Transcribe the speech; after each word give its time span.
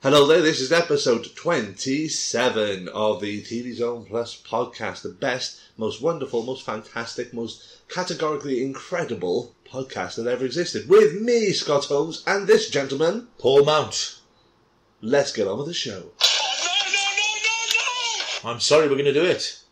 Hello 0.00 0.28
there, 0.28 0.40
this 0.40 0.60
is 0.60 0.70
episode 0.70 1.34
27 1.34 2.86
of 2.90 3.20
the 3.20 3.42
TV 3.42 3.74
Zone 3.74 4.04
Plus 4.04 4.40
podcast, 4.40 5.02
the 5.02 5.08
best, 5.08 5.60
most 5.76 6.00
wonderful, 6.00 6.44
most 6.44 6.64
fantastic, 6.64 7.34
most 7.34 7.64
categorically 7.88 8.62
incredible 8.62 9.56
podcast 9.68 10.14
that 10.14 10.28
ever 10.28 10.44
existed. 10.44 10.88
With 10.88 11.20
me, 11.20 11.52
Scott 11.52 11.86
Holmes, 11.86 12.22
and 12.28 12.46
this 12.46 12.70
gentleman. 12.70 13.26
Paul 13.38 13.64
Mount. 13.64 14.20
Let's 15.00 15.32
get 15.32 15.48
on 15.48 15.58
with 15.58 15.66
the 15.66 15.74
show. 15.74 15.94
No, 15.94 16.02
no, 18.44 18.44
no, 18.44 18.50
I'm 18.52 18.60
sorry, 18.60 18.86
we're 18.86 18.94
going 18.94 19.06
to 19.06 19.12
do 19.12 19.24
it. 19.24 19.64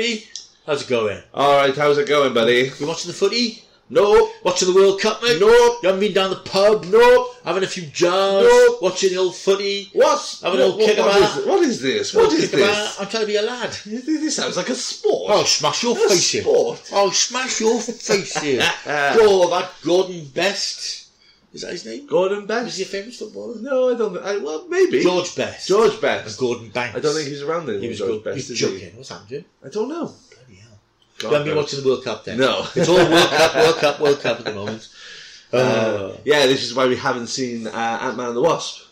Baby. 0.00 0.24
How's 0.66 0.82
it 0.82 0.88
going? 0.88 1.20
Alright, 1.34 1.76
how's 1.76 1.98
it 1.98 2.08
going, 2.08 2.32
buddy? 2.34 2.70
You 2.78 2.86
watching 2.86 3.08
the 3.10 3.16
footy? 3.16 3.62
No, 3.92 4.30
Watching 4.44 4.68
the 4.72 4.74
World 4.74 5.00
Cup, 5.00 5.20
mate? 5.20 5.40
no, 5.40 5.48
You 5.48 5.80
haven't 5.82 5.98
been 5.98 6.12
down 6.12 6.30
the 6.30 6.36
pub? 6.36 6.84
no. 6.84 7.30
Having 7.44 7.64
a 7.64 7.66
few 7.66 7.86
jars? 7.86 8.44
No. 8.44 8.78
Watching 8.80 9.10
the 9.10 9.16
old 9.16 9.34
footy? 9.34 9.90
What? 9.94 10.38
Have 10.44 10.54
a 10.54 10.56
what, 10.56 10.58
little 10.58 10.78
what- 10.78 10.86
kick 10.86 10.98
about? 10.98 11.38
Is, 11.38 11.44
what 11.46 11.62
is 11.64 11.82
this? 11.82 12.14
What 12.14 12.32
is 12.32 12.54
about. 12.54 12.58
this? 12.60 13.00
I'm 13.00 13.08
trying 13.08 13.22
to 13.22 13.26
be 13.26 13.36
a 13.36 13.42
lad. 13.42 13.70
This 13.84 14.36
sounds 14.36 14.56
like 14.56 14.68
a 14.68 14.76
sport. 14.76 15.32
Oh, 15.34 15.42
smash 15.42 15.82
your 15.82 15.96
A 15.96 16.08
face 16.08 16.34
in. 16.36 16.42
sport. 16.42 16.88
Oh, 16.92 17.10
smash 17.10 17.60
your 17.60 17.80
face 17.80 18.40
in. 18.44 18.60
oh, 18.86 19.50
that 19.50 19.72
Gordon 19.82 20.24
Best. 20.26 20.99
Is 21.52 21.62
that 21.62 21.72
his 21.72 21.84
name? 21.84 22.06
Gordon 22.06 22.40
Was 22.40 22.46
Best? 22.46 22.76
he 22.76 22.82
a 22.84 22.86
famous 22.86 23.18
footballer? 23.18 23.56
No, 23.60 23.90
I 23.92 23.98
don't. 23.98 24.16
I, 24.18 24.36
well, 24.38 24.66
maybe 24.68 25.02
George 25.02 25.34
Best. 25.34 25.66
George 25.66 25.92
And 25.92 26.00
Best. 26.00 26.38
Gordon 26.38 26.68
Banks. 26.70 26.96
I 26.96 27.00
don't 27.00 27.14
think 27.14 27.28
he's 27.28 27.42
around 27.42 27.64
anymore. 27.64 27.80
He 27.82 27.88
was 27.88 27.98
George 27.98 28.10
good. 28.10 28.24
Best. 28.24 28.36
He's 28.36 28.50
is 28.50 28.80
he? 28.80 28.88
What's 28.96 29.08
happened? 29.08 29.44
I 29.64 29.68
don't 29.68 29.88
know. 29.88 30.12
Bloody 30.30 30.60
hell. 30.60 30.70
God 31.18 31.28
you 31.28 31.34
haven't 31.34 31.48
been 31.48 31.56
watching 31.56 31.80
the 31.82 31.86
World 31.88 32.04
Cup 32.04 32.24
then? 32.24 32.38
No. 32.38 32.66
It's 32.76 32.88
all 32.88 32.96
World 32.96 33.30
Cup, 33.30 33.54
World 33.56 33.76
Cup, 33.76 34.00
World 34.00 34.20
Cup 34.20 34.38
at 34.38 34.44
the 34.44 34.54
moment. 34.54 34.88
Uh, 34.92 34.96
Uh, 35.52 36.16
yeah, 36.24 36.46
this 36.46 36.62
is 36.62 36.76
why 36.76 36.86
we 36.86 36.94
haven't 36.94 37.26
seen 37.26 37.66
uh, 37.66 37.98
Ant 38.02 38.16
Man 38.16 38.28
and 38.28 38.36
the 38.36 38.40
Wasp 38.40 38.86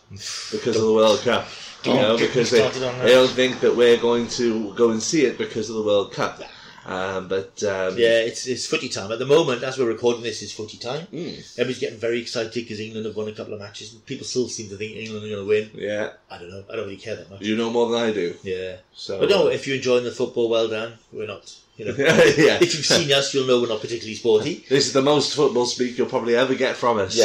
because 0.51 0.75
of 0.75 0.83
the 0.83 0.93
World 0.93 1.21
Cup. 1.21 1.47
You 1.85 1.95
know, 1.95 2.19
because 2.19 2.51
they, 2.51 2.59
started 2.59 2.83
on 2.83 2.99
that. 2.99 3.05
they 3.05 3.13
don't 3.13 3.31
think 3.31 3.61
that 3.61 3.77
we're 3.77 3.97
going 3.99 4.27
to 4.31 4.75
go 4.75 4.91
and 4.91 5.01
see 5.01 5.25
it 5.25 5.39
because 5.39 5.71
of 5.71 5.77
the 5.77 5.83
World 5.83 6.11
Cup. 6.13 6.43
Um, 6.89 7.29
but 7.29 7.63
um, 7.65 7.99
yeah, 7.99 8.21
it's 8.21 8.47
it's 8.47 8.65
footy 8.67 8.89
time. 8.89 9.13
At 9.13 9.19
the 9.19 9.27
moment, 9.27 9.63
as 9.63 9.77
we're 9.77 9.87
recording 9.87 10.23
this, 10.23 10.41
it's 10.43 10.53
footy 10.53 10.79
time. 10.79 11.07
mm, 11.13 11.39
Everybody's 11.59 11.79
getting 11.81 11.99
very 11.99 12.19
excited 12.21 12.55
because 12.55 12.81
England 12.81 13.05
have 13.05 13.15
won 13.15 13.29
a 13.29 13.33
couple 13.33 13.53
of 13.53 13.61
matches. 13.61 13.91
People 14.07 14.25
still 14.25 14.49
seem 14.49 14.71
to 14.71 14.77
think 14.77 14.97
England 14.97 15.25
are 15.27 15.29
going 15.29 15.43
to 15.43 15.47
win. 15.49 15.71
yeah, 15.75 16.13
I 16.31 16.39
don't 16.39 16.51
know. 16.51 16.65
I 16.73 16.77
don't 16.77 16.87
really 16.87 16.97
care 16.97 17.17
that 17.17 17.31
much. 17.31 17.43
you 17.43 17.57
know 17.57 17.69
more 17.71 17.91
than 17.91 18.01
I 18.01 18.11
do. 18.13 18.35
Yeah. 18.43 18.77
So, 18.95 19.21
But 19.21 19.29
no, 19.29 19.49
if 19.49 19.67
you're 19.67 19.77
enjoying 19.77 20.05
the 20.05 20.11
football, 20.13 20.49
well 20.49 20.67
done. 20.69 20.95
We're 21.13 21.27
not, 21.27 21.55
you 21.77 21.85
know. 21.85 21.95
yeah, 21.99 22.59
if 22.63 22.75
you've 22.75 22.87
seen 22.87 23.13
us, 23.13 23.35
you'll 23.35 23.47
know 23.47 23.61
we're 23.61 23.69
not 23.69 23.83
particularly 23.83 24.15
sporty. 24.15 24.55
this 24.71 24.87
is 24.87 24.93
the 24.95 25.03
most 25.03 25.37
football 25.37 25.67
speak 25.67 25.99
you'll 25.99 26.09
probably 26.09 26.37
ever 26.37 26.55
get 26.55 26.75
from 26.77 26.99
us. 26.99 27.17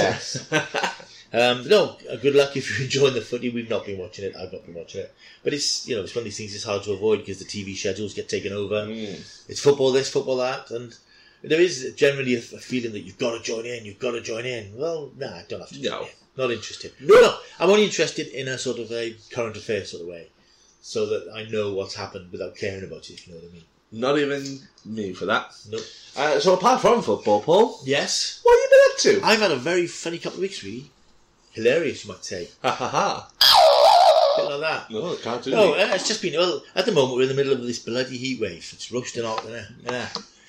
Um, 1.34 1.67
no, 1.67 1.98
uh, 2.12 2.16
good 2.17 2.36
luck 2.36 2.56
if 2.56 2.70
you're 2.70 2.84
enjoying 2.86 3.16
the 3.16 3.22
footy. 3.22 3.50
We've 3.50 3.70
not 3.70 3.86
been 3.86 3.98
watching 3.98 4.26
it. 4.26 4.36
I've 4.36 4.53
not 4.53 4.66
been 4.66 4.76
watching 4.76 5.02
it. 5.02 5.14
But 5.44 5.53
it's, 5.53 5.88
you 5.88 5.95
know, 5.95 6.03
it's 6.03 6.14
one 6.16 6.22
of 6.22 6.25
these 6.25 6.38
things 6.38 6.53
it's 6.53 6.64
hard 6.64 6.84
to 6.84 6.94
avoid 6.94 7.20
because 7.20 7.40
the 7.40 7.45
TV 7.45 7.75
schedules 7.75 8.14
get 8.14 8.30
taken 8.30 8.53
over. 8.53 8.86
Mm. 8.86 9.48
It's 9.50 9.59
football 9.59 9.92
this, 9.92 10.12
football 10.12 10.38
that. 10.38 10.70
And 10.70 10.95
there 11.42 11.59
is 11.59 11.92
generally 11.95 12.36
a, 12.36 12.42
feeling 12.42 12.92
that 12.92 13.02
you've 13.02 13.17
got 13.17 13.36
to 13.36 13.44
join 13.44 13.66
in, 13.66 13.84
you've 13.84 14.00
got 14.00 14.12
to 14.12 14.22
join 14.22 14.45
in. 14.45 14.75
Well, 14.78 15.12
nah, 15.17 15.28
I 15.38 15.44
don't 15.50 15.59
have 15.62 15.70
to 15.70 15.81
join 15.81 15.92
No. 15.92 16.02
in. 16.03 16.09
Not 16.38 16.52
interested. 16.52 16.94
No. 17.00 17.20
no, 17.20 17.38
I'm 17.59 17.70
only 17.70 17.86
interested 17.86 18.28
in 18.28 18.47
a 18.47 18.58
sort 18.58 18.80
of 18.80 18.92
a 18.92 19.16
current 19.31 19.56
affair 19.58 19.85
sort 19.85 20.02
of 20.03 20.08
way. 20.09 20.29
So 20.81 21.06
that 21.08 21.31
I 21.34 21.44
know 21.50 21.74
what's 21.74 21.96
happened 21.96 22.31
without 22.31 22.56
caring 22.56 22.84
about 22.84 23.09
it, 23.09 23.13
if 23.13 23.28
you 23.28 23.34
know 23.34 23.40
what 23.40 23.50
I 23.50 23.53
mean. 23.53 23.63
Not 23.91 24.18
even 24.19 24.59
me 24.85 25.13
for 25.13 25.25
that. 25.25 25.53
Nope. 25.69 25.81
Uh, 26.16 26.40
so 26.40 26.53
apart 26.56 26.81
from 26.81 27.02
football, 27.03 27.41
Paul, 27.41 27.79
Yes. 27.85 28.40
what 28.44 28.52
have 28.53 28.63
you 28.63 28.69
been 28.69 28.91
up 28.91 29.22
to? 29.22 29.28
I've 29.28 29.40
had 29.40 29.52
a 29.52 29.56
very 29.56 29.85
funny 29.88 30.18
couple 30.18 30.38
of 30.38 30.41
weeks, 30.41 30.63
really. 30.63 30.90
Hilarious, 31.53 32.06
you 32.06 32.12
might 32.12 32.25
say. 32.25 32.47
Ha 32.64 32.72
ha 32.72 32.88
ha. 32.88 33.30
bit 34.38 34.50
like 34.50 34.59
that. 34.62 34.91
No, 34.91 35.16
can't 35.16 35.44
do 35.44 35.52
No, 35.52 35.75
it. 35.75 35.90
it's 35.91 36.08
just 36.08 36.22
been, 36.22 36.34
well, 36.34 36.64
at 36.75 36.86
the 36.86 36.91
moment 36.91 37.16
we're 37.16 37.24
in 37.24 37.30
the 37.30 37.36
middle 37.36 37.53
of 37.53 37.62
this 37.62 37.80
bloody 37.80 38.18
heat 38.18 38.41
wave. 38.41 38.69
It's 38.74 38.91
roasting 38.91 39.24
hot, 39.24 39.46
it? 39.46 39.66
Yeah. 39.84 40.08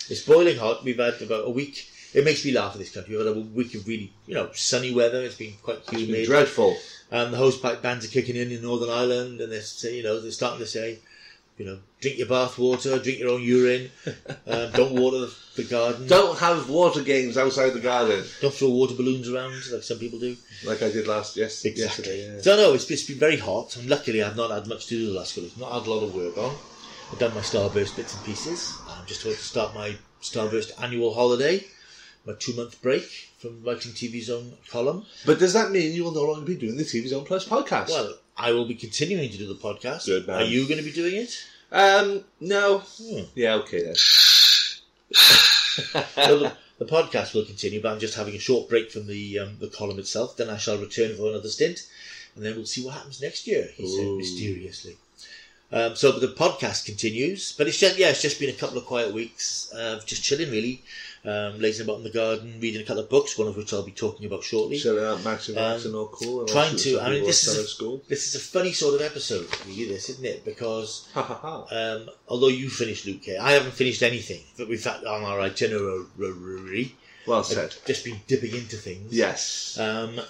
It's 0.08 0.22
boiling 0.22 0.56
hot. 0.56 0.82
We've 0.84 0.98
had 0.98 1.20
about 1.20 1.46
a 1.46 1.50
week. 1.50 1.88
It 2.14 2.24
makes 2.24 2.44
me 2.44 2.52
laugh 2.52 2.72
at 2.72 2.78
this 2.78 2.90
country. 2.94 3.16
We've 3.16 3.26
had 3.26 3.36
a 3.36 3.40
week 3.40 3.74
of 3.74 3.86
really, 3.86 4.12
you 4.26 4.34
know, 4.34 4.50
sunny 4.54 4.92
weather. 4.94 5.22
It's 5.22 5.34
been 5.34 5.54
quite 5.62 5.80
humid. 5.90 6.08
It's 6.10 6.28
been 6.28 6.36
dreadful. 6.36 6.76
And 7.10 7.32
the 7.32 7.38
hosepipe 7.38 7.82
bands 7.82 8.04
are 8.04 8.08
kicking 8.08 8.36
in 8.36 8.50
in 8.50 8.62
Northern 8.62 8.90
Ireland, 8.90 9.40
and 9.40 9.52
they're, 9.52 9.92
you 9.92 10.02
know, 10.02 10.20
they're 10.20 10.30
starting 10.30 10.60
to 10.60 10.66
say, 10.66 11.00
you 11.56 11.64
know, 11.64 11.78
drink 12.00 12.18
your 12.18 12.26
bath 12.28 12.58
water, 12.58 12.98
drink 12.98 13.18
your 13.20 13.30
own 13.30 13.42
urine, 13.42 13.90
um, 14.46 14.70
don't 14.72 14.92
water 14.92 15.28
the, 15.56 15.64
garden, 15.64 16.06
Don't 16.08 16.36
have 16.38 16.68
water 16.68 17.02
games 17.02 17.36
outside 17.38 17.70
the 17.70 17.80
garden 17.80 18.24
don't 18.40 18.52
throw 18.52 18.70
water 18.70 18.94
balloons 18.94 19.28
around 19.28 19.52
like 19.72 19.84
some 19.84 19.98
people 19.98 20.18
do. 20.18 20.36
like 20.66 20.82
I 20.82 20.90
did 20.90 21.06
last 21.06 21.36
yes, 21.36 21.64
Exactly. 21.64 21.82
yesterday. 22.18 22.34
Yeah. 22.36 22.40
So 22.42 22.56
no, 22.56 22.74
it's, 22.74 22.90
it's 22.90 23.04
been 23.04 23.18
very 23.18 23.36
hot, 23.36 23.76
and 23.76 23.88
luckily 23.88 24.22
I've 24.22 24.36
not 24.36 24.50
had 24.50 24.66
much 24.66 24.86
to 24.88 24.96
do 24.96 25.06
the 25.12 25.18
last 25.18 25.34
couple 25.34 25.44
of 25.48 25.56
weeks. 25.56 25.60
Not 25.60 25.72
had 25.80 25.86
a 25.88 25.92
lot 25.94 26.02
of 26.02 26.14
work 26.14 26.36
on. 26.38 26.56
I've 27.12 27.18
done 27.20 27.34
my 27.34 27.40
Starburst 27.42 27.94
bits 27.96 28.14
and 28.16 28.24
pieces. 28.24 28.74
I'm 28.88 29.06
just 29.06 29.22
about 29.22 29.36
to 29.36 29.42
start 29.42 29.74
my 29.74 29.94
Starburst 30.22 30.82
annual 30.82 31.14
holiday, 31.14 31.64
my 32.26 32.32
two 32.38 32.54
month 32.54 32.82
break 32.82 33.04
from 33.38 33.62
writing 33.62 33.92
TV 33.92 34.22
Zone 34.22 34.54
column. 34.70 35.04
But 35.24 35.38
does 35.38 35.52
that 35.52 35.70
mean 35.70 35.92
you 35.92 36.02
will 36.02 36.12
no 36.14 36.24
longer 36.24 36.46
be 36.46 36.56
doing 36.56 36.76
the 36.76 36.82
TV 36.82 37.06
Zone 37.08 37.24
Plus 37.24 37.46
podcast? 37.46 37.90
Well, 37.90 38.14
I 38.36 38.52
will 38.52 38.66
be 38.66 38.74
continuing 38.74 39.30
to 39.30 39.38
do 39.38 39.46
the 39.46 39.54
podcast. 39.54 40.06
Good 40.06 40.26
man. 40.26 40.42
Are 40.42 40.44
you 40.44 40.66
going 40.66 40.78
to 40.78 40.84
be 40.84 40.92
doing 40.92 41.14
it? 41.16 41.44
um, 41.72 42.24
no. 42.40 42.78
Hmm. 42.78 43.22
Yeah, 43.34 43.54
okay 43.56 43.82
then. 43.84 43.94
So 46.14 46.38
the, 46.38 46.52
the 46.78 46.84
podcast 46.84 47.34
will 47.34 47.44
continue, 47.44 47.82
but 47.82 47.92
I'm 47.92 47.98
just 47.98 48.14
having 48.14 48.34
a 48.34 48.38
short 48.38 48.68
break 48.68 48.92
from 48.92 49.06
the 49.08 49.40
um, 49.40 49.56
the 49.58 49.66
column 49.68 49.98
itself. 49.98 50.36
Then 50.36 50.48
I 50.48 50.56
shall 50.56 50.78
return 50.78 51.16
for 51.16 51.28
another 51.28 51.48
stint, 51.48 51.88
and 52.36 52.44
then 52.44 52.54
we'll 52.54 52.66
see 52.66 52.84
what 52.84 52.94
happens 52.94 53.20
next 53.20 53.46
year. 53.48 53.68
He 53.74 53.86
said 53.88 54.06
mysteriously. 54.16 54.96
Um, 55.72 55.96
so 55.96 56.12
the 56.12 56.28
podcast 56.28 56.84
continues, 56.86 57.52
but 57.52 57.66
it's 57.66 57.78
just 57.78 57.98
yeah, 57.98 58.10
it's 58.10 58.22
just 58.22 58.38
been 58.38 58.50
a 58.50 58.58
couple 58.58 58.78
of 58.78 58.86
quiet 58.86 59.12
weeks 59.12 59.68
of 59.74 60.06
just 60.06 60.22
chilling, 60.22 60.50
really, 60.52 60.82
um, 61.24 61.58
lazing 61.60 61.84
about 61.84 61.98
in 61.98 62.04
the 62.04 62.10
garden, 62.10 62.58
reading 62.60 62.82
a 62.82 62.84
couple 62.84 63.02
of 63.02 63.08
books, 63.08 63.38
one 63.38 63.48
of 63.48 63.56
which 63.56 63.72
I'll 63.72 63.82
be 63.82 63.92
talking 63.92 64.26
about 64.26 64.44
shortly. 64.44 64.76
Shutting 64.78 65.02
out 65.04 65.24
Max 65.24 65.48
and 65.48 65.56
Max 65.56 65.82
Um, 65.84 65.86
and 65.88 65.96
all 65.96 66.06
cool. 66.08 66.40
and 66.40 66.48
trying 66.48 66.76
to- 66.76 67.00
I 67.00 67.10
mean, 67.10 67.24
this 67.24 67.46
is 67.46 67.56
a-. 67.80 68.00
This 68.08 68.26
is 68.28 68.34
a 68.34 68.40
funny 68.40 68.72
sort 68.72 68.94
of 68.94 69.00
episode, 69.00 69.46
really, 69.66 69.86
this 69.86 70.10
isn't 70.10 70.24
it? 70.24 70.44
Because 70.44 71.08
um, 71.14 72.10
although 72.28 72.48
you 72.48 72.68
finished 72.68 73.06
Luke 73.06 73.22
Cage, 73.22 73.38
I 73.40 73.52
haven't 73.52 73.72
finished 73.72 74.02
anything 74.02 74.42
that 74.56 74.68
we've 74.68 74.84
had 74.84 75.04
on 75.04 75.22
our 75.22 75.40
itinerary. 75.40 76.94
Well 77.26 77.38
I've 77.38 77.46
said. 77.46 77.74
just 77.86 78.04
been 78.04 78.20
dipping 78.26 78.54
into 78.54 78.76
things. 78.76 79.12
Yes. 79.12 79.78
Um, 79.80 80.20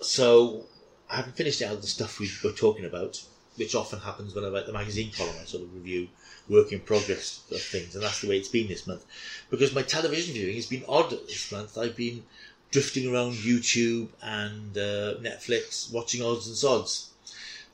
so 0.00 0.64
I 1.10 1.16
haven't 1.16 1.36
finished 1.36 1.60
out 1.62 1.80
the 1.82 1.86
stuff 1.86 2.18
we 2.18 2.30
were 2.42 2.52
talking 2.52 2.86
about, 2.86 3.22
which 3.56 3.74
often 3.74 3.98
happens 3.98 4.34
when 4.34 4.44
I 4.44 4.48
write 4.48 4.66
the 4.66 4.72
magazine 4.72 5.10
column. 5.14 5.34
I 5.40 5.44
sort 5.44 5.64
of 5.64 5.74
review 5.74 6.08
work 6.50 6.72
in 6.72 6.80
progress 6.80 7.42
of 7.50 7.62
things, 7.62 7.94
and 7.94 8.02
that's 8.02 8.20
the 8.20 8.28
way 8.28 8.36
it's 8.36 8.48
been 8.48 8.68
this 8.68 8.86
month. 8.86 9.04
Because 9.48 9.74
my 9.74 9.82
television 9.82 10.34
viewing 10.34 10.56
has 10.56 10.66
been 10.66 10.84
odd 10.88 11.10
this 11.10 11.50
month. 11.52 11.78
I've 11.78 11.96
been 11.96 12.24
drifting 12.70 13.12
around 13.12 13.34
YouTube 13.34 14.08
and 14.20 14.76
uh, 14.76 15.14
Netflix, 15.20 15.92
watching 15.92 16.22
odds 16.22 16.48
and 16.48 16.56
sods. 16.56 17.10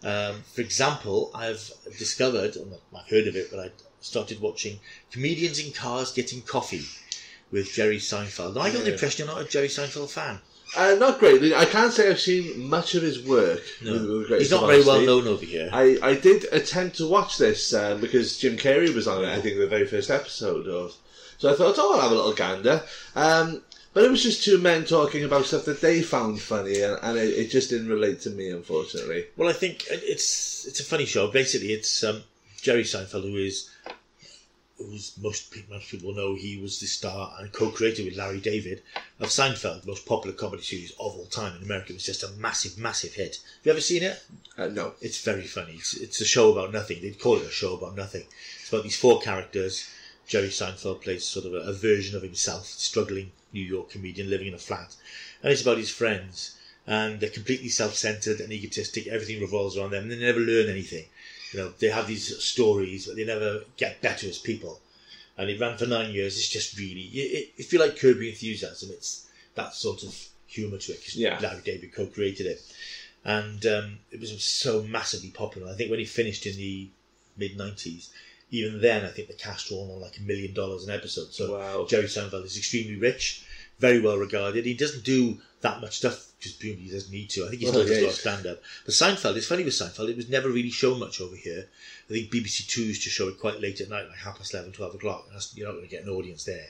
Um, 0.04 0.42
for 0.52 0.60
example, 0.60 1.30
I've 1.34 1.70
discovered, 1.98 2.56
I've 2.94 3.08
heard 3.08 3.26
of 3.26 3.34
it, 3.34 3.50
but 3.50 3.60
I 3.60 3.70
started 4.00 4.40
watching 4.40 4.78
comedians 5.10 5.58
in 5.58 5.72
cars 5.72 6.12
getting 6.12 6.42
coffee 6.42 6.84
with 7.50 7.72
Jerry 7.72 7.98
Seinfeld. 7.98 8.50
And 8.50 8.58
I 8.58 8.72
got 8.72 8.84
the 8.84 8.92
impression 8.92 9.26
you're 9.26 9.34
not 9.34 9.44
a 9.44 9.48
Jerry 9.48 9.68
Seinfeld 9.68 10.10
fan. 10.10 10.38
Uh, 10.76 10.96
not 10.98 11.18
greatly. 11.18 11.54
I 11.54 11.64
can't 11.64 11.92
say 11.92 12.10
I've 12.10 12.20
seen 12.20 12.68
much 12.68 12.94
of 12.94 13.02
his 13.02 13.22
work. 13.22 13.62
No. 13.82 13.92
with- 13.92 14.30
with 14.30 14.38
He's 14.40 14.50
not 14.50 14.66
very 14.66 14.80
well 14.80 14.96
honesty. 14.96 15.06
known 15.06 15.28
over 15.28 15.44
here. 15.44 15.70
I, 15.72 15.98
I 16.02 16.14
did 16.14 16.44
attempt 16.52 16.96
to 16.96 17.06
watch 17.08 17.38
this 17.38 17.72
um, 17.74 18.00
because 18.00 18.36
Jim 18.38 18.56
Carrey 18.56 18.92
was 18.94 19.06
on 19.06 19.22
it, 19.24 19.28
I 19.28 19.40
think, 19.40 19.58
the 19.58 19.66
very 19.66 19.86
first 19.86 20.10
episode 20.10 20.66
of. 20.66 20.94
So 21.38 21.52
I 21.52 21.54
thought, 21.56 21.76
oh, 21.78 21.94
I'll 21.94 22.00
have 22.00 22.10
a 22.12 22.14
little 22.14 22.32
gander. 22.32 22.82
Um, 23.14 23.62
but 23.94 24.04
it 24.04 24.10
was 24.10 24.22
just 24.22 24.42
two 24.44 24.58
men 24.58 24.84
talking 24.84 25.24
about 25.24 25.46
stuff 25.46 25.64
that 25.66 25.80
they 25.80 26.02
found 26.02 26.40
funny, 26.40 26.80
and, 26.82 26.98
and 27.02 27.16
it, 27.16 27.28
it 27.32 27.50
just 27.50 27.70
didn't 27.70 27.88
relate 27.88 28.20
to 28.22 28.30
me, 28.30 28.50
unfortunately. 28.50 29.26
Well, 29.36 29.48
I 29.48 29.52
think 29.54 29.86
it- 29.86 30.02
it's 30.04 30.66
it's 30.66 30.80
a 30.80 30.84
funny 30.84 31.06
show. 31.06 31.28
Basically, 31.30 31.72
it's 31.72 32.02
um, 32.04 32.22
Jerry 32.60 32.82
Seinfeld, 32.82 33.22
who 33.22 33.36
is 33.36 33.70
who's 34.78 35.16
most 35.20 35.54
most 35.68 35.90
people 35.90 36.14
know 36.14 36.34
he 36.34 36.58
was 36.58 36.78
the 36.80 36.86
star 36.86 37.34
and 37.38 37.52
co-creator 37.52 38.04
with 38.04 38.16
Larry 38.16 38.40
David 38.40 38.82
of 39.20 39.28
Seinfeld, 39.28 39.82
the 39.82 39.88
most 39.88 40.06
popular 40.06 40.36
comedy 40.36 40.62
series 40.62 40.92
of 40.92 41.16
all 41.16 41.26
time 41.26 41.56
in 41.56 41.62
America. 41.62 41.92
It 41.92 41.96
was 41.96 42.04
just 42.04 42.22
a 42.22 42.30
massive, 42.32 42.76
massive 42.76 43.14
hit. 43.14 43.36
Have 43.36 43.66
you 43.66 43.72
ever 43.72 43.80
seen 43.80 44.02
it? 44.02 44.22
Uh, 44.58 44.66
no. 44.66 44.94
It's 45.00 45.22
very 45.22 45.46
funny. 45.46 45.74
It's, 45.74 45.94
it's 45.94 46.20
a 46.20 46.26
show 46.26 46.52
about 46.52 46.72
nothing. 46.72 47.00
They'd 47.00 47.18
call 47.18 47.36
it 47.36 47.46
a 47.46 47.50
show 47.50 47.74
about 47.74 47.96
nothing. 47.96 48.24
It's 48.60 48.68
about 48.68 48.84
these 48.84 48.98
four 48.98 49.20
characters 49.20 49.88
Jerry 50.26 50.48
Seinfeld 50.48 51.02
plays 51.02 51.24
sort 51.24 51.46
of 51.46 51.54
a, 51.54 51.58
a 51.58 51.72
version 51.72 52.16
of 52.16 52.22
himself, 52.22 52.66
struggling 52.66 53.30
New 53.52 53.62
York 53.62 53.90
comedian 53.90 54.28
living 54.28 54.48
in 54.48 54.54
a 54.54 54.58
flat, 54.58 54.96
and 55.40 55.52
it's 55.52 55.62
about 55.62 55.78
his 55.78 55.90
friends, 55.90 56.56
and 56.84 57.20
they're 57.20 57.30
completely 57.30 57.68
self-centered 57.68 58.40
and 58.40 58.52
egotistic. 58.52 59.06
Everything 59.06 59.40
revolves 59.40 59.76
around 59.76 59.92
them, 59.92 60.02
and 60.02 60.10
they 60.10 60.18
never 60.18 60.40
learn 60.40 60.68
anything. 60.68 61.04
You 61.56 61.62
know, 61.62 61.72
they 61.78 61.88
have 61.88 62.06
these 62.06 62.36
stories, 62.44 63.06
but 63.06 63.16
they 63.16 63.24
never 63.24 63.62
get 63.78 64.02
better 64.02 64.28
as 64.28 64.36
people. 64.38 64.78
And 65.38 65.48
it 65.48 65.58
ran 65.58 65.78
for 65.78 65.86
nine 65.86 66.12
years. 66.12 66.36
It's 66.36 66.48
just 66.48 66.76
really, 66.78 67.00
it, 67.00 67.52
if 67.56 67.72
you 67.72 67.78
like 67.78 67.98
Curb 67.98 68.18
Your 68.18 68.28
Enthusiasm, 68.28 68.90
it's 68.92 69.26
that 69.54 69.72
sort 69.72 70.02
of 70.02 70.14
humour 70.46 70.76
to 70.76 70.92
it. 70.92 71.14
Yeah. 71.14 71.38
Larry 71.40 71.62
David 71.64 71.94
co-created 71.94 72.46
it, 72.46 72.60
and 73.24 73.64
um, 73.64 73.98
it 74.10 74.20
was 74.20 74.44
so 74.44 74.82
massively 74.82 75.30
popular. 75.30 75.70
I 75.72 75.74
think 75.74 75.90
when 75.90 75.98
he 75.98 76.04
finished 76.04 76.44
in 76.44 76.56
the 76.56 76.88
mid 77.38 77.56
'90s, 77.56 78.10
even 78.50 78.80
then, 78.82 79.06
I 79.06 79.08
think 79.08 79.28
the 79.28 79.34
cast 79.34 79.70
were 79.70 79.78
on 79.78 80.00
like 80.00 80.18
a 80.18 80.22
million 80.22 80.52
dollars 80.52 80.84
an 80.86 80.94
episode. 80.94 81.32
So 81.32 81.58
Wow. 81.58 81.86
Jerry 81.88 82.04
Seinfeld 82.04 82.44
is 82.44 82.56
extremely 82.58 82.96
rich, 82.96 83.44
very 83.78 84.00
well 84.00 84.18
regarded. 84.18 84.66
He 84.66 84.74
doesn't 84.74 85.04
do 85.04 85.38
that 85.66 85.80
much 85.80 85.98
stuff 85.98 86.32
because 86.38 86.52
presumably 86.52 86.84
he 86.84 86.90
doesn't 86.92 87.12
need 87.12 87.30
to. 87.30 87.44
I 87.44 87.48
think 87.48 87.60
he 87.60 87.66
still 87.66 87.82
does 87.82 87.98
a 87.98 88.02
lot 88.02 88.10
of 88.10 88.14
stand 88.14 88.46
up. 88.46 88.62
But 88.84 88.94
Seinfeld, 88.94 89.36
it's 89.36 89.48
funny 89.48 89.64
with 89.64 89.74
Seinfeld, 89.74 90.08
it 90.08 90.16
was 90.16 90.28
never 90.28 90.48
really 90.48 90.70
shown 90.70 91.00
much 91.00 91.20
over 91.20 91.34
here. 91.34 91.66
I 92.08 92.12
think 92.12 92.30
BBC 92.30 92.68
Two 92.68 92.82
used 92.82 93.02
to 93.02 93.10
show 93.10 93.28
it 93.28 93.40
quite 93.40 93.60
late 93.60 93.80
at 93.80 93.88
night, 93.88 94.08
like 94.08 94.18
half 94.18 94.38
past 94.38 94.54
11, 94.54 94.72
12 94.72 94.94
o'clock. 94.94 95.24
And 95.26 95.34
that's, 95.34 95.56
you're 95.56 95.66
not 95.66 95.74
going 95.74 95.88
to 95.88 95.90
get 95.90 96.04
an 96.04 96.10
audience 96.10 96.44
there. 96.44 96.68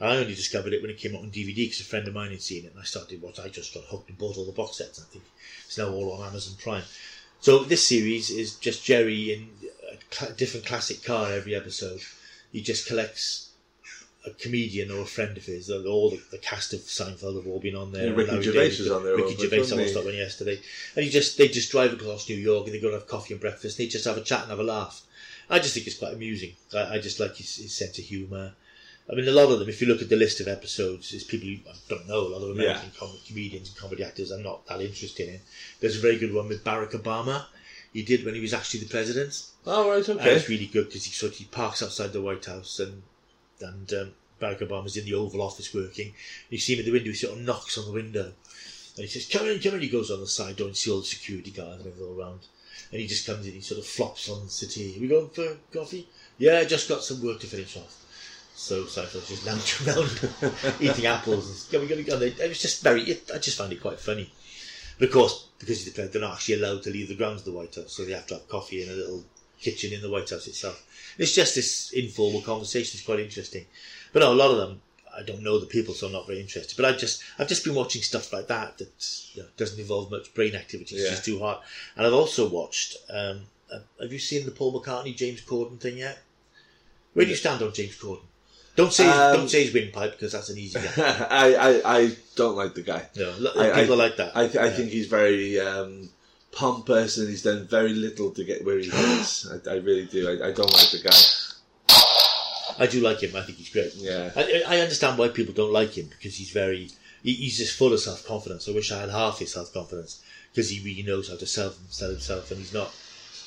I 0.00 0.16
only 0.16 0.34
discovered 0.34 0.74
it 0.74 0.82
when 0.82 0.90
it 0.90 0.98
came 0.98 1.16
out 1.16 1.22
on 1.22 1.30
DVD 1.30 1.56
because 1.56 1.80
a 1.80 1.84
friend 1.84 2.06
of 2.06 2.14
mine 2.14 2.30
had 2.30 2.42
seen 2.42 2.66
it, 2.66 2.72
and 2.72 2.80
I 2.80 2.84
started 2.84 3.22
watching. 3.22 3.44
I 3.44 3.48
just 3.48 3.74
got 3.74 3.84
hooked 3.84 4.10
and 4.10 4.18
bought 4.18 4.36
all 4.36 4.44
the 4.44 4.52
box 4.52 4.76
sets. 4.76 5.00
I 5.00 5.04
think 5.04 5.24
it's 5.64 5.78
now 5.78 5.90
all 5.90 6.12
on 6.12 6.28
Amazon 6.28 6.54
Prime. 6.62 6.84
So 7.40 7.64
this 7.64 7.86
series 7.86 8.30
is 8.30 8.56
just 8.56 8.84
Jerry 8.84 9.32
in 9.32 9.48
a 10.20 10.32
different 10.32 10.66
classic 10.66 11.02
car 11.02 11.32
every 11.32 11.54
episode. 11.54 12.00
He 12.52 12.60
just 12.60 12.86
collects 12.86 13.45
a 14.26 14.30
comedian 14.30 14.90
or 14.90 15.02
a 15.02 15.06
friend 15.06 15.36
of 15.36 15.44
his. 15.44 15.70
All 15.70 16.10
the, 16.10 16.20
the 16.30 16.38
cast 16.38 16.72
of 16.72 16.80
Seinfeld 16.80 17.36
have 17.36 17.46
all 17.46 17.60
been 17.60 17.76
on 17.76 17.92
there. 17.92 18.08
Yeah, 18.08 18.14
Ricky 18.14 18.42
Gervais 18.42 18.76
was 18.78 18.90
on 18.90 19.04
there 19.04 19.16
Ricky 19.16 19.36
Gervais, 19.36 19.56
I 19.56 19.60
wasn't 19.60 19.80
watched 19.80 19.90
he? 19.90 19.94
that 19.94 20.04
one 20.04 20.14
yesterday. 20.14 20.60
And 20.94 21.04
he 21.04 21.10
just 21.10 21.38
they 21.38 21.48
just 21.48 21.70
drive 21.70 21.92
across 21.92 22.28
New 22.28 22.36
York 22.36 22.66
and 22.66 22.74
they 22.74 22.80
go 22.80 22.88
and 22.88 22.94
have 22.94 23.06
coffee 23.06 23.34
and 23.34 23.40
breakfast. 23.40 23.78
And 23.78 23.86
they 23.86 23.90
just 23.90 24.04
have 24.04 24.16
a 24.16 24.22
chat 24.22 24.42
and 24.42 24.50
have 24.50 24.58
a 24.58 24.64
laugh. 24.64 25.02
I 25.48 25.58
just 25.58 25.74
think 25.74 25.86
it's 25.86 25.98
quite 25.98 26.12
amusing. 26.12 26.52
I, 26.74 26.94
I 26.94 26.98
just 26.98 27.20
like 27.20 27.36
his, 27.36 27.56
his 27.56 27.74
sense 27.74 27.98
of 27.98 28.04
humour. 28.04 28.52
I 29.08 29.14
mean, 29.14 29.28
a 29.28 29.32
lot 29.32 29.52
of 29.52 29.60
them, 29.60 29.68
if 29.68 29.80
you 29.80 29.86
look 29.86 30.02
at 30.02 30.08
the 30.08 30.16
list 30.16 30.40
of 30.40 30.48
episodes, 30.48 31.12
is 31.12 31.22
people 31.22 31.48
you 31.48 31.60
I 31.68 31.74
don't 31.88 32.08
know, 32.08 32.22
a 32.26 32.32
lot 32.34 32.42
of 32.42 32.50
American 32.50 32.90
com- 32.98 33.16
comedians 33.26 33.68
and 33.68 33.76
comedy 33.76 34.02
actors 34.02 34.32
I'm 34.32 34.42
not 34.42 34.66
that 34.66 34.80
interested 34.80 35.28
in. 35.28 35.40
There's 35.80 35.96
a 35.96 36.00
very 36.02 36.18
good 36.18 36.34
one 36.34 36.48
with 36.48 36.64
Barack 36.64 36.92
Obama. 36.92 37.44
He 37.92 38.02
did 38.02 38.24
when 38.24 38.34
he 38.34 38.40
was 38.40 38.52
actually 38.52 38.80
the 38.80 38.88
president. 38.90 39.46
Oh, 39.64 39.88
right, 39.88 40.06
And 40.08 40.20
okay. 40.20 40.32
it's 40.34 40.48
really 40.48 40.66
good 40.66 40.86
because 40.86 41.04
he 41.04 41.12
sort 41.12 41.32
of 41.32 41.38
he 41.38 41.44
parks 41.44 41.82
outside 41.82 42.12
the 42.12 42.20
White 42.20 42.44
House 42.44 42.78
and 42.80 43.02
and 43.60 43.92
um, 43.92 44.12
Barack 44.40 44.60
Obama's 44.60 44.96
in 44.96 45.04
the 45.04 45.14
Oval 45.14 45.42
Office 45.42 45.72
working. 45.74 46.14
You 46.50 46.58
see 46.58 46.74
him 46.74 46.80
at 46.80 46.86
the 46.86 46.92
window. 46.92 47.10
He 47.10 47.16
sort 47.16 47.38
of 47.38 47.44
knocks 47.44 47.78
on 47.78 47.86
the 47.86 47.92
window, 47.92 48.32
and 48.96 49.04
he 49.04 49.06
says, 49.06 49.26
"Come 49.26 49.48
in, 49.48 49.60
come 49.60 49.74
in." 49.74 49.80
He 49.80 49.88
goes 49.88 50.10
on 50.10 50.20
the 50.20 50.26
side 50.26 50.56
door 50.56 50.68
and 50.68 50.76
see 50.76 50.90
all 50.90 51.00
the 51.00 51.06
security 51.06 51.50
guards 51.50 51.82
and 51.82 51.86
everything 51.86 52.06
all 52.06 52.20
around. 52.20 52.40
And 52.92 53.00
he 53.00 53.06
just 53.06 53.26
comes 53.26 53.46
in. 53.46 53.52
He 53.52 53.60
sort 53.60 53.80
of 53.80 53.86
flops 53.86 54.28
on 54.28 54.44
the 54.44 54.50
settee. 54.50 54.98
We 55.00 55.08
going 55.08 55.30
for 55.30 55.56
coffee? 55.72 56.08
Yeah, 56.38 56.62
just 56.64 56.88
got 56.88 57.02
some 57.02 57.22
work 57.22 57.40
to 57.40 57.46
finish 57.46 57.76
off. 57.76 58.04
So 58.54 58.84
Seinfeld's 58.84 59.28
just 59.28 59.46
lounging 59.46 59.88
around 60.52 60.80
eating 60.80 61.06
apples. 61.06 61.68
And 61.72 61.88
going, 61.88 62.04
going. 62.04 62.22
It 62.22 62.48
was 62.48 62.60
just 62.60 62.82
very. 62.82 63.02
It, 63.02 63.30
I 63.34 63.38
just 63.38 63.58
found 63.58 63.72
it 63.72 63.80
quite 63.80 64.00
funny. 64.00 64.30
Of 65.00 65.10
course, 65.10 65.48
because 65.58 65.78
he's 65.78 65.84
the 65.84 65.90
president, 65.90 66.12
they're 66.12 66.22
not 66.22 66.36
actually 66.36 66.62
allowed 66.62 66.82
to 66.84 66.90
leave 66.90 67.08
the 67.08 67.16
grounds 67.16 67.40
of 67.40 67.46
the 67.46 67.52
White 67.52 67.74
House, 67.74 67.92
so 67.92 68.04
they 68.04 68.12
have 68.12 68.26
to 68.28 68.34
have 68.34 68.48
coffee 68.48 68.82
in 68.82 68.88
a 68.88 68.94
little 68.94 69.24
kitchen 69.60 69.92
in 69.92 70.00
the 70.02 70.10
White 70.10 70.30
House 70.30 70.46
itself. 70.46 70.84
It's 71.18 71.34
just 71.34 71.54
this 71.54 71.92
informal 71.92 72.42
conversation. 72.42 72.96
It's 72.96 73.06
quite 73.06 73.20
interesting. 73.20 73.66
But 74.12 74.20
no, 74.20 74.32
a 74.32 74.34
lot 74.34 74.50
of 74.50 74.56
them, 74.58 74.80
I 75.16 75.22
don't 75.22 75.42
know 75.42 75.58
the 75.58 75.66
people, 75.66 75.94
so 75.94 76.06
I'm 76.06 76.12
not 76.12 76.26
very 76.26 76.40
interested. 76.40 76.76
But 76.76 76.84
I 76.86 76.96
just, 76.96 77.22
I've 77.38 77.48
just 77.48 77.64
been 77.64 77.74
watching 77.74 78.02
stuff 78.02 78.32
like 78.32 78.48
that 78.48 78.78
that 78.78 79.20
you 79.34 79.42
know, 79.42 79.48
doesn't 79.56 79.80
involve 79.80 80.10
much 80.10 80.32
brain 80.34 80.54
activity. 80.54 80.94
It's 80.96 81.04
Yeah. 81.04 81.10
just 81.10 81.24
too 81.24 81.38
hard. 81.38 81.58
And 81.96 82.06
I've 82.06 82.12
also 82.12 82.48
watched. 82.48 82.96
Um, 83.08 83.42
uh, 83.72 83.78
have 84.00 84.12
you 84.12 84.18
seen 84.18 84.44
the 84.44 84.52
Paul 84.52 84.78
McCartney 84.78 85.16
James 85.16 85.40
Corden 85.40 85.80
thing 85.80 85.98
yet? 85.98 86.18
Where 87.14 87.24
do 87.24 87.30
you 87.30 87.36
stand 87.36 87.62
on 87.62 87.72
James 87.72 87.96
Corden? 87.98 88.20
Don't 88.76 88.92
say 88.92 89.08
Um, 89.08 89.34
don't 89.36 89.48
say 89.48 89.64
his 89.64 89.72
windpipe 89.72 90.12
because 90.12 90.32
that's 90.32 90.50
an 90.50 90.58
easy 90.58 90.78
guy. 90.96 91.26
I, 91.30 91.54
I, 91.54 91.96
I 92.00 92.16
don't 92.36 92.56
like 92.56 92.74
the 92.74 92.82
guy. 92.82 93.06
No, 93.16 93.30
I- 93.56 93.80
people 93.80 93.94
I- 94.00 94.04
like 94.04 94.16
that. 94.18 94.36
I, 94.36 94.46
th- 94.48 94.56
I 94.58 94.66
Yeah. 94.66 94.70
think 94.70 94.90
he's 94.90 95.06
very 95.06 95.58
um, 95.58 96.10
pompous 96.52 97.18
and 97.18 97.28
he's 97.28 97.42
done 97.42 97.66
very 97.66 97.92
little 97.92 98.30
to 98.30 98.44
get 98.44 98.64
where 98.64 98.78
he 98.78 98.88
is. 98.88 99.50
I, 99.66 99.70
I 99.70 99.74
really 99.74 100.06
do. 100.06 100.28
I, 100.28 100.48
I 100.48 100.52
don't 100.52 100.72
like 100.72 100.90
the 100.90 101.00
guy. 101.04 101.16
I 102.78 102.86
do 102.86 103.00
like 103.00 103.20
him. 103.22 103.34
I 103.34 103.42
think 103.42 103.58
he's 103.58 103.70
great. 103.70 103.94
Yeah. 103.94 104.30
I, 104.36 104.62
I 104.66 104.80
understand 104.80 105.18
why 105.18 105.28
people 105.28 105.54
don't 105.54 105.72
like 105.72 105.94
him 105.94 106.08
because 106.08 106.36
he's 106.36 106.50
very 106.50 106.90
he, 107.22 107.34
he's 107.34 107.58
just 107.58 107.76
full 107.76 107.92
of 107.92 108.00
self 108.00 108.26
confidence. 108.26 108.68
I 108.68 108.72
wish 108.72 108.92
I 108.92 109.00
had 109.00 109.10
half 109.10 109.38
his 109.38 109.52
self 109.52 109.72
confidence 109.72 110.22
because 110.52 110.70
he 110.70 110.82
really 110.84 111.02
knows 111.02 111.28
how 111.28 111.36
to 111.36 111.46
sell 111.46 111.72
sell 111.88 112.10
himself, 112.10 112.50
and 112.50 112.60
he's 112.60 112.72
not, 112.72 112.94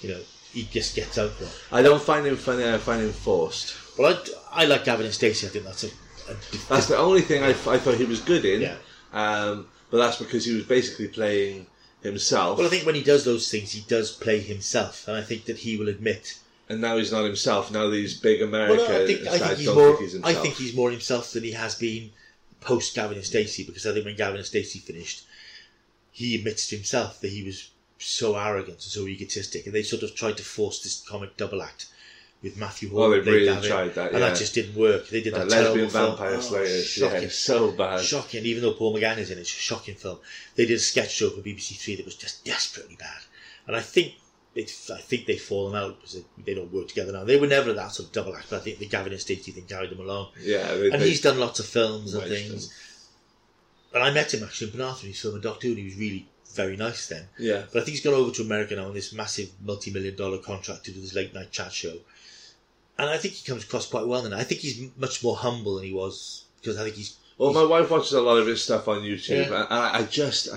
you 0.01 0.09
know, 0.09 0.19
he 0.51 0.63
just 0.63 0.95
gets 0.95 1.17
out 1.17 1.37
there. 1.39 1.49
I 1.71 1.81
don't 1.81 2.01
find 2.01 2.25
him 2.25 2.35
funny. 2.35 2.67
I 2.67 2.77
find 2.77 3.01
him 3.01 3.11
forced. 3.13 3.75
Well, 3.97 4.21
I, 4.53 4.63
I 4.63 4.65
like 4.65 4.83
Gavin 4.83 5.05
and 5.05 5.13
Stacey. 5.13 5.47
I 5.47 5.49
think 5.49 5.65
that's 5.65 5.83
a, 5.85 5.87
a 5.87 6.35
That's 6.67 6.87
the 6.87 6.97
only 6.97 7.21
thing 7.21 7.43
I, 7.43 7.49
I 7.49 7.77
thought 7.77 7.95
he 7.95 8.05
was 8.05 8.21
good 8.21 8.45
in. 8.45 8.61
Yeah. 8.61 8.75
Um, 9.13 9.67
but 9.89 9.97
that's 9.97 10.17
because 10.17 10.45
he 10.45 10.53
was 10.53 10.65
basically 10.65 11.07
playing 11.07 11.65
himself. 12.01 12.57
well. 12.57 12.67
I 12.67 12.69
think 12.69 12.85
when 12.85 12.95
he 12.95 13.03
does 13.03 13.25
those 13.25 13.49
things, 13.49 13.71
he 13.71 13.81
does 13.81 14.11
play 14.11 14.39
himself, 14.39 15.07
and 15.07 15.17
I 15.17 15.21
think 15.21 15.45
that 15.45 15.57
he 15.57 15.77
will 15.77 15.89
admit. 15.89 16.39
and 16.67 16.81
now 16.81 16.97
he's 16.97 17.11
not 17.11 17.25
himself. 17.25 17.71
Now 17.71 17.89
these 17.89 18.19
big 18.19 18.41
America. 18.41 18.75
Well, 18.75 18.89
no, 18.89 19.03
I 19.03 19.07
think 19.07 19.27
I 19.27 19.37
think 19.37 19.57
he's 19.59 19.67
more. 19.67 19.95
think 19.95 20.11
he's 20.11 20.23
I 20.23 20.33
think 20.33 20.55
he's 20.55 20.75
more 20.75 20.91
himself 20.91 21.31
than 21.31 21.43
he 21.43 21.51
has 21.51 21.75
been 21.75 22.11
post 22.61 22.95
Gavin 22.95 23.17
and 23.17 23.25
Stacey 23.25 23.63
because 23.63 23.85
I 23.85 23.93
think 23.93 24.05
when 24.05 24.15
Gavin 24.15 24.37
and 24.37 24.45
Stacey 24.45 24.79
finished, 24.79 25.23
he 26.11 26.35
admits 26.35 26.67
to 26.69 26.75
himself 26.75 27.19
that 27.21 27.31
he 27.31 27.43
was 27.43 27.69
so 27.97 28.35
arrogant 28.37 28.77
and 28.77 28.81
so 28.81 29.07
egotistic, 29.07 29.65
and 29.65 29.75
they 29.75 29.83
sort 29.83 30.03
of 30.03 30.15
tried 30.15 30.37
to 30.37 30.43
force 30.43 30.81
this 30.81 31.03
comic 31.07 31.35
double 31.37 31.61
act 31.61 31.87
with 32.41 32.57
Mathew 32.57 32.89
Horne. 32.89 33.11
Well, 33.11 33.21
they 33.21 33.31
really 33.31 33.67
tried 33.67 33.95
that, 33.95 34.11
yeah. 34.11 34.15
and 34.17 34.23
that 34.23 34.37
just 34.37 34.53
didn't 34.53 34.75
work. 34.75 35.09
They 35.09 35.21
did 35.21 35.33
that, 35.33 35.49
That 35.49 35.63
lesbian 35.63 35.89
terrible 35.89 35.89
film. 35.91 36.17
vampire 36.17 36.35
Oh, 36.35 36.41
slayers. 36.41 36.85
shocking. 36.85 37.21
Yeah, 37.23 37.29
so 37.29 37.71
bad. 37.71 38.01
Shocking, 38.01 38.45
even 38.45 38.63
though 38.63 38.73
Paul 38.73 38.95
McGann 38.95 39.17
is 39.17 39.29
in 39.31 39.37
it, 39.37 39.41
it's 39.41 39.51
a 39.51 39.55
shocking 39.55 39.95
film. 39.95 40.19
They 40.55 40.65
did 40.65 40.75
a 40.75 40.79
sketch 40.79 41.11
show 41.11 41.29
for 41.29 41.41
BBC 41.41 41.77
Three 41.77 41.95
that 41.97 42.05
was 42.05 42.15
just 42.15 42.45
desperately 42.45 42.95
bad, 42.95 43.19
and 43.67 43.75
I 43.75 43.81
think 43.81 44.13
they, 44.55 44.61
I 44.63 45.01
think 45.01 45.25
they've 45.25 45.39
fallen 45.41 45.75
out 45.75 45.97
because 45.99 46.13
they, 46.13 46.23
they 46.45 46.53
don't 46.55 46.71
work 46.73 46.87
together 46.87 47.11
now. 47.11 47.23
They 47.25 47.37
were 47.39 47.45
never 47.47 47.73
that 47.73 47.91
sort 47.91 48.07
of 48.07 48.13
double 48.13 48.35
act, 48.35 48.47
but 48.49 48.57
I 48.57 48.59
think 48.59 48.79
the 48.79 48.87
Gavin 48.87 49.11
and 49.11 49.21
Stacey 49.21 49.51
thing 49.51 49.65
carried 49.65 49.91
them 49.91 49.99
along. 49.99 50.29
Yeah, 50.41 50.73
they, 50.75 50.89
And 50.91 51.01
they- 51.01 51.09
he's 51.09 51.21
done 51.21 51.39
lots 51.39 51.59
of 51.59 51.65
films 51.65 52.13
and 52.13 52.23
things. 52.27 52.73
And 53.93 54.03
I 54.03 54.11
met 54.11 54.33
him 54.33 54.43
actually 54.43 54.67
in 54.71 54.73
Penarth 54.77 54.97
when 54.97 55.01
he 55.05 55.07
was 55.09 55.19
filming 55.19 55.41
Doctor 55.41 55.67
Who, 55.67 55.73
and 55.73 55.79
he 55.79 55.85
was 55.85 55.95
really 55.97 56.27
very 56.53 56.75
nice 56.77 57.07
then. 57.07 57.27
yeah. 57.37 57.63
But 57.71 57.81
I 57.81 57.85
think 57.85 57.95
he's 57.95 58.03
gone 58.03 58.13
over 58.13 58.31
to 58.31 58.41
America 58.41 58.75
now 58.75 58.85
on 58.87 58.93
this 58.93 59.13
massive 59.13 59.51
multi-million 59.63 60.15
dollar 60.15 60.39
contract 60.39 60.85
to 60.85 60.91
do 60.91 61.01
this 61.01 61.13
late 61.13 61.33
night 61.33 61.51
chat 61.51 61.71
show. 61.71 61.97
And 62.97 63.09
I 63.09 63.17
think 63.17 63.35
he 63.35 63.45
comes 63.45 63.63
across 63.63 63.87
quite 63.87 64.07
well. 64.07 64.25
And 64.25 64.35
I 64.35 64.43
think 64.43 64.61
he's 64.61 64.89
much 64.97 65.23
more 65.23 65.35
humble 65.37 65.75
than 65.75 65.85
he 65.85 65.93
was 65.93 66.43
because 66.59 66.77
I 66.77 66.83
think 66.83 66.95
he's 66.95 67.17
Well, 67.39 67.53
my 67.53 67.63
wife 67.63 67.89
watches 67.89 68.13
a 68.13 68.21
lot 68.21 68.37
of 68.37 68.45
his 68.47 68.61
stuff 68.61 68.87
on 68.87 68.99
YouTube, 69.01 69.49
Yeah. 69.49 69.63
and 69.63 69.73
I, 69.73 69.99
I 69.99 70.03
just, 70.03 70.49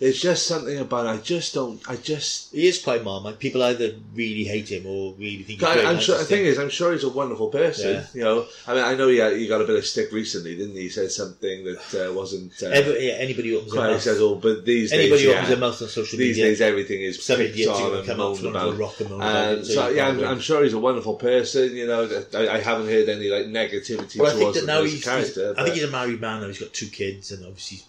it's 0.00 0.18
just 0.18 0.46
something 0.46 0.78
about. 0.78 1.06
I 1.06 1.18
just 1.18 1.52
don't. 1.52 1.78
I 1.86 1.96
just. 1.96 2.52
he 2.54 2.66
is 2.66 2.82
quite 2.82 3.04
marmite. 3.04 3.38
People 3.38 3.62
either 3.62 3.92
really 4.14 4.44
hate 4.44 4.70
him 4.70 4.86
or 4.86 5.12
really 5.18 5.42
think 5.42 5.60
he's 5.60 5.62
I, 5.68 5.82
I'm 5.84 6.00
sure. 6.00 6.16
The 6.16 6.24
thing 6.24 6.46
is, 6.46 6.58
I'm 6.58 6.70
sure 6.70 6.92
he's 6.92 7.04
a 7.04 7.10
wonderful 7.10 7.48
person. 7.48 7.96
Yeah. 7.96 8.04
You 8.14 8.20
know, 8.22 8.46
I 8.66 8.72
mean, 8.74 8.82
I 8.84 8.94
know 8.94 9.08
he, 9.08 9.18
had, 9.18 9.36
he 9.36 9.46
got 9.46 9.60
a 9.60 9.66
bit 9.66 9.76
of 9.76 9.84
stick 9.84 10.10
recently, 10.10 10.56
didn't 10.56 10.74
he? 10.74 10.84
He 10.84 10.88
said 10.88 11.10
something 11.10 11.64
that 11.66 12.08
uh, 12.08 12.14
wasn't 12.14 12.50
uh, 12.62 12.68
Every- 12.68 13.08
yeah, 13.08 13.12
anybody 13.16 13.50
who 13.50 13.56
opens 13.58 13.72
their 13.72 13.80
quite 13.82 13.88
mouth, 13.88 13.96
acceptable. 13.98 14.36
But 14.36 14.64
these 14.64 14.90
anybody 14.90 15.10
days, 15.10 15.20
who 15.24 15.28
yeah, 15.28 15.34
opens 15.34 15.48
their 15.50 15.58
mouth 15.58 15.82
on 15.82 15.88
social 15.88 16.18
these 16.18 16.28
media, 16.36 16.44
days 16.46 16.60
everything 16.62 17.02
is 17.02 17.22
some 17.22 17.36
picked 17.36 17.50
idiots 17.56 17.70
on 17.78 17.96
and 17.98 18.06
come 18.06 18.20
up 18.20 18.26
moaned 18.28 18.38
front 18.38 18.56
about. 18.56 18.78
rock 18.78 19.00
and 19.00 19.10
moan 19.10 19.20
about 19.20 19.48
And 19.52 19.58
it. 19.60 19.64
so, 19.66 19.88
yeah, 19.90 20.08
I'm. 20.08 20.24
I'm 20.24 20.40
sure 20.40 20.62
he's 20.64 20.72
a 20.72 20.78
wonderful 20.78 21.16
person. 21.16 21.76
You 21.76 21.86
know, 21.86 22.08
I, 22.32 22.48
I 22.48 22.58
haven't 22.60 22.86
heard 22.88 23.10
any 23.10 23.28
like 23.28 23.44
negativity 23.48 24.16
Well, 24.18 24.28
I 24.28 24.30
think 24.30 24.40
towards 24.40 24.60
that 24.60 24.66
now 24.66 24.80
as 24.80 24.92
he's, 24.92 25.04
character. 25.04 25.48
he's- 25.48 25.58
I 25.58 25.62
think 25.64 25.74
he's 25.74 25.84
a 25.84 25.90
married 25.90 26.22
man 26.22 26.29
now. 26.38 26.46
He's 26.46 26.60
got 26.60 26.72
two 26.72 26.88
kids, 26.88 27.32
and 27.32 27.44
obviously 27.44 27.78
he's 27.78 27.86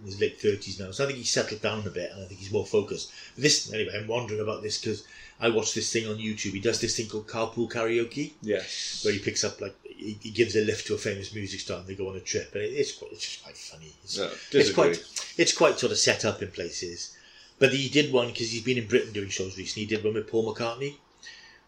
in 0.00 0.06
his 0.06 0.20
late 0.20 0.40
thirties 0.40 0.80
now. 0.80 0.90
So 0.90 1.04
I 1.04 1.06
think 1.06 1.18
he's 1.18 1.30
settled 1.30 1.60
down 1.60 1.86
a 1.86 1.90
bit, 1.90 2.10
and 2.12 2.22
I 2.22 2.26
think 2.26 2.40
he's 2.40 2.52
more 2.52 2.66
focused. 2.66 3.12
This 3.36 3.72
anyway, 3.72 3.92
I'm 3.96 4.08
wondering 4.08 4.40
about 4.40 4.62
this 4.62 4.78
because 4.78 5.04
I 5.40 5.50
watched 5.50 5.74
this 5.74 5.92
thing 5.92 6.06
on 6.08 6.16
YouTube. 6.16 6.52
He 6.52 6.60
does 6.60 6.80
this 6.80 6.96
thing 6.96 7.08
called 7.08 7.26
carpool 7.26 7.70
karaoke, 7.70 8.32
yes. 8.42 9.02
where 9.04 9.12
he 9.12 9.18
picks 9.18 9.44
up 9.44 9.60
like 9.60 9.74
he, 9.84 10.18
he 10.22 10.30
gives 10.30 10.56
a 10.56 10.64
lift 10.64 10.86
to 10.86 10.94
a 10.94 10.98
famous 10.98 11.34
music 11.34 11.60
star, 11.60 11.78
and 11.78 11.86
they 11.86 11.94
go 11.94 12.08
on 12.08 12.16
a 12.16 12.20
trip, 12.20 12.54
and 12.54 12.62
it, 12.62 12.68
it's 12.68 12.92
quite, 12.92 13.12
it's 13.12 13.20
just 13.22 13.42
quite 13.42 13.56
funny. 13.56 13.92
It's, 14.04 14.18
No, 14.18 14.30
it's 14.52 14.72
quite 14.72 15.04
it's 15.36 15.52
quite 15.52 15.78
sort 15.78 15.92
of 15.92 15.98
set 15.98 16.24
up 16.24 16.42
in 16.42 16.50
places. 16.50 17.16
But 17.58 17.72
he 17.72 17.88
did 17.88 18.12
one 18.12 18.28
because 18.28 18.50
he's 18.50 18.64
been 18.64 18.78
in 18.78 18.88
Britain 18.88 19.12
doing 19.12 19.28
shows 19.28 19.56
recently. 19.56 19.86
He 19.86 19.94
did 19.94 20.04
one 20.04 20.14
with 20.14 20.28
Paul 20.28 20.52
McCartney, 20.52 20.94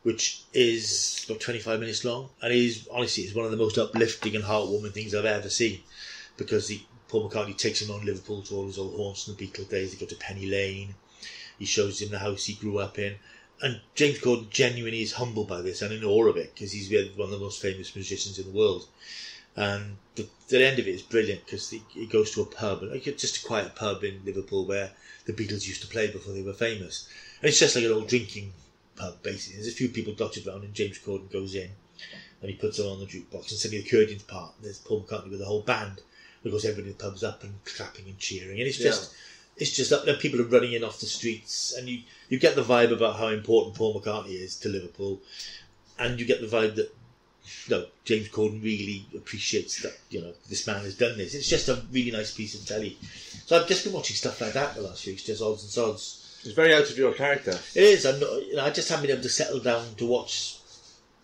which 0.03 0.43
is 0.53 1.25
about 1.29 1.41
25 1.41 1.79
minutes 1.79 2.05
long. 2.05 2.31
And 2.43 2.53
he's 2.53 2.89
honestly, 2.89 3.25
it's 3.25 3.35
one 3.35 3.45
of 3.45 3.53
the 3.53 3.57
most 3.57 3.79
uplifting 3.79 4.35
and 4.35 4.45
heartwarming 4.45 4.93
things 4.93 5.15
I've 5.15 5.25
ever 5.25 5.49
seen 5.49 5.81
because 6.37 6.69
he, 6.69 6.87
Paul 7.09 7.29
McCartney 7.29 7.57
takes 7.57 7.83
him 7.83 7.91
on 7.91 8.05
Liverpool 8.05 8.43
to 8.43 8.57
all 8.57 8.67
his 8.67 8.79
old 8.79 8.97
haunts 8.97 9.29
in 9.29 9.35
the 9.35 9.47
Beatle 9.47 9.69
days. 9.69 9.93
They 9.93 9.99
go 9.99 10.07
to 10.07 10.17
Penny 10.17 10.47
Lane. 10.47 10.95
He 11.59 11.65
shows 11.65 12.01
him 12.01 12.11
the 12.11 12.19
house 12.19 12.45
he 12.45 12.55
grew 12.55 12.79
up 12.79 12.99
in. 12.99 13.17
and 13.63 13.81
James 13.95 14.19
Corden 14.19 14.51
genuinely 14.51 15.03
is 15.03 15.13
humbled 15.13 15.49
by 15.49 15.63
this 15.63 15.81
and 15.81 15.93
in 15.93 16.05
awe 16.05 16.27
of 16.27 16.37
it 16.37 16.55
because 16.55 16.73
he's 16.73 16.91
one 17.17 17.27
of 17.27 17.31
the 17.31 17.39
most 17.39 17.63
famous 17.63 17.95
musicians 17.95 18.39
in 18.39 18.47
the 18.47 18.59
world. 18.59 18.89
And 19.57 19.99
the, 20.17 20.29
the 20.49 20.67
end 20.67 20.81
of 20.81 20.89
it 20.89 20.95
is 20.95 21.03
brilliant 21.03 21.45
because 21.45 21.71
he, 21.71 22.07
goes 22.07 22.33
to 22.33 22.43
a 22.43 22.47
pub, 22.47 22.83
like 22.83 23.05
just 23.17 23.45
a 23.45 23.47
quiet 23.47 23.77
pub 23.77 24.03
in 24.03 24.25
Liverpool 24.25 24.67
where 24.67 24.91
the 25.27 25.33
Beatles 25.33 25.69
used 25.69 25.83
to 25.83 25.89
play 25.89 26.11
before 26.11 26.33
they 26.33 26.43
were 26.43 26.53
famous. 26.53 27.09
And 27.41 27.49
it's 27.49 27.61
just 27.61 27.77
like 27.77 27.85
an 27.85 27.93
old 27.93 28.09
drinking 28.09 28.53
pub, 28.97 29.23
basically. 29.23 29.57
There's 29.57 29.73
a 29.73 29.77
few 29.77 29.89
people 29.89 30.13
dotted 30.13 30.47
around, 30.47 30.65
and 30.65 30.75
James 30.75 30.99
Corden 30.99 31.31
goes 31.31 31.55
in 31.55 31.71
and 32.41 32.51
he 32.51 32.57
puts 32.57 32.79
on 32.81 33.01
the 33.01 33.07
jukebox. 33.07 33.51
And 33.51 33.59
suddenly 33.59 33.83
the 33.83 33.89
curtains 33.89 34.23
part, 34.25 34.53
there's 34.61 34.79
Paul 34.79 35.03
McCartney 35.03 35.31
with 35.31 35.39
the 35.39 35.47
whole 35.47 35.63
band. 35.63 36.03
Because 36.45 36.65
everybody 36.65 36.93
in 36.93 36.97
the 36.97 37.03
pub's 37.03 37.25
up 37.25 37.43
and 37.43 37.53
clapping 37.65 38.05
and 38.07 38.19
cheering. 38.19 38.61
And 38.61 38.69
it's 38.69 38.79
just. 38.79 39.13
Yeah 39.13 39.19
it's 39.57 39.77
just 39.77 39.91
that 39.91 40.19
people 40.19 40.41
are 40.41 40.45
running 40.45 40.73
in 40.73 40.83
off 40.83 41.01
the 41.01 41.07
streets, 41.07 41.75
and 41.77 41.89
you, 41.89 42.01
you 42.29 42.39
get 42.39 42.57
the 42.57 42.63
vibe 42.63 42.93
about 42.93 43.17
how 43.17 43.29
important 43.29 43.77
Paul 43.77 44.01
McCartney 44.01 44.41
is 44.41 44.57
to 44.61 44.69
Liverpool, 44.69 45.21
and 45.99 46.19
you 46.19 46.27
get 46.27 46.41
the 46.41 46.49
vibe 46.49 46.75
that 46.77 46.93
no, 47.69 47.87
James 48.05 48.29
Corden 48.29 48.63
really 48.63 49.07
appreciates 49.15 49.83
that 49.83 49.97
you 50.11 50.21
know 50.21 50.33
this 50.49 50.67
man 50.67 50.83
has 50.83 50.97
done 50.97 51.17
this. 51.17 51.35
It's 51.35 51.49
just 51.49 51.69
a 51.69 51.83
really 51.93 52.11
nice 52.11 52.35
piece 52.35 52.59
of 52.59 52.67
telly. 52.67 52.97
So 53.47 53.61
I've 53.61 53.69
just 53.69 53.85
been 53.85 53.93
watching 53.93 54.17
stuff 54.17 54.41
like 54.41 54.55
that 54.55 54.75
the 54.75 54.83
last 54.83 55.05
few 55.05 55.13
weeks, 55.13 55.25
just 55.25 55.43
odds 55.43 55.63
and 55.63 55.71
sods. 55.71 56.21
It's 56.43 56.55
very 56.55 56.75
out 56.75 56.91
of 56.91 56.99
your 56.99 57.13
character. 57.15 57.59
It 57.75 57.83
is. 57.83 58.07
I'm 58.07 58.21
not. 58.21 58.47
You 58.47 58.57
know, 58.57 58.65
I 58.65 58.71
just 58.71 58.89
haven't 58.89 59.07
been 59.07 59.13
able 59.13 59.23
to 59.23 59.29
settle 59.29 59.61
down 59.61 59.95
to 59.97 60.07
watch 60.07 60.59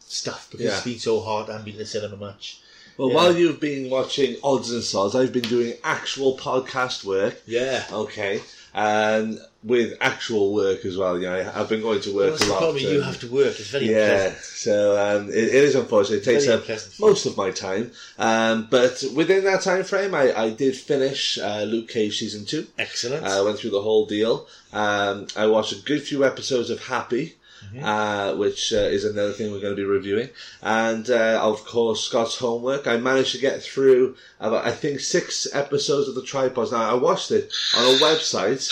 stuff 0.01 0.49
because 0.51 0.67
yeah. 0.67 0.73
it's 0.73 0.85
been 0.85 0.99
so 0.99 1.21
hard. 1.21 1.49
I 1.49 1.53
haven't 1.53 1.65
been 1.65 1.75
to 1.75 1.81
the 1.81 1.87
cinema 1.87 2.17
much. 2.17 2.61
Well, 3.01 3.09
yeah. 3.09 3.15
while 3.15 3.37
you've 3.37 3.61
been 3.61 3.89
watching 3.89 4.37
odds 4.45 4.71
and 4.71 4.83
sods, 4.83 5.17
I've 5.17 5.33
been 5.33 5.43
doing 5.43 5.73
actual 5.83 6.37
podcast 6.37 7.05
work. 7.05 7.41
Yeah. 7.47 7.85
Okay 7.91 8.43
and 8.75 9.39
with 9.63 9.97
actual 10.01 10.55
work 10.55 10.85
as 10.85 10.97
well. 10.97 11.19
You 11.19 11.27
know, 11.27 11.53
I've 11.55 11.69
been 11.69 11.83
going 11.83 12.01
to 12.03 12.15
work 12.15 12.39
well, 12.41 12.49
a 12.49 12.51
lot. 12.51 12.59
Probably 12.61 12.91
you 12.91 13.03
have 13.03 13.21
to 13.21 13.31
work. 13.31 13.59
It's 13.59 13.71
very 13.71 13.91
yeah. 13.91 14.27
Unpleasant. 14.27 14.45
So 14.45 15.17
um, 15.19 15.29
it, 15.29 15.35
it 15.35 15.55
is 15.55 15.75
unfortunate. 15.75 16.19
It 16.19 16.25
takes 16.25 16.49
up 16.49 16.65
most 16.99 17.27
of 17.27 17.37
my 17.37 17.51
time. 17.51 17.93
Um, 18.19 18.69
but 18.71 19.03
within 19.15 19.45
that 19.45 19.63
time 19.63 19.85
frame, 19.85 20.15
I, 20.15 20.33
I 20.35 20.51
did 20.51 20.77
finish 20.77 21.39
uh, 21.39 21.63
Luke 21.63 21.89
Cage 21.89 22.19
season 22.19 22.45
two. 22.45 22.67
Excellent. 22.79 23.25
I 23.25 23.39
uh, 23.39 23.45
went 23.45 23.59
through 23.59 23.71
the 23.71 23.83
whole 23.83 24.07
deal. 24.07 24.47
Um, 24.73 25.27
I 25.37 25.47
watched 25.47 25.73
a 25.73 25.83
good 25.83 26.03
few 26.03 26.25
episodes 26.25 26.71
of 26.71 26.85
Happy. 26.85 27.35
Mm-hmm. 27.61 27.85
Uh, 27.85 28.35
which 28.37 28.73
uh, 28.73 28.77
is 28.79 29.05
another 29.05 29.33
thing 29.33 29.53
we're 29.53 29.61
going 29.61 29.77
to 29.77 29.83
be 29.83 29.85
reviewing. 29.85 30.31
And 30.63 31.09
uh, 31.11 31.41
of 31.43 31.65
course, 31.67 32.05
Scott's 32.05 32.37
homework. 32.37 32.87
I 32.87 32.97
managed 32.97 33.33
to 33.33 33.41
get 33.41 33.63
through 33.63 34.17
about, 34.41 34.67
I 34.67 34.73
think, 34.73 35.01
six 35.01 35.47
episodes 35.53 36.09
of 36.09 36.15
the 36.15 36.23
tripods. 36.23 36.73
Now, 36.73 36.91
I 36.91 36.95
watched 36.95 37.31
it 37.31 37.53
on 37.77 37.85
a 37.85 37.99
website 37.99 38.67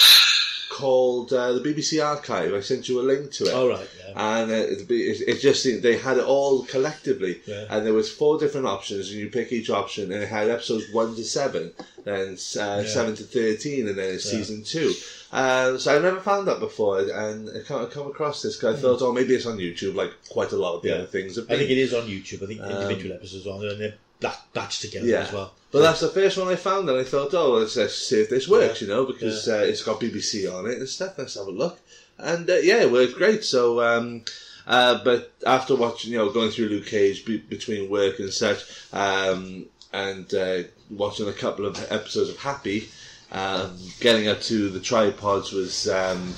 called 0.68 1.32
uh, 1.32 1.52
the 1.52 1.60
BBC 1.60 2.04
Archive. 2.04 2.52
I 2.54 2.60
sent 2.60 2.88
you 2.88 3.00
a 3.00 3.02
link 3.02 3.32
to 3.32 3.44
it. 3.44 3.54
All 3.54 3.68
right, 3.68 3.88
yeah. 4.06 4.40
And 4.40 4.50
uh, 4.50 4.54
it, 4.54 4.90
it, 4.90 5.40
just 5.40 5.64
they 5.82 5.96
had 5.96 6.18
it 6.18 6.24
all 6.24 6.64
collectively, 6.64 7.40
yeah. 7.46 7.66
and 7.70 7.86
there 7.86 7.94
was 7.94 8.12
four 8.12 8.38
different 8.38 8.66
options, 8.66 9.10
and 9.10 9.18
you 9.18 9.30
pick 9.30 9.52
each 9.52 9.70
option, 9.70 10.12
and 10.12 10.22
it 10.22 10.28
had 10.28 10.48
episodes 10.48 10.84
one 10.92 11.14
to 11.16 11.24
seven, 11.24 11.72
then 12.04 12.28
uh, 12.30 12.34
yeah. 12.34 12.82
seven 12.84 13.14
to 13.16 13.24
thirteen, 13.24 13.88
and 13.88 13.98
then 13.98 14.14
it's 14.14 14.30
season 14.30 14.62
two. 14.62 14.92
Um, 15.30 15.78
so 15.78 15.94
I've 15.94 16.02
never 16.02 16.20
found 16.20 16.48
that 16.48 16.58
before, 16.58 17.00
and 17.00 17.50
I 17.50 17.62
can't 17.66 17.90
come 17.90 18.06
across 18.06 18.42
this 18.42 18.56
because 18.56 18.78
I 18.78 18.80
thought, 18.80 19.02
oh, 19.02 19.12
maybe 19.12 19.34
it's 19.34 19.46
on 19.46 19.58
YouTube, 19.58 19.94
like 19.94 20.12
quite 20.30 20.52
a 20.52 20.56
lot 20.56 20.76
of 20.76 20.82
the 20.82 20.94
other 20.94 21.06
things. 21.06 21.38
I 21.38 21.42
think 21.44 21.70
it 21.70 21.78
is 21.78 21.92
on 21.92 22.04
YouTube. 22.04 22.42
I 22.42 22.46
think 22.46 22.60
individual 22.60 23.12
um, 23.12 23.18
episodes 23.18 23.46
on 23.46 23.60
there, 23.60 23.94
and 24.22 24.32
they're 24.52 24.66
together 24.66 25.06
yeah. 25.06 25.20
as 25.20 25.32
well. 25.32 25.52
But 25.70 25.80
that's 25.80 26.00
the 26.00 26.08
first 26.08 26.38
one 26.38 26.48
I 26.48 26.56
found, 26.56 26.88
and 26.88 26.98
I 26.98 27.04
thought, 27.04 27.34
oh, 27.34 27.58
let's, 27.58 27.76
let's 27.76 27.94
see 27.94 28.20
if 28.20 28.30
this 28.30 28.48
works, 28.48 28.80
you 28.80 28.88
know, 28.88 29.04
because 29.04 29.48
uh, 29.48 29.64
it's 29.66 29.82
got 29.82 30.00
BBC 30.00 30.52
on 30.52 30.66
it 30.66 30.78
and 30.78 30.88
stuff. 30.88 31.18
Let's 31.18 31.34
have 31.34 31.46
a 31.46 31.50
look, 31.50 31.78
and 32.16 32.48
uh, 32.48 32.54
yeah, 32.54 32.82
it 32.82 32.92
worked 32.92 33.14
great. 33.14 33.44
So. 33.44 33.82
Um, 33.82 34.24
uh, 34.66 35.02
but 35.02 35.32
after 35.46 35.74
watching, 35.74 36.12
you 36.12 36.18
know, 36.18 36.28
going 36.28 36.50
through 36.50 36.68
Luke 36.68 36.84
Cage 36.84 37.24
be- 37.24 37.38
between 37.38 37.88
work 37.88 38.18
and 38.18 38.30
such, 38.30 38.64
um, 38.92 39.64
and 39.94 40.34
uh, 40.34 40.58
watching 40.90 41.26
a 41.26 41.32
couple 41.32 41.64
of 41.64 41.80
episodes 41.90 42.28
of 42.28 42.36
Happy, 42.36 42.86
um, 43.32 43.78
getting 44.00 44.28
up 44.28 44.42
to 44.42 44.68
the 44.68 44.80
tripods 44.80 45.52
was. 45.52 45.88
Um, 45.88 46.34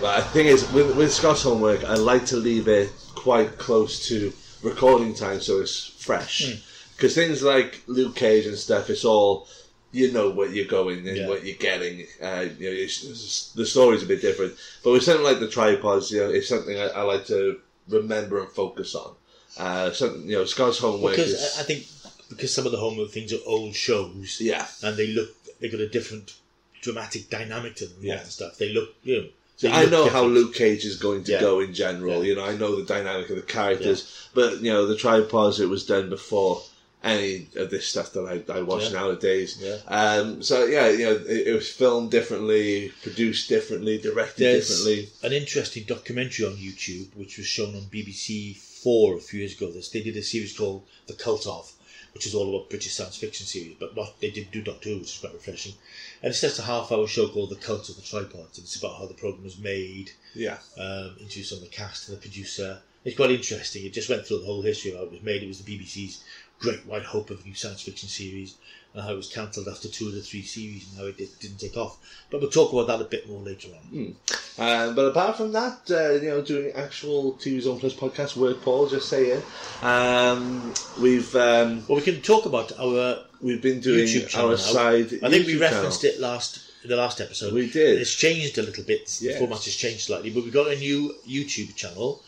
well, 0.00 0.18
the 0.20 0.28
thing 0.28 0.46
is, 0.46 0.70
with, 0.72 0.96
with 0.96 1.12
Scott's 1.12 1.42
homework, 1.42 1.84
I 1.84 1.94
like 1.94 2.26
to 2.26 2.36
leave 2.36 2.66
it 2.66 2.90
quite 3.14 3.58
close 3.58 4.08
to 4.08 4.32
recording 4.62 5.14
time 5.14 5.40
so 5.40 5.60
it's 5.60 5.86
fresh. 5.86 6.42
Mm. 6.46 6.62
Because 6.96 7.14
things 7.14 7.42
like 7.42 7.82
Luke 7.86 8.14
Cage 8.14 8.46
and 8.46 8.56
stuff, 8.56 8.90
it's 8.90 9.04
all 9.04 9.48
you 9.92 10.10
know 10.10 10.30
what 10.30 10.52
you're 10.52 10.66
going 10.66 11.06
and 11.06 11.16
yeah. 11.16 11.28
what 11.28 11.44
you're 11.44 11.56
getting. 11.56 12.06
Uh, 12.22 12.46
you 12.58 12.70
know, 12.70 12.76
it's, 12.76 13.04
it's, 13.04 13.52
the 13.52 13.66
story's 13.66 14.02
a 14.02 14.06
bit 14.06 14.22
different. 14.22 14.54
But 14.82 14.92
with 14.92 15.02
something 15.02 15.24
like 15.24 15.40
the 15.40 15.48
tripods, 15.48 16.10
you 16.10 16.20
know, 16.20 16.30
it's 16.30 16.48
something 16.48 16.78
I, 16.78 16.88
I 16.88 17.02
like 17.02 17.26
to 17.26 17.60
remember 17.88 18.40
and 18.40 18.48
focus 18.48 18.94
on. 18.94 19.14
Uh, 19.58 19.90
something 19.92 20.28
you 20.28 20.36
know, 20.36 20.44
Scott's 20.44 20.78
homework. 20.78 21.16
Because 21.16 21.32
is, 21.32 21.58
I 21.58 21.62
think 21.64 21.86
because 22.30 22.54
some 22.54 22.64
of 22.64 22.72
the 22.72 22.78
homework 22.78 23.10
things 23.10 23.32
are 23.32 23.46
old 23.46 23.74
shows, 23.74 24.38
yeah, 24.40 24.66
and 24.82 24.96
they 24.96 25.08
look 25.08 25.30
they've 25.60 25.70
got 25.70 25.80
a 25.80 25.88
different 25.88 26.34
dramatic 26.80 27.28
dynamic 27.28 27.76
to 27.76 27.86
them, 27.86 27.98
yeah, 28.00 28.20
and 28.20 28.28
stuff. 28.28 28.56
They 28.56 28.72
look 28.72 28.94
you 29.02 29.22
know 29.22 29.28
I 29.64 29.86
know 29.86 30.08
how 30.08 30.24
Luke 30.24 30.54
Cage 30.54 30.84
is 30.84 30.96
going 30.96 31.24
to 31.24 31.32
yeah. 31.32 31.40
go 31.40 31.60
in 31.60 31.74
general. 31.74 32.24
Yeah. 32.24 32.30
You 32.30 32.36
know, 32.36 32.44
I 32.44 32.56
know 32.56 32.76
the 32.76 32.84
dynamic 32.84 33.30
of 33.30 33.36
the 33.36 33.42
characters, 33.42 34.02
yeah. 34.02 34.30
but 34.34 34.60
you 34.60 34.72
know, 34.72 34.86
the 34.86 34.96
tripods 34.96 35.60
it 35.60 35.68
was 35.68 35.86
done 35.86 36.08
before 36.08 36.62
any 37.04 37.48
of 37.56 37.70
this 37.70 37.86
stuff 37.86 38.12
that 38.12 38.44
I, 38.48 38.58
I 38.58 38.62
watch 38.62 38.92
nowadays. 38.92 39.58
Yeah. 39.60 39.78
Um, 39.88 40.42
so 40.42 40.64
yeah, 40.64 40.88
you 40.88 41.04
know, 41.04 41.12
it, 41.12 41.48
it, 41.48 41.54
was 41.54 41.68
filmed 41.70 42.10
differently, 42.10 42.92
produced 43.02 43.48
differently, 43.48 43.98
directed 43.98 44.44
There's 44.44 44.68
differently. 44.68 45.08
An 45.24 45.32
interesting 45.32 45.84
documentary 45.84 46.46
on 46.46 46.52
YouTube, 46.52 47.14
which 47.16 47.38
was 47.38 47.46
shown 47.46 47.74
on 47.74 47.82
BBC 47.82 48.56
Four 48.82 49.16
a 49.16 49.20
few 49.20 49.40
years 49.40 49.56
ago. 49.56 49.70
This 49.70 49.90
they 49.90 50.02
did 50.02 50.16
a 50.16 50.22
series 50.22 50.56
called 50.56 50.84
The 51.06 51.14
Cult 51.14 51.46
of, 51.46 51.72
which 52.14 52.26
is 52.26 52.34
all 52.34 52.48
about 52.48 52.70
British 52.70 52.94
science 52.94 53.16
fiction 53.16 53.46
series, 53.46 53.76
but 53.78 53.96
not 53.96 54.20
they 54.20 54.30
did 54.30 54.50
do 54.50 54.62
Doctor 54.62 54.90
Who, 54.90 54.98
which 54.98 55.14
is 55.14 55.18
quite 55.18 55.32
refreshing. 55.32 55.74
And 56.22 56.30
it's 56.30 56.40
just 56.40 56.58
a 56.58 56.62
half 56.62 56.92
hour 56.92 57.06
show 57.06 57.28
called 57.28 57.50
The 57.50 57.56
Cult 57.56 57.88
of 57.88 57.96
the 57.96 58.02
Tripods. 58.02 58.58
It's 58.58 58.76
about 58.76 58.98
how 58.98 59.06
the 59.06 59.14
programme 59.14 59.44
was 59.44 59.58
made, 59.58 60.10
yeah, 60.34 60.58
um, 60.78 61.16
introduced 61.20 61.52
on 61.52 61.60
the 61.60 61.66
cast 61.66 62.08
and 62.08 62.16
the 62.16 62.20
producer. 62.20 62.80
It's 63.04 63.16
quite 63.16 63.30
interesting. 63.30 63.84
It 63.84 63.92
just 63.92 64.08
went 64.08 64.26
through 64.26 64.40
the 64.40 64.46
whole 64.46 64.62
history 64.62 64.92
of 64.92 64.98
how 64.98 65.04
it 65.04 65.12
was 65.12 65.22
made. 65.22 65.42
It 65.42 65.48
was 65.48 65.62
the 65.62 65.78
BBC's 65.78 66.22
great 66.60 66.86
white 66.86 67.04
hope 67.04 67.30
of 67.30 67.40
a 67.40 67.44
new 67.44 67.54
science 67.54 67.82
fiction 67.82 68.08
series 68.08 68.54
and 68.94 69.02
how 69.02 69.12
it 69.12 69.16
was 69.16 69.32
cancelled 69.32 69.68
after 69.68 69.88
two 69.88 70.08
of 70.08 70.14
the 70.14 70.20
three 70.20 70.42
series 70.42 70.88
and 70.88 70.98
how 70.98 71.06
it 71.06 71.16
did, 71.16 71.30
not 71.50 71.58
take 71.58 71.76
off. 71.76 71.98
But 72.30 72.40
we'll 72.40 72.50
talk 72.50 72.72
about 72.72 72.86
that 72.88 73.00
a 73.00 73.08
bit 73.08 73.28
more 73.28 73.40
later 73.40 73.68
on. 73.68 73.96
Mm. 73.96 74.14
Uh, 74.58 74.92
but 74.92 75.06
apart 75.06 75.36
from 75.36 75.52
that, 75.52 75.90
uh, 75.90 76.12
you 76.12 76.28
know, 76.28 76.42
doing 76.42 76.72
actual 76.72 77.34
TV 77.34 77.60
Zone 77.60 77.80
Plus 77.80 77.94
podcast 77.94 78.36
work, 78.36 78.60
Paul, 78.62 78.88
just 78.88 79.08
saying, 79.08 79.42
um, 79.82 80.74
we've. 81.00 81.34
Um, 81.34 81.84
well, 81.88 81.96
we 81.96 82.02
can 82.02 82.20
talk 82.20 82.46
about 82.46 82.72
our. 82.78 83.24
We've 83.40 83.62
been 83.62 83.80
doing 83.80 84.08
our 84.36 84.50
now. 84.50 84.56
side. 84.56 85.06
I 85.22 85.30
think 85.30 85.46
we 85.46 85.58
referenced 85.58 86.02
channel. 86.02 86.16
it 86.16 86.20
last 86.20 86.70
in 86.84 86.90
the 86.90 86.96
last 86.96 87.20
episode. 87.20 87.52
We 87.54 87.70
did. 87.70 88.00
It's 88.00 88.14
changed 88.14 88.58
a 88.58 88.62
little 88.62 88.84
bit. 88.84 89.00
Yes. 89.00 89.20
The 89.20 89.38
format 89.38 89.64
has 89.64 89.74
changed 89.74 90.02
slightly, 90.02 90.30
but 90.30 90.44
we've 90.44 90.52
got 90.52 90.68
a 90.70 90.76
new 90.76 91.14
YouTube 91.26 91.74
channel 91.74 92.22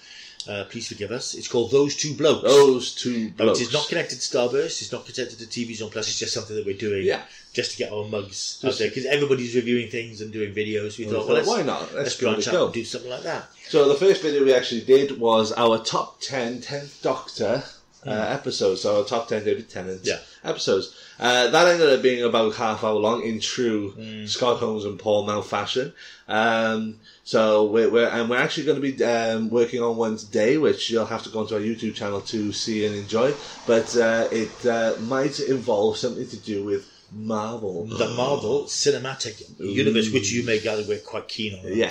uh, 0.48 0.64
please 0.64 0.88
forgive 0.88 1.10
us. 1.10 1.34
It's 1.34 1.48
called 1.48 1.70
Those 1.70 1.96
Two 1.96 2.14
Blokes. 2.14 2.42
Those 2.42 2.94
Two 2.94 3.30
Blokes. 3.30 3.60
It 3.60 3.68
is 3.68 3.72
not 3.72 3.88
connected 3.88 4.20
to 4.20 4.20
Starburst. 4.20 4.82
It's 4.82 4.92
not 4.92 5.06
connected 5.06 5.38
to 5.38 5.46
TV 5.46 5.74
Zone 5.74 5.90
Plus. 5.90 6.08
It's 6.08 6.18
just 6.18 6.34
something 6.34 6.54
that 6.54 6.66
we're 6.66 6.76
doing 6.76 7.04
yeah. 7.04 7.22
just 7.52 7.72
to 7.72 7.78
get 7.78 7.92
our 7.92 8.04
mugs 8.04 8.60
just 8.60 8.64
out 8.64 8.78
there. 8.78 8.88
Because 8.88 9.06
everybody's 9.06 9.54
reviewing 9.54 9.88
things 9.88 10.20
and 10.20 10.32
doing 10.32 10.54
videos. 10.54 10.98
We 10.98 11.04
thought, 11.04 11.26
well, 11.26 11.36
let's, 11.36 11.48
why 11.48 11.62
not? 11.62 11.80
Let's, 11.80 11.94
let's 11.94 12.16
branch 12.16 12.48
out 12.48 12.64
and 12.66 12.74
do 12.74 12.84
something 12.84 13.10
like 13.10 13.22
that. 13.22 13.46
So 13.68 13.88
the 13.88 13.94
first 13.94 14.22
video 14.22 14.44
we 14.44 14.52
actually 14.52 14.82
did 14.82 15.18
was 15.18 15.52
our 15.52 15.78
top 15.82 16.20
10 16.20 16.60
10th 16.60 17.00
Doctor 17.02 17.64
uh, 18.04 18.10
mm. 18.10 18.34
episodes. 18.34 18.82
So 18.82 18.98
our 18.98 19.04
top 19.04 19.28
10 19.28 19.44
David 19.44 19.70
Tennant 19.70 20.00
yeah. 20.04 20.18
Episodes. 20.44 20.96
Uh, 21.18 21.48
that 21.50 21.68
ended 21.68 21.88
up 21.88 22.02
being 22.02 22.22
about 22.24 22.54
half 22.54 22.82
hour 22.82 22.94
long 22.94 23.22
in 23.22 23.40
true 23.40 23.94
mm. 23.96 24.28
Scott 24.28 24.58
Holmes 24.58 24.84
and 24.84 24.98
Paul 24.98 25.26
Mel 25.26 25.42
fashion. 25.42 25.92
Um, 26.28 26.98
so 27.22 27.64
we're, 27.66 27.90
we're, 27.90 28.08
and 28.08 28.28
we're 28.28 28.38
actually 28.38 28.66
going 28.66 28.80
to 28.80 28.92
be 28.92 29.04
um, 29.04 29.48
working 29.50 29.80
on 29.80 29.96
one 29.96 30.16
today, 30.16 30.58
which 30.58 30.90
you'll 30.90 31.06
have 31.06 31.22
to 31.22 31.28
go 31.30 31.40
onto 31.40 31.54
our 31.54 31.60
YouTube 31.60 31.94
channel 31.94 32.20
to 32.22 32.52
see 32.52 32.84
and 32.84 32.94
enjoy. 32.94 33.32
But 33.66 33.96
uh, 33.96 34.28
it 34.30 34.66
uh, 34.66 34.94
might 35.00 35.40
involve 35.40 35.96
something 35.96 36.26
to 36.26 36.36
do 36.36 36.64
with 36.64 36.90
Marvel. 37.12 37.86
The 37.86 38.08
Marvel 38.08 38.64
Cinematic 38.64 39.60
Ooh. 39.60 39.66
Universe, 39.66 40.12
which 40.12 40.32
you 40.32 40.44
may 40.44 40.58
gather 40.58 40.82
we're 40.86 40.98
quite 40.98 41.28
keen 41.28 41.58
on. 41.58 41.76
Yeah. 41.76 41.88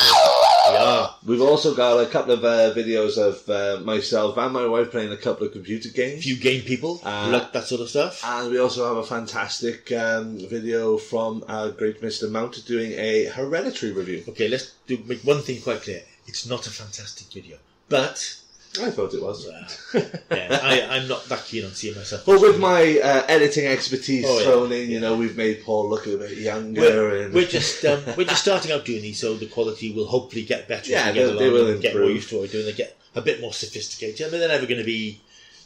Yeah. 0.66 1.08
We've 1.26 1.42
also 1.42 1.76
got 1.76 1.98
a 2.00 2.06
couple 2.06 2.34
of 2.34 2.44
uh, 2.44 2.74
videos 2.74 3.18
of 3.18 3.50
uh, 3.50 3.84
myself 3.84 4.38
and 4.38 4.54
my 4.54 4.66
wife 4.66 4.92
playing 4.92 5.12
a 5.12 5.18
couple 5.18 5.46
of 5.46 5.54
computer 5.54 5.90
games. 5.90 6.20
A 6.20 6.22
few 6.22 6.38
game 6.38 6.62
people, 6.64 7.02
uh, 7.04 7.30
like 7.32 7.52
that 7.54 7.66
sort 7.66 7.82
of 7.82 7.90
stuff. 7.90 8.24
And 8.26 8.52
we 8.52 8.60
also 8.60 8.88
have 8.88 8.98
a 8.98 9.04
fantastic 9.04 9.92
um, 9.92 10.40
video 10.40 10.98
from 10.98 11.44
our 11.48 11.72
great 11.72 12.02
Mr. 12.02 12.30
Mount 12.30 12.66
doing 12.66 12.92
a 12.94 13.26
hereditary 13.26 13.92
review. 13.92 14.24
Okay, 14.30 14.48
let's 14.48 14.74
do, 14.88 14.98
make 15.06 15.22
one 15.24 15.42
thing 15.42 15.62
quite 15.62 15.82
clear. 15.82 16.02
It's 16.28 16.46
not 16.46 16.68
a 16.68 16.72
fantastic 16.72 17.28
video, 17.34 17.58
but 17.90 18.43
I 18.82 18.90
thought 18.90 19.14
it 19.14 19.22
was. 19.22 19.48
yeah, 19.94 20.60
I, 20.64 20.82
I'm 20.98 21.08
not 21.08 21.26
that 21.26 21.46
keen 21.46 21.64
on 21.66 21.72
seeing 21.72 21.96
myself. 21.96 22.26
But 22.26 22.42
with 22.42 22.60
my 22.60 23.00
uh, 23.04 23.24
editing 23.28 23.68
expertise 23.68 24.26
Oh, 24.28 24.40
yeah. 24.40 24.46
thrown 24.46 24.72
in, 24.72 24.90
you 24.90 25.00
know, 25.00 25.16
we've 25.16 25.38
made 25.38 25.64
Paul 25.64 25.90
look 25.90 26.08
a 26.08 26.18
bit 26.18 26.38
younger, 26.38 26.82
we're, 26.82 27.24
and 27.26 27.34
we're 27.34 27.46
just 27.48 27.86
um, 27.86 28.02
we're 28.18 28.26
just 28.26 28.42
starting 28.42 28.72
out 28.72 28.84
doing 28.86 29.02
these, 29.04 29.20
so 29.20 29.36
the 29.36 29.46
quality 29.46 29.94
will 29.94 30.08
hopefully 30.08 30.44
get 30.44 30.68
better. 30.68 30.90
Yeah, 30.92 31.04
as 31.10 31.14
we 31.14 31.20
get 31.20 31.28
they- 31.34 31.38
they 31.38 31.50
will 31.52 31.68
and 31.68 31.82
get 31.82 31.96
more 31.96 32.06
used 32.10 32.30
to 32.30 32.36
what 32.36 32.42
we're 32.44 32.48
doing. 32.48 32.66
They 32.66 32.74
get 32.74 32.98
a 33.16 33.22
bit 33.22 33.42
more 33.42 33.54
sophisticated. 33.54 34.26
I 34.28 34.32
mean, 34.32 34.40
they're 34.40 34.50
never 34.50 34.66
going 34.66 34.80
to 34.80 34.84
be 34.86 35.22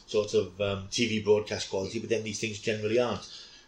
sort 0.06 0.34
of 0.34 0.60
um, 0.60 0.88
TV 0.90 1.24
broadcast 1.24 1.70
quality, 1.70 1.98
but 2.00 2.10
then 2.10 2.24
these 2.24 2.40
things 2.40 2.58
generally 2.58 2.98
aren't. 2.98 3.26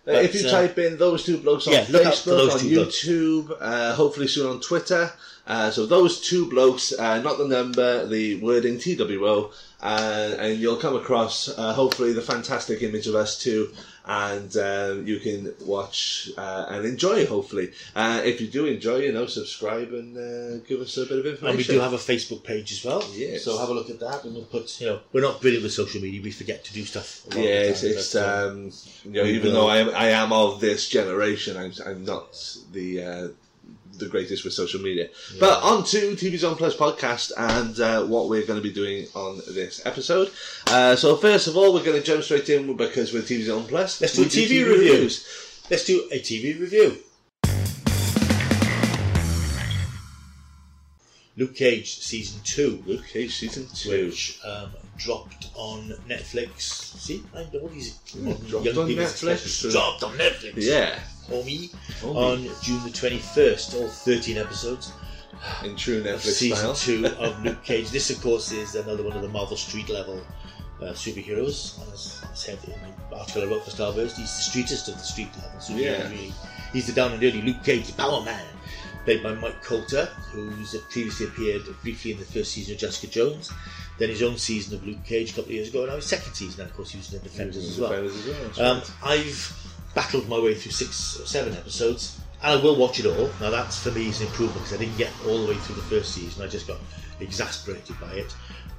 Uh, 0.09 0.13
if 0.13 0.35
you 0.35 0.47
uh, 0.49 0.51
type 0.51 0.79
in 0.79 0.97
those 0.99 1.25
two 1.25 1.37
blokes 1.39 1.67
on 1.67 1.75
yeah, 1.75 1.87
look 1.91 2.05
out 2.07 2.15
for 2.15 2.31
Facebook, 2.31 2.53
on. 2.55 2.61
YouTube, 2.61 3.57
uh, 3.61 3.95
hopefully 3.95 4.27
soon 4.29 4.47
on 4.51 4.61
Twitter. 4.61 5.11
Uh, 5.51 5.69
so 5.69 5.85
those 5.85 6.21
two 6.21 6.49
blokes, 6.49 6.93
uh, 6.97 7.21
not 7.23 7.37
the 7.37 7.49
number, 7.49 8.07
the 8.07 8.37
wording 8.37 8.79
TWO, 8.79 9.51
uh, 9.83 10.37
and 10.39 10.61
you'll 10.61 10.77
come 10.77 10.95
across 10.95 11.49
uh, 11.59 11.73
hopefully 11.75 12.13
the 12.13 12.23
fantastic 12.23 12.85
image 12.85 13.09
of 13.09 13.17
us 13.17 13.37
too, 13.37 13.69
and 14.07 14.57
uh, 14.57 14.95
you 15.05 15.19
can 15.19 15.53
watch 15.63 16.31
uh, 16.39 16.67
and 16.69 16.87
enjoy. 16.87 17.27
Hopefully, 17.27 17.73
uh, 17.97 18.23
if 18.25 18.41
you 18.41 18.47
do 18.47 18.67
enjoy, 18.67 18.99
you 18.99 19.13
know, 19.13 19.27
subscribe 19.27 19.89
and 19.93 20.17
uh, 20.17 20.65
give 20.69 20.81
us 20.81 20.97
a 20.99 21.07
bit 21.07 21.19
of 21.19 21.27
information. 21.27 21.49
And 21.49 21.59
we 21.59 21.65
do 21.65 21.81
have 21.81 21.95
a 21.95 21.97
Facebook 22.13 22.45
page 22.45 22.71
as 22.71 22.85
well. 22.85 23.03
Yes. 23.13 23.43
So 23.43 23.59
have 23.59 23.71
a 23.71 23.75
look 23.75 23.91
at 23.91 23.99
that, 23.99 24.23
and 24.23 24.37
we'll 24.37 24.45
put. 24.45 24.81
You 24.81 24.87
know, 24.87 25.01
we're 25.13 25.21
not 25.21 25.41
brilliant 25.41 25.65
with 25.65 25.73
social 25.73 26.01
media. 26.01 26.23
We 26.23 26.31
forget 26.31 26.63
to 26.67 26.73
do 26.73 26.85
stuff. 26.85 27.25
a 27.25 27.29
lot 27.31 27.37
of 27.39 27.43
the 27.43 27.49
Yeah, 27.49 27.63
it's, 27.63 27.83
it's 27.83 28.15
um, 28.15 28.71
you 29.05 29.21
know, 29.21 29.25
even 29.25 29.53
will- 29.53 29.63
though 29.63 29.69
I 29.69 29.79
am, 29.79 29.89
I 29.97 30.11
am 30.11 30.33
of 30.33 30.61
this 30.61 30.89
generation, 30.89 31.57
I'm, 31.57 31.73
I'm 31.85 32.05
not 32.05 32.37
the 32.71 33.03
uh, 33.03 33.29
the 34.01 34.09
greatest 34.09 34.45
with 34.45 34.53
social 34.53 34.81
media. 34.81 35.09
But 35.39 35.63
on 35.63 35.85
to 35.85 36.13
TV 36.13 36.37
Zone 36.39 36.57
Plus 36.57 36.77
podcast 36.77 37.33
and 37.37 37.79
uh, 37.79 38.05
what 38.05 38.29
we're 38.29 38.47
going 38.47 38.59
to 38.59 38.63
be 38.63 38.73
doing 38.73 39.07
on 39.15 39.41
this 39.49 39.85
episode. 39.87 40.31
Uh, 40.67 40.97
so 40.97 41.17
first 41.17 41.47
of 41.47 41.57
all, 41.57 41.73
we're 41.73 41.85
going 41.85 41.99
to 41.99 42.03
jump 42.05 42.23
straight 42.25 42.49
in 42.49 42.75
because 42.77 43.13
with 43.13 43.29
TV 43.29 43.45
Zone 43.45 43.65
Plus, 43.65 44.01
Let's 44.01 44.15
do 44.15 44.23
a 44.23 44.27
TV 44.27 44.67
reviews. 44.69 45.25
Let's 45.71 45.85
do 45.85 46.09
a 46.11 46.19
TV 46.19 46.59
review. 46.59 46.99
Luke 51.37 51.55
Cage 51.55 51.99
season 52.01 52.41
two, 52.45 52.83
Luke 52.87 53.07
Cage 53.07 53.35
season 53.35 53.67
two. 53.75 54.07
which 54.07 54.39
um, 54.45 54.71
dropped 55.01 55.51
on 55.55 55.89
Netflix. 56.09 56.61
See, 56.61 57.23
I 57.35 57.47
know 57.53 57.67
these 57.69 57.95
dropped 58.49 58.67
young 58.67 58.79
on 58.79 58.87
people's 58.87 59.23
Netflix. 59.23 59.73
Dropped 59.73 60.03
on 60.03 60.17
Netflix. 60.17 60.53
Yeah, 60.57 60.99
homie. 61.29 61.71
Homie. 62.01 62.15
On 62.15 62.63
June 62.63 62.85
the 62.85 62.91
twenty 62.91 63.19
first, 63.19 63.75
all 63.75 63.89
thirteen 63.89 64.37
episodes. 64.37 64.93
in 65.65 65.75
true 65.77 66.03
Netflix 66.03 66.35
season 66.43 66.57
style. 66.59 66.75
two 66.75 67.07
of 67.19 67.43
Luke 67.45 67.63
Cage. 67.65 67.91
This, 67.91 68.11
of 68.11 68.21
course, 68.21 68.53
is 68.53 68.75
another 68.75 69.03
one 69.03 69.15
of 69.17 69.23
the 69.23 69.29
Marvel 69.29 69.57
Street 69.57 69.89
level 69.89 70.21
uh, 70.83 70.93
superheroes. 70.93 71.81
As 71.93 72.23
I 72.31 72.35
said 72.35 72.59
in 72.65 72.75
the 73.11 73.17
article 73.17 73.43
I 73.43 73.47
wrote 73.47 73.65
for 73.65 73.71
Starburst, 73.71 74.17
he's 74.17 74.31
the 74.37 74.51
streetest 74.51 74.89
of 74.89 74.95
the 74.95 75.05
street 75.05 75.31
level 75.37 75.59
superheroes. 75.61 75.81
Yeah. 75.81 76.09
Really. 76.11 76.33
He's 76.73 76.87
the 76.87 76.93
down 76.93 77.13
and 77.13 77.21
dirty 77.21 77.43
Luke 77.43 77.63
Cage, 77.65 77.87
the 77.89 77.95
Power 77.95 78.23
Man, 78.23 78.45
played 79.05 79.23
by 79.23 79.35
Mike 79.35 79.63
Colter, 79.63 80.07
who's 80.31 80.77
previously 80.91 81.27
appeared 81.27 81.63
briefly 81.83 82.13
in 82.13 82.19
the 82.19 82.25
first 82.25 82.53
season 82.53 82.75
of 82.75 82.81
Jessica 82.81 83.09
Jones. 83.09 83.51
Then 84.01 84.09
his 84.09 84.23
own 84.23 84.39
season 84.39 84.75
of 84.77 84.87
Luke 84.87 85.05
Cage 85.05 85.31
a 85.31 85.35
couple 85.35 85.51
of 85.51 85.55
years 85.55 85.69
ago, 85.69 85.81
and 85.83 85.91
now 85.91 85.97
his 85.97 86.07
second 86.07 86.33
season, 86.33 86.63
and 86.63 86.71
of 86.71 86.77
course, 86.77 86.91
he 86.91 86.97
was 86.99 87.13
in 87.13 87.19
the 87.19 87.29
Defenders 87.29 87.69
as 87.69 87.79
well. 87.79 87.91
Defenders 87.91 88.27
as 88.27 88.59
well, 88.59 88.77
Um. 88.77 88.83
I've 89.05 89.69
battled 89.95 90.27
my 90.27 90.39
way 90.41 90.55
through 90.55 90.73
six 90.73 91.21
or 91.21 91.27
seven 91.27 91.53
episodes, 91.55 92.19
and 92.43 92.59
I 92.59 92.63
will 92.63 92.77
watch 92.77 92.99
it 92.99 93.05
all. 93.07 93.31
Now 93.41 93.51
that's 93.51 93.79
for 93.79 93.91
me 93.91 94.09
is 94.09 94.21
an 94.23 94.29
improvement 94.29 94.65
because 94.65 94.73
I 94.73 94.79
didn't 94.83 94.97
get 94.97 95.13
all 95.27 95.43
the 95.45 95.49
way 95.53 95.59
through 95.59 95.77
the 95.77 95.83
first 95.83 96.15
season. 96.15 96.43
I 96.43 96.47
just 96.49 96.67
got 96.67 96.79
exasperated 97.21 98.01
by 98.01 98.13
it, 98.15 98.35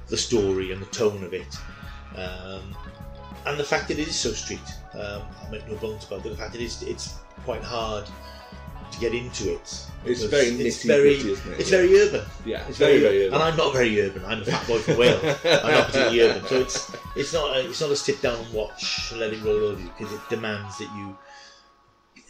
the 0.08 0.16
story 0.16 0.72
and 0.72 0.82
the 0.82 0.86
tone 0.86 1.22
of 1.22 1.32
it, 1.32 1.56
um, 2.16 2.74
and 3.46 3.56
the 3.56 3.64
fact 3.64 3.86
that 3.88 3.98
it 4.00 4.08
is 4.08 4.16
so 4.16 4.32
street. 4.32 4.60
Um, 4.94 5.22
I 5.46 5.50
make 5.50 5.68
no 5.68 5.76
bones 5.76 6.04
about 6.04 6.26
it. 6.26 6.30
The 6.30 6.36
fact 6.36 6.52
that 6.52 6.60
it's 6.60 6.82
it's 6.82 7.14
quite 7.44 7.62
hard 7.62 8.08
to 8.92 9.00
get 9.00 9.14
into 9.14 9.52
it. 9.54 9.86
It's 10.04 10.22
very 10.24 10.46
it's 10.48 10.84
very, 10.84 11.14
it? 11.14 11.38
It's 11.60 11.70
very 11.70 11.96
urban. 12.00 12.24
Yeah, 12.44 12.66
It's 12.68 12.78
very, 12.78 13.00
very 13.00 13.26
urban. 13.26 13.34
and 13.34 13.42
I'm 13.42 13.56
not 13.56 13.72
very 13.72 14.00
urban. 14.00 14.24
I'm 14.24 14.42
a 14.42 14.44
fat 14.44 14.66
boy 14.66 14.78
from 14.78 14.98
Wales. 14.98 15.22
I'm 15.44 15.70
not 15.72 15.86
particularly 15.86 16.20
urban, 16.28 16.46
so 16.48 16.60
it's 16.60 16.92
it's 17.16 17.32
not 17.32 17.56
a, 17.56 17.68
it's 17.68 17.80
not 17.80 17.90
a 17.90 17.96
sit 17.96 18.20
down 18.22 18.38
and 18.44 18.52
watch 18.52 19.10
and 19.10 19.20
let 19.20 19.32
it 19.32 19.42
roll 19.42 19.64
over 19.64 19.80
you 19.80 19.90
because 19.96 20.12
it 20.12 20.20
demands 20.28 20.78
that 20.78 20.88
you 20.96 21.16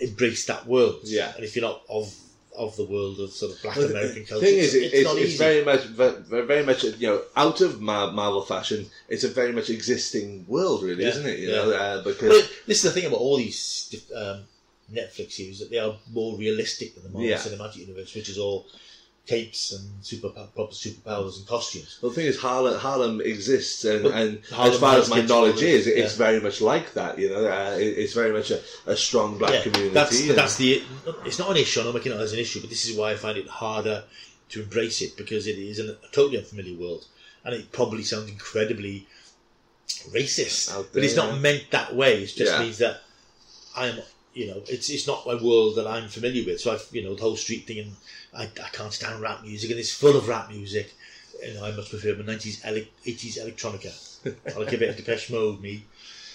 embrace 0.01 0.47
that 0.47 0.67
world. 0.67 1.01
Yeah. 1.05 1.33
and 1.35 1.45
if 1.45 1.55
you're 1.57 1.65
not 1.65 1.83
of 1.89 2.13
of 2.57 2.77
the 2.77 2.85
world 2.85 3.19
of 3.19 3.31
sort 3.31 3.53
of 3.53 3.63
Black 3.63 3.77
Well, 3.77 3.87
American 3.91 4.27
culture, 4.27 4.45
thing 4.45 4.59
is, 4.59 4.75
it's, 4.75 4.93
it, 4.93 4.97
it's, 4.99 5.05
not 5.09 5.17
it's 5.17 5.37
very 5.39 5.65
much, 5.65 5.85
very, 5.85 6.45
very 6.47 6.63
much, 6.63 6.85
you 6.85 7.07
know, 7.07 7.23
out 7.35 7.63
of 7.63 7.81
Marvel 7.81 8.43
fashion. 8.43 8.85
It's 9.09 9.25
a 9.25 9.29
very 9.29 9.53
much 9.53 9.71
existing 9.71 10.45
world, 10.47 10.83
really, 10.83 11.03
Yeah, 11.03 11.09
isn't 11.11 11.27
it? 11.27 11.39
You 11.39 11.49
yeah. 11.49 11.57
know, 11.57 11.71
uh, 11.73 12.03
because 12.05 12.29
But 12.43 12.53
this 12.67 12.85
is 12.85 12.93
the 12.93 13.01
thing 13.01 13.07
about 13.07 13.21
all 13.21 13.39
these 13.39 14.05
um, 14.15 14.45
Netflix 14.93 15.33
series 15.33 15.59
that 15.61 15.71
they 15.71 15.79
are 15.79 15.95
more 16.13 16.37
realistic 16.37 16.95
than 16.95 17.05
the 17.05 17.09
Marvel 17.11 17.29
Yeah. 17.29 17.37
Cinematic 17.39 17.77
Universe, 17.77 18.15
which 18.15 18.29
is 18.29 18.39
all 18.39 18.67
capes 19.25 19.71
and 19.73 20.05
super 20.05 20.29
proper 20.31 20.73
superpowers 20.73 21.39
and 21.39 21.47
costumes. 21.47 21.99
well, 22.03 22.11
the 22.11 22.17
thing 22.17 22.27
is, 22.27 22.39
Harlem, 22.41 22.77
Harlem 22.79 23.21
exists, 23.21 23.85
and, 23.85 24.05
and 24.07 24.45
Harlem 24.51 24.73
as 24.75 24.81
far 24.81 24.97
as 24.99 25.09
my 25.09 25.21
knowledge 25.23 25.63
is, 25.63 25.87
it's 25.87 26.13
yeah. 26.13 26.19
very 26.27 26.41
much 26.41 26.61
like 26.61 26.93
that. 26.95 27.17
You 27.21 27.31
know, 27.31 27.47
uh, 27.47 27.77
it, 27.79 27.99
it's 27.99 28.15
very 28.15 28.33
much 28.33 28.51
a, 28.51 28.61
a 28.87 28.97
strong 28.97 29.39
black 29.39 29.63
community. 29.63 29.95
That's 29.95 30.27
that's 30.35 30.57
the. 30.57 30.83
It's 31.25 31.39
not 31.39 31.51
an 31.53 31.57
issue. 31.57 31.81
I'm 31.81 31.87
not 31.87 31.95
making 31.95 32.13
it 32.13 32.17
as 32.21 32.33
an 32.33 32.41
issue, 32.41 32.61
but 32.61 32.69
this 32.71 32.85
is 32.89 32.97
why 32.97 33.13
I 33.13 33.15
find 33.15 33.39
it 33.39 33.47
harder 33.47 34.03
to 34.51 34.63
embrace 34.63 35.01
it 35.03 35.17
because 35.17 35.47
it 35.47 35.57
is 35.57 35.79
a 35.79 35.95
totally 36.11 36.39
unfamiliar 36.39 36.77
world, 36.77 37.07
and 37.45 37.55
it 37.55 37.71
probably 37.71 38.03
sounds 38.03 38.29
incredibly 38.29 39.07
racist. 40.11 40.73
Out 40.75 40.89
But 40.93 41.05
it's 41.05 41.15
there. 41.15 41.27
not 41.31 41.41
meant 41.41 41.71
that 41.71 41.95
way. 41.95 42.23
It 42.25 42.27
just 42.27 42.53
Yeah. 42.53 42.59
means 42.61 42.79
that 42.79 43.03
I'm. 43.77 44.01
You 44.35 44.49
know, 44.49 44.63
it's 44.67 44.89
it's 44.89 45.07
not 45.07 45.25
a 45.27 45.45
world 45.45 45.77
that 45.77 45.87
I'm 45.87 46.09
familiar 46.09 46.45
with. 46.45 46.61
So 46.61 46.73
I've 46.73 46.87
you 46.93 47.05
know, 47.05 47.15
the 47.15 47.23
whole 47.23 47.37
street 47.37 47.67
thing, 47.67 47.79
and 47.81 47.97
I, 48.35 48.45
I 48.45 48.69
can't 48.73 48.93
stand 48.93 49.21
rap 49.21 49.43
music, 49.43 49.71
and 49.71 49.79
it's 49.79 49.93
full 49.93 50.17
of 50.17 50.29
rap 50.29 50.49
music. 50.51 50.93
You 51.43 51.55
know, 51.55 51.65
I 51.65 51.73
much 51.73 51.91
prefer 51.91 52.15
my 52.15 52.25
nineties, 52.25 52.65
eighties 52.65 53.39
electronica. 53.39 53.93
I'll 54.57 54.65
give 54.65 54.83
it 54.83 54.91
a 54.91 54.95
Depeche 54.95 55.31
Mode, 55.31 55.61
me. 55.61 55.85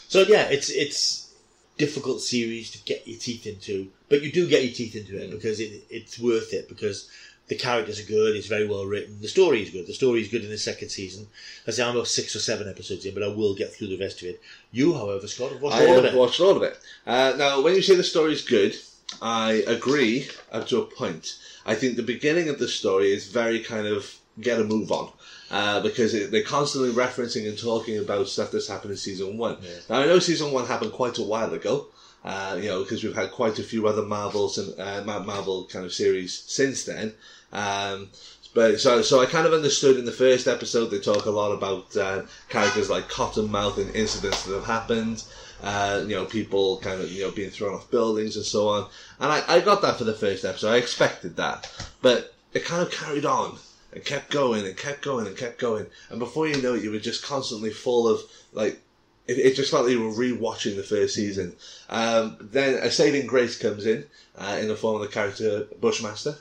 So 0.07 0.21
yeah, 0.21 0.43
it's 0.49 0.69
it's 0.69 1.33
difficult 1.77 2.21
series 2.21 2.71
to 2.71 2.83
get 2.83 3.07
your 3.07 3.19
teeth 3.19 3.45
into, 3.45 3.89
but 4.09 4.21
you 4.21 4.31
do 4.31 4.47
get 4.47 4.63
your 4.63 4.73
teeth 4.73 4.95
into 4.95 5.17
it 5.17 5.29
mm. 5.29 5.31
because 5.31 5.59
it, 5.59 5.83
it's 5.89 6.19
worth 6.19 6.53
it 6.53 6.67
because 6.67 7.09
the 7.47 7.55
characters 7.55 7.99
are 7.99 8.07
good, 8.07 8.35
it's 8.35 8.47
very 8.47 8.67
well 8.67 8.85
written, 8.85 9.21
the 9.21 9.27
story 9.27 9.61
is 9.61 9.69
good. 9.69 9.87
The 9.87 9.93
story 9.93 10.21
is 10.21 10.27
good 10.27 10.43
in 10.43 10.49
the 10.49 10.57
second 10.57 10.89
season. 10.89 11.27
I 11.67 11.71
say 11.71 11.83
I'm 11.83 11.95
about 11.95 12.07
six 12.07 12.35
or 12.35 12.39
seven 12.39 12.67
episodes 12.69 13.05
in, 13.05 13.13
but 13.13 13.23
I 13.23 13.27
will 13.29 13.55
get 13.55 13.73
through 13.73 13.87
the 13.87 13.97
rest 13.97 14.21
of 14.21 14.27
it. 14.27 14.41
You, 14.71 14.93
however, 14.93 15.27
Scott, 15.27 15.51
have 15.51 15.61
watched 15.61 15.77
I 15.77 15.87
all 15.87 15.97
of 15.97 16.03
have 16.05 16.13
it. 16.13 16.17
watched 16.17 16.39
all 16.41 16.57
of 16.57 16.63
it. 16.63 16.77
Uh, 17.05 17.33
now, 17.37 17.61
when 17.61 17.75
you 17.75 17.81
say 17.81 17.95
the 17.95 18.03
story 18.03 18.33
is 18.33 18.41
good, 18.41 18.75
I 19.21 19.63
agree 19.67 20.27
up 20.51 20.67
to 20.67 20.81
a 20.81 20.85
point. 20.85 21.37
I 21.65 21.75
think 21.75 21.95
the 21.95 22.03
beginning 22.03 22.49
of 22.49 22.59
the 22.59 22.67
story 22.67 23.11
is 23.11 23.27
very 23.27 23.61
kind 23.61 23.87
of 23.87 24.13
get 24.41 24.59
a 24.59 24.63
move 24.63 24.91
on. 24.91 25.11
Uh, 25.49 25.79
because 25.79 26.13
it, 26.13 26.29
they're 26.29 26.43
constantly 26.43 26.91
referencing 26.91 27.47
and 27.47 27.57
talking 27.57 27.97
about 27.99 28.27
stuff 28.27 28.51
that's 28.51 28.67
happened 28.67 28.91
in 28.91 28.97
season 28.97 29.37
one. 29.37 29.55
Yeah. 29.61 29.69
Now 29.89 30.01
I 30.01 30.05
know 30.05 30.19
season 30.19 30.51
one 30.51 30.65
happened 30.65 30.91
quite 30.91 31.17
a 31.19 31.23
while 31.23 31.53
ago, 31.53 31.87
uh, 32.25 32.57
you 32.59 32.67
know, 32.67 32.83
because 32.83 33.01
we've 33.01 33.15
had 33.15 33.31
quite 33.31 33.57
a 33.57 33.63
few 33.63 33.87
other 33.87 34.01
Marvels 34.01 34.57
and 34.57 34.77
uh, 34.77 35.01
Marvel 35.05 35.63
kind 35.71 35.85
of 35.85 35.93
series 35.93 36.43
since 36.47 36.83
then. 36.83 37.13
Um, 37.51 38.09
but 38.53 38.79
so, 38.79 39.01
so 39.01 39.21
I 39.21 39.27
kind 39.27 39.45
of 39.45 39.53
understood 39.53 39.97
in 39.97 40.05
the 40.05 40.11
first 40.11 40.47
episode 40.47 40.87
they 40.87 40.99
talk 40.99 41.25
a 41.25 41.31
lot 41.31 41.51
about 41.51 41.95
uh, 41.95 42.23
characters 42.49 42.89
like 42.89 43.07
Cottonmouth 43.07 43.77
and 43.77 43.95
incidents 43.95 44.45
that 44.45 44.55
have 44.55 44.65
happened. 44.65 45.23
Uh, 45.61 46.03
you 46.07 46.15
know, 46.15 46.25
people 46.25 46.77
kind 46.79 47.01
of 47.01 47.11
you 47.11 47.23
know 47.23 47.31
being 47.31 47.49
thrown 47.49 47.75
off 47.75 47.91
buildings 47.91 48.35
and 48.35 48.45
so 48.45 48.67
on. 48.67 48.89
And 49.19 49.31
I, 49.31 49.43
I 49.47 49.59
got 49.59 49.81
that 49.81 49.97
for 49.97 50.03
the 50.03 50.13
first 50.13 50.43
episode. 50.45 50.73
I 50.73 50.77
expected 50.77 51.35
that, 51.37 51.71
but 52.01 52.33
it 52.53 52.65
kind 52.65 52.81
of 52.81 52.91
carried 52.91 53.25
on 53.25 53.57
and 53.93 54.03
kept 54.03 54.31
going 54.31 54.65
and 54.65 54.75
kept 54.75 55.03
going 55.03 55.27
and 55.27 55.37
kept 55.37 55.59
going. 55.59 55.85
And 56.09 56.19
before 56.19 56.47
you 56.47 56.61
know 56.61 56.73
it, 56.75 56.83
you 56.83 56.91
were 56.91 56.99
just 56.99 57.23
constantly 57.23 57.69
full 57.69 58.07
of 58.07 58.21
like. 58.53 58.81
It, 59.27 59.39
it 59.39 59.55
just 59.55 59.71
felt 59.71 59.85
like 59.85 59.93
you 59.93 60.03
were 60.03 60.11
rewatching 60.11 60.75
the 60.75 60.83
first 60.83 61.15
season. 61.15 61.55
Um, 61.89 62.37
then 62.39 62.75
a 62.75 62.91
saving 62.91 63.27
grace 63.27 63.57
comes 63.57 63.85
in 63.85 64.05
uh, 64.37 64.57
in 64.59 64.67
the 64.67 64.75
form 64.75 64.95
of 64.95 65.01
the 65.01 65.13
character 65.13 65.67
Bushmaster. 65.79 66.35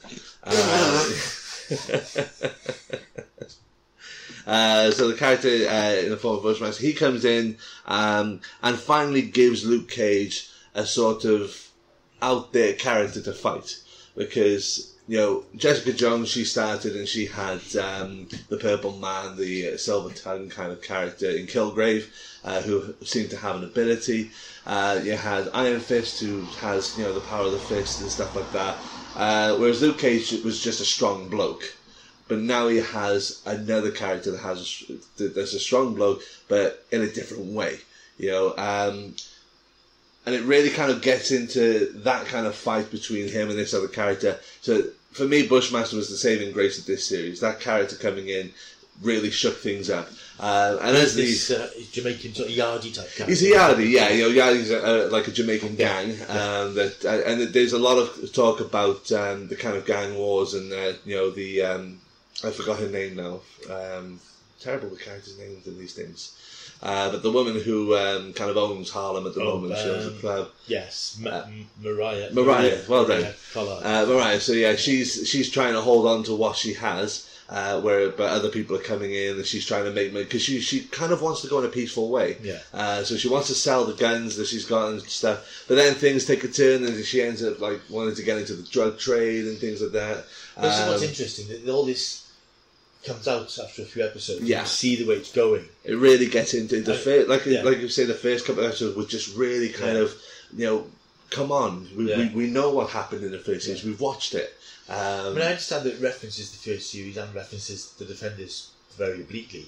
Uh, 0.44 1.14
Uh, 4.46 4.92
so 4.92 5.09
the 5.09 5.16
character 5.16 5.49
uh, 5.49 5.94
in 6.05 6.11
the 6.11 6.16
form 6.16 6.37
of 6.37 6.42
Bushmaster, 6.42 6.81
he 6.81 6.92
comes 6.92 7.25
in 7.25 7.59
um, 7.87 8.40
and 8.62 8.79
finally 8.79 9.22
gives 9.22 9.64
Luke 9.66 9.88
Cage 9.88 10.49
a 10.75 10.87
sort 10.87 11.25
of 11.25 11.68
out 12.22 12.53
there 12.53 12.75
character 12.75 13.20
to 13.22 13.33
fight 13.33 13.81
because 14.16 14.95
you 15.07 15.16
know 15.19 15.45
Jessica 15.57 15.92
Jones 15.92 16.29
she 16.29 16.45
started 16.45 16.97
and 16.97 17.07
she 17.09 17.27
had 17.27 17.61
um, 17.77 18.29
the 18.49 18.57
Purple 18.59 18.92
Man, 18.99 19.37
the 19.37 19.75
uh, 19.75 19.77
Silver 19.77 20.12
Tongue 20.14 20.49
kind 20.49 20.73
of 20.73 20.83
character 20.83 21.31
in 21.31 21.47
Kilgrave, 21.47 22.11
uh, 22.45 22.61
who 22.62 22.95
seemed 23.05 23.31
to 23.31 23.37
have 23.37 23.57
an 23.57 23.64
ability. 23.64 24.31
Uh, 24.66 25.01
you 25.03 25.16
had 25.16 25.49
Iron 25.55 25.81
Fist 25.81 26.21
who 26.21 26.49
has 26.61 26.97
you 26.97 27.05
know 27.05 27.12
the 27.12 27.21
power 27.21 27.47
of 27.47 27.53
the 27.53 27.59
fist 27.59 28.01
and 28.01 28.11
stuff 28.11 28.35
like 28.35 28.51
that. 28.53 28.83
Uh, 29.14 29.57
whereas 29.57 29.81
Luke 29.83 29.99
Cage 29.99 30.33
was 30.45 30.61
just 30.62 30.81
a 30.81 30.85
strong 30.85 31.29
bloke. 31.31 31.64
but 32.29 32.38
now 32.38 32.69
he 32.69 32.79
has 32.79 33.42
another 33.47 33.90
character 33.90 34.33
that 34.33 34.38
has 34.40 34.83
that's 35.19 35.55
a 35.55 35.61
strong 35.61 35.95
bloke, 35.95 36.23
but 36.49 36.85
in 36.90 37.03
a 37.03 37.11
different 37.12 37.47
way. 37.53 37.79
You 38.19 38.31
know, 38.31 38.55
um, 38.57 39.14
and 40.27 40.35
it 40.35 40.43
really 40.43 40.71
kind 40.71 40.91
of 40.91 41.01
gets 41.01 41.31
into 41.31 41.93
that 42.03 42.27
kind 42.27 42.47
of 42.47 42.55
fight 42.55 42.91
between 42.91 43.29
him 43.29 43.49
and 43.49 43.59
this 43.59 43.73
other 43.73 43.89
character. 43.89 44.39
So 44.61 44.83
for 45.12 45.25
me, 45.25 45.47
Bushmaster 45.47 45.97
was 45.97 46.11
the 46.11 46.17
saving 46.17 46.53
grace 46.53 46.79
of 46.79 46.87
this 46.87 47.07
series. 47.07 47.41
That 47.41 47.61
character 47.61 47.97
coming 47.97 48.29
in 48.29 48.53
really 49.03 49.31
shook 49.31 49.57
things 49.57 49.89
up. 49.89 50.09
Uh, 50.39 50.79
and 50.83 50.97
as 50.97 51.15
This 51.15 51.49
these, 51.49 51.51
uh, 51.51 51.71
Jamaican 51.93 52.35
sort 52.35 52.49
of 52.49 52.55
yardie 52.55 52.95
type 52.95 53.11
character. 53.15 53.27
He's 53.27 53.43
a 53.43 53.55
Yardie, 53.55 53.91
yeah. 53.91 54.11
You 54.11 54.25
know, 54.25 54.43
Yardie's 54.43 54.71
a, 54.71 55.07
a, 55.07 55.09
like 55.09 55.29
a 55.29 55.31
Jamaican 55.31 55.77
gang, 55.77 56.11
um, 56.29 56.75
that 56.75 57.05
uh, 57.05 57.31
and 57.31 57.41
there's 57.55 57.73
a 57.73 57.79
lot 57.79 57.97
of 57.97 58.33
talk 58.33 58.61
about 58.61 59.11
um, 59.12 59.49
the 59.49 59.57
kind 59.57 59.77
of 59.77 59.87
gang 59.87 60.15
wars 60.17 60.55
and 60.55 60.73
uh, 60.73 60.93
you 61.05 61.17
know 61.17 61.31
the 61.31 61.62
um, 61.62 62.01
I 62.45 62.51
forgot 62.51 62.81
her 62.81 62.89
name 62.89 63.17
now. 63.17 63.41
Um, 63.71 64.21
terrible 64.61 64.89
with 64.89 65.01
characters' 65.01 65.39
names 65.39 65.67
in 65.67 65.79
these 65.79 65.95
things. 65.95 66.37
Uh, 66.83 67.11
but 67.11 67.23
the 67.23 67.33
woman 67.33 67.59
who 67.61 67.97
um, 67.97 68.33
kind 68.35 68.51
of 68.51 68.57
owns 68.57 68.91
Harlem 68.91 69.27
at 69.27 69.35
the 69.35 69.41
Oh, 69.43 69.59
moment, 69.59 69.79
she 69.81 69.89
owns 69.89 70.05
a 70.07 70.09
um, 70.11 70.19
club. 70.19 70.49
Yes, 70.67 71.17
Ma- 71.21 71.43
M- 71.47 71.69
Mariah. 71.83 72.29
Mariah, 72.33 72.81
well 72.89 73.07
done. 73.07 73.27
Mariah 73.55 73.81
Uh, 73.83 74.07
Mariah, 74.07 74.41
so 74.41 74.53
yeah, 74.53 74.77
she's 74.77 75.27
she's 75.29 75.51
trying 75.51 75.73
to 75.73 75.81
hold 75.81 76.07
on 76.07 76.23
to 76.25 76.35
what 76.35 76.55
she 76.57 76.75
has, 76.75 77.29
uh, 77.49 77.81
where 77.81 78.11
but 78.11 78.31
other 78.31 78.51
people 78.51 78.77
are 78.77 78.81
coming 78.83 79.15
in, 79.15 79.37
and 79.37 79.47
she's 79.47 79.65
trying 79.65 79.85
to 79.85 79.91
make 79.91 80.12
money 80.12 80.25
because 80.27 80.43
she 80.43 80.61
she 80.61 80.81
kind 80.83 81.12
of 81.12 81.23
wants 81.23 81.41
to 81.41 81.49
go 81.49 81.59
in 81.61 81.65
a 81.65 81.69
peaceful 81.69 82.11
way. 82.11 82.37
Yeah. 82.43 82.59
Uh, 82.75 83.03
so 83.05 83.17
she 83.17 83.29
wants 83.29 83.49
to 83.49 83.55
sell 83.55 83.87
the 83.87 83.95
guns 83.95 84.37
that 84.37 84.47
she's 84.47 84.67
got 84.67 84.91
and 84.93 85.03
stuff, 85.03 85.65
but 85.69 85.77
then 85.77 85.95
things 85.95 86.27
take 86.27 86.45
a 86.45 86.49
turn, 86.49 86.85
and 86.85 87.03
she 87.07 87.23
ends 87.23 87.43
up 87.43 87.59
like 87.59 87.81
wanting 87.89 88.15
to 88.17 88.23
get 88.23 88.37
into 88.37 88.53
the 88.55 88.65
drug 88.65 88.99
trade 88.99 89.47
and 89.47 89.57
things 89.59 89.81
like 89.81 89.93
that. 89.93 90.27
This 90.61 90.79
is 90.79 90.89
what's 90.89 91.03
Um, 91.03 91.09
interesting. 91.09 91.49
That 91.49 91.73
all 91.73 91.87
this 91.87 92.26
comes 93.07 93.29
out 93.29 93.59
after 93.59 93.83
a 93.83 93.85
few 93.85 94.05
episodes. 94.05 94.42
Yeah. 94.42 94.61
You 94.62 94.66
see 94.66 94.97
the 94.97 95.07
way 95.07 95.14
it's 95.16 95.33
going. 95.33 95.64
it 95.85 95.95
really 95.95 96.27
gets 96.27 96.55
into 96.55 96.81
the 96.83 96.95
first, 96.95 97.29
like 97.29 97.47
yeah. 97.47 97.62
like 97.62 97.79
you 97.79 97.88
say, 97.88 98.05
the 98.05 98.14
first 98.14 98.45
couple 98.47 98.62
of 98.62 98.69
episodes 98.69 98.97
were 98.97 99.05
just 99.05 99.37
really 99.37 99.71
kind 99.71 99.97
Yeah. 99.97 100.03
of 100.05 100.14
you 100.57 100.66
know, 100.66 100.87
come 101.31 101.51
on, 101.51 101.88
we, 101.97 102.09
Yeah. 102.11 102.19
we, 102.19 102.29
we 102.29 102.47
know 102.47 102.71
what 102.71 102.90
happened 102.90 103.25
in 103.25 103.33
the 103.33 103.38
first 103.38 103.64
series, 103.66 103.83
we've 103.85 104.01
watched 104.01 104.35
it. 104.35 104.53
Um, 104.88 104.97
I 104.99 105.31
mean, 105.31 105.42
I 105.42 105.47
understand 105.47 105.85
that 105.85 105.95
it 105.95 106.01
references 106.01 106.53
the 106.53 106.71
first 106.71 106.90
series 106.90 107.16
and 107.16 107.35
references 107.35 107.90
the 107.99 108.05
Defenders 108.05 108.71
very 108.97 109.21
obliquely, 109.23 109.66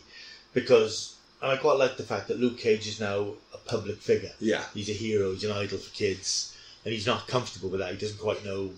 because 0.54 1.16
and 1.42 1.52
I 1.52 1.56
quite 1.56 1.78
like 1.78 1.96
the 1.96 2.02
fact 2.02 2.28
that 2.28 2.40
Luke 2.40 2.58
Cage 2.58 2.86
is 2.88 2.98
now 3.00 3.34
a 3.54 3.58
public 3.58 3.96
figure. 4.00 4.32
yeah, 4.40 4.64
He's 4.74 4.88
a 4.88 4.92
hero. 4.92 5.32
He's 5.32 5.44
an 5.44 5.52
idol 5.52 5.78
for 5.78 5.94
kids, 5.94 6.56
and 6.84 6.92
he's 6.94 7.06
not 7.06 7.26
comfortable 7.28 7.68
with 7.68 7.80
that. 7.80 7.92
He 7.92 7.98
doesn't 7.98 8.18
quite 8.18 8.44
know 8.44 8.70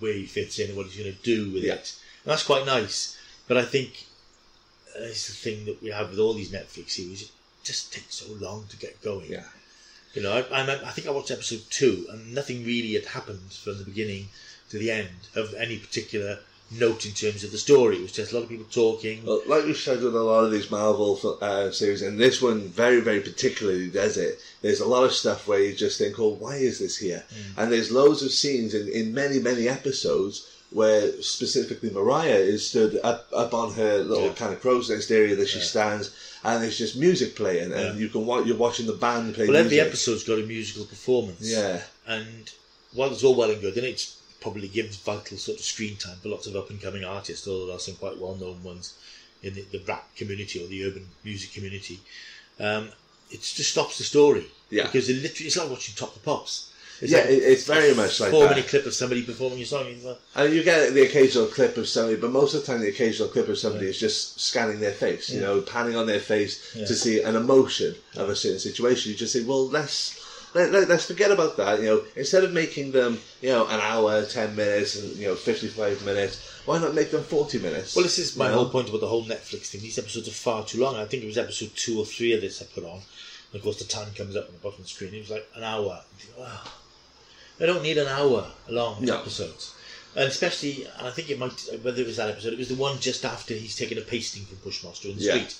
where 0.00 0.12
he 0.12 0.26
fits 0.26 0.58
in 0.58 0.68
and 0.68 0.76
what 0.76 0.86
he's 0.86 1.00
going 1.02 1.14
to 1.14 1.22
do 1.22 1.52
with 1.52 1.64
it, 1.64 1.70
and 2.24 2.30
that's 2.32 2.44
quite 2.44 2.64
nice. 2.66 3.16
But 3.48 3.56
I 3.56 3.64
think 3.64 4.04
it's 5.00 5.26
the 5.28 5.34
thing 5.34 5.64
that 5.66 5.82
we 5.82 5.90
have 5.90 6.10
with 6.10 6.18
all 6.18 6.34
these 6.34 6.50
Netflix 6.50 6.90
series. 6.90 7.22
It 7.22 7.30
just 7.64 7.92
takes 7.92 8.16
so 8.16 8.32
long 8.34 8.66
to 8.70 8.76
get 8.76 9.00
going. 9.02 9.30
yeah. 9.30 9.44
You 10.14 10.22
know, 10.22 10.32
I, 10.32 10.62
I, 10.62 10.62
I 10.62 10.90
think 10.90 11.06
I 11.06 11.10
watched 11.10 11.30
episode 11.30 11.62
two, 11.70 12.06
and 12.10 12.34
nothing 12.34 12.64
really 12.64 12.94
had 12.94 13.04
happened 13.04 13.52
from 13.52 13.78
the 13.78 13.84
beginning 13.84 14.28
to 14.70 14.78
the 14.78 14.90
end 14.90 15.10
of 15.34 15.54
any 15.54 15.78
particular 15.78 16.38
note 16.70 17.06
in 17.06 17.12
terms 17.12 17.44
of 17.44 17.52
the 17.52 17.58
story. 17.58 17.96
It 17.96 18.02
was 18.02 18.12
just 18.12 18.32
a 18.32 18.34
lot 18.34 18.44
of 18.44 18.48
people 18.48 18.66
talking. 18.70 19.24
Well, 19.24 19.42
like 19.46 19.64
we 19.64 19.74
said 19.74 20.02
with 20.02 20.14
a 20.14 20.20
lot 20.20 20.44
of 20.44 20.50
these 20.50 20.70
Marvel 20.70 21.38
uh, 21.40 21.70
series, 21.70 22.02
and 22.02 22.18
this 22.18 22.42
one 22.42 22.68
very, 22.68 23.00
very 23.00 23.20
particularly 23.20 23.88
does 23.88 24.16
it. 24.16 24.40
There's 24.62 24.80
a 24.80 24.88
lot 24.88 25.04
of 25.04 25.12
stuff 25.12 25.46
where 25.46 25.60
you 25.60 25.74
just 25.74 25.98
think, 25.98 26.18
"Oh, 26.18 26.34
why 26.34 26.56
is 26.56 26.78
this 26.78 26.96
here?" 26.96 27.24
And 27.56 27.70
there's 27.70 27.90
loads 27.90 28.22
of 28.22 28.32
scenes 28.32 28.74
in, 28.74 28.88
in 28.88 29.14
many, 29.14 29.38
many 29.38 29.68
episodes 29.68 30.46
where 30.70 31.22
specifically 31.22 31.90
Mariah 31.90 32.34
is 32.54 32.68
stood 32.68 33.00
up, 33.02 33.26
up 33.32 33.54
on 33.54 33.72
her 33.74 33.98
little 33.98 34.26
Yeah. 34.26 34.32
kind 34.34 34.52
of 34.52 34.60
crow's 34.60 34.90
nest 34.90 35.10
area 35.10 35.34
that 35.36 35.48
she 35.48 35.58
Yeah. 35.58 35.64
stands, 35.64 36.10
and 36.44 36.62
it's 36.64 36.76
just 36.76 36.96
music 36.96 37.34
playing, 37.36 37.72
and 37.72 37.94
Yeah. 37.94 37.94
you 37.96 38.08
can 38.10 38.26
watch, 38.26 38.46
you're 38.46 38.56
watching 38.56 38.86
the 38.86 38.92
band 38.92 39.34
play 39.34 39.46
well, 39.46 39.56
every 39.56 39.80
episode's 39.80 40.24
got 40.24 40.38
a 40.38 40.42
musical 40.42 40.84
performance. 40.84 41.40
Yeah, 41.40 41.82
And 42.06 42.50
while 42.92 43.12
it's 43.12 43.24
all 43.24 43.34
well 43.34 43.50
and 43.50 43.60
good, 43.60 43.76
and 43.76 43.86
it's 43.86 44.16
probably 44.40 44.68
gives 44.68 44.96
vital 44.96 45.36
sort 45.38 45.58
of 45.58 45.64
screen 45.64 45.96
time 45.96 46.16
for 46.22 46.28
lots 46.28 46.46
of 46.46 46.54
up 46.54 46.70
and 46.70 46.80
coming 46.80 47.02
artists, 47.04 47.46
although 47.48 47.66
there 47.66 47.76
are 47.76 47.80
some 47.80 47.96
quite 47.96 48.18
well 48.18 48.34
known 48.36 48.62
ones 48.62 48.92
in 49.42 49.54
the, 49.54 49.62
the 49.72 49.78
rap 49.80 50.14
community 50.16 50.62
or 50.62 50.66
the 50.68 50.84
urban 50.84 51.08
music 51.24 51.52
community. 51.52 52.00
Um, 52.60 52.90
it 53.30 53.40
just 53.42 53.70
stops 53.70 53.98
the 53.98 54.04
story. 54.04 54.46
Yeah. 54.70 54.84
Because 54.84 55.08
it 55.08 55.22
literally, 55.22 55.46
it's 55.48 55.56
like 55.56 55.70
watching 55.70 55.94
Top 55.94 56.14
the 56.14 56.20
Pops. 56.20 56.67
It's 57.00 57.12
yeah, 57.12 57.18
like 57.18 57.28
it's 57.30 57.64
very 57.66 57.94
much 57.94 58.18
like 58.20 58.30
four 58.30 58.44
that. 58.44 58.56
minute 58.56 58.68
clip 58.68 58.84
of 58.84 58.92
somebody 58.94 59.22
performing 59.22 59.58
your 59.58 59.66
song. 59.66 59.86
and 59.86 60.02
And 60.04 60.16
uh, 60.36 60.42
you 60.42 60.64
get 60.64 60.94
the 60.94 61.02
occasional 61.06 61.46
clip 61.46 61.76
of 61.76 61.86
somebody, 61.86 62.16
but 62.16 62.32
most 62.32 62.54
of 62.54 62.60
the 62.60 62.66
time 62.66 62.80
the 62.80 62.88
occasional 62.88 63.28
clip 63.28 63.48
of 63.48 63.56
somebody 63.58 63.86
is 63.86 64.00
just 64.00 64.40
scanning 64.40 64.80
their 64.80 64.92
face, 64.92 65.30
you 65.30 65.40
Yeah. 65.40 65.46
know, 65.46 65.60
panning 65.60 65.96
on 65.96 66.06
their 66.06 66.20
face 66.20 66.74
Yeah. 66.74 66.86
to 66.86 66.94
see 66.94 67.22
an 67.22 67.36
emotion 67.36 67.94
of 68.16 68.28
a 68.28 68.34
certain 68.36 68.58
situation. 68.58 69.12
You 69.12 69.18
just 69.18 69.32
say, 69.32 69.44
well, 69.44 69.68
let's 69.68 70.18
let, 70.54 70.72
let, 70.72 70.90
us 70.90 71.06
forget 71.06 71.30
about 71.30 71.56
that. 71.58 71.78
You 71.80 71.86
know, 71.86 72.04
instead 72.16 72.42
of 72.42 72.52
making 72.52 72.90
them, 72.92 73.20
you 73.42 73.50
know, 73.50 73.66
an 73.66 73.80
hour, 73.80 74.24
ten 74.24 74.56
minutes, 74.56 74.96
and 74.96 75.14
you 75.16 75.28
know, 75.28 75.34
fifty-five 75.34 76.04
minutes, 76.04 76.40
why 76.64 76.78
not 76.78 76.94
make 76.94 77.10
them 77.10 77.22
forty 77.22 77.58
minutes? 77.58 77.94
Well, 77.94 78.02
this 78.02 78.18
is 78.18 78.34
my 78.34 78.46
You 78.46 78.50
know? 78.52 78.56
whole 78.58 78.70
point 78.70 78.88
about 78.88 79.02
the 79.02 79.08
whole 79.08 79.24
Netflix 79.24 79.66
thing. 79.66 79.82
These 79.82 79.98
episodes 79.98 80.26
are 80.26 80.32
far 80.32 80.64
too 80.64 80.80
long. 80.80 80.96
I 80.96 81.04
think 81.04 81.22
it 81.22 81.26
was 81.26 81.38
episode 81.38 81.76
two 81.76 81.98
or 82.00 82.06
three 82.06 82.32
of 82.32 82.40
this 82.40 82.60
I 82.62 82.64
put 82.64 82.82
on. 82.84 83.02
And 83.52 83.56
of 83.56 83.62
course, 83.62 83.78
the 83.78 83.84
time 83.84 84.08
comes 84.14 84.36
up 84.36 84.46
on 84.48 84.52
the 84.54 84.58
bottom 84.58 84.80
of 84.80 84.84
the 84.84 84.88
screen. 84.90 85.14
It 85.14 85.20
was 85.20 85.30
like 85.30 85.46
an 85.54 85.62
hour. 85.64 86.02
You 86.18 86.42
I 87.60 87.66
don't 87.66 87.82
need 87.82 87.98
an 87.98 88.06
hour 88.08 88.50
long 88.68 89.04
No. 89.04 89.18
episodes. 89.18 89.72
And 90.14 90.28
especially, 90.28 90.84
and 90.98 91.06
I 91.06 91.10
think 91.10 91.30
it 91.30 91.38
might, 91.38 91.52
whether 91.82 92.00
it 92.00 92.06
was 92.06 92.16
that 92.16 92.30
episode, 92.30 92.52
it 92.52 92.58
was 92.58 92.68
the 92.68 92.74
one 92.74 92.98
just 93.00 93.24
after 93.24 93.54
he's 93.54 93.76
taken 93.76 93.98
a 93.98 94.00
pasting 94.00 94.44
from 94.46 94.58
Bushmaster 94.64 95.08
in 95.08 95.16
the 95.16 95.22
Yeah. 95.22 95.32
street. 95.34 95.54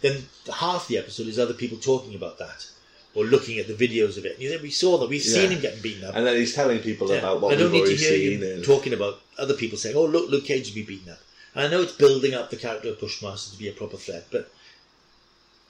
Then 0.00 0.28
half 0.52 0.88
the 0.88 0.98
episode 0.98 1.28
is 1.28 1.38
other 1.38 1.54
people 1.54 1.78
talking 1.78 2.14
about 2.14 2.38
that 2.38 2.66
or 3.14 3.24
looking 3.24 3.58
at 3.58 3.68
the 3.68 3.74
videos 3.74 4.16
of 4.16 4.24
it. 4.26 4.38
And 4.38 4.60
we 4.62 4.70
saw 4.70 4.98
that, 4.98 5.08
we've 5.08 5.24
Yeah. 5.24 5.34
seen 5.34 5.50
him 5.50 5.60
getting 5.60 5.80
beaten 5.80 6.04
up. 6.04 6.16
And 6.16 6.26
then 6.26 6.36
he's 6.36 6.54
telling 6.54 6.80
people 6.80 7.08
Yeah. 7.08 7.18
about 7.18 7.40
what 7.40 7.52
I 7.52 7.56
don't 7.56 7.70
we've 7.72 7.84
need 7.84 7.90
to 7.90 7.96
hear 7.96 8.10
seen. 8.16 8.40
you 8.40 8.54
and- 8.54 8.64
talking 8.64 8.92
about 8.92 9.22
other 9.38 9.54
people 9.54 9.78
saying, 9.78 9.94
"Oh, 9.96 10.04
look, 10.04 10.28
Luke 10.30 10.46
Cage 10.46 10.68
will 10.68 10.74
be 10.74 10.82
beaten 10.82 11.12
up." 11.12 11.20
And 11.54 11.66
I 11.66 11.68
know 11.70 11.82
it's 11.82 11.92
building 11.92 12.34
up 12.34 12.50
the 12.50 12.56
character 12.56 12.88
of 12.88 12.98
Bushmaster 13.00 13.52
to 13.52 13.58
be 13.58 13.68
a 13.68 13.72
proper 13.72 13.96
threat, 13.98 14.26
but 14.30 14.50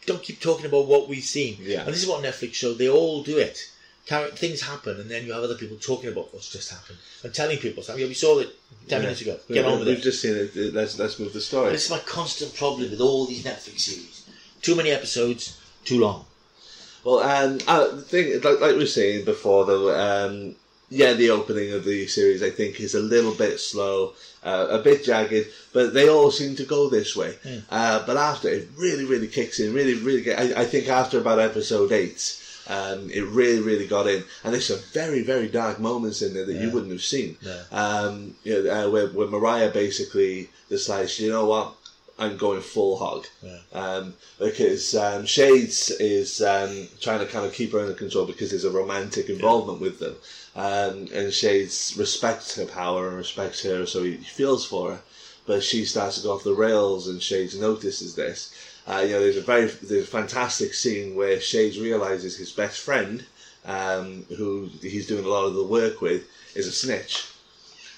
don't 0.06 0.22
keep 0.22 0.40
talking 0.40 0.66
about 0.66 0.86
what 0.86 1.08
we've 1.08 1.24
seen. 1.24 1.58
Yeah. 1.60 1.84
And 1.84 1.92
this 1.94 2.02
is 2.02 2.08
what 2.08 2.22
Netflix 2.22 2.54
show. 2.54 2.72
They 2.74 2.88
all 2.88 3.22
do 3.22 3.38
it. 3.38 3.68
Things 4.04 4.60
happen, 4.62 5.00
and 5.00 5.08
then 5.10 5.24
you 5.24 5.32
have 5.32 5.42
other 5.44 5.54
people 5.54 5.76
talking 5.78 6.10
about 6.10 6.34
what's 6.34 6.50
just 6.50 6.70
happened 6.70 6.98
and 7.22 7.32
telling 7.32 7.56
people, 7.58 7.82
something. 7.82 8.02
yeah, 8.02 8.08
we 8.08 8.14
saw 8.14 8.38
it 8.40 8.50
ten 8.88 8.98
Yeah. 9.00 9.04
minutes 9.06 9.20
ago. 9.22 9.38
Get 9.48 9.64
on 9.64 9.78
with 9.78 9.88
We've 9.88 9.98
it." 9.98 10.02
just 10.02 10.20
seen 10.20 10.34
it. 10.34 10.74
Let's 10.74 10.98
let's 10.98 11.18
move 11.18 11.32
the 11.32 11.40
story. 11.40 11.72
This 11.72 11.84
is 11.84 11.90
my 11.90 12.00
constant 12.00 12.54
problem 12.54 12.90
with 12.90 13.00
all 13.00 13.26
these 13.26 13.44
Netflix 13.44 13.80
series: 13.80 14.22
too 14.60 14.74
many 14.74 14.90
episodes, 14.90 15.56
too 15.84 15.98
long. 16.00 16.24
Well, 17.04 17.20
um, 17.20 17.58
uh, 17.66 17.88
the 17.96 18.02
thing, 18.02 18.40
like, 18.42 18.60
like 18.60 18.72
we 18.72 18.78
were 18.80 18.86
saying 18.86 19.24
before, 19.24 19.64
though, 19.66 19.94
um, 19.96 20.56
yeah, 20.90 21.14
the 21.14 21.30
opening 21.30 21.72
of 21.72 21.84
the 21.84 22.06
series 22.06 22.42
I 22.42 22.50
think 22.50 22.80
is 22.80 22.94
a 22.94 23.00
little 23.00 23.32
bit 23.32 23.58
slow, 23.60 24.14
uh, 24.44 24.66
a 24.70 24.78
bit 24.78 25.04
jagged, 25.04 25.46
but 25.72 25.94
they 25.94 26.08
all 26.08 26.30
seem 26.30 26.54
to 26.56 26.64
go 26.64 26.88
this 26.88 27.16
way. 27.16 27.36
Uh, 27.70 28.04
but 28.06 28.16
after 28.16 28.48
it 28.48 28.68
really, 28.76 29.04
really 29.04 29.26
kicks 29.28 29.58
in. 29.58 29.72
Really, 29.72 29.94
really. 29.94 30.32
I, 30.34 30.62
I 30.62 30.64
think 30.64 30.88
after 30.88 31.18
about 31.18 31.38
episode 31.40 31.90
eight, 31.92 32.38
um, 32.68 33.10
it 33.10 33.24
really, 33.26 33.60
really 33.60 33.86
got 33.86 34.06
in, 34.06 34.22
and 34.44 34.52
there's 34.52 34.66
some 34.66 34.80
very, 34.92 35.22
very 35.22 35.48
dark 35.48 35.78
moments 35.80 36.22
in 36.22 36.34
there 36.34 36.46
that 36.46 36.54
you 36.54 36.70
wouldn't 36.70 36.92
have 36.92 37.02
seen. 37.02 37.36
Yeah. 37.42 37.62
Um, 37.70 38.34
you 38.44 38.62
know, 38.64 38.70
uh, 38.86 38.90
where, 38.90 39.06
where 39.08 39.28
Mariah 39.28 39.70
basically 39.70 40.48
decides, 40.68 41.18
you 41.20 41.30
know 41.30 41.46
what, 41.46 41.74
I'm 42.18 42.36
going 42.36 42.60
full 42.60 42.98
hog 42.98 43.26
Yeah. 43.42 43.58
um, 43.72 44.14
because 44.38 44.94
um, 44.94 45.26
Shades 45.26 45.90
is 45.90 46.40
um, 46.42 46.86
trying 47.00 47.18
to 47.20 47.26
kind 47.26 47.44
of 47.46 47.52
keep 47.52 47.72
her 47.72 47.80
under 47.80 47.94
control 47.94 48.26
because 48.26 48.50
there's 48.50 48.64
a 48.64 48.70
romantic 48.70 49.28
involvement 49.28 49.80
with 49.80 49.98
them, 49.98 50.16
um, 50.54 51.08
and 51.12 51.32
Shades 51.32 51.94
respects 51.98 52.54
her 52.56 52.66
power 52.66 53.08
and 53.08 53.16
respects 53.16 53.62
her, 53.62 53.86
so 53.86 54.02
he 54.02 54.16
feels 54.18 54.64
for 54.64 54.92
her. 54.92 55.00
But 55.44 55.64
she 55.64 55.84
starts 55.84 56.18
to 56.18 56.22
go 56.22 56.34
off 56.34 56.44
the 56.44 56.54
rails, 56.54 57.08
and 57.08 57.20
Shades 57.20 57.58
notices 57.58 58.14
this. 58.14 58.54
Uh, 58.86 59.02
you 59.06 59.12
know, 59.12 59.20
there's 59.20 59.36
a 59.36 59.42
very 59.42 59.66
there's 59.66 60.04
a 60.04 60.10
fantastic 60.10 60.74
scene 60.74 61.14
where 61.14 61.40
Shades 61.40 61.78
realizes 61.78 62.36
his 62.36 62.50
best 62.50 62.80
friend, 62.80 63.24
um, 63.64 64.24
who 64.36 64.70
he's 64.80 65.06
doing 65.06 65.24
a 65.24 65.28
lot 65.28 65.44
of 65.44 65.54
the 65.54 65.64
work 65.64 66.00
with, 66.00 66.28
is 66.54 66.66
a 66.66 66.72
snitch, 66.72 67.28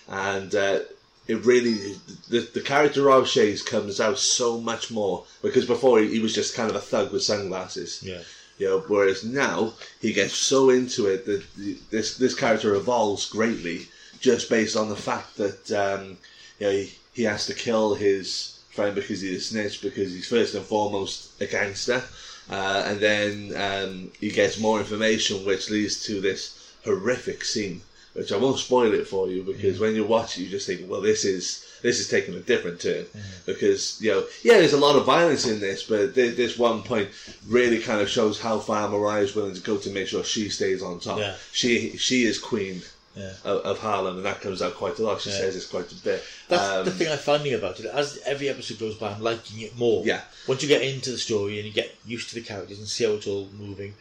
and 0.08 0.54
uh, 0.54 0.80
it 1.26 1.44
really 1.44 1.94
the, 2.28 2.40
the 2.52 2.60
character 2.60 3.10
of 3.10 3.28
Shades 3.28 3.62
comes 3.62 4.00
out 4.00 4.18
so 4.18 4.60
much 4.60 4.90
more 4.90 5.24
because 5.42 5.66
before 5.66 6.00
he, 6.00 6.08
he 6.08 6.18
was 6.18 6.34
just 6.34 6.54
kind 6.54 6.68
of 6.68 6.76
a 6.76 6.80
thug 6.80 7.12
with 7.12 7.22
sunglasses. 7.22 8.02
Yeah. 8.02 8.20
You 8.58 8.68
know, 8.68 8.84
whereas 8.86 9.24
now 9.24 9.72
he 10.00 10.12
gets 10.12 10.34
so 10.34 10.70
into 10.70 11.06
it 11.06 11.26
that 11.26 11.42
this 11.90 12.18
this 12.18 12.34
character 12.34 12.74
evolves 12.74 13.28
greatly 13.28 13.88
just 14.20 14.48
based 14.48 14.76
on 14.76 14.88
the 14.88 14.96
fact 14.96 15.36
that 15.38 15.70
um, 15.72 16.18
you 16.58 16.66
know 16.66 16.72
he, 16.72 16.92
he 17.14 17.22
has 17.24 17.46
to 17.46 17.54
kill 17.54 17.94
his 17.94 18.53
friend 18.74 18.94
because 18.94 19.20
he's 19.20 19.38
a 19.38 19.40
snitch 19.40 19.82
because 19.82 20.12
he's 20.12 20.28
first 20.28 20.54
and 20.54 20.64
foremost 20.64 21.40
a 21.40 21.46
gangster, 21.46 22.02
uh, 22.50 22.82
and 22.86 23.00
then 23.00 23.52
um, 23.56 24.12
he 24.20 24.30
gets 24.30 24.58
more 24.58 24.78
information 24.78 25.44
which 25.46 25.70
leads 25.70 26.04
to 26.04 26.20
this 26.20 26.74
horrific 26.84 27.44
scene 27.44 27.80
which 28.14 28.30
I 28.32 28.36
won't 28.36 28.58
spoil 28.58 28.94
it 28.94 29.08
for 29.08 29.28
you 29.28 29.42
because 29.42 29.80
when 29.80 29.94
you 29.94 30.04
watch 30.04 30.38
it, 30.38 30.42
you 30.42 30.48
just 30.48 30.66
think, 30.66 30.88
well, 30.88 31.00
this 31.00 31.24
is 31.24 31.66
this 31.82 32.00
is 32.00 32.08
taking 32.08 32.34
a 32.34 32.40
different 32.40 32.80
turn 32.80 33.04
because 33.44 34.00
you 34.00 34.10
know, 34.12 34.24
yeah, 34.42 34.54
there's 34.54 34.72
a 34.72 34.78
lot 34.78 34.96
of 34.96 35.04
violence 35.04 35.46
in 35.46 35.60
this, 35.60 35.82
but 35.82 36.14
th- 36.14 36.36
this 36.36 36.56
one 36.56 36.82
point 36.82 37.10
really 37.46 37.80
kind 37.80 38.00
of 38.00 38.08
shows 38.08 38.40
how 38.40 38.58
far 38.58 38.88
Mariah 38.88 39.22
is 39.22 39.34
willing 39.34 39.54
to 39.54 39.60
go 39.60 39.76
to 39.76 39.90
make 39.90 40.06
sure 40.06 40.24
she 40.24 40.48
stays 40.48 40.82
on 40.82 41.00
top. 41.00 41.18
Yeah. 41.18 41.34
She 41.52 41.96
she 41.96 42.24
is 42.24 42.38
queen. 42.38 42.82
Yeah. 43.16 43.32
Of, 43.44 43.58
of 43.62 43.78
Harlem, 43.78 44.16
and 44.16 44.26
that 44.26 44.40
comes 44.40 44.60
out 44.60 44.74
quite 44.74 44.98
a 44.98 45.02
lot. 45.02 45.20
She 45.20 45.30
Yeah. 45.30 45.36
says 45.38 45.54
it's 45.56 45.66
quite 45.66 45.90
a 45.92 45.94
bit. 45.94 46.22
That's 46.48 46.62
Um, 46.62 46.84
the 46.84 46.90
thing 46.90 47.08
I'm 47.12 47.18
finding 47.18 47.54
about 47.54 47.78
it. 47.78 47.86
As 47.86 48.18
every 48.26 48.48
episode 48.48 48.78
goes 48.80 48.96
by, 48.96 49.10
I'm 49.12 49.22
liking 49.22 49.60
it 49.60 49.76
more. 49.76 50.02
Yeah. 50.04 50.22
Once 50.48 50.62
you 50.62 50.68
get 50.68 50.82
into 50.82 51.12
the 51.12 51.18
story 51.18 51.58
and 51.58 51.66
you 51.66 51.72
get 51.72 51.94
used 52.04 52.28
to 52.30 52.34
the 52.34 52.40
characters 52.40 52.78
and 52.78 52.88
see 52.88 53.04
how 53.04 53.12
it's 53.12 53.26
all 53.28 53.48
moving, 53.56 53.94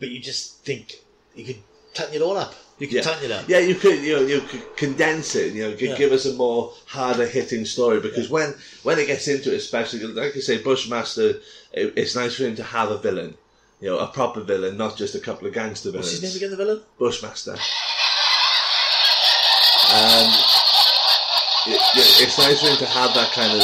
but 0.00 0.08
you 0.08 0.20
just 0.20 0.64
think 0.64 0.94
you 1.34 1.44
could 1.44 1.58
tighten 1.92 2.14
it 2.14 2.22
all 2.22 2.36
up. 2.38 2.54
You 2.78 2.86
could 2.86 2.96
Yeah. 2.96 3.02
tighten 3.02 3.24
it 3.26 3.30
up. 3.30 3.48
Yeah, 3.48 3.58
you 3.58 3.74
could 3.74 4.02
you 4.02 4.14
know 4.16 4.22
you 4.26 4.40
could 4.42 4.76
condense 4.76 5.34
it. 5.34 5.52
You 5.54 5.68
know, 5.70 5.74
gi- 5.76 5.88
Yeah. 5.88 5.96
give 5.98 6.12
us 6.12 6.24
a 6.26 6.32
more 6.32 6.72
harder 6.86 7.26
hitting 7.26 7.64
story 7.66 8.00
because 8.00 8.28
when 8.30 8.54
when 8.84 8.98
it 8.98 9.06
gets 9.06 9.28
into 9.28 9.52
it, 9.52 9.56
especially 9.56 10.00
like 10.00 10.34
I 10.36 10.40
say, 10.40 10.58
Bushmaster, 10.58 11.40
it, 11.72 11.92
it's 11.96 12.14
nice 12.14 12.34
for 12.34 12.44
him 12.44 12.56
to 12.56 12.62
have 12.62 12.90
a 12.90 12.98
villain. 12.98 13.36
You 13.80 13.90
know, 13.90 13.98
a 13.98 14.06
proper 14.06 14.40
villain, 14.40 14.78
not 14.78 14.96
just 14.96 15.14
a 15.14 15.20
couple 15.20 15.46
of 15.46 15.52
gangster 15.52 15.90
villains. 15.90 16.06
What's 16.10 16.20
his 16.20 16.22
name 16.22 16.36
again? 16.36 16.50
The 16.50 16.56
villain? 16.56 16.80
Bushmaster. 16.98 17.56
Um, 19.86 20.28
it, 21.68 21.80
it's 22.22 22.38
nice 22.38 22.60
for 22.60 22.68
him 22.68 22.76
to 22.78 22.86
have 22.86 23.14
that 23.14 23.30
kind 23.32 23.52
of 23.60 23.62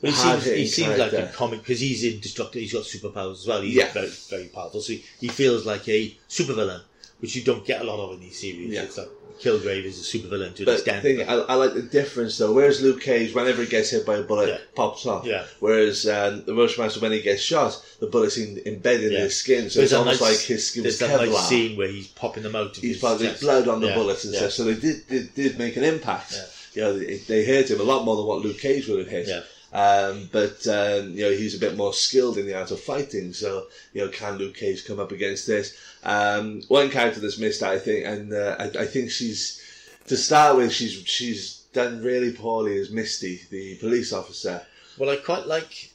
He 0.00 0.12
seems, 0.12 0.44
he 0.44 0.66
seems 0.66 0.98
like 0.98 1.12
a 1.12 1.26
comic 1.34 1.60
because 1.60 1.80
he's 1.80 2.04
indestructible. 2.04 2.60
He's 2.60 2.72
got 2.72 2.84
superpowers 2.84 3.40
as 3.40 3.46
well. 3.46 3.60
He's 3.62 3.74
Yeah. 3.74 3.92
very 3.92 4.08
very 4.30 4.46
powerful. 4.48 4.80
So 4.80 4.92
he, 4.94 5.04
he 5.20 5.28
feels 5.28 5.66
like 5.66 5.88
a 5.88 6.16
supervillain, 6.28 6.82
which 7.20 7.34
you 7.36 7.42
don't 7.42 7.64
get 7.66 7.80
a 7.82 7.84
lot 7.84 7.98
of 8.04 8.14
in 8.14 8.20
these 8.20 8.38
series. 8.40 8.70
Yeah. 8.70 8.82
It's 8.82 8.96
like 8.98 9.08
Kilgrave 9.40 9.84
is 9.84 9.98
a 10.00 10.18
supervillain 10.18 10.54
to 10.56 10.64
But 10.64 10.84
the 10.84 11.00
thing, 11.00 11.22
I, 11.28 11.34
I 11.34 11.54
like 11.54 11.74
the 11.74 11.82
difference 11.82 12.38
though. 12.38 12.52
Whereas 12.52 12.82
Luke 12.82 13.00
Cage, 13.00 13.34
whenever 13.34 13.62
he 13.62 13.68
gets 13.68 13.90
hit 13.90 14.04
by 14.06 14.16
a 14.16 14.22
bullet, 14.22 14.48
Yeah. 14.48 14.58
pops 14.74 15.06
off. 15.06 15.24
Yeah. 15.24 15.44
Whereas 15.60 16.06
um, 16.08 16.44
the 16.44 16.54
Bushmaster, 16.54 17.00
when 17.00 17.12
he 17.12 17.20
gets 17.20 17.42
shot, 17.42 17.80
the 18.00 18.06
bullet's 18.06 18.36
in, 18.36 18.60
embedded 18.66 19.12
Yeah. 19.12 19.18
in 19.18 19.24
his 19.24 19.36
skin, 19.36 19.70
so 19.70 19.80
it's 19.80 19.92
almost 19.92 20.20
nice- 20.20 20.30
like 20.32 20.40
his 20.46 20.66
skin 20.68 20.82
There's 20.82 21.00
was 21.00 21.08
that 21.10 21.20
Kevlar. 21.20 21.32
nice 21.32 21.48
scene 21.48 21.76
where 21.76 21.88
he's 21.88 22.08
popping 22.08 22.42
them 22.42 22.56
out. 22.56 22.76
of 22.76 22.82
He's 22.82 22.92
his 22.94 23.00
probably 23.00 23.30
blood 23.40 23.68
on 23.68 23.80
the 23.80 23.88
Yeah. 23.88 23.94
bullets 23.94 24.24
and 24.24 24.34
stuff. 24.34 24.52
So 24.52 24.64
they 24.64 24.74
did, 24.74 25.06
did 25.08 25.34
did 25.34 25.58
make 25.58 25.76
an 25.76 25.84
impact. 25.84 26.32
Yeah. 26.34 26.44
You 26.74 26.82
know, 26.82 26.98
they, 26.98 27.16
they 27.16 27.44
hurt 27.44 27.70
him 27.70 27.80
a 27.80 27.84
lot 27.84 28.04
more 28.04 28.16
than 28.16 28.26
what 28.26 28.40
Luke 28.42 28.58
Cage 28.58 28.86
would 28.88 28.98
have 29.00 29.08
hit. 29.08 29.28
Um, 29.72 30.28
but 30.32 30.66
um, 30.66 31.12
you 31.12 31.24
know 31.24 31.30
he's 31.32 31.54
a 31.54 31.60
bit 31.60 31.76
more 31.76 31.92
skilled 31.92 32.38
in 32.38 32.46
the 32.46 32.54
art 32.58 32.70
of 32.70 32.80
fighting. 32.80 33.32
So 33.32 33.66
you 33.92 34.00
know, 34.04 34.08
can 34.10 34.36
Luke 34.38 34.56
Cage 34.56 34.86
come 34.86 34.98
up 35.00 35.12
against 35.12 35.46
this? 35.46 35.76
Um, 36.04 36.62
one 36.68 36.90
character 36.90 37.20
that's 37.20 37.38
missed, 37.38 37.62
I 37.62 37.78
think, 37.78 38.06
and 38.06 38.32
uh, 38.32 38.56
I, 38.58 38.64
I 38.82 38.86
think 38.86 39.10
she's 39.10 39.62
to 40.06 40.16
start 40.16 40.56
with, 40.56 40.72
she's 40.72 40.92
she's 41.06 41.62
done 41.74 42.02
really 42.02 42.32
poorly 42.32 42.78
as 42.78 42.90
Misty, 42.90 43.40
the 43.50 43.76
police 43.76 44.12
officer. 44.12 44.62
Well, 44.96 45.10
I 45.10 45.16
quite 45.16 45.46
like, 45.46 45.90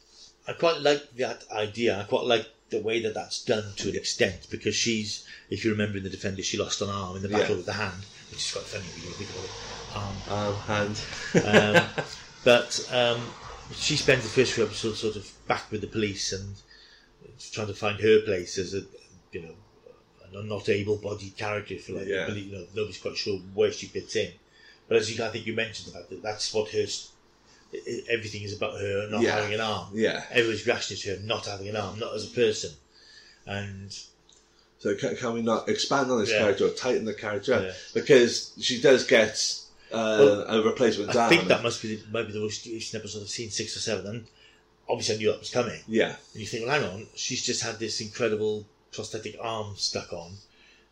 I 0.47 0.53
quite 0.53 0.81
like 0.81 1.15
that 1.17 1.43
idea. 1.51 1.99
I 1.99 2.03
quite 2.03 2.25
like 2.25 2.47
the 2.69 2.79
way 2.81 3.01
that 3.01 3.13
that's 3.13 3.43
done 3.43 3.63
to 3.77 3.89
an 3.89 3.95
extent 3.95 4.47
because 4.49 4.75
she's, 4.75 5.25
if 5.49 5.65
you 5.65 5.71
remember 5.71 5.97
in 5.97 6.03
the 6.03 6.09
Defender, 6.09 6.41
she 6.43 6.57
lost 6.57 6.81
an 6.81 6.89
arm 6.89 7.15
in 7.15 7.21
the 7.21 7.27
battle 7.29 7.49
Yeah. 7.49 7.55
with 7.57 7.65
the 7.65 7.73
hand, 7.73 8.03
which 8.29 8.39
is 8.39 8.51
quite 8.51 8.65
funny 8.65 8.85
when 9.03 9.13
think 9.13 9.29
about 9.31 9.45
it. 9.45 9.51
Arm. 9.95 10.53
Um, 10.53 10.55
hand. 10.71 11.85
Um, 11.85 12.03
but 12.43 12.89
um, 12.91 13.21
she 13.75 13.95
spends 13.95 14.23
the 14.23 14.29
first 14.29 14.53
few 14.53 14.63
episodes 14.65 14.99
sort 14.99 15.15
of 15.15 15.31
back 15.47 15.71
with 15.71 15.81
the 15.81 15.87
police 15.87 16.31
and 16.33 16.55
trying 17.51 17.67
to 17.67 17.73
find 17.73 17.99
her 17.99 18.21
place 18.21 18.57
as 18.57 18.73
a, 18.73 18.81
you 19.31 19.41
know, 19.41 19.55
a 20.39 20.43
not 20.43 20.67
able-bodied 20.69 21.37
character, 21.37 21.73
if 21.75 21.87
you 21.89 21.95
like. 21.97 22.07
Yeah. 22.07 22.27
You 22.31 22.51
know, 22.51 22.65
nobody's 22.75 22.97
quite 22.99 23.15
sure 23.17 23.37
where 23.53 23.71
she 23.71 23.87
fits 23.87 24.15
in. 24.15 24.31
But 24.87 24.97
as 24.97 25.11
you, 25.15 25.23
I 25.23 25.29
think 25.29 25.45
you 25.45 25.53
mentioned 25.53 25.93
about 25.93 26.09
that, 26.09 26.21
that's 26.23 26.53
what 26.53 26.69
her. 26.71 26.81
s- 26.81 27.09
i- 27.73 27.77
i- 27.89 28.03
Everything 28.09 28.43
is 28.43 28.55
about 28.55 28.79
her 28.79 29.07
not 29.09 29.21
Yeah. 29.21 29.35
having 29.35 29.53
an 29.53 29.61
arm. 29.61 29.89
yeah. 29.93 30.23
Everybody's 30.31 30.65
reaction 30.65 30.95
is 30.95 31.01
to 31.03 31.15
her 31.15 31.21
not 31.21 31.45
having 31.45 31.69
an 31.69 31.75
arm, 31.75 31.99
not 31.99 32.13
as 32.15 32.25
a 32.25 32.29
person. 32.29 32.71
And 33.45 33.95
So 34.79 34.95
can, 34.95 35.15
can 35.15 35.33
we 35.33 35.41
not 35.41 35.69
expand 35.69 36.11
on 36.11 36.19
this 36.19 36.29
Yeah. 36.29 36.39
character 36.39 36.65
or 36.67 36.71
tighten 36.71 37.05
the 37.05 37.13
character 37.13 37.53
up? 37.53 37.75
Because 37.93 38.51
she 38.59 38.81
does 38.81 39.05
get 39.05 39.37
uh, 39.93 40.17
Well, 40.19 40.41
a 40.47 40.63
replacement 40.63 41.15
I 41.15 41.21
arm. 41.23 41.29
think 41.29 41.47
that 41.47 41.63
must 41.63 41.81
be 41.81 41.95
the, 41.95 42.11
might 42.11 42.27
be 42.27 42.33
the 42.33 42.39
most 42.39 42.65
recent 42.65 43.01
episode 43.01 43.21
I've 43.21 43.29
seen, 43.29 43.49
six 43.51 43.75
or 43.75 43.79
seven. 43.79 44.05
And 44.07 44.25
obviously, 44.89 45.15
I 45.15 45.17
knew 45.19 45.31
that 45.31 45.39
was 45.39 45.49
coming. 45.49 45.79
yeah, 45.87 46.15
And 46.33 46.41
you 46.41 46.45
think, 46.47 46.65
well, 46.65 46.79
hang 46.79 46.89
on, 46.89 47.07
she's 47.15 47.43
just 47.43 47.63
had 47.63 47.79
this 47.79 48.01
incredible 48.01 48.65
prosthetic 48.91 49.37
arm 49.39 49.73
stuck 49.77 50.11
on. 50.13 50.33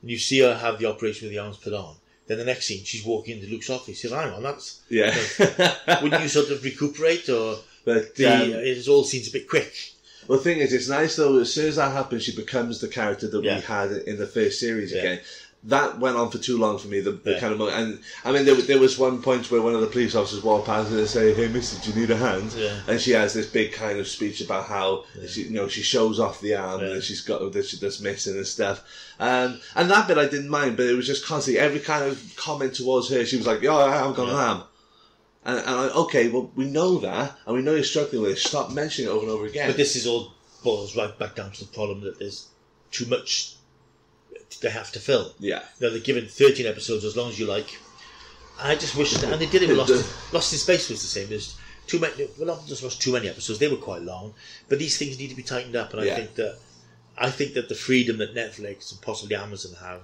And 0.02 0.10
you 0.10 0.18
see 0.18 0.40
her 0.40 0.56
have 0.56 0.80
the 0.80 0.88
operation 0.88 1.26
with 1.28 1.34
the 1.34 1.40
arms 1.40 1.58
put 1.58 1.74
on. 1.74 1.96
Then 2.28 2.38
the 2.38 2.46
next 2.46 2.66
scene, 2.68 2.84
she's 2.84 3.04
walking 3.06 3.38
into 3.38 3.52
Luke's 3.52 3.70
office. 3.70 4.04
You 4.04 4.10
say, 4.10 4.16
hang 4.16 4.34
on, 4.34 4.44
that's. 4.44 4.82
yeah. 4.90 5.14
Wouldn't 6.02 6.22
you 6.24 6.30
sort 6.30 6.50
of 6.50 6.64
recuperate? 6.64 7.28
Or 7.30 7.58
but 7.84 8.16
the, 8.16 8.26
um, 8.28 8.50
it 8.54 8.88
all 8.88 9.04
seems 9.04 9.28
a 9.28 9.32
bit 9.32 9.50
quick. 9.50 9.74
Well, 10.28 10.38
the 10.38 10.44
thing 10.44 10.60
is, 10.60 10.72
it's 10.72 10.88
nice 10.88 11.16
though. 11.16 11.40
As 11.40 11.52
soon 11.52 11.68
as 11.68 11.76
that 11.78 11.92
happens, 11.92 12.24
she 12.24 12.36
becomes 12.36 12.80
the 12.80 12.88
character 12.88 13.28
that 13.28 13.44
Yeah. 13.44 13.56
we 13.56 13.62
had 13.62 13.92
in 13.92 14.18
the 14.18 14.28
first 14.28 14.60
series 14.60 14.92
Yeah. 14.94 15.00
again. 15.00 15.20
That 15.66 16.00
went 16.00 16.18
on 16.18 16.32
for 16.32 16.40
too 16.40 16.58
long 16.58 16.80
for 16.80 16.88
me. 16.88 17.02
The, 17.02 17.12
the 17.12 17.34
Yeah. 17.34 17.40
kind 17.40 17.54
of 17.54 17.60
mo- 17.60 17.68
and 17.70 18.00
I 18.26 18.32
mean, 18.32 18.46
there, 18.46 18.56
there 18.56 18.80
was 18.80 18.98
one 18.98 19.22
point 19.22 19.52
where 19.52 19.62
one 19.62 19.76
of 19.76 19.82
the 19.82 19.88
police 19.88 20.16
officers 20.16 20.44
walked 20.44 20.66
past 20.66 20.90
and 20.90 20.98
they 20.98 21.06
say, 21.06 21.36
"Hey, 21.36 21.50
Misty, 21.50 21.78
do 21.84 21.92
you 21.94 22.02
need 22.02 22.10
a 22.10 22.18
hand?" 22.18 22.52
Yeah. 22.54 22.80
And 22.88 23.00
she 23.00 23.12
has 23.12 23.36
this 23.36 23.46
big 23.46 23.72
kind 23.72 24.00
of 24.00 24.08
speech 24.08 24.42
about 24.42 24.66
how 24.66 25.04
she, 25.28 25.44
you 25.44 25.52
know, 25.52 25.68
she 25.68 25.84
shows 25.84 26.20
off 26.20 26.42
the 26.42 26.56
arm 26.56 26.82
Yeah. 26.82 26.94
that 26.96 27.04
she's 27.04 27.22
got 27.22 27.52
that 27.54 27.66
she 27.66 27.78
that's 27.78 28.02
missing 28.02 28.38
and 28.38 28.48
stuff. 28.48 28.82
Um, 29.20 29.60
and 29.76 29.92
that 29.92 30.08
bit 30.08 30.18
I 30.18 30.26
didn't 30.28 30.50
mind, 30.50 30.78
but 30.78 30.88
it 30.88 30.96
was 30.96 31.06
just 31.06 31.26
constantly 31.28 31.60
every 31.60 31.80
kind 31.80 32.06
of 32.06 32.34
comment 32.38 32.74
towards 32.74 33.10
her. 33.10 33.24
She 33.24 33.38
was 33.38 33.46
like, 33.46 33.62
"Yo, 33.62 33.78
I 33.78 33.92
haven't 33.96 34.16
got 34.16 34.30
an 34.30 34.36
arm." 34.36 34.64
And, 35.46 35.60
and 35.60 35.70
I, 35.70 35.88
okay, 35.90 36.28
well, 36.30 36.52
we 36.56 36.66
know 36.66 36.98
that, 37.00 37.36
and 37.46 37.56
we 37.56 37.62
know 37.62 37.76
you're 37.76 37.84
struggling 37.84 38.24
with 38.24 38.32
it. 38.32 38.38
Stop 38.40 38.72
mentioning 38.72 39.10
it 39.10 39.14
over 39.14 39.24
and 39.26 39.32
over 39.32 39.46
again. 39.46 39.68
But 39.70 39.78
this 39.78 39.96
is 39.96 40.08
all 40.08 40.34
boils 40.64 40.96
right 40.96 41.16
back 41.20 41.36
down 41.36 41.52
to 41.52 41.60
the 41.66 41.72
problem 41.72 42.02
that 42.02 42.18
there's 42.20 42.48
too 42.92 43.06
much 43.06 43.56
they 44.60 44.70
have 44.70 44.92
to 44.92 45.00
fill. 45.00 45.34
yeah. 45.40 45.64
You 45.80 45.88
know, 45.88 45.92
they're 45.92 46.00
given 46.02 46.28
13 46.28 46.66
episodes 46.66 47.04
as 47.06 47.16
long 47.16 47.30
as 47.30 47.40
you 47.40 47.46
like. 47.46 47.78
I 48.60 48.76
just 48.76 48.96
wish, 48.96 49.12
that, 49.14 49.32
and 49.32 49.42
they 49.42 49.48
did 49.48 49.64
it 49.64 49.70
with 49.70 49.78
Lost, 49.78 50.34
Lost 50.34 50.54
in 50.54 50.60
Space 50.60 50.90
was 50.90 51.02
the 51.02 51.08
same. 51.08 51.30
There's 51.30 51.58
too 51.88 52.00
many, 52.00 52.28
well, 52.38 52.48
not 52.48 52.68
just 52.68 52.84
was 52.84 52.96
too 52.96 53.12
many 53.14 53.28
episodes. 53.28 53.60
They 53.60 53.68
were 53.68 53.78
quite 53.78 54.02
long, 54.04 54.34
but 54.70 54.78
these 54.80 54.98
things 54.98 55.18
need 55.18 55.30
to 55.30 55.36
be 55.36 55.42
tightened 55.44 55.76
up. 55.76 55.92
And 55.94 56.02
I 56.02 56.06
Yeah. 56.06 56.16
think 56.16 56.36
that, 56.36 56.58
I 57.18 57.32
think 57.32 57.54
that 57.56 57.70
the 57.70 57.76
freedom 57.76 58.18
that 58.18 58.36
Netflix 58.36 58.92
and 58.92 59.02
possibly 59.02 59.36
Amazon 59.36 59.74
have 59.82 60.02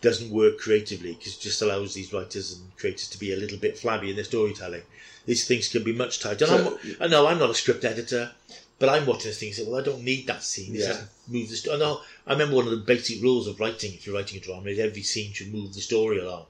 doesn't 0.00 0.30
work 0.30 0.58
creatively 0.58 1.14
because 1.14 1.34
it 1.34 1.40
just 1.40 1.60
allows 1.60 1.94
these 1.94 2.12
writers 2.12 2.52
and 2.52 2.76
creators 2.76 3.08
to 3.08 3.18
be 3.18 3.32
a 3.32 3.36
little 3.36 3.58
bit 3.58 3.76
flabby 3.76 4.10
in 4.10 4.14
their 4.16 4.24
storytelling. 4.24 4.82
These 5.26 5.46
things 5.48 5.68
can 5.68 5.82
be 5.82 5.92
much 5.92 6.20
tighter. 6.20 6.44
And 6.46 6.64
So- 6.64 6.78
I 7.00 7.08
know 7.08 7.26
I'm 7.26 7.38
not 7.40 7.50
a 7.50 7.54
script 7.54 7.84
editor, 7.84 8.30
but 8.78 8.88
I'm 8.88 9.06
watching 9.06 9.30
this 9.30 9.38
thing 9.40 9.48
and 9.48 9.56
say, 9.56 9.64
well, 9.66 9.80
I 9.80 9.84
don't 9.84 10.02
need 10.04 10.26
that 10.28 10.42
scene. 10.42 10.72
This 10.72 10.86
Yeah. 10.86 11.04
move 11.26 11.48
the 11.50 11.56
story. 11.56 11.76
I 11.76 11.80
know. 11.80 12.00
I 12.26 12.32
remember 12.32 12.56
one 12.56 12.64
of 12.66 12.70
the 12.70 12.76
basic 12.78 13.20
rules 13.22 13.46
of 13.48 13.58
writing, 13.60 13.92
if 13.94 14.06
you're 14.06 14.14
writing 14.14 14.38
a 14.38 14.40
drama, 14.40 14.68
is 14.70 14.78
every 14.78 15.02
scene 15.02 15.32
should 15.32 15.52
move 15.52 15.74
the 15.74 15.80
story 15.80 16.18
along 16.20 16.46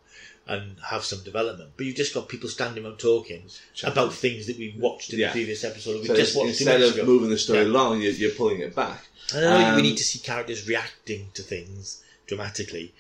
and 0.46 0.76
have 0.90 1.04
some 1.04 1.22
development. 1.24 1.70
But 1.76 1.86
you've 1.86 1.96
just 1.96 2.14
got 2.14 2.28
people 2.28 2.48
standing 2.48 2.84
around 2.84 2.98
talking 2.98 3.42
about 3.84 4.12
things 4.14 4.46
that 4.46 4.56
we've 4.58 4.76
watched 4.76 5.12
in 5.12 5.18
Yeah. 5.18 5.28
the 5.28 5.32
previous 5.32 5.62
episode. 5.64 6.00
We 6.00 6.06
So 6.06 6.16
just 6.16 6.34
watched 6.36 6.48
instead 6.48 6.80
of 6.82 6.94
ago. 6.94 7.04
moving 7.04 7.30
the 7.30 7.38
story 7.38 7.60
Yeah. 7.60 7.64
along, 7.66 8.00
you're, 8.02 8.12
you're 8.12 8.30
pulling 8.30 8.60
it 8.60 8.74
back. 8.74 9.06
I 9.34 9.40
know 9.40 9.56
Um, 9.70 9.76
we 9.76 9.82
need 9.82 9.96
to 9.98 10.04
see 10.04 10.18
characters 10.18 10.66
reacting 10.66 11.30
to 11.34 11.42
things 11.42 12.02
dramatically, 12.26 12.94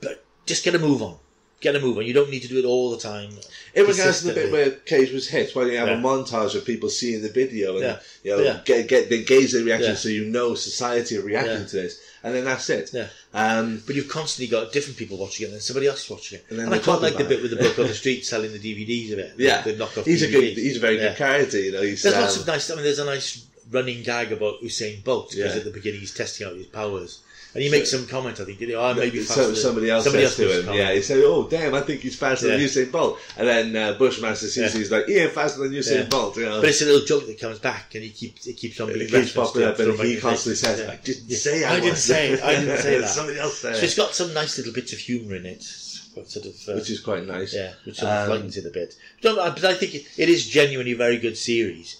but 0.00 0.24
just 0.46 0.62
get 0.64 0.74
a 0.74 0.78
move 0.78 1.02
on. 1.02 1.18
Get 1.60 1.74
a 1.74 1.80
move 1.80 1.96
on. 1.96 2.04
You 2.04 2.12
don't 2.12 2.30
need 2.30 2.42
to 2.42 2.48
do 2.48 2.58
it 2.58 2.66
all 2.66 2.90
the 2.90 2.98
time. 2.98 3.30
In 3.74 3.86
regards 3.86 4.20
to 4.20 4.26
the 4.28 4.34
bit 4.34 4.52
where 4.52 4.70
Cage 4.70 5.10
was 5.10 5.26
hit, 5.28 5.54
why 5.56 5.62
don't 5.62 5.72
you 5.72 5.78
have 5.78 5.88
a 5.88 5.92
montage 5.96 6.54
of 6.54 6.64
people 6.66 6.90
seeing 6.90 7.22
the 7.22 7.30
video 7.30 7.72
and 7.76 7.82
Yeah. 7.82 7.98
you 8.22 8.30
know 8.36 8.42
Yeah. 8.42 8.60
get 8.64 8.88
get 8.88 9.08
they 9.08 9.22
gauge 9.22 9.52
their 9.52 9.64
reaction 9.64 9.90
Yeah. 9.92 9.96
so 9.96 10.08
you 10.10 10.26
know 10.26 10.54
society 10.54 11.16
are 11.16 11.22
reacting 11.22 11.60
Yeah. 11.62 11.66
to 11.66 11.76
this, 11.76 11.98
and 12.22 12.34
then 12.34 12.44
that's 12.44 12.68
it. 12.68 12.90
Yeah. 12.92 13.08
Um, 13.32 13.82
But 13.86 13.96
you've 13.96 14.08
constantly 14.08 14.48
got 14.50 14.70
different 14.72 14.98
people 14.98 15.16
watching 15.16 15.44
it, 15.44 15.46
and 15.46 15.54
then 15.54 15.60
somebody 15.62 15.86
else 15.86 16.08
watching 16.10 16.38
it. 16.38 16.44
And 16.50 16.58
And, 16.60 16.70
then 16.72 16.78
I 16.78 16.82
quite 16.82 17.00
like 17.00 17.16
the 17.16 17.24
bit 17.24 17.40
with 17.40 17.50
the 17.52 17.56
book 17.56 17.78
on 17.78 17.86
the 17.86 17.94
street 18.02 18.26
selling 18.26 18.52
the 18.52 18.58
DVDs 18.58 19.12
of 19.14 19.18
it. 19.18 19.32
yeah, 19.38 19.62
the, 19.62 19.72
the 19.72 19.82
knockoff 19.84 20.04
he's 20.04 20.22
a 20.22 20.30
good, 20.30 20.42
he's 20.58 20.76
a 20.76 20.80
very 20.80 20.96
Yeah. 20.96 21.08
good 21.08 21.16
character. 21.16 21.58
You 21.58 21.72
know, 21.72 21.82
he's 21.82 22.02
There's 22.02 22.14
um, 22.16 22.20
lots 22.20 22.36
of 22.36 22.46
nice. 22.46 22.70
I 22.70 22.74
mean, 22.74 22.84
there's 22.84 22.98
a 22.98 23.04
nice 23.06 23.44
running 23.70 24.02
gag 24.02 24.30
about 24.30 24.62
Usain 24.62 25.02
Bolt 25.02 25.30
because 25.30 25.52
Yeah. 25.52 25.58
at 25.58 25.64
the 25.64 25.70
beginning 25.70 26.00
he's 26.00 26.12
testing 26.14 26.46
out 26.46 26.54
his 26.56 26.66
powers, 26.66 27.18
and 27.56 27.64
he 27.64 27.70
makes 27.70 27.90
some 27.90 28.06
comment. 28.06 28.38
I 28.40 28.44
think, 28.44 28.60
you 28.60 28.68
know, 28.68 28.82
I 28.82 28.92
maybe 28.92 29.22
so, 29.22 29.34
faster 29.34 29.54
somebody 29.56 29.90
else 29.90 30.04
somebody 30.04 30.26
says 30.26 30.36
to 30.36 30.58
him, 30.58 30.64
comment. 30.66 30.82
yeah, 30.82 30.92
he 30.92 31.02
said, 31.02 31.18
"Oh, 31.24 31.48
damn, 31.48 31.74
I 31.74 31.80
think 31.80 32.02
he's 32.02 32.14
faster 32.16 32.48
than 32.48 32.60
Yeah. 32.60 32.66
Usain 32.66 32.92
Bolt." 32.92 33.18
And 33.36 33.48
then 33.48 33.74
uh, 33.76 33.98
Bushmaster 33.98 34.46
sees 34.46 34.72
Yeah. 34.74 34.78
he's 34.78 34.90
like, 34.92 35.06
"Yeah, 35.08 35.28
faster 35.28 35.60
than 35.60 35.72
Usain 35.72 35.96
Yeah. 36.02 36.02
Bolt." 36.04 36.36
You 36.36 36.44
know, 36.44 36.60
But 36.60 36.68
it's 36.70 36.82
a 36.82 36.84
little 36.84 37.06
joke 37.06 37.26
that 37.26 37.40
comes 37.40 37.58
back, 37.58 37.94
and 37.94 38.04
he 38.04 38.10
keeps 38.10 38.46
it 38.46 38.54
keeps 38.58 38.78
on 38.80 38.88
being 38.88 39.00
it 39.00 39.04
keeps 39.04 39.12
referenced 39.14 39.34
popping 39.36 39.62
up, 39.64 39.78
and 39.78 39.98
he 40.00 40.16
constantly 40.20 40.56
says, 40.56 40.78
day. 40.80 40.86
"I 40.86 40.96
didn't 40.96 41.24
Yeah. 41.28 41.36
say 41.38 41.64
I, 41.64 41.74
I 41.76 41.80
didn't 41.80 41.96
say 41.96 42.28
it. 42.32 42.42
I 42.42 42.54
didn't 42.56 42.78
say 42.78 42.98
that. 43.00 43.08
Somebody 43.08 43.38
else 43.38 43.58
said 43.58 43.74
So 43.74 43.78
it, 43.80 43.84
it's 43.84 43.94
got 43.96 44.14
some 44.14 44.32
nice 44.34 44.58
little 44.58 44.72
bits 44.72 44.92
of 44.92 44.98
humour 44.98 45.34
in 45.36 45.46
it, 45.46 45.62
sort 45.62 46.46
of 46.46 46.54
uh, 46.68 46.72
which 46.74 46.90
is 46.90 47.00
quite 47.00 47.26
nice. 47.26 47.54
yeah, 47.54 47.72
which 47.84 47.96
sort 47.96 48.10
of 48.12 48.24
Um, 48.24 48.30
lightens 48.30 48.56
it 48.56 48.66
a 48.66 48.70
bit. 48.70 48.94
Don't, 49.22 49.36
but 49.36 49.64
I 49.64 49.74
think 49.74 49.94
it, 49.94 50.04
it 50.18 50.28
is 50.28 50.46
genuinely 50.46 50.92
a 50.92 50.96
very 50.96 51.16
good 51.18 51.36
series. 51.36 51.96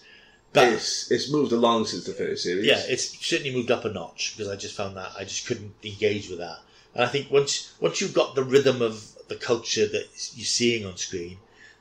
But 0.53 0.73
It's 0.73 1.11
it's 1.11 1.31
moved 1.31 1.53
along 1.53 1.87
since 1.87 2.05
the 2.05 2.13
first 2.15 2.43
series. 2.43 2.65
yeah, 2.67 2.81
it's 2.89 3.19
certainly 3.25 3.53
moved 3.55 3.71
up 3.71 3.85
a 3.85 3.93
notch 3.93 4.35
because 4.37 4.51
I 4.51 4.57
just 4.57 4.75
found 4.75 4.97
that 4.97 5.11
I 5.19 5.25
just 5.25 5.47
couldn't 5.47 5.75
engage 5.85 6.31
with 6.31 6.39
that. 6.39 6.59
And 6.95 7.05
I 7.05 7.09
think 7.09 7.31
once 7.31 7.73
once 7.81 8.01
you've 8.01 8.15
got 8.15 8.35
the 8.35 8.43
rhythm 8.45 8.81
of 8.81 9.13
the 9.29 9.37
culture 9.37 9.87
that 9.87 10.07
you're 10.35 10.47
seeing 10.47 10.87
on 10.87 10.97
screen, 10.97 11.37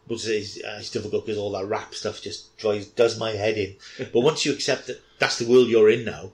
which 0.08 0.26
is 0.28 0.62
uh, 0.66 0.78
it's 0.80 0.90
difficult 0.90 1.26
because 1.26 1.40
all 1.40 1.52
that 1.52 1.66
rap 1.68 1.96
stuff 1.96 2.22
just 2.22 2.58
drives 2.58 2.88
does 2.88 3.18
my 3.18 3.32
head 3.32 3.58
in. 3.58 3.76
But 4.14 4.22
once 4.22 4.46
you 4.46 4.52
accept 4.52 4.88
that 4.88 5.02
that's 5.20 5.40
the 5.40 5.48
world 5.50 5.68
you're 5.70 5.90
in 5.90 6.04
now, 6.04 6.32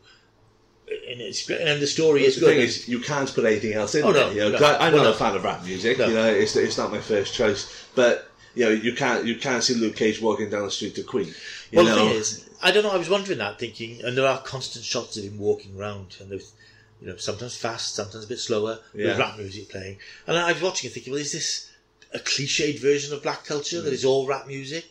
and 0.88 1.22
it's 1.22 1.46
great, 1.46 1.62
and 1.62 1.80
the 1.82 1.88
story 1.88 2.26
is 2.26 2.36
the 2.36 2.42
good. 2.42 2.56
thing 2.56 2.60
is, 2.62 2.88
you 2.88 3.00
can't 3.00 3.32
put 3.34 3.46
anything 3.46 3.74
else 3.74 3.94
in 3.94 4.04
Oh, 4.04 4.12
there. 4.12 4.26
no, 4.28 4.32
you 4.32 4.40
know, 4.52 4.58
no. 4.58 4.78
I'm 4.80 4.94
Well, 4.94 5.04
not 5.04 5.10
no. 5.10 5.12
a 5.12 5.16
fan 5.16 5.36
of 5.36 5.44
rap 5.44 5.64
music. 5.64 6.00
No. 6.00 6.08
You 6.08 6.14
know, 6.16 6.28
it's, 6.28 6.56
it's 6.56 6.78
not 6.78 6.92
my 6.92 7.00
first 7.00 7.34
choice. 7.34 7.86
But 7.94 8.30
you 8.56 8.66
know, 8.66 8.72
you 8.72 8.94
can't 8.94 9.26
you 9.26 9.36
can't 9.36 9.64
see 9.64 9.76
Luke 9.76 9.96
Cage 9.96 10.20
walking 10.22 10.50
down 10.50 10.64
the 10.66 10.72
street 10.72 10.96
to 10.96 11.04
Queen. 11.04 11.34
Well, 11.74 11.86
know, 11.86 11.96
the 11.96 12.02
thing 12.12 12.20
is, 12.20 12.50
I 12.62 12.72
don't 12.72 12.84
know. 12.84 12.92
I 12.92 12.98
was 12.98 13.10
wondering 13.10 13.38
that, 13.40 13.60
thinking, 13.60 14.02
and 14.04 14.18
there 14.18 14.28
are 14.28 14.42
constant 14.42 14.86
shots 14.86 15.18
of 15.18 15.24
him 15.24 15.38
walking 15.38 15.78
around, 15.78 16.18
and 16.20 16.30
there's, 16.30 16.52
you 17.02 17.08
know, 17.08 17.16
sometimes 17.18 17.56
fast, 17.56 17.96
sometimes 17.96 18.26
a 18.26 18.28
bit 18.28 18.40
slower, 18.40 18.80
Yeah. 18.94 19.08
with 19.08 19.20
rap 19.20 19.38
music 19.38 19.70
playing. 19.70 19.98
And 20.28 20.38
I 20.38 20.52
was 20.52 20.62
watching 20.62 20.88
and 20.88 20.94
thinking, 20.94 21.14
well, 21.14 21.22
is 21.22 21.32
this 21.32 21.70
a 22.14 22.20
cliched 22.20 22.80
version 22.80 23.14
of 23.14 23.24
black 23.24 23.46
culture 23.46 23.82
that 23.82 23.94
is 23.94 24.06
all 24.06 24.28
rap 24.28 24.48
music? 24.48 24.86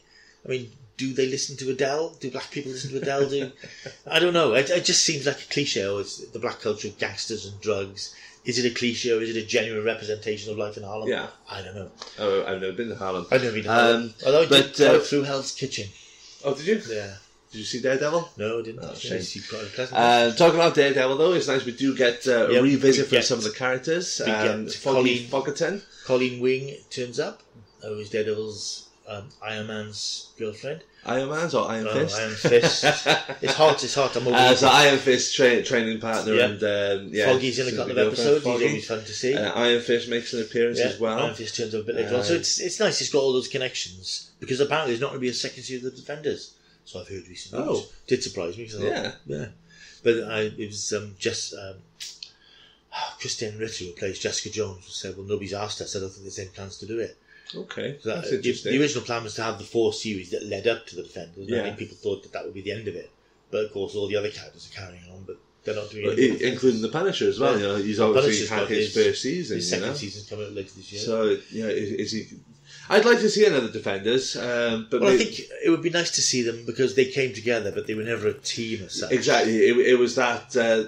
I 0.44 0.48
mean, 0.48 0.72
do 0.96 1.12
they 1.12 1.26
listen 1.26 1.56
to 1.58 1.70
Adele? 1.70 2.16
Do 2.20 2.30
black 2.30 2.50
people 2.50 2.72
listen 2.72 2.90
to 2.90 2.98
Adele? 2.98 3.28
Do 3.28 3.52
I 4.06 4.18
don't 4.18 4.34
know. 4.34 4.54
It, 4.54 4.68
it 4.70 4.84
just 4.84 5.02
seems 5.02 5.26
like 5.26 5.40
a 5.40 5.46
cliche. 5.52 5.86
Or 5.86 6.00
it's 6.00 6.18
the 6.28 6.38
black 6.38 6.60
culture 6.60 6.88
of 6.88 6.98
gangsters 6.98 7.46
and 7.46 7.60
drugs. 7.60 8.14
Is 8.44 8.58
it 8.58 8.70
a 8.70 8.74
cliche 8.74 9.12
or 9.12 9.20
is 9.22 9.34
it 9.34 9.42
a 9.42 9.46
genuine 9.46 9.84
representation 9.84 10.50
of 10.50 10.58
life 10.58 10.76
in 10.76 10.82
Harlem? 10.82 11.08
Yeah. 11.08 11.28
I 11.50 11.62
don't 11.62 11.74
know. 11.74 11.90
oh, 12.18 12.44
I've 12.46 12.60
never 12.60 12.72
been 12.72 12.88
to 12.88 12.96
Harlem. 12.96 13.26
I've 13.30 13.42
never 13.42 13.54
been 13.54 13.64
to 13.64 13.70
Harlem. 13.72 14.02
Um, 14.02 14.14
Although 14.26 14.42
I 14.42 14.46
but, 14.46 14.74
did 14.74 14.86
uh, 14.96 14.98
through 15.00 15.22
Hell's 15.22 15.52
Kitchen. 15.52 15.88
Oh, 16.44 16.54
did 16.54 16.66
you? 16.66 16.82
Yeah. 16.94 17.14
Did 17.52 17.58
you 17.58 17.64
see 17.64 17.80
Daredevil? 17.80 18.30
No, 18.36 18.60
I 18.60 18.62
didn't. 18.62 18.84
Oh, 18.84 18.94
shame. 18.94 19.20
you 19.20 19.42
got 19.50 19.90
a 19.90 19.96
Uh, 19.96 20.32
talking 20.34 20.54
about 20.54 20.74
Daredevil, 20.74 21.16
though, 21.16 21.32
it's 21.32 21.48
nice 21.48 21.64
we 21.64 21.72
do 21.72 21.96
get 21.96 22.26
uh, 22.28 22.48
a 22.48 22.62
revisit 22.62 23.08
from 23.08 23.22
some 23.22 23.38
of 23.38 23.44
the 23.44 23.50
characters. 23.50 24.20
Um, 24.20 24.68
Foggy 24.68 25.26
Colleen- 25.26 25.28
Foggerton. 25.28 25.82
Colleen 26.04 26.40
Wing 26.40 26.76
turns 26.90 27.18
up, 27.18 27.42
who 27.82 27.98
is 27.98 28.10
Daredevil's 28.10 28.88
um, 29.10 29.28
Iron 29.42 29.66
Man's 29.66 30.28
girlfriend. 30.38 30.82
Iron 31.04 31.30
Man's 31.30 31.54
or 31.54 31.68
Iron 31.70 31.86
Oh, 31.88 31.94
Fist? 31.94 32.16
Iron 32.18 32.34
Fist. 32.34 32.84
it's 33.42 33.54
hard. 33.54 33.74
it's 33.82 33.94
hot. 33.94 34.16
I'm 34.16 34.28
Uh, 34.28 34.54
so 34.54 34.68
Iron 34.68 34.98
Fist 34.98 35.34
tra- 35.34 35.62
training 35.62 35.98
partner 36.00 36.34
Yeah. 36.34 36.44
and 36.46 36.62
um, 36.62 37.08
yeah, 37.12 37.26
Foggy's 37.32 37.58
in 37.58 37.68
a 37.72 37.76
couple 37.76 37.92
of 37.98 38.06
episodes. 38.08 38.44
Foggy. 38.44 38.58
He's 38.64 38.68
always 38.70 38.86
fun 38.88 39.00
to 39.00 39.12
see. 39.12 39.34
Uh, 39.34 39.52
Iron 39.54 39.80
Fist 39.80 40.08
makes 40.08 40.32
an 40.34 40.42
appearance 40.42 40.78
yeah, 40.78 40.86
as 40.86 41.00
well. 41.00 41.18
Iron 41.18 41.34
Fist 41.34 41.56
turns 41.56 41.74
up 41.74 41.82
a 41.82 41.84
bit 41.84 41.96
later 41.96 42.16
on. 42.16 42.24
So 42.24 42.34
Uh, 42.34 42.38
it's 42.38 42.60
it's 42.60 42.78
nice. 42.80 43.00
It's 43.00 43.10
got 43.10 43.20
all 43.22 43.32
those 43.32 43.48
connections 43.48 44.30
because 44.40 44.60
apparently 44.60 44.92
there's 44.92 45.00
not 45.00 45.08
going 45.08 45.20
to 45.20 45.26
be 45.26 45.28
a 45.30 45.34
second 45.34 45.62
series 45.62 45.84
of 45.84 45.92
the 45.92 45.98
Defenders. 46.00 46.54
So 46.84 47.00
I've 47.00 47.08
heard 47.08 47.26
recently. 47.28 47.64
Oh. 47.66 47.84
did 48.06 48.22
surprise 48.22 48.56
me. 48.58 48.66
'cause 48.66 48.76
I 48.76 48.78
thought, 48.78 48.88
Yeah. 48.92 49.12
yeah. 49.38 49.46
But 50.02 50.24
I, 50.24 50.40
it 50.56 50.66
was 50.68 50.92
um, 50.92 51.14
just 51.18 51.54
um, 51.54 51.74
Krysten 53.20 53.58
Ritter 53.58 53.84
who 53.84 53.92
plays 53.92 54.18
Jessica 54.18 54.50
Jones 54.50 54.84
said, 54.88 55.16
"Well, 55.16 55.26
nobody's 55.26 55.52
asked 55.54 55.80
us. 55.80 55.94
I 55.96 56.00
don't 56.00 56.10
think 56.10 56.22
there's 56.24 56.38
any 56.38 56.48
plans 56.48 56.78
to 56.78 56.86
do 56.86 56.98
it." 56.98 57.16
Okay, 57.54 57.96
So 58.02 58.08
that- 58.10 58.14
that's 58.16 58.30
the, 58.30 58.36
interesting. 58.36 58.72
the 58.72 58.80
original 58.80 59.04
plan 59.04 59.24
was 59.24 59.34
to 59.34 59.42
have 59.42 59.58
the 59.58 59.64
four 59.64 59.92
series 59.92 60.30
that 60.30 60.44
led 60.44 60.66
up 60.66 60.86
to 60.88 60.96
the 60.96 61.02
Defenders. 61.02 61.48
Yeah. 61.48 61.62
think 61.64 61.78
people 61.78 61.96
thought 61.96 62.22
that 62.22 62.32
that 62.32 62.44
would 62.44 62.54
be 62.54 62.60
the 62.62 62.72
end 62.72 62.86
of 62.88 62.94
it. 62.96 63.10
But 63.50 63.64
of 63.64 63.72
course, 63.72 63.94
all 63.94 64.06
the 64.08 64.16
other 64.16 64.30
characters 64.30 64.68
are 64.70 64.80
carrying 64.80 65.02
on, 65.12 65.24
but 65.26 65.36
they're 65.64 65.74
not 65.74 65.90
doing 65.90 66.04
But 66.06 66.18
anything. 66.18 66.46
i- 66.46 66.50
including 66.52 66.82
the 66.82 66.88
Punisher 66.88 67.28
as 67.28 67.38
well. 67.40 67.54
Yeah. 67.58 67.60
You 67.60 67.68
know, 67.68 67.76
he's 67.82 68.00
obviously 68.00 68.46
had 68.46 68.68
his, 68.68 68.94
his- 68.94 69.06
first 69.06 69.22
season. 69.22 69.56
His 69.56 69.66
you 69.66 69.70
second 69.76 69.88
know? 69.88 69.94
season's 69.94 70.28
coming 70.28 70.46
up 70.46 70.54
later 70.54 70.70
this 70.76 70.92
year. 70.92 71.02
So 71.02 71.38
yeah, 71.52 71.66
is, 71.66 71.90
is 71.92 72.12
he? 72.12 72.28
I'd 72.88 73.04
like 73.04 73.18
to 73.18 73.28
see 73.28 73.44
another 73.46 73.68
Defenders, 73.70 74.36
um, 74.36 74.86
but 74.90 75.00
well, 75.00 75.10
I 75.12 75.16
think 75.16 75.40
it 75.64 75.70
would 75.70 75.82
be 75.82 75.90
nice 75.90 76.12
to 76.12 76.22
see 76.22 76.42
them 76.42 76.64
because 76.66 76.94
they 76.94 77.06
came 77.06 77.32
together, 77.34 77.72
but 77.72 77.86
they 77.88 77.94
were 77.94 78.04
never 78.04 78.28
a 78.28 78.34
team 78.34 78.84
as 78.84 78.94
such. 79.00 79.10
exactly 79.10 79.56
it, 79.68 79.76
it 79.76 79.98
was 79.98 80.14
that 80.14 80.56
uh, 80.56 80.84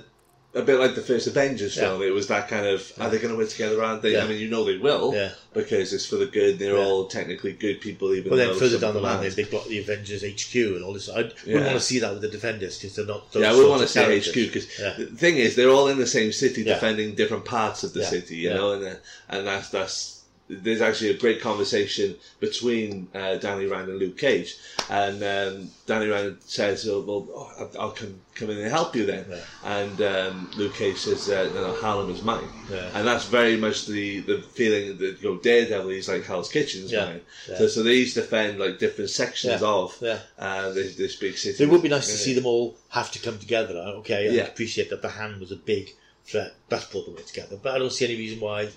a 0.55 0.61
bit 0.63 0.79
like 0.79 0.95
the 0.95 1.01
first 1.01 1.27
Avengers 1.27 1.77
Yeah. 1.77 1.85
film. 1.85 2.03
It 2.03 2.13
was 2.13 2.27
that 2.27 2.49
kind 2.49 2.67
of 2.67 2.93
are 3.01 3.09
they 3.09 3.19
going 3.19 3.33
to 3.33 3.39
work 3.39 3.49
together? 3.49 3.83
Aren't 3.83 4.03
they? 4.03 4.13
Yeah. 4.13 4.25
I 4.25 4.29
mean, 4.29 4.39
you 4.39 4.49
know 4.49 4.65
they 4.65 4.77
will 4.77 5.15
Yeah. 5.15 5.31
because 5.55 5.93
it's 5.95 6.05
for 6.05 6.17
the 6.17 6.27
good. 6.27 6.59
They're 6.59 6.77
Yeah. 6.77 6.85
all 6.85 7.07
technically 7.07 7.53
good 7.53 7.81
people, 7.81 8.13
even 8.15 8.29
But 8.31 8.37
then 8.37 8.49
though 8.49 8.55
further 8.59 8.79
down 8.79 8.95
the 8.95 9.01
line, 9.01 9.23
they, 9.23 9.31
they've 9.31 9.51
got 9.51 9.67
the 9.69 9.79
Avengers 9.79 10.23
HQ 10.23 10.55
and 10.77 10.85
all 10.85 10.93
this. 10.93 11.09
I 11.09 11.23
wouldn't 11.23 11.65
want 11.65 11.73
to 11.73 11.81
see 11.81 12.01
that 12.01 12.13
with 12.13 12.23
the 12.23 12.29
Defenders 12.29 12.79
because 12.79 12.97
they're 12.97 13.07
not. 13.07 13.33
Those 13.33 13.43
Yeah, 13.43 13.57
we 13.57 13.65
want 13.65 13.83
to 13.83 13.89
see. 13.89 14.01
HQ 14.01 14.35
because 14.53 14.67
Yeah. 14.79 14.95
the 14.99 15.07
thing 15.07 15.39
is, 15.39 15.57
they're 15.57 15.71
all 15.71 15.89
in 15.89 15.99
the 15.99 16.07
same 16.07 16.33
city 16.33 16.63
Yeah. 16.63 16.75
defending 16.75 17.15
different 17.15 17.45
parts 17.47 17.83
of 17.83 17.95
the 17.95 18.01
Yeah. 18.01 18.11
city, 18.11 18.37
you 18.37 18.49
Yeah. 18.51 18.55
know, 18.57 18.73
and 18.73 18.85
uh, 18.87 18.95
and 19.31 19.47
that's 19.47 19.71
that's 19.71 20.22
there's 20.63 20.81
actually 20.81 21.11
a 21.11 21.15
great 21.19 21.41
conversation 21.41 22.17
between 22.41 23.09
uh, 23.15 23.37
Danny 23.37 23.67
Rand 23.67 23.89
and 23.89 23.99
Luke 23.99 24.19
Cage, 24.19 24.57
and 24.91 25.23
um, 25.23 25.71
Danny 25.87 26.07
Rand 26.09 26.39
says, 26.45 26.87
oh, 26.89 27.01
"Well, 27.01 27.29
oh, 27.35 27.71
I'll- 27.79 27.91
come 27.93 28.21
come 28.35 28.51
in 28.51 28.59
and 28.59 28.71
help 28.71 28.97
you 28.97 29.05
then," 29.07 29.27
Yeah. 29.29 29.39
and 29.65 30.03
um, 30.03 30.51
Luke 30.57 30.75
Cage 30.75 30.99
says, 30.99 31.29
uh, 31.29 31.51
"No, 31.55 31.69
no, 31.69 31.75
Harlem 31.75 32.11
is 32.11 32.23
mine," 32.23 32.49
Yeah. 32.71 32.91
and 32.95 33.07
that's 33.07 33.27
very 33.27 33.57
much 33.57 33.87
the 33.87 34.21
the 34.21 34.43
feeling 34.43 34.99
that 34.99 35.23
you 35.23 35.31
know 35.31 35.37
Daredevil 35.39 35.91
is 35.91 36.09
like 36.09 36.25
Hell's 36.25 36.51
Kitchen's 36.51 36.93
Yeah. 36.93 37.05
mine. 37.07 37.21
So 37.59 37.67
so 37.69 37.83
they 37.83 37.95
each 37.95 38.15
defend 38.15 38.59
like 38.59 38.79
different 38.79 39.11
sections 39.11 39.63
of 39.63 39.97
Yeah. 40.01 40.19
uh, 40.39 40.71
this, 40.73 40.97
this 40.97 41.17
big 41.17 41.37
city. 41.39 41.57
So 41.57 41.65
it 41.65 41.71
would 41.71 41.83
be 41.83 41.89
nice 41.89 42.07
to 42.09 42.17
see 42.17 42.35
them 42.35 42.47
all 42.47 42.77
have 42.91 43.11
to 43.13 43.19
come 43.19 43.39
together. 43.39 43.75
Okay, 44.01 44.41
I 44.41 44.45
appreciate 44.45 44.91
that 44.91 45.03
the 45.03 45.11
hand 45.11 45.41
was 45.41 45.53
a 45.53 45.57
big 45.57 45.93
threat. 46.25 46.55
That's 46.69 46.85
brought 46.87 47.07
them 47.07 47.17
together. 47.27 47.57
But 47.63 47.75
I 47.75 47.79
don't 47.79 47.93
see 47.93 48.05
any 48.05 48.17
reason 48.17 48.41
why 48.41 48.69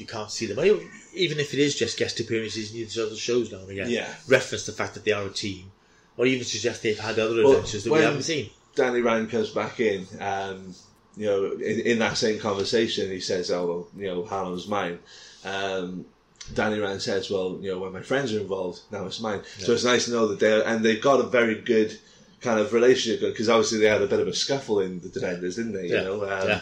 you 0.00 0.06
can't 0.06 0.30
see 0.30 0.46
them. 0.46 0.58
Even 1.14 1.38
if 1.38 1.52
it 1.54 1.60
is 1.60 1.74
just 1.74 1.98
guest 1.98 2.18
appearances 2.20 2.72
in 2.72 2.78
each 2.78 2.98
other's 2.98 3.18
shows 3.18 3.52
now 3.52 3.58
and 3.60 3.70
again. 3.70 3.90
Yeah. 3.90 4.08
Reference 4.28 4.66
the 4.66 4.72
fact 4.72 4.94
that 4.94 5.04
they 5.04 5.12
are 5.12 5.24
a 5.26 5.30
team. 5.30 5.70
Or 6.16 6.26
even 6.26 6.44
suggest 6.44 6.82
they've 6.82 6.98
had 6.98 7.18
other 7.18 7.42
Well, 7.42 7.52
adventures 7.52 7.84
that 7.84 7.92
we 7.92 8.00
haven't 8.00 8.22
seen. 8.24 8.50
Danny 8.74 9.00
Rand 9.00 9.30
comes 9.30 9.50
back 9.50 9.80
in, 9.80 10.06
um, 10.20 10.74
you 11.16 11.26
know, 11.26 11.52
in, 11.52 11.80
in 11.80 11.98
that 11.98 12.16
same 12.16 12.38
conversation, 12.38 13.10
he 13.10 13.20
says, 13.20 13.50
"Oh, 13.50 13.66
well, 13.66 13.88
you 13.96 14.06
know, 14.06 14.24
Harlem's 14.24 14.68
mine." 14.68 14.98
Um, 15.44 16.04
Danny 16.54 16.78
Rand 16.78 17.02
says, 17.02 17.30
"Well, 17.30 17.58
you 17.60 17.70
know, 17.72 17.78
when 17.78 17.92
my 17.92 18.02
friends 18.02 18.32
are 18.32 18.40
involved, 18.40 18.80
now 18.92 19.06
it's 19.06 19.20
mine." 19.20 19.42
So 19.58 19.72
it's 19.72 19.84
nice 19.84 20.04
to 20.06 20.12
know 20.12 20.28
that 20.28 20.38
they 20.40 20.62
and 20.64 20.84
they've 20.84 21.02
got 21.02 21.20
a 21.20 21.24
very 21.24 21.56
good 21.56 21.98
kind 22.40 22.60
of 22.60 22.72
relationship 22.72 23.20
because 23.20 23.48
obviously 23.48 23.78
they 23.78 23.86
had 23.86 24.02
a 24.02 24.06
bit 24.06 24.20
of 24.20 24.28
a 24.28 24.34
scuffle 24.34 24.80
in 24.80 25.00
the 25.00 25.08
defenders, 25.08 25.56
didn't 25.56 25.72
they? 25.72 25.88
You 25.88 25.94
Yeah. 25.94 26.02
know, 26.04 26.22
um, 26.24 26.48
Yeah. 26.48 26.60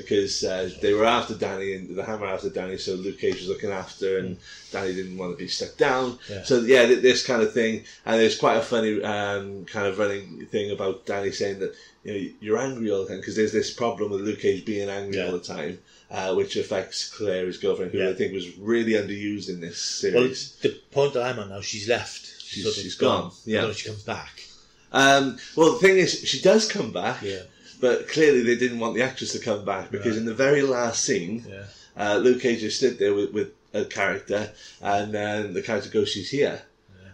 Because 0.00 0.44
uh, 0.44 0.70
they 0.82 0.92
were 0.92 1.04
after 1.04 1.34
Danny 1.34 1.74
and 1.74 1.94
the 1.96 2.04
Hammer 2.04 2.26
after 2.26 2.50
Danny, 2.50 2.78
so 2.78 2.94
Luke 2.94 3.18
Cage 3.18 3.34
was 3.36 3.48
looking 3.48 3.70
after, 3.70 4.18
and 4.18 4.36
Danny 4.70 4.94
didn't 4.94 5.18
want 5.18 5.32
to 5.32 5.38
be 5.38 5.48
stuck 5.48 5.76
down. 5.76 6.18
Yeah. 6.30 6.42
So 6.44 6.60
yeah, 6.60 6.86
this 6.86 7.26
kind 7.26 7.42
of 7.42 7.52
thing, 7.52 7.84
and 8.06 8.20
there's 8.20 8.38
quite 8.38 8.56
a 8.56 8.62
funny 8.62 9.02
um, 9.02 9.64
kind 9.66 9.86
of 9.86 9.98
running 9.98 10.46
thing 10.46 10.70
about 10.70 11.06
Danny 11.06 11.30
saying 11.32 11.58
that 11.60 11.74
you 12.04 12.12
know 12.12 12.30
you're 12.40 12.58
angry 12.58 12.90
all 12.90 13.02
the 13.02 13.08
time 13.08 13.18
because 13.20 13.36
there's 13.36 13.52
this 13.52 13.72
problem 13.72 14.10
with 14.10 14.22
Luke 14.22 14.40
Cage 14.40 14.64
being 14.64 14.88
angry 14.88 15.16
Yeah. 15.18 15.26
all 15.26 15.32
the 15.32 15.40
time, 15.40 15.78
uh, 16.10 16.34
which 16.34 16.56
affects 16.56 17.08
Claire, 17.10 17.46
his 17.46 17.58
girlfriend, 17.58 17.92
who 17.92 17.98
Yeah. 17.98 18.10
I 18.10 18.14
think 18.14 18.32
was 18.32 18.56
really 18.58 18.92
underused 18.92 19.48
in 19.48 19.60
this 19.60 20.00
Well, 20.02 20.12
series. 20.12 20.52
the 20.62 20.70
point 20.90 21.14
that 21.14 21.22
I'm 21.22 21.38
on 21.38 21.48
now, 21.50 21.60
she's 21.60 21.88
left. 21.88 22.26
She's- 22.42 22.74
she's 22.74 22.94
gone, 22.94 23.30
yeah. 23.44 23.60
Know 23.60 23.70
if 23.70 23.78
she 23.78 23.88
comes 23.88 24.02
back. 24.04 24.44
Um, 24.90 25.38
well, 25.54 25.72
the 25.74 25.78
thing 25.80 25.98
is, 25.98 26.20
she 26.26 26.40
does 26.40 26.66
come 26.66 26.92
back, 26.92 27.20
Yeah. 27.22 27.42
But 27.80 28.08
clearly 28.08 28.42
they 28.42 28.56
didn't 28.56 28.78
want 28.80 28.94
the 28.94 29.02
actress 29.02 29.32
to 29.32 29.38
come 29.38 29.64
back 29.64 29.90
because 29.90 30.12
Right. 30.12 30.18
in 30.18 30.24
the 30.26 30.34
very 30.34 30.62
last 30.62 31.04
scene, 31.04 31.44
Yeah. 31.48 31.64
uh, 31.96 32.16
Luke 32.18 32.40
Cage 32.40 32.60
just 32.60 32.76
stood 32.78 32.98
there 32.98 33.14
with, 33.14 33.30
with 33.32 33.48
a 33.74 33.84
character, 33.84 34.50
and 34.80 35.12
then 35.12 35.52
the 35.54 35.62
character 35.62 35.90
goes, 35.90 36.08
"She's 36.08 36.30
here," 36.30 36.62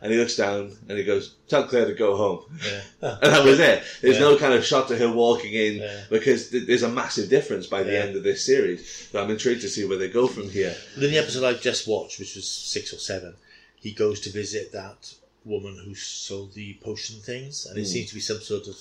and 0.01 0.13
he 0.13 0.19
looks 0.19 0.37
down 0.37 0.77
and 0.89 0.97
he 0.99 1.05
goes, 1.05 1.35
"Tell 1.49 1.65
Claire 1.67 1.87
to 1.87 1.95
go 1.95 2.17
home," 2.17 2.45
Yeah. 2.65 2.83
and 3.23 3.33
that 3.33 3.45
was 3.45 3.59
it. 3.61 3.83
There's 4.03 4.21
no 4.21 4.37
kind 4.39 4.55
of 4.55 4.65
shot 4.65 4.89
to 4.89 4.97
her 4.97 5.11
walking 5.11 5.53
in 5.53 5.89
because 6.11 6.49
th- 6.51 6.67
there's 6.67 6.83
a 6.83 6.89
massive 6.89 7.29
difference 7.29 7.67
by 7.67 7.83
the 7.83 7.99
end 7.99 8.15
of 8.17 8.23
this 8.23 8.45
series. 8.45 9.09
So 9.11 9.23
I'm 9.23 9.31
intrigued 9.31 9.63
to 9.63 9.69
see 9.69 9.85
where 9.85 9.99
they 9.99 10.09
go 10.09 10.27
from 10.29 10.49
here. 10.51 10.77
But 10.95 11.05
in 11.05 11.11
the 11.11 11.19
episode 11.19 11.45
I 11.45 11.55
just 11.55 11.87
watched, 11.87 12.19
which 12.21 12.37
was 12.37 12.47
six 12.49 12.93
or 12.93 12.99
seven, 12.99 13.35
he 13.81 13.91
goes 13.93 14.21
to 14.21 14.31
visit 14.31 14.73
that 14.73 15.13
woman 15.45 15.79
who 15.85 15.95
sold 15.95 16.55
the 16.55 16.75
potion 16.83 17.17
things, 17.21 17.67
and 17.67 17.77
it 17.79 17.83
Mm. 17.83 17.87
seems 17.87 18.09
to 18.11 18.15
be 18.15 18.21
some 18.21 18.41
sort 18.41 18.67
of 18.69 18.77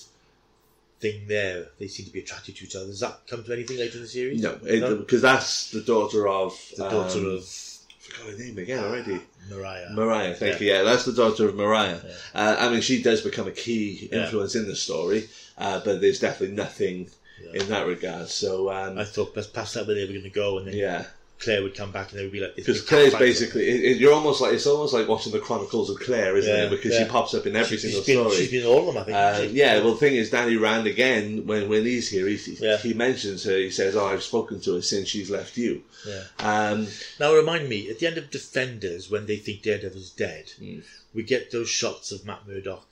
thing 1.03 1.27
there. 1.27 1.67
They 1.79 1.87
seem 1.87 2.05
to 2.05 2.11
be 2.11 2.21
attracted 2.21 2.55
to 2.55 2.63
each 2.65 2.75
other. 2.75 2.87
Does 2.87 3.01
that 3.01 3.27
come 3.27 3.43
to 3.43 3.53
anything 3.53 3.77
later 3.77 3.97
in 3.97 4.03
the 4.03 4.07
series? 4.07 4.41
No, 4.41 4.55
because 4.55 5.21
that's 5.21 5.71
the 5.71 5.81
daughter 5.81 6.27
of 6.27 6.57
The 6.77 6.89
daughter 6.89 7.19
um, 7.19 7.35
of 7.37 7.41
I 7.43 7.99
forgot 7.99 8.31
her 8.31 8.37
name 8.43 8.57
again 8.57 8.83
already. 8.83 9.21
Mariah. 9.49 9.89
Mariah, 9.91 10.33
thank 10.33 10.61
you. 10.61 10.67
Yeah, 10.71 10.83
that's 10.83 11.05
the 11.05 11.13
daughter 11.13 11.47
of 11.49 11.55
Mariah. 11.55 11.99
Yeah. 12.05 12.11
Uh, 12.33 12.55
I 12.59 12.69
mean, 12.69 12.81
she 12.81 13.01
does 13.03 13.21
become 13.21 13.47
a 13.47 13.51
key 13.51 14.09
Yeah. 14.11 14.23
influence 14.23 14.55
in 14.55 14.67
the 14.67 14.75
story, 14.75 15.29
uh, 15.57 15.81
but 15.85 16.01
there's 16.01 16.19
definitely 16.19 16.55
nothing 16.55 17.09
Yeah. 17.43 17.61
in 17.61 17.67
that 17.69 17.85
regard. 17.87 18.29
So, 18.29 18.71
um, 18.71 18.97
I 18.97 19.03
thought 19.05 19.35
that's 19.35 19.47
past 19.47 19.73
that 19.75 19.85
where 19.87 19.95
they 19.95 20.05
were 20.05 20.11
going 20.19 20.23
to 20.23 20.29
go, 20.29 20.57
and 20.57 20.67
then 20.67 20.75
yeah, 20.75 21.05
Claire 21.43 21.61
would 21.63 21.75
come 21.75 21.91
back, 21.91 22.09
and 22.11 22.19
they 22.19 22.23
would 22.23 22.31
be 22.31 22.39
like 22.39 22.55
because 22.55 22.81
Claire's 22.81 23.13
basically 23.15 23.67
it, 23.67 23.83
it, 23.83 23.97
you're 23.97 24.13
almost 24.13 24.41
like 24.41 24.53
it's 24.53 24.65
almost 24.65 24.93
like 24.93 25.07
watching 25.07 25.31
the 25.31 25.39
Chronicles 25.39 25.89
of 25.89 25.99
Claire, 25.99 26.37
isn't 26.37 26.51
Yeah, 26.55 26.63
it? 26.65 26.69
Because 26.69 26.93
yeah. 26.93 27.03
she 27.03 27.09
pops 27.09 27.33
up 27.33 27.45
in 27.45 27.55
every 27.55 27.77
She's 27.77 27.81
single 27.81 28.01
been, 28.03 28.17
story. 28.29 28.35
she's 28.37 28.51
been 28.51 28.65
all 28.65 28.87
of 28.89 28.93
them, 28.95 28.97
I 28.97 29.05
think. 29.05 29.49
Uh, 29.49 29.51
yeah, 29.53 29.79
well, 29.79 29.91
the 29.93 29.97
thing 29.99 30.15
is, 30.15 30.29
Danny 30.29 30.55
Rand 30.57 30.87
again 30.87 31.45
when 31.45 31.67
when 31.69 31.83
he's 31.85 32.09
here, 32.09 32.27
he, 32.27 32.35
he- 32.37 32.57
Yeah. 32.59 32.77
he 32.77 32.93
mentions 32.93 33.43
her. 33.43 33.57
He 33.57 33.69
says, 33.71 33.95
"Oh, 33.95 34.05
I've 34.07 34.23
spoken 34.23 34.59
to 34.61 34.75
her 34.75 34.81
since 34.81 35.09
she's 35.09 35.29
left 35.29 35.57
you." 35.57 35.83
yeah. 36.07 36.23
Um, 36.39 36.87
Now 37.19 37.33
remind 37.33 37.69
me, 37.69 37.89
at 37.89 37.99
the 37.99 38.07
end 38.07 38.17
of 38.17 38.31
Defenders, 38.31 39.09
when 39.09 39.25
they 39.25 39.37
think 39.37 39.61
Daredevil's 39.63 40.09
dead, 40.11 40.51
Mm. 40.61 40.83
we 41.13 41.23
get 41.23 41.51
those 41.51 41.69
shots 41.69 42.11
of 42.11 42.25
Matt 42.25 42.47
Murdock. 42.47 42.87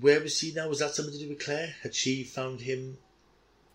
Where 0.00 0.20
was 0.20 0.40
he 0.40 0.52
now? 0.52 0.68
Was 0.68 0.80
that 0.80 0.94
something 0.94 1.14
to 1.14 1.20
do 1.20 1.28
with 1.28 1.44
Claire? 1.44 1.74
Had 1.82 1.94
she 1.94 2.24
found 2.24 2.62
him 2.62 2.98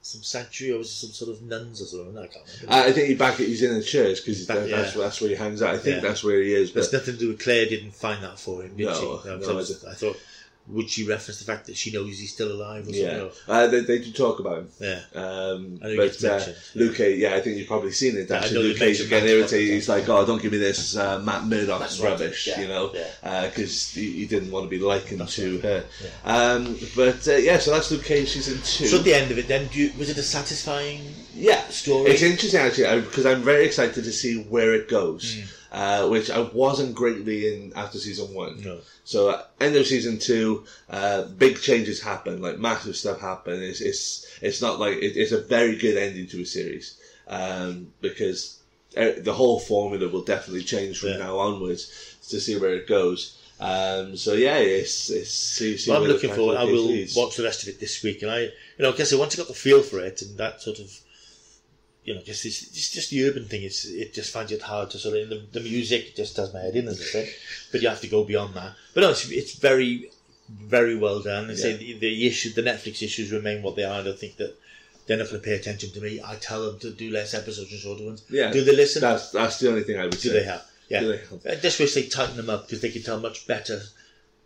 some 0.10 0.24
sanctuary 0.24 0.74
or 0.74 0.80
was 0.80 0.88
it 0.88 0.96
some 0.96 1.12
sort 1.12 1.32
of 1.32 1.42
nuns 1.44 1.82
or 1.82 1.86
something? 1.86 2.18
I 2.18 2.28
can't 2.28 2.46
remember. 2.64 2.90
I 2.90 2.92
think 2.92 3.08
he 3.10 3.16
back 3.16 3.36
he's 3.36 3.62
in 3.62 3.76
a 3.76 3.84
church 3.84 4.18
because 4.26 4.46
that's, 4.48 4.68
yeah. 4.70 4.92
that's 5.04 5.22
where 5.22 5.30
he 5.30 5.36
hangs 5.36 5.62
out. 5.62 5.76
I 5.76 5.78
think 5.78 5.98
Yeah. 5.98 6.10
that's 6.10 6.24
where 6.24 6.42
he 6.42 6.54
is. 6.54 6.74
There's 6.74 6.88
But 6.90 7.00
nothing 7.00 7.14
to 7.16 7.20
do 7.20 7.28
with 7.30 7.44
Claire 7.44 7.68
didn't 7.68 7.92
find 7.96 8.24
that 8.24 8.40
for 8.40 8.64
him, 8.64 8.76
did 8.76 8.88
No, 8.88 8.94
she? 8.94 9.30
no, 9.30 9.42
so 9.42 9.54
I 9.54 9.90
I, 9.90 9.92
I 9.92 9.96
thought, 9.96 10.18
would 10.70 10.90
she 10.90 11.08
reference 11.08 11.40
the 11.40 11.46
fact 11.46 11.66
that 11.68 11.76
she 11.78 11.92
knows 11.92 12.20
he's 12.20 12.34
still 12.34 12.52
alive 12.52 12.84
or 12.84 12.94
something? 12.94 13.02
yeah, 13.04 13.22
Or- 13.24 13.32
uh, 13.48 13.68
they, 13.68 13.82
they 13.82 14.00
do 14.00 14.12
talk 14.12 14.40
about 14.40 14.60
him. 14.60 14.70
yeah. 14.80 15.02
Um, 15.16 15.80
but 15.82 16.24
uh. 16.24 16.46
Luke 16.76 17.00
yeah, 17.00 17.36
I 17.36 17.42
think 17.42 17.58
you've 17.58 17.68
probably 17.68 17.92
seen 17.92 18.18
it. 18.18 18.30
Actually, 18.32 18.56
know 18.56 18.62
Luke 18.62 18.78
Cage 18.78 19.10
getting 19.10 19.30
irritated. 19.30 19.74
He's 19.74 19.90
like, 19.90 20.08
"Oh, 20.10 20.26
don't 20.26 20.42
give 20.42 20.52
me 20.52 20.58
this 20.58 20.96
uh, 20.96 21.20
Matt 21.20 21.50
right, 21.52 22.00
rubbish," 22.02 22.48
yeah, 22.48 22.62
you 22.62 22.68
know, 22.68 22.92
yeah. 22.94 23.48
because 23.48 23.92
he, 23.92 24.12
he 24.12 24.26
didn't 24.26 24.52
want 24.52 24.66
to 24.66 24.70
be 24.70 24.80
likened 24.80 25.22
That's 25.22 25.36
to 25.36 25.56
right, 25.56 25.64
her. 25.64 25.84
yeah. 26.04 26.36
Um, 26.36 26.78
but 26.96 27.28
uh, 27.28 27.36
yeah, 27.36 27.58
so 27.60 27.72
that's 27.72 27.92
Luke 27.92 28.04
Cage 28.04 28.30
season 28.30 28.56
two. 28.64 28.88
So 28.88 28.98
at 29.00 29.04
the 29.04 29.14
end 29.14 29.32
of 29.32 29.38
it, 29.38 29.48
then, 29.48 29.68
do 29.68 29.80
you, 29.80 29.92
was 29.98 30.10
it 30.10 30.18
a 30.18 30.24
satisfying 30.24 31.02
yeah, 31.36 31.68
story? 31.70 32.12
It's 32.12 32.22
interesting 32.22 32.60
actually 32.60 33.02
because 33.02 33.26
I'm 33.26 33.42
very 33.42 33.66
excited 33.66 34.04
to 34.04 34.12
see 34.12 34.44
where 34.44 34.74
it 34.74 34.90
goes, 34.90 35.36
Mm. 35.36 35.59
Uh, 35.72 36.08
which 36.10 36.30
I 36.30 36.40
wasn't 36.40 36.96
greatly 36.96 37.54
in 37.54 37.74
after 37.76 37.98
season 38.00 38.34
one. 38.34 38.62
No. 38.62 38.80
So 39.04 39.30
uh, 39.30 39.44
end 39.60 39.76
of 39.76 39.86
season 39.88 40.20
two, 40.20 40.66
uh, 40.90 41.24
big 41.24 41.60
changes 41.60 42.02
happen, 42.02 42.42
like 42.42 42.58
massive 42.60 42.96
stuff 42.96 43.20
happen. 43.22 43.62
It's 43.62 43.82
it's 43.82 44.26
it's 44.42 44.62
not 44.62 44.80
like 44.80 44.98
it, 44.98 45.16
it's 45.18 45.32
a 45.32 45.42
very 45.42 45.76
good 45.76 45.98
ending 45.98 46.28
to 46.28 46.42
a 46.42 46.46
series 46.46 47.00
um, 47.28 47.92
because 48.02 48.60
uh, 48.98 49.12
the 49.18 49.34
whole 49.34 49.60
formula 49.60 50.08
will 50.10 50.24
definitely 50.24 50.64
change 50.64 51.00
from 51.00 51.10
Yeah. 51.10 51.18
now 51.18 51.38
onwards 51.38 52.16
to 52.30 52.40
see 52.40 52.58
where 52.58 52.74
it 52.76 52.88
goes. 52.88 53.36
Um, 53.62 54.16
so 54.16 54.34
yeah, 54.34 54.58
it's 54.58 55.10
it's 55.10 55.86
Well, 55.88 56.02
I'm 56.02 56.08
looking 56.08 56.34
forward. 56.34 56.58
I 56.58 56.64
will 56.64 56.86
leads. 56.88 57.16
watch 57.16 57.36
the 57.36 57.44
rest 57.44 57.62
of 57.64 57.70
it 57.70 57.80
this 57.80 58.02
week, 58.02 58.22
and 58.22 58.32
I, 58.32 58.40
you 58.44 58.52
know, 58.80 58.94
I 58.94 58.96
guess 58.96 59.12
I 59.12 59.18
once 59.18 59.36
I 59.36 59.38
got 59.38 59.50
the 59.50 59.54
feel 59.54 59.82
for 59.84 60.00
it, 60.00 60.22
and 60.22 60.38
that 60.38 60.62
sort 60.62 60.80
of, 60.80 60.90
you 62.10 62.16
know, 62.16 62.22
just 62.24 62.44
it's, 62.44 62.64
it's 62.64 62.90
just 62.92 63.12
the 63.12 63.24
urban 63.30 63.46
thing. 63.46 63.62
It's 63.62 63.86
it 63.86 64.16
just 64.16 64.34
finds 64.34 64.52
it 64.52 64.64
hard 64.64 64.90
to 64.92 64.98
sort 64.98 65.16
of 65.16 65.30
the, 65.30 65.46
the 65.52 65.60
music 65.60 66.16
just 66.16 66.36
does 66.36 66.52
my 66.52 66.60
head 66.60 66.76
in, 66.76 66.88
as 66.88 67.00
I 67.00 67.04
said. 67.04 67.30
But 67.72 67.84
you 67.84 67.88
have 67.88 68.02
to 68.02 68.08
go 68.08 68.24
beyond 68.24 68.56
that. 68.56 68.74
But 68.96 69.02
no, 69.02 69.12
it's, 69.12 69.30
it's 69.30 69.54
very, 69.54 70.10
very 70.50 70.96
well 70.98 71.22
done. 71.22 71.50
And 71.50 71.58
say 71.58 71.78
the, 71.78 72.00
the 72.00 72.26
issue, 72.26 72.52
the 72.52 72.64
Netflix 72.64 73.04
issues 73.04 73.32
remain 73.32 73.62
what 73.62 73.76
they 73.76 73.84
are. 73.84 74.00
I 74.00 74.04
don't 74.04 74.18
think 74.18 74.38
that 74.38 74.58
they're 75.06 75.18
not 75.18 75.30
going 75.30 75.40
to 75.40 75.46
pay 75.46 75.54
attention 75.54 75.92
to 75.92 76.02
me. 76.02 76.20
I 76.26 76.34
tell 76.38 76.66
them 76.66 76.80
to 76.80 76.90
do 76.92 77.12
less 77.12 77.36
episodes 77.36 77.72
and 77.72 77.80
shorter 77.80 78.06
ones. 78.06 78.24
Yeah, 78.28 78.52
Do 78.52 78.64
they 78.64 78.76
listen? 78.76 79.02
That's 79.04 79.30
that's 79.30 79.60
the 79.60 79.70
only 79.70 79.84
thing 79.84 80.00
I 80.00 80.06
would 80.06 80.12
do 80.12 80.30
say. 80.30 80.34
they 80.34 80.46
have? 80.46 80.66
Yeah. 80.90 81.02
Do 81.02 81.20
they? 81.44 81.52
I 81.52 81.56
just 81.58 81.80
wish 81.80 81.94
they'd 81.94 82.10
tighten 82.12 82.38
them 82.38 82.50
up 82.50 82.66
because 82.66 82.82
they 82.82 82.90
could 82.90 83.06
tell 83.06 83.20
much 83.20 83.46
better, 83.46 83.82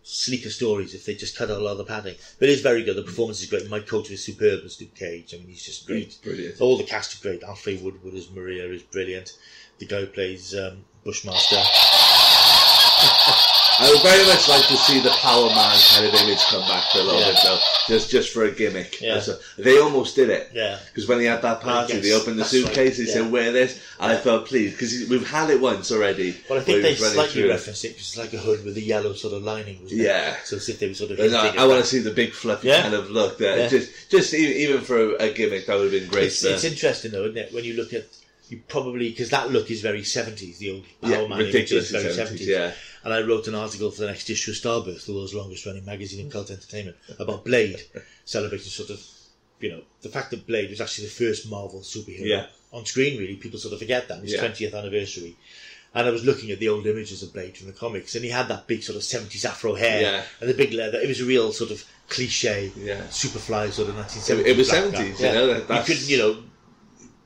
sleeker 0.04 0.50
stories 0.50 0.94
if 0.94 1.06
they 1.06 1.16
just 1.16 1.38
cut 1.38 1.50
out 1.50 1.60
a 1.60 1.64
lot 1.64 1.72
of 1.72 1.78
the 1.78 1.86
padding. 1.86 2.16
But 2.40 2.50
it 2.50 2.54
is 2.54 2.62
very 2.62 2.84
good. 2.84 2.98
The 2.98 3.04
performance 3.04 3.42
is 3.42 3.50
great. 3.50 3.70
Mike 3.70 3.88
Colter 3.88 4.14
is 4.14 4.24
superb 4.24 4.62
as 4.66 4.80
Luke 4.80 4.94
Cage. 4.96 5.34
I 5.34 5.38
mean, 5.38 5.48
he's 5.48 5.64
just 5.64 5.88
great. 5.88 6.20
Brilliant. 6.24 6.62
All 6.62 6.78
the 6.78 6.84
cast 6.84 7.16
are 7.16 7.22
great. 7.28 7.42
Alfre 7.42 7.82
Woodard 7.82 8.14
as 8.14 8.30
Maria 8.30 8.66
is 8.66 8.84
brilliant. 8.84 9.38
The 9.80 9.86
guy 9.86 10.02
who 10.02 10.08
plays 10.08 10.54
um, 10.54 10.86
Bushmaster. 11.04 11.64
I 13.84 13.90
would 13.92 14.02
very 14.02 14.26
much 14.26 14.48
like 14.48 14.66
to 14.68 14.78
see 14.78 15.02
the 15.02 15.10
Power 15.10 15.48
Man 15.50 15.78
kind 15.92 16.06
of 16.08 16.14
image 16.22 16.40
come 16.46 16.62
back 16.70 16.90
for 16.92 17.00
a 17.00 17.04
little 17.04 17.20
Yeah. 17.20 17.32
bit 17.32 17.40
though, 17.44 17.60
just 17.88 18.10
just 18.10 18.34
for 18.34 18.46
a 18.46 18.52
gimmick. 18.52 19.02
Yeah. 19.02 19.20
So 19.20 19.38
they 19.58 19.78
almost 19.80 20.16
did 20.16 20.30
it. 20.30 20.52
Yeah. 20.54 20.80
Because 20.88 21.08
when 21.08 21.20
he 21.20 21.26
had 21.26 21.42
that 21.42 21.60
party, 21.60 22.00
they 22.00 22.14
opened 22.14 22.40
the 22.40 22.44
that's 22.44 22.54
right, 22.54 22.64
suitcase, 22.66 22.98
he 22.98 23.06
yeah. 23.08 23.14
said, 23.14 23.32
wear 23.32 23.52
this, 23.52 23.82
and 24.00 24.12
I 24.12 24.16
felt 24.16 24.46
pleased, 24.46 24.76
because 24.76 25.10
we've 25.10 25.28
had 25.30 25.50
it 25.50 25.60
once 25.60 25.92
already. 25.92 26.38
Well, 26.50 26.60
I 26.60 26.64
think 26.64 26.82
they 26.82 26.96
slightly 26.96 27.42
through. 27.42 27.50
referenced 27.50 27.84
it 27.84 27.90
'cause 27.98 28.08
it's 28.08 28.18
like 28.18 28.34
a 28.34 28.38
hood 28.38 28.64
with 28.64 28.78
a 28.78 28.82
yellow 28.82 29.14
sort 29.14 29.34
of 29.34 29.44
lining. 29.44 29.82
Wasn't 29.84 30.00
it? 30.00 30.04
Yeah. 30.06 30.38
So 30.46 30.56
if 30.56 30.80
they 30.80 30.88
were 30.88 30.94
sort 30.94 31.12
of. 31.12 31.20
And 31.20 31.36
I, 31.36 31.56
I 31.62 31.66
want 31.68 31.82
to 31.82 31.86
see 31.88 32.00
the 32.00 32.12
big 32.12 32.32
fluffy 32.32 32.70
Yeah. 32.70 32.84
kind 32.84 32.94
of 32.94 33.12
look 33.12 33.38
there. 33.38 33.58
Yeah. 33.58 33.68
Just, 33.68 34.10
just 34.10 34.34
even, 34.34 34.80
for 34.82 35.16
a 35.18 35.30
gimmick, 35.34 35.66
that 35.66 35.76
would 35.76 35.92
have 35.92 36.02
been 36.02 36.10
great. 36.10 36.28
It's, 36.28 36.44
it's 36.44 36.64
interesting 36.64 37.12
though, 37.12 37.26
isn't 37.26 37.38
it? 37.38 37.54
When 37.54 37.66
you 37.66 37.74
look 37.74 37.92
at 37.94 38.06
you 38.54 38.62
probably 38.68 39.10
because 39.10 39.30
that 39.32 39.50
look 39.52 39.72
is 39.72 39.82
very 39.82 40.04
seventies. 40.04 40.60
The 40.60 40.72
old 40.72 40.84
Power 41.02 41.12
yeah, 41.12 41.28
Man 41.28 41.40
image 41.42 41.54
ridiculous 41.54 41.92
is 41.92 42.04
very 42.04 42.14
70s, 42.14 42.46
yeah. 42.46 42.72
And 43.04 43.14
I 43.14 43.22
wrote 43.22 43.48
an 43.48 43.56
article 43.56 43.90
for 43.92 44.02
the 44.02 44.08
next 44.08 44.30
issue 44.30 44.52
of 44.52 44.58
Starburst, 44.58 45.06
the 45.08 45.14
world's 45.14 45.34
longest 45.34 45.66
running 45.66 45.84
magazine 45.86 46.20
in 46.24 46.32
cult 46.32 46.52
entertainment, 46.52 46.96
about 47.20 47.44
Blade, 47.44 47.82
celebrating 48.26 48.68
sort 48.68 48.92
of, 48.92 49.02
you 49.60 49.70
know, 49.72 49.82
the 50.02 50.10
fact 50.10 50.30
that 50.32 50.48
Blade 50.48 50.70
was 50.70 50.80
actually 50.80 51.06
the 51.08 51.14
first 51.14 51.50
Marvel 51.50 51.82
superhero 51.82 52.26
Yeah. 52.26 52.46
on 52.72 52.86
screen. 52.86 53.20
Really, 53.20 53.36
people 53.36 53.60
sort 53.60 53.74
of 53.74 53.80
forget 53.80 54.08
that. 54.08 54.24
Yeah. 54.24 54.40
twentieth 54.40 54.74
anniversary. 54.74 55.36
And 55.96 56.08
I 56.08 56.12
was 56.12 56.24
looking 56.26 56.50
at 56.52 56.60
the 56.60 56.70
old 56.70 56.88
images 56.88 57.22
of 57.22 57.34
Blade 57.34 57.56
from 57.58 57.68
the 57.68 57.74
comics, 57.74 58.16
and 58.16 58.24
he 58.24 58.32
had 58.32 58.48
that 58.48 58.66
big 58.68 58.82
sort 58.84 58.96
of 58.96 59.04
seventies 59.04 59.46
afro 59.46 59.74
hair 59.76 60.02
Yeah. 60.02 60.24
and 60.42 60.50
the 60.50 60.54
big 60.54 60.74
leather. 60.74 61.00
It 61.00 61.08
was 61.08 61.22
a 61.22 61.26
real 61.26 61.52
sort 61.52 61.72
of 61.72 61.84
cliche, 62.10 62.72
Yeah. 62.78 63.02
Superfly 63.08 63.72
sort 63.72 63.90
of 63.90 63.96
nineteen 63.96 64.22
seventies. 64.22 64.52
It 64.52 64.58
was 64.58 64.70
70s, 64.70 65.20
you 65.20 65.26
know, 65.26 65.48
that- 65.60 65.80
you 65.80 65.86
couldn't, 65.86 66.10
you 66.10 66.18
know, 66.18 66.44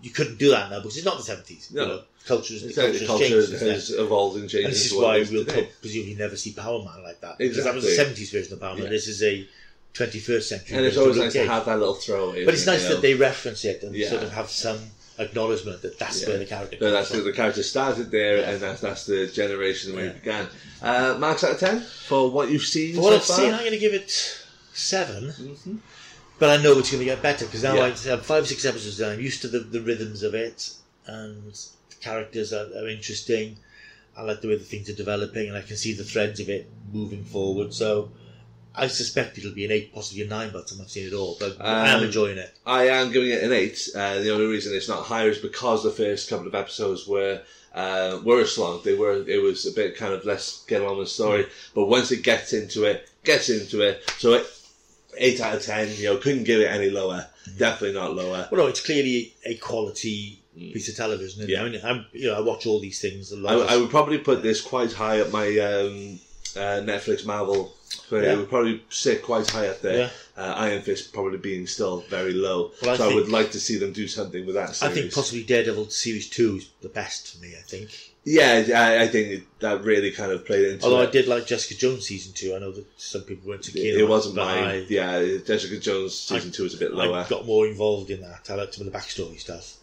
you 0.02 0.10
couldn't 0.12 0.38
do 0.38 0.50
that 0.52 0.70
now 0.70 0.80
because 0.80 0.98
it's 0.98 1.06
not 1.06 1.18
the 1.18 1.24
seventies. 1.24 1.70
No. 1.72 1.82
You 1.82 1.88
know, 1.88 2.02
cultures, 2.26 2.62
the 2.62 2.74
culture 2.74 2.98
has 3.00 3.08
culture 3.08 3.28
changed. 3.28 3.48
since 3.50 3.60
then. 3.62 3.74
has 3.74 3.89
evolved 3.91 4.38
and 4.38 4.50
changed. 4.50 4.66
And 4.66 4.74
this 4.74 4.86
is 4.86 4.93
why 4.93 5.26
we'll 5.32 5.45
today. 5.45 5.70
presumably 5.82 6.16
never 6.16 6.36
see 6.36 6.54
Power 6.54 6.84
Man 6.84 7.04
like 7.04 7.20
that. 7.22 7.38
Because 7.38 7.64
that 7.64 7.74
was 7.74 7.84
the 7.86 8.04
70s 8.04 8.32
version 8.32 8.54
of 8.54 8.60
Power 8.62 8.76
Man. 8.76 8.84
Yeah. 8.84 8.89
This 8.89 9.08
is 9.08 9.24
a 9.24 9.48
21st 9.93 10.43
century 10.43 10.78
And 10.78 10.86
it's 10.86 10.98
always 10.98 11.18
nice 11.18 11.34
to 11.34 11.48
have 11.48 11.66
that 11.66 11.80
little 11.80 11.95
throwaway. 11.95 12.45
But 12.45 12.54
it's 12.54 12.66
nice 12.68 12.84
you 12.84 12.89
that 12.89 13.02
they 13.02 13.16
reference 13.16 13.66
it 13.66 13.82
and 13.84 13.95
Yeah. 13.95 14.10
sort 14.10 14.24
of 14.24 14.32
have 14.34 14.50
some 14.52 14.78
acknowledgement 15.18 15.82
that 15.82 15.98
that's 15.98 16.22
Yeah. 16.22 16.28
where 16.30 16.38
the 16.38 16.45
character 16.45 16.78
that's 16.80 17.10
from. 17.10 17.24
the 17.24 17.34
character 17.34 17.64
started 17.64 18.12
there, 18.12 18.43
and 18.43 18.62
that's 18.62 18.82
that's 18.82 19.06
the 19.08 19.26
generation 19.28 19.95
where 19.95 20.06
Yeah. 20.06 20.12
it 20.12 20.24
began. 20.24 20.48
Uh, 20.82 21.16
marks 21.18 21.43
out 21.43 21.54
of 21.54 21.60
ten 21.60 21.82
for 21.82 22.30
what 22.30 22.52
you've 22.52 22.62
seen 22.66 22.93
For 22.95 23.02
what 23.02 23.10
so 23.14 23.16
I've 23.18 23.24
far. 23.26 23.38
seen, 23.38 23.54
I'm 23.54 23.60
going 23.62 23.72
to 23.72 23.80
give 23.80 23.93
it 23.95 24.12
7 24.74 25.34
Mhm. 25.39 25.80
But 26.40 26.50
I 26.60 26.62
know 26.62 26.78
it's 26.78 26.92
going 26.92 27.00
to 27.00 27.06
get 27.06 27.22
better 27.22 27.46
because 27.46 27.64
now 27.64 27.76
Yeah. 27.76 27.86
I 27.86 28.10
have 28.10 28.26
five, 28.26 28.48
six 28.48 28.64
episodes 28.66 29.00
and 29.00 29.12
I'm 29.12 29.20
used 29.20 29.42
to 29.42 29.48
the, 29.48 29.60
the 29.60 29.82
rhythms 29.82 30.22
of 30.24 30.36
it, 30.36 30.70
and 31.06 31.52
the 31.54 31.96
characters 32.02 32.54
are, 32.54 32.68
are 32.78 32.88
interesting. 32.88 33.58
I 34.16 34.22
like 34.24 34.42
the 34.42 34.48
way 34.48 34.56
the 34.58 34.64
things 34.64 34.90
are 34.90 34.96
developing, 34.96 35.48
and 35.48 35.58
I 35.58 35.62
can 35.62 35.78
see 35.78 35.94
the 35.94 36.04
threads 36.04 36.40
of 36.40 36.50
it 36.50 36.70
moving 36.92 37.24
forward. 37.24 37.74
So 37.74 38.12
I 38.76 38.88
suspect 38.88 39.38
it'll 39.38 39.54
be 39.54 39.66
an 39.66 39.72
eight, 39.72 39.94
possibly 39.94 40.24
a 40.24 40.28
nine 40.28 40.52
by 40.52 40.60
the 40.60 40.66
time 40.66 40.80
I've 40.82 40.90
seen 40.92 41.08
it 41.08 41.14
all. 41.14 41.38
But 41.40 41.58
I 41.60 41.90
am 41.90 42.00
Um, 42.00 42.06
enjoying 42.06 42.38
it. 42.38 42.56
I 42.66 42.88
am 42.90 43.12
giving 43.12 43.32
it 43.32 43.44
an 43.44 43.52
eight. 43.52 43.90
Uh, 43.96 44.20
the 44.20 44.32
only 44.32 44.46
reason 44.46 44.76
it's 44.76 44.88
not 44.88 45.04
higher 45.06 45.30
is 45.30 45.40
because 45.40 45.84
the 45.84 45.92
first 45.92 46.30
couple 46.30 46.48
of 46.48 46.56
episodes 46.56 47.08
were 47.08 47.42
uh, 47.74 48.20
were 48.24 48.46
slog. 48.46 48.84
They 48.84 48.96
were. 48.96 49.24
It 49.28 49.42
was 49.42 49.66
a 49.68 49.72
bit 49.72 49.96
kind 49.96 50.14
of 50.14 50.26
less 50.26 50.64
get 50.68 50.82
on 50.82 50.98
with 50.98 51.08
the 51.08 51.12
story. 51.12 51.44
Mm. 51.44 51.50
But 51.76 51.86
once 51.86 52.12
it 52.12 52.24
gets 52.24 52.54
into 52.54 52.86
it, 52.86 53.10
gets 53.24 53.50
into 53.50 53.82
it. 53.82 54.04
So 54.18 54.34
it, 54.34 54.48
eight 55.18 55.41
out 55.41 55.55
of 55.55 55.63
ten. 55.63 55.89
You 55.95 56.05
know, 56.05 56.18
couldn't 56.18 56.43
give 56.43 56.61
it 56.61 56.68
any 56.68 56.89
lower. 56.89 57.28
Mm. 57.49 57.57
Definitely 57.57 57.99
not 57.99 58.15
lower. 58.15 58.47
Well, 58.51 58.61
no, 58.61 58.68
it's 58.68 58.86
clearly 58.86 59.34
a 59.45 59.55
quality 59.55 60.39
piece 60.55 60.89
of 60.89 60.95
television. 60.95 61.45
Mm. 61.45 61.49
Yeah. 61.49 61.63
it? 61.63 61.65
I 61.65 61.70
mean, 61.70 61.82
I'm, 61.84 62.05
you 62.13 62.28
know, 62.28 62.36
I 62.36 62.41
watch 62.41 62.65
all 62.65 62.80
these 62.80 62.99
things. 63.01 63.32
A 63.32 63.36
I, 63.36 63.39
lot. 63.39 63.70
I 63.70 63.78
would 63.78 63.89
probably 63.89 64.18
put 64.18 64.41
this 64.43 64.61
quite 64.61 64.93
high 64.93 65.20
at 65.20 65.32
my 65.32 65.47
um, 65.59 66.20
uh, 66.55 66.82
Netflix 66.82 67.26
Marvel. 67.26 67.74
But 68.09 68.24
Yeah. 68.24 68.34
It 68.34 68.38
would 68.38 68.49
probably 68.49 68.84
sit 68.89 69.24
quite 69.24 69.49
high 69.49 69.68
up 69.68 69.82
there. 69.82 69.97
Yeah. 69.97 70.09
Uh, 70.43 70.53
Iron 70.57 70.82
Fist 70.82 71.13
probably 71.13 71.38
being 71.38 71.65
still 71.68 72.01
very 72.09 72.34
low. 72.34 72.72
Well, 72.82 72.91
I 72.91 72.97
so 72.97 73.09
I 73.09 73.15
would 73.15 73.30
like 73.30 73.51
to 73.51 73.59
see 73.59 73.78
them 73.78 73.93
do 73.93 74.07
something 74.07 74.45
with 74.45 74.55
that 74.55 74.76
Series. 74.76 74.97
I 74.97 75.01
think 75.01 75.13
possibly 75.13 75.43
Daredevil 75.43 75.89
series 75.89 76.30
two 76.30 76.57
is 76.57 76.70
the 76.82 76.89
best 76.89 77.36
for 77.36 77.41
me. 77.41 77.53
I 77.57 77.61
think. 77.61 78.07
Yeah, 78.30 78.65
I, 78.75 79.03
I 79.03 79.07
think 79.07 79.28
it, 79.30 79.43
that 79.61 79.86
really 79.86 80.11
kind 80.11 80.34
of 80.34 80.45
played 80.45 80.65
into 80.65 80.84
Although 80.84 81.01
I 81.01 81.05
did 81.05 81.28
like 81.28 81.47
Jessica 81.47 81.75
Jones 81.75 82.05
season 82.07 82.34
two. 82.34 82.53
I 82.53 82.59
know 82.59 82.71
that 82.73 82.86
some 82.97 83.21
people 83.21 83.47
weren't 83.47 83.63
too 83.63 83.71
keen. 83.71 83.86
It, 83.86 84.01
it 84.01 84.07
wasn't 84.07 84.36
but 84.36 84.45
mine. 84.47 84.63
I- 84.65 84.86
yeah, 84.89 85.38
Jessica 85.45 85.78
Jones 85.80 86.13
season 86.13 86.49
I- 86.49 86.53
two 86.53 86.65
is 86.65 86.73
a 86.73 86.78
bit 86.78 86.93
lower. 86.93 87.19
I 87.19 87.28
got 87.30 87.45
more 87.45 87.65
involved 87.65 88.09
in 88.09 88.19
that. 88.21 88.49
I 88.49 88.55
liked 88.55 88.73
some 88.73 88.86
of 88.86 88.91
the 88.91 88.99
backstory 88.99 89.39
stuff. 89.39 89.75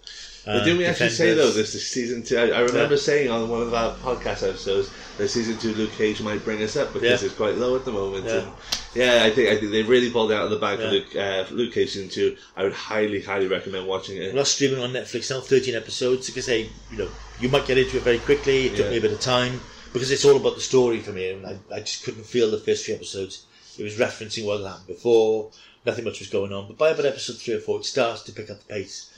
but 0.44 0.62
didn't 0.64 0.76
we 0.76 0.84
actually 0.84 1.08
say 1.08 1.32
though 1.32 1.50
this 1.52 1.74
is 1.74 1.86
season 1.88 2.22
two? 2.22 2.36
I, 2.36 2.50
I 2.50 2.60
remember 2.60 2.96
Yeah. 2.96 3.00
saying 3.00 3.30
on 3.30 3.48
one 3.48 3.62
of 3.62 3.72
our 3.72 3.94
podcast 3.96 4.46
episodes 4.46 4.90
that 5.16 5.28
season 5.28 5.56
two 5.56 5.72
Luke 5.72 5.92
Cage 5.92 6.20
might 6.20 6.44
bring 6.44 6.62
us 6.62 6.76
up 6.76 6.92
because 6.92 7.22
Yeah. 7.22 7.26
it's 7.28 7.34
quite 7.36 7.54
low 7.54 7.76
at 7.76 7.86
the 7.86 7.92
moment. 7.92 8.26
Yeah. 8.26 8.32
And 8.40 8.48
yeah, 8.94 9.22
I 9.24 9.30
think 9.30 9.48
I 9.48 9.56
think 9.56 9.72
they 9.72 9.82
really 9.84 10.10
pulled 10.10 10.32
it 10.32 10.34
out 10.34 10.44
of 10.44 10.50
the 10.50 10.58
bag 10.58 10.78
Yeah. 10.80 10.84
for 10.84 10.92
Luke, 10.92 11.16
uh, 11.16 11.44
Luke 11.54 11.72
Cage 11.72 11.92
season 11.92 12.10
two. 12.10 12.36
I 12.58 12.64
would 12.64 12.74
highly, 12.74 13.22
highly 13.22 13.46
recommend 13.48 13.86
watching 13.86 14.18
it. 14.18 14.26
Well, 14.34 14.36
that's 14.44 14.50
streaming 14.50 14.80
on 14.80 14.92
Netflix 14.92 15.30
now, 15.30 15.40
13 15.40 15.74
episodes. 15.74 16.28
Like 16.28 16.36
I 16.36 16.40
say, 16.42 16.68
you 16.92 16.98
know, 16.98 17.08
you 17.40 17.48
might 17.48 17.66
get 17.66 17.78
into 17.78 17.96
it 17.96 18.02
very 18.02 18.18
quickly. 18.18 18.66
It 18.66 18.76
took 18.76 18.86
Yeah. 18.86 18.90
me 18.92 18.96
a 18.98 19.00
bit 19.02 19.12
of 19.12 19.20
time 19.20 19.60
because 19.92 20.10
it's 20.10 20.24
all 20.24 20.36
about 20.36 20.54
the 20.56 20.60
story 20.60 21.00
for 21.00 21.12
me, 21.12 21.30
and 21.30 21.46
I, 21.46 21.58
I 21.72 21.80
just 21.80 22.04
couldn't 22.04 22.24
feel 22.26 22.50
the 22.50 22.58
first 22.58 22.84
few 22.84 22.94
episodes. 22.94 23.44
It 23.78 23.82
was 23.82 23.96
referencing 23.96 24.44
what 24.44 24.58
had 24.60 24.66
happened 24.68 24.86
before. 24.86 25.50
Nothing 25.84 26.04
much 26.04 26.20
was 26.20 26.28
going 26.28 26.52
on, 26.52 26.66
but 26.68 26.78
by 26.78 26.90
about 26.90 27.04
episode 27.06 27.36
three 27.36 27.54
or 27.54 27.60
four, 27.60 27.78
it 27.80 27.84
starts 27.84 28.22
to 28.22 28.32
pick 28.32 28.48
up 28.50 28.58
the 28.60 28.72
pace, 28.72 29.10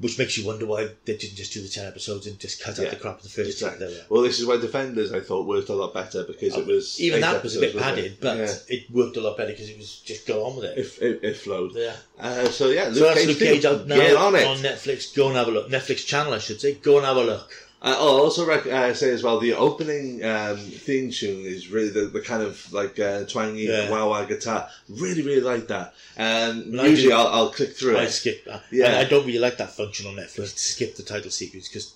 which 0.00 0.18
makes 0.18 0.38
you 0.38 0.46
wonder 0.46 0.64
why 0.66 0.88
they 1.04 1.16
didn't 1.16 1.36
just 1.36 1.52
do 1.52 1.60
the 1.62 1.68
10 1.68 1.86
episodes 1.86 2.26
and 2.26 2.38
just 2.38 2.62
cut 2.62 2.78
Yeah. 2.78 2.84
out 2.86 2.90
the 2.90 2.96
crap 2.96 3.16
of 3.18 3.22
the 3.24 3.28
first. 3.28 3.50
Exactly. 3.50 3.86
There 3.86 3.94
were. 3.94 4.04
Well, 4.08 4.22
this 4.22 4.40
is 4.40 4.46
why 4.46 4.56
Defenders 4.56 5.12
I 5.12 5.20
thought 5.20 5.46
worked 5.46 5.68
a 5.68 5.74
lot 5.74 5.92
better 5.92 6.24
because 6.24 6.56
it 6.56 6.66
was 6.66 6.98
Even 7.00 7.20
that 7.20 7.42
was 7.42 7.56
a 7.56 7.60
bit 7.60 7.76
padded, 7.76 8.04
it? 8.04 8.20
but 8.20 8.38
yeah. 8.38 8.54
it 8.68 8.90
worked 8.90 9.16
a 9.16 9.20
lot 9.20 9.36
better 9.36 9.50
because 9.52 9.68
it 9.68 9.78
was 9.78 9.98
just 10.00 10.26
go 10.26 10.44
on 10.46 10.56
with 10.56 10.64
it. 10.64 10.78
it, 10.78 10.98
it, 11.02 11.20
it 11.24 11.36
flowed. 11.36 11.72
yeah. 11.74 11.94
Uh, 12.18 12.46
so 12.48 12.70
yeah, 12.70 12.84
Luke 12.86 12.94
So 12.96 13.04
that's 13.04 13.18
Cage, 13.20 13.28
Luke. 13.28 13.38
Cage 13.38 13.64
out 13.66 13.86
now 13.86 13.96
Get 13.96 14.16
on 14.16 14.34
it. 14.34 14.46
Netflix. 14.58 15.14
Go 15.14 15.28
and 15.28 15.36
have 15.36 15.48
a 15.48 15.50
look. 15.50 15.68
Netflix 15.68 16.06
channel, 16.06 16.32
I 16.32 16.38
should 16.38 16.60
say. 16.60 16.74
Go 16.74 16.96
and 16.96 17.06
have 17.06 17.16
a 17.16 17.24
look. 17.24 17.52
I- 17.84 17.94
I'll 17.94 18.20
also 18.24 18.46
rec- 18.46 18.66
uh, 18.66 18.94
say 18.94 19.10
as 19.10 19.22
well 19.24 19.40
the 19.40 19.54
opening 19.54 20.24
um, 20.24 20.56
theme 20.58 21.10
tune 21.10 21.44
is 21.44 21.68
really 21.68 21.88
the, 21.90 22.02
the 22.06 22.20
kind 22.20 22.42
of 22.42 22.72
like 22.72 22.98
uh, 23.00 23.24
twangy 23.24 23.64
Yeah. 23.66 23.90
wah 23.90 24.06
wah 24.08 24.24
guitar. 24.24 24.68
Really, 24.88 25.22
really 25.22 25.40
like 25.40 25.66
that. 25.68 25.92
I 26.16 26.50
usually 26.86 27.08
do- 27.08 27.12
I'll, 27.14 27.26
I'll 27.28 27.50
click 27.50 27.72
through 27.76 27.96
I 27.98 28.04
it. 28.04 28.10
skip. 28.10 28.46
Uh, 28.48 28.60
Yeah. 28.70 28.92
yeah, 28.92 28.98
I 29.00 29.04
don't 29.04 29.26
really 29.26 29.40
like 29.40 29.56
that 29.58 29.70
function 29.72 30.06
on 30.06 30.14
Netflix 30.14 30.56
skip 30.58 30.94
the 30.96 31.02
title 31.02 31.30
sequence 31.30 31.68
because 31.68 31.92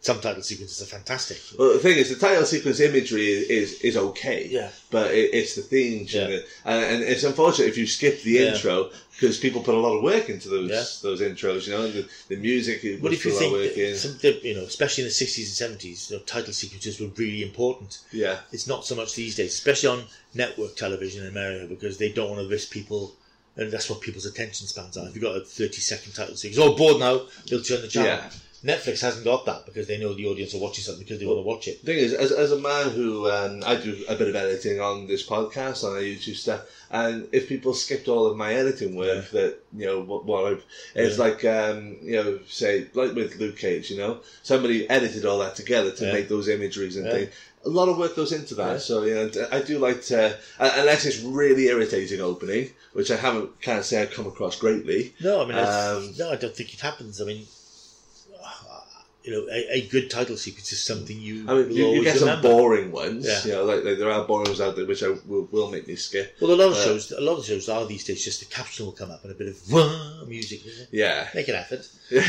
some 0.00 0.20
title 0.20 0.42
sequences 0.42 0.80
are 0.80 0.86
fantastic. 0.86 1.38
Well, 1.58 1.72
the 1.72 1.78
thing 1.80 1.98
is, 1.98 2.08
the 2.08 2.14
title 2.26 2.44
sequence 2.44 2.78
imagery 2.80 3.26
is 3.26 3.48
is, 3.48 3.80
is 3.80 3.96
okay. 3.96 4.46
Yeah. 4.48 4.70
But 4.90 5.10
it, 5.12 5.34
it's 5.34 5.54
the 5.56 5.62
theme 5.62 6.06
tune, 6.06 6.30
Yeah. 6.30 6.38
and, 6.64 6.84
and 6.94 7.02
it's 7.02 7.24
unfortunate 7.24 7.68
if 7.68 7.76
you 7.76 7.86
skip 7.86 8.22
the 8.22 8.30
Yeah. 8.32 8.52
intro 8.54 8.90
because 9.12 9.38
people 9.38 9.60
put 9.62 9.74
a 9.74 9.78
lot 9.78 9.96
of 9.96 10.04
work 10.04 10.28
into 10.28 10.48
those 10.48 10.70
Yeah. 10.70 10.84
those 11.02 11.20
intros. 11.20 11.66
You 11.66 11.72
know, 11.72 11.90
the, 11.90 12.08
the 12.28 12.36
music. 12.36 12.82
But 13.02 13.12
if 13.12 13.24
you 13.24 13.32
put 13.32 13.42
a 13.42 13.48
lot 13.48 13.56
of 13.56 13.72
think, 13.72 13.74
that 13.90 13.96
some, 13.98 14.18
the- 14.22 14.40
you 14.48 14.54
know, 14.54 14.62
especially 14.64 15.02
in 15.02 15.08
the 15.08 15.14
sixties 15.14 15.48
and 15.48 15.56
seventies, 15.56 16.10
you 16.10 16.16
know, 16.16 16.22
title 16.22 16.52
sequences 16.52 17.00
were 17.00 17.08
really 17.16 17.42
important. 17.42 17.98
yeah, 18.12 18.38
It's 18.52 18.68
not 18.68 18.86
so 18.86 18.94
much 18.94 19.14
these 19.16 19.34
days, 19.34 19.52
especially 19.52 19.88
on 19.88 20.04
network 20.34 20.76
television 20.76 21.22
in 21.24 21.28
America, 21.28 21.66
because 21.66 21.98
they 21.98 22.12
don't 22.12 22.30
want 22.30 22.40
to 22.42 22.48
risk 22.48 22.70
people, 22.70 23.16
and 23.56 23.72
that's 23.72 23.90
what 23.90 24.00
people's 24.00 24.26
attention 24.26 24.68
spans 24.68 24.96
are. 24.96 25.08
If 25.08 25.16
you've 25.16 25.24
got 25.24 25.36
a 25.36 25.40
thirty-second 25.40 26.12
title 26.12 26.36
sequence, 26.36 26.58
oh, 26.64 26.76
bored 26.76 27.00
now, 27.00 27.22
they'll 27.48 27.62
turn 27.62 27.82
the 27.82 27.88
channel. 27.88 28.10
Yeah. 28.10 28.30
Netflix 28.64 29.00
hasn't 29.00 29.24
got 29.24 29.46
that 29.46 29.66
because 29.66 29.86
they 29.86 29.98
know 29.98 30.14
the 30.14 30.26
audience 30.26 30.52
are 30.54 30.58
watching 30.58 30.82
something 30.82 31.04
because 31.04 31.20
they 31.20 31.26
want 31.26 31.38
to 31.38 31.42
watch 31.42 31.68
it. 31.68 31.80
The 31.80 31.86
thing 31.94 31.98
is, 31.98 32.12
as, 32.12 32.32
as 32.32 32.50
a 32.50 32.58
man 32.58 32.90
who 32.90 33.30
um, 33.30 33.62
I 33.64 33.76
do 33.76 34.04
a 34.08 34.16
bit 34.16 34.28
of 34.28 34.34
editing 34.34 34.80
on 34.80 35.06
this 35.06 35.24
podcast 35.24 35.84
on 35.84 35.92
our 35.94 36.00
YouTube 36.02 36.34
stuff, 36.36 36.62
and 36.90 37.28
if 37.30 37.48
people 37.48 37.72
skipped 37.72 38.08
all 38.08 38.26
of 38.26 38.36
my 38.36 38.54
editing 38.54 38.96
work, 38.96 39.30
that 39.30 39.58
you 39.76 39.86
know 39.86 40.00
what, 40.00 40.24
what 40.24 40.52
I've, 40.52 40.64
it's 40.96 41.18
Yeah. 41.18 41.24
like 41.24 41.44
um, 41.44 41.98
you 42.02 42.16
know, 42.16 42.40
say 42.48 42.86
like 42.94 43.14
with 43.14 43.36
Luke 43.36 43.58
Cage, 43.58 43.90
you 43.90 43.98
know, 43.98 44.20
somebody 44.42 44.88
edited 44.90 45.24
all 45.24 45.38
that 45.38 45.54
together 45.54 45.92
to 45.92 46.06
Yeah. 46.06 46.12
make 46.12 46.28
those 46.28 46.48
imageries 46.48 46.96
and 46.96 47.06
Yeah. 47.06 47.12
things. 47.12 47.30
A 47.64 47.68
lot 47.68 47.88
of 47.88 47.98
work 47.98 48.16
goes 48.16 48.32
into 48.32 48.54
that, 48.56 48.72
Yeah. 48.72 48.78
so 48.78 49.02
you 49.04 49.14
know, 49.14 49.48
I 49.52 49.60
do 49.60 49.78
like 49.78 50.02
to, 50.06 50.36
uh, 50.58 50.70
unless 50.76 51.04
it's 51.04 51.20
really 51.20 51.66
irritating 51.66 52.20
opening, 52.20 52.70
which 52.92 53.10
I 53.12 53.16
haven't 53.16 53.60
can't 53.60 53.84
say 53.84 54.02
I've 54.02 54.10
come 54.12 54.26
across 54.26 54.56
greatly. 54.58 55.14
No, 55.20 55.42
I 55.42 55.44
mean, 55.44 55.58
Um, 55.58 56.14
no, 56.18 56.30
I 56.32 56.36
don't 56.36 56.56
think 56.56 56.72
it 56.74 56.80
happens. 56.80 57.20
I 57.20 57.24
mean, 57.24 57.46
you 59.28 59.34
know, 59.34 59.46
a, 59.52 59.60
a 59.78 59.80
good 59.88 60.08
title 60.08 60.36
sequence 60.38 60.72
is 60.72 60.80
something 60.82 61.16
you 61.28 61.44
I 61.50 61.52
mean, 61.54 61.70
you, 61.78 61.84
you 61.96 62.02
get 62.04 62.16
some 62.16 62.40
boring 62.40 62.90
ones, 62.92 63.26
Yeah. 63.26 63.44
you 63.46 63.52
know, 63.52 63.64
like, 63.70 63.84
like 63.84 63.98
there 63.98 64.10
are 64.10 64.24
boring 64.30 64.48
ones 64.48 64.60
out 64.64 64.74
there 64.76 64.86
which 64.86 65.02
I 65.02 65.08
will, 65.30 65.44
will 65.52 65.70
make 65.70 65.86
me 65.86 65.96
skip. 65.96 66.36
Well, 66.40 66.52
a 66.52 66.58
lot 66.62 66.68
of 66.72 66.76
Uh, 66.78 66.84
shows, 66.86 67.12
a 67.12 67.20
lot 67.20 67.36
of 67.40 67.44
shows 67.44 67.68
are 67.68 67.84
these 67.86 68.04
days 68.08 68.24
just 68.24 68.40
the 68.40 68.46
caption 68.58 68.86
will 68.86 68.92
come 69.02 69.10
up 69.10 69.22
and 69.24 69.32
a 69.32 69.34
bit 69.34 69.48
of 69.48 69.56
wah 69.72 70.24
music. 70.26 70.60
Yeah. 70.90 71.28
Make 71.34 71.48
an 71.48 71.56
effort. 71.56 71.82
but 72.10 72.24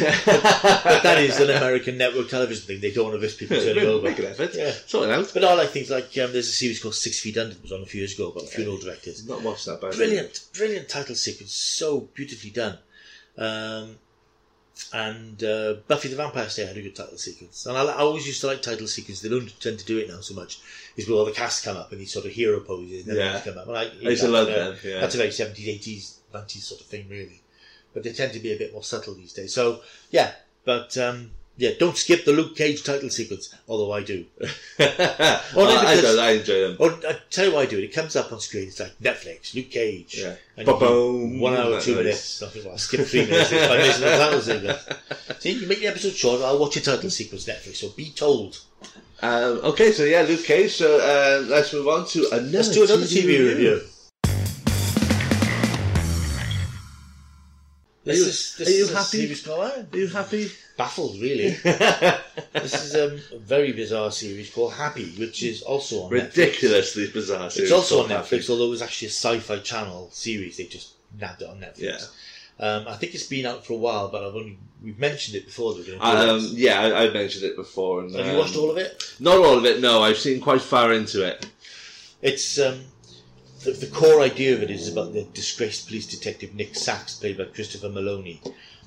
But 0.89 1.03
that 1.07 1.19
is 1.27 1.39
an 1.39 1.49
American 1.59 1.97
network 1.97 2.27
television 2.29 2.63
thing. 2.67 2.79
They 2.81 2.91
don't 2.91 3.05
want 3.07 3.15
to 3.15 3.21
risk 3.21 3.37
people 3.39 3.57
turning 3.57 3.85
over. 3.93 4.03
Make 4.09 4.19
an 4.19 4.25
effort. 4.25 4.51
Yeah. 4.53 4.71
Sort 4.87 5.07
it 5.07 5.13
out. 5.13 5.31
But 5.33 5.43
I 5.45 5.53
like 5.53 5.69
things 5.69 5.89
like 5.89 6.09
um, 6.23 6.33
there's 6.33 6.49
a 6.55 6.59
series 6.63 6.81
called 6.81 6.95
Six 6.95 7.19
Feet 7.21 7.37
Under 7.37 7.53
that 7.53 7.63
was 7.63 7.71
on 7.71 7.81
a 7.81 7.85
few 7.85 7.99
years 8.01 8.13
ago 8.15 8.25
about 8.31 8.49
funeral 8.49 8.77
directors. 8.77 9.25
Not 9.27 9.41
watched 9.41 9.65
that 9.67 9.79
bad. 9.81 9.95
Brilliant, 9.95 10.33
brilliant 10.53 10.89
title 10.89 11.15
sequence, 11.15 11.53
so 11.53 12.01
beautifully 12.13 12.51
done. 12.51 12.77
Um, 13.37 13.97
and 14.93 15.43
uh, 15.43 15.75
Buffy 15.87 16.07
the 16.09 16.15
Vampire 16.15 16.49
Slayer 16.49 16.67
had 16.67 16.77
a 16.77 16.81
good 16.81 16.95
title 16.95 17.17
sequence, 17.17 17.65
and 17.65 17.77
I, 17.77 17.83
I 17.83 17.97
always 17.97 18.25
used 18.25 18.41
to 18.41 18.47
like 18.47 18.61
title 18.61 18.87
sequences. 18.87 19.21
They 19.21 19.29
don't 19.29 19.59
tend 19.61 19.79
to 19.79 19.85
do 19.85 19.97
it 19.99 20.07
now 20.09 20.21
so 20.21 20.33
much. 20.33 20.59
Is 20.97 21.07
where 21.07 21.17
all 21.17 21.25
the 21.25 21.31
cast 21.31 21.63
come 21.63 21.77
up 21.77 21.91
and 21.91 21.99
these 22.01 22.11
sort 22.13 22.25
of 22.25 22.31
hero 22.31 22.59
poses, 22.59 23.07
and 23.07 23.17
Yeah. 23.17 23.39
come 23.41 23.57
up. 23.57 23.67
And 23.67 23.77
I, 23.77 23.83
I 23.83 24.09
used 24.09 24.23
to 24.23 24.27
love 24.29 24.47
them. 24.47 24.75
Yeah. 24.83 24.99
That's 25.01 25.15
a 25.15 25.17
very 25.17 25.31
seventies, 25.31 25.67
eighties, 25.67 26.19
nineties 26.33 26.65
sort 26.65 26.81
of 26.81 26.87
thing, 26.87 27.07
really. 27.09 27.41
But 27.93 28.03
they 28.03 28.13
tend 28.13 28.33
to 28.33 28.39
be 28.39 28.53
a 28.53 28.57
bit 28.57 28.71
more 28.73 28.83
subtle 28.83 29.15
these 29.15 29.33
days. 29.33 29.53
So 29.53 29.81
yeah, 30.11 30.31
but 30.65 30.97
um, 30.97 31.31
yeah, 31.59 31.71
don't 31.77 31.97
skip 31.97 32.23
the 32.23 32.31
Luke 32.31 32.55
Cage 32.55 32.83
title 32.83 33.09
sequence. 33.09 33.53
Although 33.67 33.91
I 33.91 34.01
do. 34.01 34.25
I, 34.79 35.41
Only 35.55 35.73
I, 35.75 35.95
because- 35.95 36.15
don't, 36.15 36.19
I 36.19 36.31
enjoy 36.31 36.59
them. 36.61 36.77
Or 36.79 36.91
I 37.07 37.17
tell 37.29 37.47
you 37.47 37.53
why 37.53 37.61
I 37.63 37.65
do 37.65 37.77
it. 37.77 37.83
It 37.83 37.93
comes 37.93 38.15
up 38.15 38.31
on 38.31 38.39
screen. 38.39 38.69
It's 38.69 38.79
like 38.79 38.97
Netflix, 38.99 39.53
Luke 39.53 39.69
Cage. 39.69 40.17
Yeah. 40.19 40.35
Ba-boom. 40.63 41.39
one 41.39 41.55
hour, 41.55 41.71
Nice. 41.71 41.85
two 41.85 41.95
minutes. 41.95 42.41
Nothing. 42.41 42.63
Well, 42.63 42.73
I 42.73 42.77
skip 42.77 43.01
three 43.05 43.25
minutes 43.25 43.51
if 43.51 43.69
I 43.69 43.77
miss 43.77 43.99
the 43.99 44.05
title 44.05 44.41
sequence. 44.41 44.89
See, 45.43 45.51
you 45.51 45.67
make 45.67 45.79
the 45.79 45.87
episode 45.87 46.13
short. 46.13 46.41
I'll 46.41 46.57
watch 46.59 46.75
your 46.75 46.83
title 46.83 47.09
sequence 47.09 47.45
Netflix. 47.45 47.75
So 47.75 47.89
be 47.89 48.11
told. 48.11 48.59
Um, 49.21 49.59
okay, 49.71 49.91
so 49.91 50.05
yeah, 50.05 50.21
Luke 50.21 50.45
Cage. 50.45 50.71
So 50.71 50.97
uh, 50.99 51.43
let's 51.47 51.73
move 51.73 51.87
on 51.89 52.07
to 52.07 52.27
another. 52.31 52.47
Let's 52.57 52.71
do 52.71 52.83
another 52.85 53.03
TV 53.03 53.37
review. 53.49 53.81
Are 58.05 58.11
This 58.11 58.17
you- 58.19 58.25
is, 58.25 58.55
this 58.57 58.67
are 58.67 58.71
you 58.71 58.87
happy? 58.95 59.93
Are 59.93 59.97
you 59.97 60.07
happy? 60.07 60.51
Baffled, 60.79 61.19
really. 61.19 61.49
this 62.53 62.73
is 62.73 62.95
um, 62.95 63.19
a 63.33 63.37
very 63.37 63.73
bizarre 63.73 64.11
series 64.11 64.49
called 64.49 64.71
Happy, 64.71 65.11
which 65.19 65.43
is 65.43 65.61
also 65.61 66.03
on 66.03 66.11
Netflix. 66.11 66.37
Ridiculously 66.37 67.11
bizarre. 67.11 67.49
series 67.49 67.69
It's 67.69 67.77
also 67.77 68.01
on 68.03 68.09
Netflix, 68.09 68.29
Happy. 68.29 68.45
although 68.49 68.67
it 68.67 68.69
was 68.69 68.81
actually 68.81 69.09
a 69.09 69.11
sci-fi 69.11 69.59
channel 69.59 70.09
series. 70.13 70.55
They 70.55 70.63
just 70.63 70.93
nabbed 71.19 71.41
it 71.41 71.49
on 71.49 71.59
Netflix. 71.59 71.79
Yeah. 72.59 72.65
Um, 72.65 72.87
I 72.87 72.95
think 72.95 73.13
it's 73.13 73.27
been 73.27 73.45
out 73.45 73.65
for 73.65 73.73
a 73.73 73.75
while, 73.75 74.07
but 74.07 74.23
I've 74.23 74.35
only 74.35 74.57
we've 74.81 74.97
mentioned 74.97 75.35
it 75.35 75.47
before. 75.47 75.73
That 75.73 75.79
we're 75.79 75.97
going 75.97 75.99
to 75.99 76.39
do 76.39 76.47
Um, 76.47 76.53
yeah, 76.55 76.81
I, 76.81 77.07
I 77.07 77.09
mentioned 77.09 77.43
it 77.43 77.57
before. 77.57 77.99
And, 77.99 78.15
Have 78.15 78.25
you 78.25 78.31
um, 78.31 78.37
watched 78.37 78.55
all 78.55 78.71
of 78.71 78.77
it? 78.77 79.03
Not 79.19 79.37
all 79.37 79.57
of 79.57 79.65
it. 79.65 79.81
No, 79.81 80.01
I've 80.01 80.17
seen 80.17 80.39
quite 80.39 80.61
far 80.61 80.93
into 80.93 81.27
it. 81.27 81.45
It's 82.21 82.57
um, 82.57 82.85
the, 83.65 83.71
the 83.71 83.87
core 83.87 84.21
idea 84.21 84.53
of 84.53 84.63
it 84.63 84.71
is 84.71 84.89
about 84.89 85.11
the 85.11 85.23
disgraced 85.33 85.87
police 85.87 86.07
detective 86.07 86.55
Nick 86.55 86.75
Sax, 86.75 87.15
played 87.15 87.37
by 87.37 87.45
Christopher 87.45 87.89
Meloni, 87.89 88.39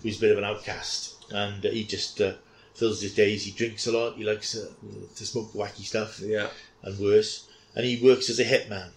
who's 0.03 0.17
a 0.17 0.21
bit 0.21 0.33
of 0.33 0.39
an 0.39 0.45
outcast, 0.45 1.12
and 1.33 1.65
he 1.65 1.85
just 1.85 2.21
uh, 2.21 2.33
fills 2.75 3.01
his 3.03 3.15
days. 3.15 3.45
He 3.45 3.53
drinks 3.53 3.87
a 3.87 3.93
lot. 3.93 4.17
He 4.17 4.25
likes 4.25 4.57
uh, 4.57 4.69
to 5.17 5.27
smoke 5.27 5.53
wacky 5.53 5.85
stuff 5.85 6.21
Yeah, 6.21 6.49
and 6.83 6.99
worse, 6.99 7.49
and 7.75 7.85
he 7.85 8.01
works 8.05 8.31
as 8.31 8.39
a 8.41 8.45
hitman 8.45 8.89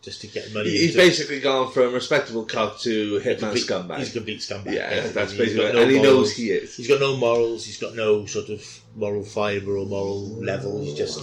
just 0.00 0.20
to 0.20 0.28
get 0.28 0.54
money. 0.54 0.70
he's 0.70 0.94
basically 0.94 1.40
gone 1.40 1.72
from 1.72 1.92
respectable 1.92 2.44
cop 2.44 2.78
to 2.80 3.18
hitman 3.20 3.38
complete- 3.40 3.64
scumbag. 3.66 3.98
He's 3.98 4.10
a 4.10 4.12
complete 4.12 4.38
scumbag. 4.40 4.72
yeah, 4.72 5.08
that's 5.08 5.32
He's 5.32 5.40
basically, 5.40 5.72
no 5.72 5.82
and 5.82 5.90
he 5.90 5.96
morals. 5.98 6.14
knows 6.14 6.36
he 6.36 6.50
is. 6.52 6.76
He's 6.76 6.86
got 6.88 7.00
no 7.00 7.16
morals. 7.16 7.64
He's 7.64 7.78
got 7.80 7.94
no 7.96 8.24
sort 8.26 8.48
of 8.48 8.62
moral 8.94 9.24
fibre 9.24 9.76
or 9.76 9.86
moral 9.86 10.24
level. 10.42 10.80
He's 10.80 10.94
just 10.94 11.18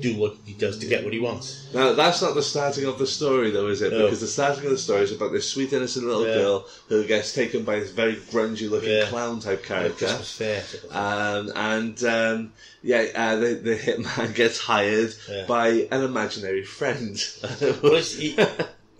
do 0.00 0.16
what 0.16 0.34
he 0.44 0.54
does 0.54 0.78
to 0.78 0.86
get 0.86 1.04
what 1.04 1.12
he 1.12 1.20
wants. 1.20 1.68
Now 1.74 1.92
that's 1.92 2.22
not 2.22 2.34
the 2.34 2.42
starting 2.42 2.86
of 2.86 2.98
the 2.98 3.06
story, 3.06 3.50
though, 3.50 3.68
is 3.68 3.82
it? 3.82 3.92
No. 3.92 4.04
Because 4.04 4.20
the 4.20 4.26
starting 4.26 4.64
of 4.64 4.70
the 4.70 4.78
story 4.78 5.02
is 5.02 5.12
about 5.12 5.32
this 5.32 5.48
sweet, 5.48 5.72
innocent 5.72 6.06
little 6.06 6.26
Yeah. 6.26 6.34
girl 6.34 6.66
who 6.88 7.04
gets 7.06 7.32
taken 7.34 7.64
by 7.64 7.80
this 7.80 7.90
very 7.90 8.16
grungy-looking 8.16 8.88
Yeah. 8.88 9.08
clown 9.08 9.40
type 9.40 9.62
character. 9.64 10.06
Christmas 10.06 10.32
fair. 10.36 10.62
Sort 10.62 10.84
of 10.84 10.90
thing. 10.90 10.98
Um, 10.98 11.52
and 11.54 12.04
um, 12.04 12.52
yeah, 12.82 13.06
uh, 13.14 13.36
the, 13.36 13.54
the 13.54 13.76
hitman 13.76 14.34
gets 14.42 14.58
hired 14.58 15.14
Yeah. 15.28 15.44
by 15.46 15.86
an 15.90 16.02
imaginary 16.02 16.64
friend. 16.64 17.16
Well, 17.82 17.94
it's, 17.96 18.16
he, 18.16 18.34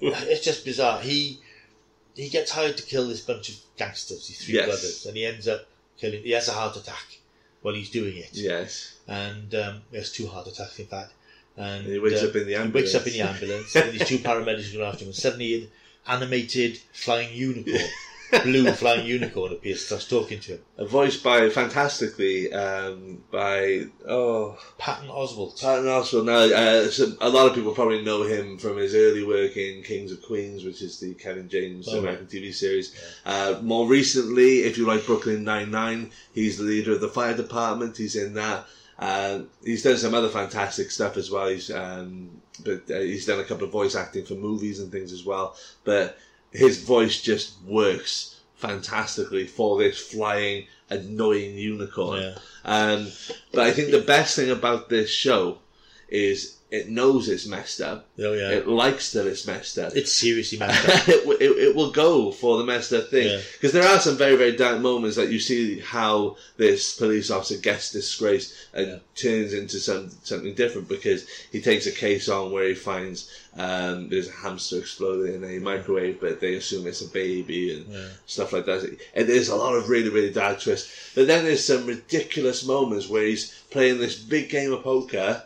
it's 0.00 0.44
just 0.44 0.64
bizarre. 0.64 1.00
He 1.00 1.40
he 2.14 2.28
gets 2.28 2.50
hired 2.50 2.76
to 2.76 2.82
kill 2.82 3.08
this 3.08 3.20
bunch 3.20 3.48
of 3.48 3.54
gangsters, 3.76 4.26
these 4.28 4.44
three 4.44 4.54
Yes. 4.54 4.66
brothers, 4.66 5.06
and 5.06 5.16
he 5.16 5.24
ends 5.24 5.46
up 5.48 5.66
killing. 5.98 6.22
He 6.22 6.32
has 6.32 6.48
a 6.48 6.52
heart 6.52 6.76
attack 6.76 7.19
while 7.62 7.74
he's 7.74 7.90
doing 7.90 8.16
it, 8.16 8.30
yes, 8.32 8.96
and 9.06 9.54
um, 9.54 9.82
he 9.90 9.96
has 9.96 10.10
two 10.12 10.26
heart 10.26 10.46
attacks, 10.46 10.78
in 10.78 10.86
fact. 10.86 11.12
And 11.56 11.84
And 11.84 11.92
he 11.92 11.98
wakes 11.98 12.22
uh, 12.22 12.28
up 12.28 12.36
in 12.36 12.46
the 12.46 12.54
ambulance. 12.54 12.92
He 12.92 12.98
wakes 12.98 13.06
up 13.06 13.06
in 13.06 13.12
the 13.12 13.20
ambulance. 13.22 13.76
and 13.76 13.92
these 13.92 14.08
two 14.08 14.18
paramedics 14.18 14.72
go 14.72 14.84
after 14.84 15.04
him, 15.04 15.08
and 15.08 15.14
suddenly 15.14 15.54
an 15.62 15.68
animated 16.06 16.78
flying 16.92 17.34
unicorn, 17.34 17.76
blue 18.42 18.70
flying 18.72 19.06
unicorn 19.06 19.52
appears, 19.52 19.84
starts 19.84 20.08
talking 20.08 20.40
to 20.40 20.52
him. 20.52 20.60
A 20.78 20.86
voice 20.86 21.16
by 21.16 21.48
fantastically 21.50 22.52
um, 22.52 23.22
by 23.30 23.84
oh 24.06 24.58
Patton 24.78 25.08
Oswalt. 25.08 25.60
Patton 25.60 25.84
Oswalt. 25.86 26.24
Now, 26.24 26.38
uh, 26.38 27.26
a 27.26 27.30
lot 27.30 27.46
of 27.46 27.54
people 27.54 27.72
probably 27.72 28.02
know 28.02 28.22
him 28.22 28.58
from 28.58 28.76
his 28.76 28.94
early 28.94 29.24
work 29.24 29.56
in 29.56 29.82
Kings 29.82 30.12
of 30.12 30.22
Queens, 30.22 30.64
which 30.64 30.82
is 30.82 31.00
the 31.00 31.14
Kevin 31.14 31.48
James 31.48 31.88
Oh, 31.88 31.98
American 31.98 32.26
TV 32.26 32.52
series. 32.52 32.94
Uh, 33.24 33.58
more 33.62 33.86
recently, 33.86 34.60
if 34.60 34.78
you 34.78 34.86
like 34.86 35.06
Brooklyn 35.06 35.44
Nine 35.44 35.70
Nine, 35.70 36.10
he's 36.34 36.58
the 36.58 36.64
leader 36.64 36.92
of 36.92 37.00
the 37.00 37.08
fire 37.08 37.36
department. 37.36 37.96
He's 37.96 38.16
in 38.16 38.34
that. 38.34 38.66
Uh, 38.98 39.40
he's 39.64 39.82
done 39.82 39.96
some 39.96 40.14
other 40.14 40.28
fantastic 40.28 40.90
stuff 40.90 41.16
as 41.16 41.30
well. 41.30 41.48
He's 41.48 41.70
um, 41.70 42.40
but 42.64 42.90
uh, 42.90 42.98
he's 43.00 43.26
done 43.26 43.40
a 43.40 43.44
couple 43.44 43.64
of 43.64 43.72
voice 43.72 43.94
acting 43.94 44.24
for 44.24 44.34
movies 44.34 44.80
and 44.80 44.92
things 44.92 45.12
as 45.12 45.24
well. 45.24 45.56
But 45.84 46.18
his 46.52 46.82
voice 46.82 47.20
just 47.20 47.62
works 47.62 48.40
fantastically 48.54 49.46
for 49.46 49.78
this 49.78 49.98
flying 49.98 50.66
annoying 50.90 51.56
unicorn. 51.56 52.20
Yeah. 52.22 52.38
Um, 52.64 53.08
but 53.52 53.66
I 53.66 53.72
think 53.72 53.90
the 53.90 54.02
best 54.02 54.36
thing 54.36 54.50
about 54.50 54.88
this 54.88 55.10
show 55.10 55.58
is 56.08 56.56
it 56.70 56.88
knows 56.88 57.28
it's 57.28 57.46
messed 57.46 57.80
up. 57.80 58.06
Oh 58.18 58.32
yeah, 58.32 58.50
It 58.50 58.68
likes 58.68 59.12
that 59.12 59.26
it's 59.26 59.46
messed 59.46 59.76
up. 59.78 59.96
it's 59.96 60.12
seriously 60.12 60.58
messed 60.58 60.88
up. 60.88 61.08
it, 61.08 61.20
w- 61.26 61.38
it, 61.40 61.50
it 61.68 61.74
will 61.74 61.90
go 61.90 62.30
for 62.30 62.58
the 62.58 62.64
messed 62.64 62.92
up 62.92 63.08
thing 63.08 63.26
Yeah. 63.26 63.40
because 63.54 63.72
there 63.72 63.82
are 63.88 63.98
some 63.98 64.16
very 64.16 64.36
very 64.36 64.56
dark 64.56 64.80
moments 64.80 65.16
that 65.16 65.30
you 65.30 65.40
see 65.40 65.80
how 65.80 66.36
this 66.58 66.94
police 66.96 67.30
officer 67.30 67.56
gets 67.56 67.90
disgraced 67.92 68.54
and 68.72 68.86
Yeah. 68.86 68.98
turns 69.16 69.52
into 69.52 69.78
some, 69.78 70.10
something 70.22 70.54
different 70.54 70.88
because 70.88 71.26
he 71.50 71.60
takes 71.60 71.86
a 71.86 71.92
case 71.92 72.28
on 72.28 72.52
where 72.52 72.68
he 72.68 72.74
finds 72.74 73.28
um, 73.56 74.08
there's 74.08 74.28
a 74.28 74.32
hamster 74.32 74.78
exploding 74.78 75.34
in 75.34 75.44
a 75.44 75.58
microwave 75.58 76.20
but 76.20 76.40
they 76.40 76.54
assume 76.54 76.86
it's 76.86 77.00
a 77.02 77.08
baby 77.08 77.74
and 77.74 77.86
Yeah. 77.92 78.08
stuff 78.26 78.52
like 78.52 78.66
that 78.66 78.84
and 79.14 79.28
there's 79.28 79.48
a 79.48 79.56
lot 79.56 79.74
of 79.74 79.88
really 79.88 80.08
really 80.08 80.32
dark 80.32 80.60
twists 80.60 81.10
but 81.16 81.26
then 81.26 81.44
there's 81.44 81.64
some 81.64 81.84
ridiculous 81.86 82.64
moments 82.64 83.08
where 83.08 83.24
he's 83.24 83.52
playing 83.72 83.98
this 83.98 84.16
big 84.16 84.50
game 84.50 84.72
of 84.72 84.84
poker 84.84 85.42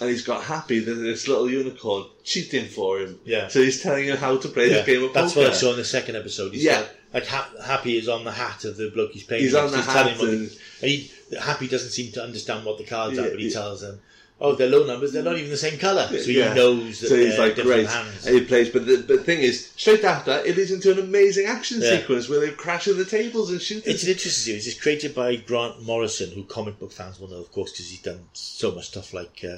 and 0.00 0.10
he's 0.10 0.22
got 0.24 0.42
happy 0.44 0.78
that 0.80 0.94
this 0.94 1.26
little 1.28 1.48
unicorn 1.50 2.04
cheating 2.24 2.66
for 2.66 2.98
him 3.00 3.18
Yeah. 3.24 3.48
so 3.48 3.62
he's 3.62 3.82
telling 3.82 4.04
him 4.06 4.16
how 4.16 4.36
to 4.36 4.48
play 4.48 4.70
Yeah, 4.70 4.80
the 4.82 4.86
game 4.92 5.04
of 5.04 5.12
that's 5.14 5.32
poker. 5.34 5.46
what 5.46 5.54
I 5.54 5.56
saw 5.56 5.70
in 5.72 5.76
the 5.78 5.84
second 5.84 6.16
episode. 6.16 6.52
He's 6.52 6.64
Yeah. 6.64 6.82
got- 6.82 6.90
like 7.14 7.26
ha- 7.26 7.50
Happy 7.64 7.96
is 7.96 8.08
on 8.08 8.24
the 8.24 8.32
hat 8.32 8.64
of 8.64 8.76
the 8.76 8.90
bloke 8.90 9.12
he's 9.12 9.22
playing. 9.22 9.44
He's 9.44 9.54
on 9.54 9.70
the 9.70 9.78
telling 9.82 10.14
hat 10.14 10.20
and- 10.22 10.50
and 10.82 10.90
he, 10.90 11.10
Happy 11.40 11.66
doesn't 11.66 11.90
seem 11.90 12.12
to 12.12 12.22
understand 12.22 12.64
what 12.64 12.76
the 12.78 12.84
cards 12.84 13.16
Yeah, 13.16 13.24
are, 13.24 13.30
but 13.30 13.40
he 13.40 13.46
yeah. 13.46 13.52
tells 13.54 13.80
them, 13.80 14.00
"Oh, 14.40 14.54
they're 14.54 14.68
low 14.68 14.84
numbers. 14.86 15.12
They're 15.12 15.22
not 15.22 15.38
even 15.38 15.50
the 15.50 15.56
same 15.56 15.78
color." 15.78 16.06
So 16.08 16.16
he 16.18 16.36
knows 16.38 17.00
that 17.00 17.08
So 17.08 17.16
he's 17.16 17.38
like, 17.38 17.56
different 17.56 17.86
great. 17.86 17.86
hands. 17.88 18.26
And 18.26 18.34
he 18.38 18.44
plays, 18.44 18.68
but 18.68 18.86
the, 18.86 18.98
but 18.98 19.16
the 19.18 19.24
thing 19.24 19.40
is, 19.40 19.70
straight 19.76 20.04
after, 20.04 20.32
it 20.44 20.56
leads 20.56 20.70
into 20.72 20.92
an 20.92 20.98
amazing 20.98 21.46
action 21.46 21.80
sequence 21.80 22.28
where 22.28 22.40
they're 22.40 22.52
crashing 22.52 22.98
the 22.98 23.04
tables 23.06 23.50
and 23.50 23.62
shooting. 23.62 23.90
It's 23.90 24.02
an 24.04 24.10
interesting 24.10 24.42
series. 24.44 24.66
It's 24.68 24.78
created 24.78 25.14
by 25.14 25.36
Grant 25.36 25.82
Morrison, 25.82 26.30
who 26.32 26.44
comic 26.44 26.78
book 26.78 26.92
fans 26.92 27.18
will 27.18 27.28
know, 27.28 27.38
of 27.40 27.50
course, 27.50 27.72
because 27.72 27.88
he's 27.88 28.02
done 28.02 28.20
so 28.34 28.72
much 28.72 28.88
stuff 28.88 29.14
like 29.14 29.42
uh, 29.42 29.56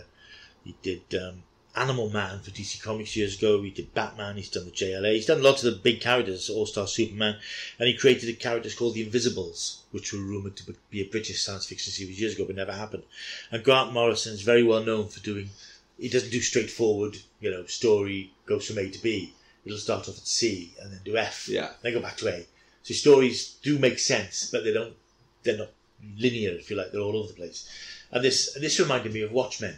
he 0.68 0.74
did 0.82 1.22
um, 1.22 1.42
Animal 1.74 2.10
Man 2.10 2.40
for 2.40 2.50
DC 2.50 2.82
Comics 2.82 3.16
years 3.16 3.38
ago. 3.38 3.62
He 3.62 3.70
did 3.70 3.94
Batman. 3.94 4.36
He's 4.36 4.50
done 4.50 4.64
the 4.66 4.70
JLA. 4.70 5.14
He's 5.14 5.26
done 5.26 5.42
lots 5.42 5.64
of 5.64 5.72
the 5.72 5.80
big 5.80 6.00
characters, 6.00 6.50
All 6.50 6.66
Star 6.66 6.86
Superman, 6.86 7.36
and 7.78 7.88
he 7.88 7.94
created 7.96 8.28
a 8.28 8.32
characters 8.34 8.74
called 8.74 8.94
the 8.94 9.02
Invisibles, 9.02 9.82
which 9.92 10.12
were 10.12 10.18
rumored 10.18 10.56
to 10.56 10.74
be 10.90 11.00
a 11.00 11.04
British 11.08 11.42
science 11.42 11.66
fiction 11.66 11.92
series 11.92 12.20
years 12.20 12.34
ago, 12.34 12.44
but 12.44 12.56
never 12.56 12.72
happened. 12.72 13.04
And 13.50 13.64
Grant 13.64 13.92
Morrison 13.92 14.34
is 14.34 14.42
very 14.42 14.62
well 14.62 14.84
known 14.84 15.08
for 15.08 15.20
doing. 15.20 15.50
He 15.98 16.08
doesn't 16.08 16.30
do 16.30 16.40
straightforward, 16.40 17.18
you 17.40 17.50
know, 17.50 17.64
story 17.66 18.32
goes 18.46 18.66
from 18.66 18.78
A 18.78 18.88
to 18.90 19.02
B. 19.02 19.32
It'll 19.64 19.78
start 19.78 20.08
off 20.08 20.18
at 20.18 20.26
C 20.26 20.74
and 20.82 20.92
then 20.92 21.00
do 21.04 21.16
F, 21.16 21.48
Yeah. 21.48 21.70
then 21.82 21.92
go 21.94 22.00
back 22.00 22.16
to 22.18 22.28
A. 22.28 22.46
So 22.82 22.94
stories 22.94 23.56
do 23.62 23.78
make 23.78 23.98
sense, 23.98 24.50
but 24.50 24.64
they 24.64 24.72
don't. 24.72 24.94
They're 25.42 25.58
not 25.58 25.70
linear, 26.16 26.52
if 26.52 26.70
you 26.70 26.76
like. 26.76 26.92
They're 26.92 27.00
all 27.00 27.16
over 27.16 27.28
the 27.28 27.34
place. 27.34 27.68
And 28.10 28.24
this 28.24 28.52
this 28.54 28.80
reminded 28.80 29.12
me 29.12 29.20
of 29.22 29.32
Watchmen. 29.32 29.76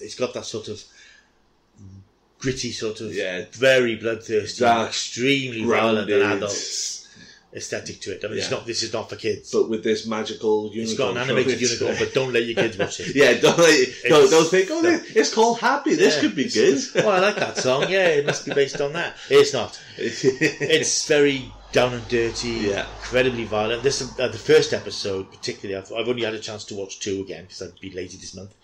It's 0.00 0.14
got 0.14 0.34
that 0.34 0.44
sort 0.44 0.68
of 0.68 0.82
gritty, 2.38 2.72
sort 2.72 3.00
of 3.00 3.14
Yeah. 3.14 3.44
very 3.52 3.96
bloodthirsty, 3.96 4.60
Dark, 4.60 4.88
extremely 4.90 5.64
violent 5.64 6.10
and 6.10 6.22
adult 6.22 6.52
aesthetic 7.54 7.98
to 8.02 8.12
it. 8.12 8.24
I 8.24 8.28
mean, 8.28 8.38
it's 8.38 8.50
not. 8.50 8.66
This 8.66 8.82
is 8.82 8.92
not 8.92 9.08
for 9.08 9.16
kids. 9.16 9.50
but 9.50 9.68
with 9.70 9.82
this 9.82 10.06
magical 10.06 10.64
unicorn. 10.72 10.82
it's 10.84 10.94
got 10.94 11.10
an 11.12 11.16
animated 11.16 11.60
unicorn, 11.60 11.96
but 11.98 12.12
don't 12.14 12.32
let 12.32 12.44
your 12.44 12.54
kids 12.54 12.76
watch 12.76 13.00
it. 13.00 13.14
yeah, 13.16 13.34
don't 13.40 13.58
let, 13.58 13.88
don't, 14.08 14.30
don't 14.30 14.48
think, 14.48 14.68
oh, 14.70 14.80
no. 14.82 15.00
it's 15.14 15.32
called 15.34 15.58
Happy. 15.58 15.94
This 15.94 16.16
Yeah. 16.16 16.20
could 16.20 16.36
be 16.36 16.48
good. 16.48 16.78
oh, 16.96 17.08
I 17.08 17.18
like 17.20 17.36
that 17.36 17.56
song. 17.56 17.88
Yeah, 17.88 18.08
it 18.08 18.26
must 18.26 18.44
be 18.44 18.52
based 18.54 18.80
on 18.80 18.92
that. 18.92 19.16
It's 19.30 19.52
not. 19.52 19.80
It's 19.96 21.08
very 21.08 21.50
down 21.72 21.94
and 21.94 22.06
dirty, 22.08 22.48
Yeah. 22.48 22.86
incredibly 23.00 23.44
violent. 23.44 23.82
This 23.82 24.02
uh, 24.20 24.28
the 24.28 24.38
first 24.38 24.72
episode, 24.72 25.30
particularly. 25.32 25.76
I've, 25.82 25.90
I've 25.92 26.08
only 26.08 26.22
had 26.24 26.34
a 26.34 26.38
chance 26.38 26.64
to 26.66 26.74
watch 26.74 27.00
two 27.00 27.20
again 27.22 27.44
because 27.44 27.62
I'd 27.62 27.80
be 27.80 27.90
lazy 27.90 28.18
this 28.18 28.34
month. 28.34 28.54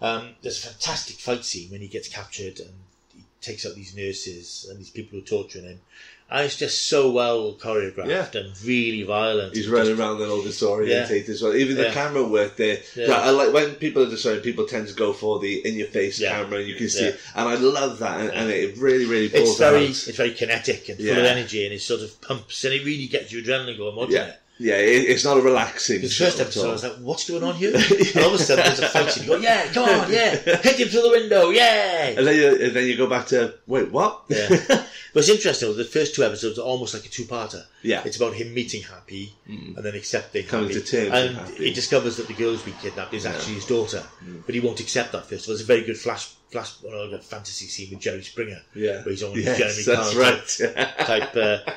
Um, 0.00 0.30
there's 0.42 0.62
a 0.64 0.68
fantastic 0.68 1.16
fight 1.16 1.44
scene 1.44 1.70
when 1.70 1.80
he 1.80 1.88
gets 1.88 2.08
captured 2.08 2.60
and 2.60 2.70
he 3.14 3.22
takes 3.40 3.64
out 3.64 3.74
these 3.74 3.94
nurses 3.96 4.66
and 4.68 4.78
these 4.78 4.90
people 4.90 5.18
who 5.18 5.24
are 5.24 5.26
torturing 5.26 5.64
him. 5.64 5.80
And 6.28 6.44
it's 6.44 6.56
just 6.56 6.88
so 6.88 7.12
well 7.12 7.54
choreographed 7.54 8.08
Yeah. 8.08 8.40
and 8.40 8.62
really 8.64 9.04
violent. 9.04 9.54
He's 9.54 9.68
running 9.68 9.90
just- 9.90 10.00
around 10.00 10.20
and 10.20 10.28
all 10.30 10.42
disorientated 10.42 11.28
as 11.28 11.40
well. 11.40 11.54
Even 11.54 11.76
the 11.76 11.84
Yeah. 11.84 11.92
camera 11.94 12.24
work 12.24 12.56
there. 12.56 12.82
Yeah. 12.96 13.06
Right, 13.06 13.22
I 13.26 13.30
like 13.30 13.52
when 13.52 13.76
people 13.76 14.02
are 14.02 14.10
disoriented, 14.10 14.42
people 14.42 14.66
tend 14.66 14.88
to 14.88 14.94
go 14.94 15.12
for 15.12 15.38
the 15.38 15.64
in 15.64 15.76
your 15.76 15.86
face 15.86 16.18
Yeah. 16.18 16.30
camera 16.32 16.58
and 16.58 16.68
you 16.68 16.74
can 16.74 16.88
see 16.90 17.02
Yeah. 17.02 17.08
it. 17.10 17.20
And 17.36 17.48
I 17.48 17.54
love 17.54 18.00
that. 18.00 18.20
And, 18.20 18.30
and 18.32 18.50
it 18.50 18.76
really, 18.76 19.04
really 19.04 19.28
pulls 19.28 19.50
It's 19.50 19.58
very, 19.58 19.84
out. 19.84 19.90
it's 19.90 20.08
very 20.08 20.34
kinetic 20.34 20.88
and 20.88 20.98
full 20.98 21.10
of 21.10 21.16
Yeah. 21.16 21.30
energy, 21.30 21.64
and 21.64 21.72
it 21.72 21.80
sort 21.80 22.00
of 22.00 22.20
pumps, 22.20 22.64
and 22.64 22.74
it 22.74 22.84
really 22.84 23.06
gets 23.06 23.30
you 23.30 23.40
adrenaline 23.42 23.76
going 23.78 23.94
watching 23.94 24.16
Yeah. 24.16 24.26
it. 24.30 24.38
Yeah, 24.58 24.76
it, 24.76 25.10
it's 25.10 25.24
not 25.24 25.36
a 25.36 25.40
relaxing. 25.42 26.00
The 26.00 26.08
first 26.08 26.40
episode, 26.40 26.68
I 26.68 26.72
was 26.72 26.82
like, 26.82 26.94
"What's 26.94 27.28
going 27.28 27.42
on 27.44 27.54
here?" 27.56 27.72
And 28.14 28.24
all 28.24 28.34
of 28.34 28.40
a 28.40 28.42
sudden, 28.42 28.64
there's 28.64 28.78
a 28.80 28.88
fight. 28.88 29.16
You 29.18 29.26
go, 29.26 29.36
"Yeah, 29.36 29.66
come 29.72 29.88
on, 29.88 30.10
yeah, 30.10 30.30
hit 30.36 30.80
him 30.80 30.88
through 30.88 31.02
the 31.02 31.10
window, 31.10 31.50
yeah." 31.50 32.14
And 32.16 32.26
then, 32.26 32.36
you, 32.36 32.64
and 32.64 32.74
then 32.74 32.86
you 32.86 32.96
go 32.96 33.06
back 33.06 33.26
to 33.28 33.54
wait, 33.66 33.90
what? 33.90 34.22
Yeah. 34.28 34.84
But 35.12 35.20
it's 35.20 35.30
interesting. 35.30 35.74
The 35.74 35.84
first 35.84 36.14
two 36.14 36.24
episodes 36.24 36.58
are 36.58 36.62
almost 36.62 36.92
like 36.92 37.06
a 37.06 37.08
two-parter. 37.08 37.64
Yeah. 37.80 38.02
It's 38.04 38.18
about 38.18 38.34
him 38.34 38.52
meeting 38.52 38.82
Happy 38.82 39.32
and 39.46 39.74
then 39.76 39.94
accepting 39.94 40.44
Coming 40.44 40.68
Happy. 40.68 40.82
to 40.82 40.86
terms 41.10 41.38
and 41.38 41.56
he 41.56 41.72
discovers 41.72 42.18
that 42.18 42.28
the 42.28 42.34
girl 42.34 42.50
who's 42.50 42.60
been 42.60 42.74
kidnapped 42.82 43.14
is 43.14 43.24
actually 43.24 43.54
his 43.54 43.64
daughter, 43.64 44.02
Mm. 44.22 44.44
but 44.44 44.54
he 44.54 44.60
won't 44.60 44.78
accept 44.78 45.12
that 45.12 45.24
first. 45.24 45.44
of 45.44 45.48
all. 45.48 45.54
There's 45.54 45.62
a 45.62 45.64
very 45.64 45.84
good 45.84 45.96
flash, 45.96 46.26
flash, 46.50 46.74
well, 46.82 47.16
fantasy 47.22 47.64
scene 47.64 47.88
with 47.92 48.00
Jerry 48.00 48.22
Springer, 48.24 48.60
yeah, 48.74 48.96
where 49.04 49.12
he's 49.14 49.22
on 49.22 49.32
yes, 49.40 49.56
Jeremy 49.56 49.82
that's 49.84 50.12
Kyle 50.12 50.76
right. 50.76 51.06
type 51.06 51.34
uh, 51.36 51.72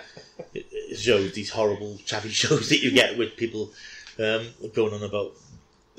shows, 0.96 1.34
these 1.34 1.50
horrible 1.50 1.98
chatty 2.06 2.30
shows 2.44 2.70
that 2.70 2.82
you 2.82 2.92
get 2.92 3.18
with 3.18 3.36
people 3.38 3.72
um, 4.18 4.48
going 4.74 4.94
on 4.94 5.04
about. 5.04 5.32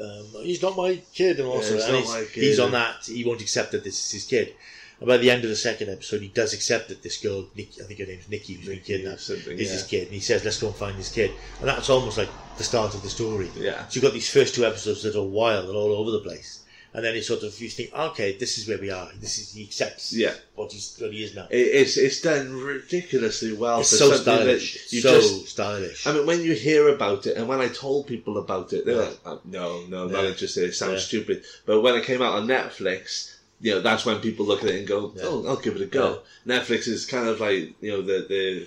Um, 0.01 0.27
he's 0.43 0.63
not 0.63 0.77
my 0.77 1.01
kid, 1.13 1.39
and 1.41 1.49
also 1.49 1.75
he's 1.75 1.85
and 1.85 1.97
he's, 1.97 2.31
he's 2.31 2.61
on 2.61 2.73
that. 2.73 3.05
He 3.05 3.25
won't 3.25 3.43
accept 3.43 3.73
that 3.73 3.85
this 3.85 4.07
is 4.07 4.11
his 4.11 4.25
kid. 4.25 4.55
And 5.01 5.09
by 5.09 5.17
the 5.17 5.31
end 5.31 5.45
of 5.45 5.51
the 5.51 5.57
second 5.57 5.89
episode, 5.89 6.21
he 6.21 6.29
does 6.29 6.53
accept 6.53 6.89
that 6.89 7.03
this 7.03 7.17
girl, 7.19 7.47
I 7.57 7.63
think 7.63 8.01
her 8.01 8.07
name's 8.07 8.29
Nikki, 8.29 8.55
who's 8.55 8.69
Nikki 8.69 8.99
kidnapped, 8.99 9.29
is 9.31 9.47
yeah. 9.47 9.55
his 9.57 9.83
kid. 9.83 10.05
And 10.05 10.13
he 10.13 10.21
says, 10.21 10.45
"Let's 10.45 10.61
go 10.61 10.69
and 10.69 10.77
find 10.77 10.99
this 10.99 11.13
kid." 11.13 11.33
And 11.59 11.69
that's 11.69 11.89
almost 11.89 12.19
like 12.19 12.29
the 12.59 12.65
start 12.65 12.95
of 12.95 13.03
the 13.03 13.09
story. 13.11 13.51
Yeah. 13.57 13.87
So 13.89 13.97
you've 13.97 14.05
got 14.05 14.13
these 14.13 14.31
first 14.31 14.55
two 14.55 14.65
episodes 14.65 15.03
that 15.03 15.17
are 15.17 15.23
wild 15.23 15.69
and 15.69 15.77
all 15.77 15.93
over 15.93 16.11
the 16.11 16.21
place, 16.21 16.60
and 16.93 17.05
then 17.05 17.15
it 17.15 17.25
sort 17.25 17.43
of 17.43 17.59
you 17.61 17.69
think, 17.69 17.93
"Okay, 17.95 18.37
this 18.37 18.59
is 18.59 18.67
where 18.69 18.79
we 18.79 18.91
are. 18.91 19.09
This 19.21 19.39
is 19.39 19.53
he 19.53 19.63
accepts 19.65 20.13
Yeah. 20.13 20.35
what 20.55 20.73
he's 20.73 20.97
what 20.99 21.13
he 21.13 21.23
is 21.25 21.35
now." 21.35 21.47
It, 21.51 21.57
it's 21.81 21.97
it's 21.97 22.21
done 22.21 22.53
ridiculously 22.53 23.53
well 23.53 23.81
It's 23.81 23.91
for 23.91 23.97
so 23.97 24.13
stylish. 24.15 24.93
you 24.93 25.01
so 25.01 25.15
just. 25.21 25.49
stylish. 25.49 26.07
I 26.07 26.13
mean, 26.13 26.27
when 26.27 26.43
you 26.43 26.55
hear 26.55 26.89
about 26.89 27.27
it, 27.27 27.37
and 27.37 27.47
when 27.49 27.61
I 27.61 27.69
told 27.69 28.07
people 28.07 28.39
about 28.39 28.73
it, 28.73 28.85
they're 28.87 28.97
Yeah. 28.97 29.01
like, 29.09 29.19
oh, 29.27 29.41
"No, 29.45 29.85
no, 29.87 30.07
not 30.09 30.25
Yeah. 30.25 30.31
interested. 30.31 30.65
It 30.65 30.75
sounds 30.75 31.03
Yeah. 31.03 31.07
stupid." 31.09 31.45
But 31.67 31.81
when 31.81 31.95
it 31.97 32.05
came 32.05 32.23
out 32.23 32.35
on 32.35 32.47
Netflix, 32.49 33.31
you 33.61 33.73
know, 33.73 33.81
that's 33.81 34.05
when 34.05 34.21
people 34.21 34.47
look 34.47 34.63
at 34.65 34.71
it 34.71 34.77
and 34.77 34.87
go. 34.87 35.13
"Oh, 35.23 35.47
I'll 35.47 35.57
give 35.57 35.77
it 35.77 35.83
a 35.83 35.87
go." 35.87 36.23
Netflix 36.47 36.89
is 36.89 37.05
kind 37.07 37.29
of 37.29 37.41
like 37.41 37.75
you 37.81 37.91
know 37.93 38.03
the 38.03 38.27
the 38.29 38.67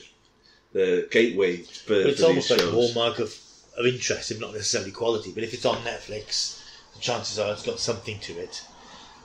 the 0.74 1.08
gateway 1.12 1.58
for, 1.58 1.94
But 2.02 2.08
it's 2.08 2.20
for 2.22 2.28
almost 2.28 2.50
like 2.50 2.62
a 2.62 2.72
hallmark 2.72 3.20
of, 3.20 3.36
of 3.78 3.86
interest, 3.86 4.32
if 4.32 4.40
not 4.40 4.54
necessarily 4.54 4.92
quality. 4.92 5.32
But 5.32 5.44
if 5.44 5.54
it's 5.54 5.66
on 5.66 5.84
Netflix, 5.84 6.58
chances 7.00 7.40
are 7.40 7.52
it's 7.54 7.66
got 7.66 7.80
something 7.80 8.20
to 8.20 8.34
it. 8.34 8.64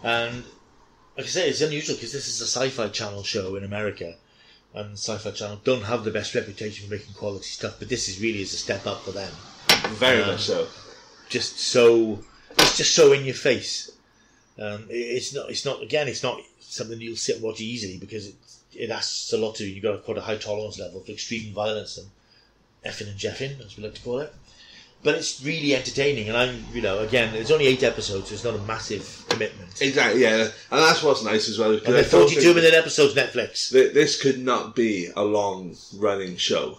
And 0.02 0.44
like 1.16 1.26
I 1.26 1.28
say, 1.28 1.48
it's 1.48 1.60
unusual 1.60 1.96
because 1.96 2.12
this 2.12 2.28
is 2.28 2.40
a 2.40 2.46
sci-fi 2.46 2.88
channel 2.88 3.22
show 3.22 3.56
in 3.56 3.64
America, 3.64 4.14
and 4.74 4.92
sci-fi 4.92 5.30
channel 5.32 5.60
don't 5.64 5.82
have 5.82 6.04
the 6.04 6.10
best 6.10 6.34
reputation 6.34 6.86
for 6.86 6.94
making 6.94 7.14
quality 7.14 7.46
stuff. 7.46 7.76
But 7.78 7.88
this 7.88 8.08
is 8.08 8.20
really 8.20 8.42
is 8.42 8.54
a 8.54 8.58
step 8.58 8.86
up 8.86 9.02
for 9.02 9.10
them. 9.12 9.32
Very 9.94 10.22
um, 10.22 10.28
much 10.28 10.42
so. 10.42 10.68
Just 11.28 11.58
so 11.58 12.20
it's 12.50 12.76
just 12.76 12.94
so 12.94 13.12
in 13.12 13.24
your 13.24 13.34
face. 13.34 13.90
Um, 14.58 14.86
it- 14.88 14.94
it's 14.94 15.34
not. 15.34 15.50
It's 15.50 15.64
not. 15.64 15.82
Again, 15.82 16.08
it's 16.08 16.22
not 16.22 16.40
something 16.60 17.00
you'll 17.00 17.16
sit 17.16 17.36
and 17.36 17.44
watch 17.44 17.60
easily 17.60 17.98
because 17.98 18.28
it 18.28 18.34
it 18.74 18.90
asks 18.90 19.32
a 19.32 19.38
lot 19.38 19.58
of 19.60 19.66
you. 19.66 19.74
You've 19.74 19.82
got 19.82 19.92
to 19.92 19.98
put 19.98 20.18
a 20.18 20.20
high 20.22 20.36
tolerance 20.36 20.78
level 20.78 21.00
for 21.00 21.12
extreme 21.12 21.52
violence 21.52 21.98
and 21.98 22.08
effing 22.84 23.08
and 23.08 23.18
jeffing, 23.18 23.64
as 23.64 23.76
we 23.76 23.82
like 23.82 23.94
to 23.94 24.02
call 24.02 24.18
it. 24.20 24.32
But 25.08 25.14
it's 25.14 25.42
really 25.42 25.74
entertaining, 25.74 26.28
and 26.28 26.36
I'm, 26.36 26.66
you 26.74 26.82
know, 26.82 26.98
again, 26.98 27.34
it's 27.34 27.50
only 27.50 27.66
eight 27.66 27.82
episodes, 27.82 28.28
so 28.28 28.34
it's 28.34 28.44
not 28.44 28.54
a 28.54 28.58
massive 28.58 29.24
commitment. 29.30 29.80
Exactly, 29.80 30.20
yeah, 30.20 30.42
and 30.42 30.50
that's 30.70 31.02
what's 31.02 31.24
nice 31.24 31.48
as 31.48 31.58
well. 31.58 31.72
And 31.72 31.80
they're 31.80 32.04
42 32.04 32.52
minute 32.52 32.74
episodes, 32.74 33.14
Netflix. 33.14 33.70
that 33.70 33.94
This 33.94 34.20
could 34.20 34.38
not 34.38 34.76
be 34.76 35.08
a 35.16 35.24
long 35.24 35.74
running 35.96 36.36
show. 36.36 36.78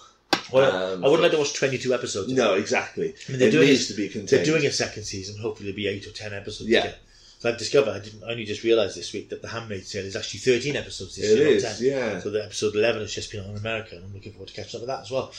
Well, 0.53 0.93
Um, 0.93 1.03
I 1.03 1.07
wouldn't 1.07 1.23
like 1.23 1.31
to 1.31 1.39
watch 1.39 1.53
22 1.53 1.91
episodes. 1.91 2.31
No, 2.31 2.53
exactly. 2.53 3.15
I 3.27 3.31
mean, 3.31 3.39
they're 3.39 3.47
it 3.47 3.51
doing 3.51 3.67
needs 3.69 3.85
it- 3.89 3.93
to 3.95 3.97
be 3.99 4.09
contained. 4.09 4.29
They're 4.29 4.45
doing 4.45 4.67
a 4.67 4.71
second 4.71 5.05
season. 5.05 5.39
Hopefully, 5.41 5.71
there'll 5.71 5.75
be 5.75 5.87
eight 5.87 6.05
or 6.05 6.11
ten 6.11 6.31
episodes. 6.31 6.69
Yeah. 6.69 6.81
again. 6.81 6.95
So 7.39 7.49
I've 7.49 7.57
discovered 7.57 7.89
I 7.93 7.99
didn't. 7.99 8.23
I 8.23 8.29
only 8.29 8.45
just 8.45 8.61
realised 8.61 8.95
this 8.95 9.11
week 9.11 9.29
that 9.29 9.41
The 9.41 9.47
Handmaid's 9.47 9.91
Tale 9.91 10.05
is 10.05 10.15
actually 10.15 10.41
thirteen 10.41 10.75
episodes 10.75 11.15
this 11.15 11.31
It 11.31 11.35
year. 11.39 11.45
not 11.45 11.53
is, 11.53 11.63
10. 11.63 11.75
yeah. 11.87 12.19
So 12.19 12.29
the 12.29 12.43
episode 12.43 12.75
eleven 12.75 13.01
has 13.01 13.11
just 13.11 13.31
been 13.31 13.43
on 13.43 13.55
America, 13.57 13.95
and 13.95 14.05
I'm 14.05 14.13
looking 14.13 14.33
forward 14.33 14.49
to 14.49 14.53
catching 14.53 14.75
up 14.77 14.81
with 14.81 14.89
that 14.89 15.01
as 15.01 15.09
well. 15.09 15.31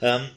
Um, 0.00 0.28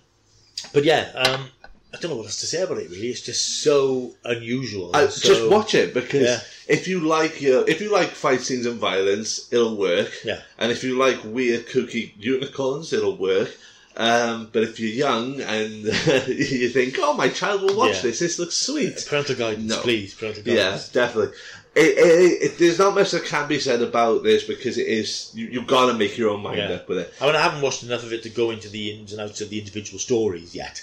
but 0.73 0.83
yeah, 0.85 1.11
um, 1.15 1.49
I 1.93 1.97
don't 1.97 2.11
know 2.11 2.17
what 2.17 2.25
else 2.25 2.39
to 2.41 2.45
say 2.45 2.61
about 2.61 2.77
it. 2.77 2.89
Really, 2.89 3.07
it's 3.09 3.21
just 3.21 3.63
so 3.63 4.13
unusual. 4.23 4.95
I, 4.95 5.07
so- 5.07 5.27
just 5.33 5.49
watch 5.49 5.73
it 5.73 5.93
because 5.93 6.21
Yeah. 6.21 6.39
if 6.67 6.87
you 6.87 6.99
like 6.99 7.41
your, 7.41 7.67
if 7.67 7.81
you 7.81 7.91
like 7.91 8.09
fight 8.09 8.41
scenes 8.41 8.65
and 8.67 8.79
violence, 8.79 9.51
it'll 9.51 9.75
work. 9.75 10.11
Yeah. 10.23 10.41
And 10.59 10.71
if 10.71 10.83
you 10.83 10.97
like 10.99 11.17
weird, 11.23 11.67
kooky 11.67 12.11
unicorns, 12.17 12.93
it'll 12.93 13.17
work. 13.17 13.49
Um, 13.97 14.49
but 14.53 14.63
if 14.63 14.79
you're 14.79 14.91
young 14.91 15.41
and 15.41 15.71
you 16.27 16.69
think, 16.69 16.95
"Oh, 16.99 17.13
my 17.13 17.27
child 17.27 17.63
will 17.63 17.75
watch 17.75 17.95
Yeah. 17.95 18.01
this. 18.03 18.19
This 18.19 18.39
looks 18.39 18.55
sweet," 18.55 19.03
Parental 19.09 19.35
guidance, 19.35 19.69
No. 19.75 19.81
please. 19.81 20.13
Parental 20.13 20.43
guidance. 20.43 20.91
Yeah, 20.93 21.01
definitely. 21.05 21.35
it, 21.75 21.97
it, 21.97 22.41
it, 22.51 22.57
there's 22.59 22.79
not 22.79 22.95
much 22.95 23.11
that 23.11 23.25
can 23.25 23.47
be 23.49 23.59
said 23.59 23.81
about 23.81 24.23
this 24.23 24.43
because 24.43 24.77
it 24.77 24.87
is 24.87 25.31
you, 25.33 25.47
you've 25.47 25.67
got 25.67 25.87
to 25.91 25.95
make 25.97 26.17
your 26.17 26.29
own 26.29 26.41
mind 26.43 26.57
Yeah. 26.59 26.69
up 26.75 26.87
with 26.87 26.99
it. 26.99 27.13
I 27.19 27.25
mean, 27.25 27.35
I 27.35 27.41
haven't 27.41 27.61
watched 27.61 27.83
enough 27.83 28.03
of 28.03 28.13
it 28.13 28.23
to 28.23 28.29
go 28.29 28.51
into 28.51 28.69
the 28.69 28.91
ins 28.91 29.11
and 29.11 29.19
outs 29.19 29.41
of 29.41 29.49
the 29.49 29.59
individual 29.59 29.99
stories 29.99 30.55
yet, 30.55 30.81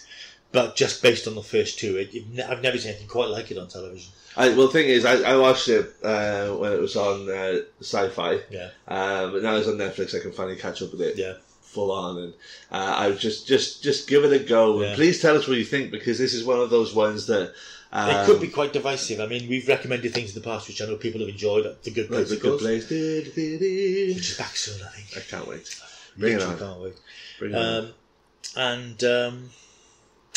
but 0.53 0.77
just 0.77 1.03
based 1.03 1.27
on 1.27 1.35
the 1.35 1.43
first 1.43 1.79
two, 1.79 1.97
it, 1.97 2.15
it, 2.15 2.49
I've 2.49 2.63
never 2.63 2.79
seen 2.79 2.91
anything 2.91 3.09
quite 3.09 3.29
like 3.29 3.51
it 3.51 3.59
on 3.59 3.69
television. 3.69 4.13
I, 4.37 4.49
well, 4.51 4.67
the 4.67 4.73
thing 4.73 4.89
is, 4.89 5.05
I, 5.05 5.33
I 5.33 5.37
watched 5.37 5.69
it 5.69 5.95
uh, 6.03 6.49
when 6.51 6.73
it 6.73 6.81
was 6.81 6.95
on 6.95 7.29
uh, 7.31 7.61
Sci-Fi, 7.81 8.41
Yeah, 8.51 8.71
um, 8.87 9.33
but 9.33 9.43
now 9.43 9.57
it's 9.57 9.67
on 9.67 9.75
Netflix. 9.75 10.15
I 10.15 10.21
can 10.21 10.33
finally 10.33 10.57
catch 10.57 10.83
up 10.83 10.93
with 10.93 11.01
it 11.01 11.17
yeah. 11.17 11.35
full 11.63 11.91
on, 11.91 12.19
and 12.19 12.35
uh, 12.71 12.95
I 12.99 13.09
would 13.09 13.19
just 13.19 13.47
just 13.47 13.83
just 13.83 14.09
give 14.09 14.25
it 14.25 14.33
a 14.33 14.45
go. 14.45 14.81
Yeah. 14.81 14.89
And 14.89 14.97
please 14.97 15.23
tell 15.23 15.37
us 15.37 15.49
what 15.49 15.57
you 15.57 15.65
think 15.65 15.91
because 15.91 16.19
this 16.19 16.35
is 16.35 16.45
one 16.45 16.61
of 16.61 16.69
those 16.69 16.95
ones 16.95 17.27
that 17.29 17.55
um, 17.93 18.11
it 18.11 18.27
could 18.27 18.41
be 18.41 18.49
quite 18.49 18.75
divisive. 18.75 19.21
I 19.21 19.27
mean, 19.27 19.49
we've 19.49 19.67
recommended 19.67 20.13
things 20.13 20.37
in 20.37 20.43
the 20.43 20.47
past 20.47 20.69
which 20.69 20.83
I 20.83 20.87
know 20.87 20.97
people 20.97 21.21
have 21.21 21.31
enjoyed. 21.31 21.65
The 21.83 21.91
Good 21.91 22.09
Place, 22.09 22.29
the 22.29 22.37
good 22.37 22.59
place. 22.59 22.91
Which 22.91 22.99
is 23.39 24.37
back 24.37 24.55
soon, 24.57 24.83
I 24.83 24.91
think. 24.91 25.17
I 25.17 25.31
can't 25.31 25.49
wait. 25.49 25.81
Bring 26.19 26.35
it 26.35 26.43
on. 26.43 26.59
Can't 26.59 26.81
wait. 26.81 26.95
Bring 27.39 27.53
it 27.53 27.57
on. 27.57 27.85
Um, 27.85 27.93
and 28.57 29.05
um, 29.05 29.51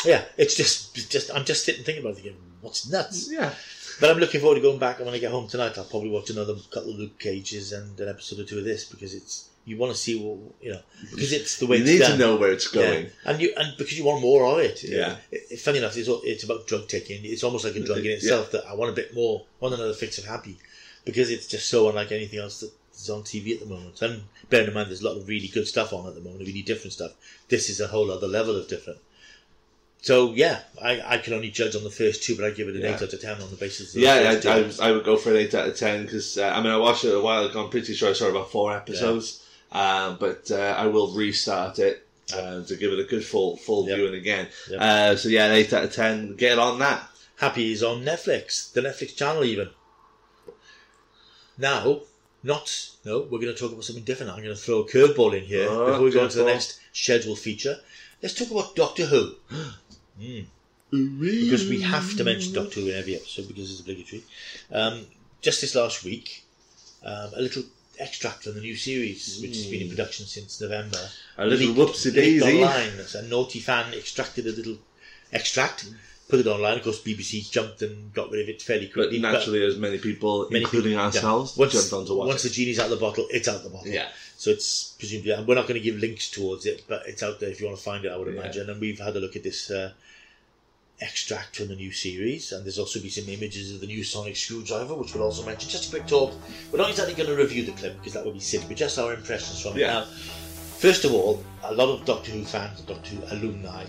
yeah, 0.04 0.24
it's 0.36 0.54
just, 0.56 0.96
it's 0.96 1.08
just 1.08 1.30
I'm 1.34 1.44
just 1.44 1.64
sitting 1.64 1.84
thinking 1.84 2.02
about 2.04 2.18
it, 2.18 2.22
thinking, 2.22 2.36
what's 2.60 2.88
nuts? 2.88 3.30
Yeah, 3.30 3.52
But 4.00 4.10
I'm 4.10 4.18
looking 4.18 4.40
forward 4.40 4.56
to 4.56 4.60
going 4.62 4.78
back. 4.78 4.96
And 4.98 5.06
when 5.06 5.14
I 5.14 5.18
get 5.18 5.30
home 5.30 5.48
tonight, 5.48 5.76
I'll 5.78 5.84
probably 5.84 6.10
watch 6.10 6.30
another 6.30 6.54
couple 6.72 6.90
of 6.92 6.98
Luke 6.98 7.18
Cages 7.18 7.72
and 7.72 7.98
an 8.00 8.08
episode 8.08 8.38
or 8.40 8.44
two 8.44 8.58
of 8.58 8.64
this 8.64 8.84
because 8.84 9.14
it's 9.14 9.46
you 9.66 9.76
want 9.76 9.92
to 9.92 9.98
see 9.98 10.18
what 10.18 10.38
you 10.62 10.72
know 10.72 10.80
because 11.10 11.32
it's 11.34 11.58
the 11.58 11.66
way 11.66 11.76
you 11.76 11.82
it's 11.82 11.92
need 11.92 11.98
done. 11.98 12.12
to 12.12 12.16
know 12.18 12.36
where 12.36 12.50
it's 12.50 12.68
going. 12.68 13.04
Yeah. 13.04 13.10
and 13.26 13.42
you 13.42 13.52
and 13.58 13.76
because 13.76 13.98
you 13.98 14.04
want 14.04 14.22
more 14.22 14.46
of 14.46 14.58
it. 14.58 14.82
Yeah. 14.82 15.16
It, 15.30 15.60
funny 15.60 15.78
enough, 15.78 15.96
it's, 15.96 16.08
it's 16.24 16.44
about 16.44 16.66
drug 16.66 16.88
taking. 16.88 17.20
It's 17.24 17.44
almost 17.44 17.64
like 17.64 17.76
a 17.76 17.80
drug 17.84 17.98
in 17.98 18.04
Yeah. 18.06 18.12
itself 18.12 18.50
that 18.52 18.64
I 18.66 18.74
want 18.74 18.90
a 18.90 18.94
bit 18.94 19.14
more. 19.14 19.44
I 19.60 19.64
want 19.64 19.74
another 19.74 19.92
fix 19.94 20.16
of 20.18 20.24
happy 20.24 20.56
because 21.04 21.30
it's 21.30 21.46
just 21.46 21.68
so 21.68 21.88
unlike 21.90 22.10
anything 22.10 22.38
else 22.40 22.60
that's 22.60 23.10
on 23.10 23.22
TV 23.22 23.52
at 23.54 23.60
the 23.60 23.66
moment. 23.66 24.00
And 24.02 24.22
bearing 24.48 24.68
in 24.68 24.74
mind, 24.74 24.88
there's 24.88 25.02
a 25.02 25.08
lot 25.08 25.16
of 25.18 25.28
really 25.28 25.48
good 25.48 25.68
stuff 25.68 25.92
on 25.92 26.06
at 26.06 26.14
the 26.14 26.20
moment, 26.22 26.40
really 26.46 26.62
different 26.62 26.94
stuff. 26.94 27.12
This 27.48 27.68
is 27.68 27.80
a 27.80 27.86
whole 27.88 28.10
other 28.10 28.28
level 28.28 28.56
of 28.56 28.66
different. 28.66 28.98
So 30.02 30.32
yeah, 30.32 30.60
I, 30.82 31.00
I 31.04 31.18
can 31.18 31.34
only 31.34 31.50
judge 31.50 31.76
on 31.76 31.84
the 31.84 31.90
first 31.90 32.22
two, 32.22 32.34
but 32.34 32.44
I 32.44 32.50
give 32.50 32.68
it 32.68 32.76
an 32.76 32.82
Yeah. 32.82 32.94
eight 32.96 33.02
out 33.02 33.12
of 33.12 33.20
ten 33.20 33.40
on 33.40 33.50
the 33.50 33.56
basis. 33.56 33.88
Of 33.88 33.94
the 33.94 34.00
Yeah, 34.00 34.40
I. 34.44 34.60
I, 34.60 34.88
I 34.88 34.92
would 34.92 35.04
go 35.04 35.16
for 35.16 35.30
an 35.30 35.36
eight 35.36 35.54
out 35.54 35.68
of 35.68 35.76
ten 35.76 36.04
because 36.04 36.38
uh, 36.38 36.46
I 36.46 36.62
mean 36.62 36.72
I 36.72 36.76
watched 36.78 37.04
it 37.04 37.14
a 37.14 37.20
while 37.20 37.44
ago. 37.44 37.64
I'm 37.64 37.70
pretty 37.70 37.92
sure 37.94 38.10
I 38.10 38.14
saw 38.14 38.28
about 38.28 38.50
four 38.50 38.74
episodes, 38.74 39.44
um, 39.72 40.16
but 40.18 40.50
uh, 40.50 40.74
I 40.78 40.86
will 40.86 41.12
restart 41.12 41.78
it 41.78 42.06
uh, 42.32 42.62
to 42.62 42.76
give 42.76 42.92
it 42.92 42.98
a 42.98 43.04
good 43.04 43.24
full 43.24 43.56
full 43.58 43.86
Yep. 43.86 43.96
viewing 43.96 44.14
again. 44.14 44.48
Yep. 44.70 44.80
Uh, 44.80 45.16
so 45.16 45.28
yeah, 45.28 45.46
an 45.46 45.52
eight 45.52 45.72
out 45.72 45.84
of 45.84 45.92
ten. 45.92 46.34
Get 46.36 46.58
on 46.58 46.78
that. 46.78 47.06
Happy 47.36 47.72
is 47.72 47.82
on 47.82 48.02
Netflix, 48.02 48.72
the 48.72 48.80
Netflix 48.80 49.16
channel 49.16 49.44
even. 49.44 49.68
Now, 51.58 52.00
not 52.42 52.90
no, 53.04 53.20
we're 53.20 53.38
going 53.40 53.52
to 53.52 53.54
talk 53.54 53.72
about 53.72 53.84
something 53.84 54.04
different. 54.04 54.32
I'm 54.32 54.42
going 54.42 54.54
to 54.54 54.60
throw 54.60 54.78
a 54.80 54.88
curveball 54.88 55.36
in 55.36 55.44
here 55.44 55.66
Oh, 55.68 55.86
before 55.86 56.04
we 56.04 56.10
go 56.10 56.22
on 56.24 56.30
to 56.30 56.38
the 56.38 56.44
next 56.44 56.80
scheduled 56.94 57.38
feature. 57.38 57.76
Let's 58.22 58.34
talk 58.34 58.50
about 58.50 58.74
Doctor 58.76 59.06
Who. 59.06 59.34
Mm. 60.20 60.44
Because 60.90 61.68
we 61.68 61.80
have 61.82 62.16
to 62.16 62.24
mention 62.24 62.52
Doctor 62.52 62.80
Who 62.80 62.88
in 62.88 62.96
every 62.98 63.14
episode 63.14 63.46
because 63.48 63.70
it's 63.70 63.80
obligatory. 63.80 64.22
Um, 64.72 65.06
just 65.40 65.60
this 65.60 65.74
last 65.76 66.04
week, 66.04 66.44
um, 67.04 67.30
a 67.36 67.40
little 67.40 67.62
extract 67.98 68.42
from 68.44 68.54
the 68.54 68.60
new 68.60 68.74
series, 68.74 69.38
which 69.40 69.56
has 69.56 69.66
been 69.66 69.82
in 69.82 69.88
production 69.88 70.26
since 70.26 70.60
November. 70.60 70.98
A 71.38 71.46
little 71.46 71.68
leaked- 71.74 71.78
whoopsie 71.78 72.04
leaked 72.06 72.16
daisy. 72.16 72.62
online. 72.62 72.92
A 73.14 73.22
naughty 73.22 73.60
fan 73.60 73.94
extracted 73.94 74.46
a 74.46 74.50
little 74.52 74.78
extract, 75.32 75.86
put 76.28 76.40
it 76.40 76.46
online. 76.48 76.78
Of 76.78 76.82
course, 76.84 77.00
BBC 77.00 77.48
jumped 77.50 77.82
and 77.82 78.12
got 78.12 78.30
rid 78.32 78.40
of 78.42 78.48
it 78.48 78.60
fairly 78.60 78.86
But 78.86 78.94
quickly. 78.94 79.18
naturally, 79.20 79.64
as 79.64 79.76
many 79.76 79.98
people, 79.98 80.48
many 80.50 80.64
including 80.64 80.92
people- 80.92 81.04
ourselves, 81.04 81.52
yeah. 81.56 81.60
once, 81.60 81.72
jumped 81.74 81.92
on 81.92 82.06
to 82.06 82.14
watch 82.14 82.26
once 82.28 82.44
it. 82.44 82.48
the 82.48 82.54
genie's 82.54 82.80
out 82.80 82.86
of 82.86 82.90
the 82.90 82.96
bottle, 82.96 83.28
it's 83.30 83.46
out 83.46 83.56
of 83.56 83.62
the 83.62 83.70
bottle. 83.70 83.92
Yeah. 83.92 84.08
So 84.38 84.50
it's 84.50 84.94
presumably, 84.98 85.32
and 85.32 85.46
we're 85.46 85.54
not 85.54 85.68
going 85.68 85.78
to 85.78 85.84
give 85.84 85.96
links 86.00 86.30
towards 86.30 86.66
it, 86.66 86.82
but 86.88 87.06
it's 87.06 87.22
out 87.22 87.38
there 87.38 87.50
if 87.50 87.60
you 87.60 87.66
want 87.66 87.78
to 87.78 87.84
find 87.84 88.04
it. 88.04 88.10
I 88.10 88.16
would 88.16 88.26
Yeah. 88.34 88.40
imagine. 88.40 88.70
And 88.70 88.80
we've 88.80 88.98
had 88.98 89.14
a 89.14 89.20
look 89.20 89.36
at 89.36 89.42
this 89.42 89.70
uh, 89.70 89.92
extract 91.00 91.56
from 91.56 91.68
the 91.68 91.76
new 91.76 91.92
series, 91.92 92.52
and 92.52 92.64
there's 92.64 92.78
also 92.78 93.00
been 93.00 93.10
some 93.10 93.28
images 93.28 93.72
of 93.72 93.80
the 93.80 93.86
new 93.86 94.04
sonic 94.04 94.36
screwdriver, 94.36 94.94
which 94.94 95.14
we'll 95.14 95.24
also 95.24 95.44
mention. 95.44 95.70
Just 95.70 95.88
a 95.88 95.96
quick 95.96 96.06
talk. 96.06 96.34
We're 96.70 96.78
not 96.78 96.90
exactly 96.90 97.14
going 97.14 97.28
to 97.28 97.36
review 97.36 97.64
the 97.64 97.72
clip 97.72 97.96
because 97.98 98.12
that 98.14 98.24
would 98.24 98.34
be 98.34 98.40
silly, 98.40 98.64
but 98.68 98.76
just 98.76 98.98
our 98.98 99.14
impressions 99.14 99.62
from 99.62 99.72
it. 99.72 99.80
Yeah. 99.80 100.00
Now, 100.00 100.04
first 100.04 101.04
of 101.04 101.12
all, 101.12 101.42
a 101.64 101.74
lot 101.74 101.88
of 101.88 102.04
Doctor 102.04 102.30
Who 102.32 102.44
fans 102.44 102.80
Doctor 102.82 103.14
Who 103.14 103.36
alumni 103.36 103.84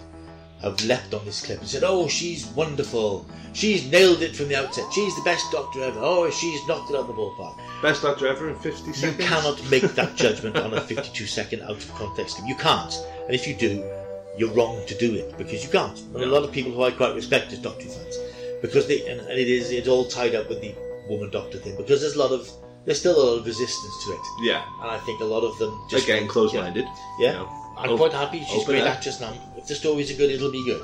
have 0.62 0.84
leapt 0.86 1.14
on 1.14 1.26
this 1.26 1.44
clip 1.44 1.60
and 1.60 1.68
said, 1.68 1.84
"Oh, 1.84 2.08
she's 2.08 2.46
wonderful. 2.48 3.26
She's 3.54 3.90
nailed 3.92 4.22
it 4.22 4.36
from 4.36 4.48
the 4.48 4.56
outset. 4.56 4.86
She's 4.94 5.16
the 5.16 5.24
best 5.24 5.52
Doctor 5.52 5.84
ever. 5.84 6.00
Oh, 6.02 6.30
she's 6.30 6.66
knocked 6.68 6.92
it 6.92 6.96
out 6.96 7.02
of 7.02 7.08
the 7.08 7.14
ballpark." 7.14 7.58
Best 7.82 8.04
Doctor 8.04 8.28
ever 8.28 8.50
in 8.50 8.56
50 8.56 9.08
You 9.08 9.14
cannot 9.14 9.60
make 9.70 9.82
that 9.82 10.16
judgment 10.16 10.56
on 10.58 10.74
a 10.74 10.82
52 10.82 11.26
second 11.26 11.64
out 11.64 11.72
of 11.72 11.94
context 11.96 12.38
clip. 12.38 12.48
You 12.48 12.56
can't. 12.56 12.94
And 13.26 13.34
if 13.34 13.48
you 13.48 13.56
do, 13.56 13.84
you're 14.38 14.54
wrong 14.54 14.82
to 14.88 14.96
do 14.98 15.14
it 15.16 15.38
because 15.38 15.64
you 15.64 15.70
can't. 15.70 16.00
And 16.14 16.24
a 16.24 16.28
lot 16.28 16.44
of 16.44 16.52
people 16.52 16.72
who 16.72 16.84
I 16.84 16.92
quite 16.92 17.16
respect 17.16 17.52
as 17.52 17.60
Doctor 17.60 17.86
fans, 17.88 18.18
because 18.62 18.88
they 18.88 19.08
and, 19.10 19.20
and 19.22 19.40
it 19.40 19.48
is 19.48 19.72
it's 19.72 19.88
all 19.88 20.06
tied 20.06 20.36
up 20.36 20.50
with 20.50 20.62
the 20.62 20.74
woman 21.10 21.30
Doctor 21.30 21.58
thing 21.58 21.76
because 21.78 22.02
there's 22.02 22.16
a 22.16 22.20
lot 22.20 22.32
of 22.32 22.50
there's 22.86 23.00
still 23.00 23.16
a 23.16 23.24
lot 23.24 23.40
of 23.40 23.46
resistance 23.46 24.06
to 24.06 24.12
it, 24.12 24.20
Yeah. 24.42 24.64
and 24.82 24.90
I 24.90 24.98
think 25.00 25.22
a 25.22 25.26
lot 25.26 25.44
of 25.44 25.58
them 25.60 25.80
just 25.90 26.06
Again, 26.06 26.28
close 26.28 26.54
minded. 26.54 26.86
Yeah, 27.20 27.32
You 27.34 27.38
know, 27.40 27.50
I'm 27.78 27.98
quite 27.98 28.14
happy. 28.14 28.44
She's 28.44 28.66
great 28.66 28.84
actress 28.84 29.20
now. 29.22 29.34
If 29.56 29.68
the 29.68 29.76
stories 29.76 30.10
are 30.12 30.18
good, 30.18 30.32
it'll 30.32 30.52
be 30.52 30.66
good. 30.66 30.82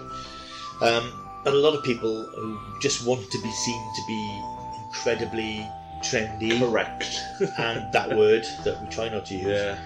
Um, 0.82 1.12
but 1.44 1.54
a 1.54 1.58
lot 1.58 1.74
of 1.74 1.84
people 1.84 2.24
who 2.36 2.60
just 2.82 3.06
want 3.08 3.32
to 3.32 3.42
be 3.42 3.52
seen 3.52 3.82
to 3.96 4.02
be 4.08 4.44
incredibly 4.86 5.68
trendy 6.04 6.60
Correct. 6.60 7.20
and 7.58 7.92
that 7.94 8.16
word 8.16 8.46
that 8.64 8.80
we 8.82 8.88
try 8.90 9.10
not 9.10 9.26
to 9.28 9.34
use, 9.36 9.46
yeah. 9.48 9.78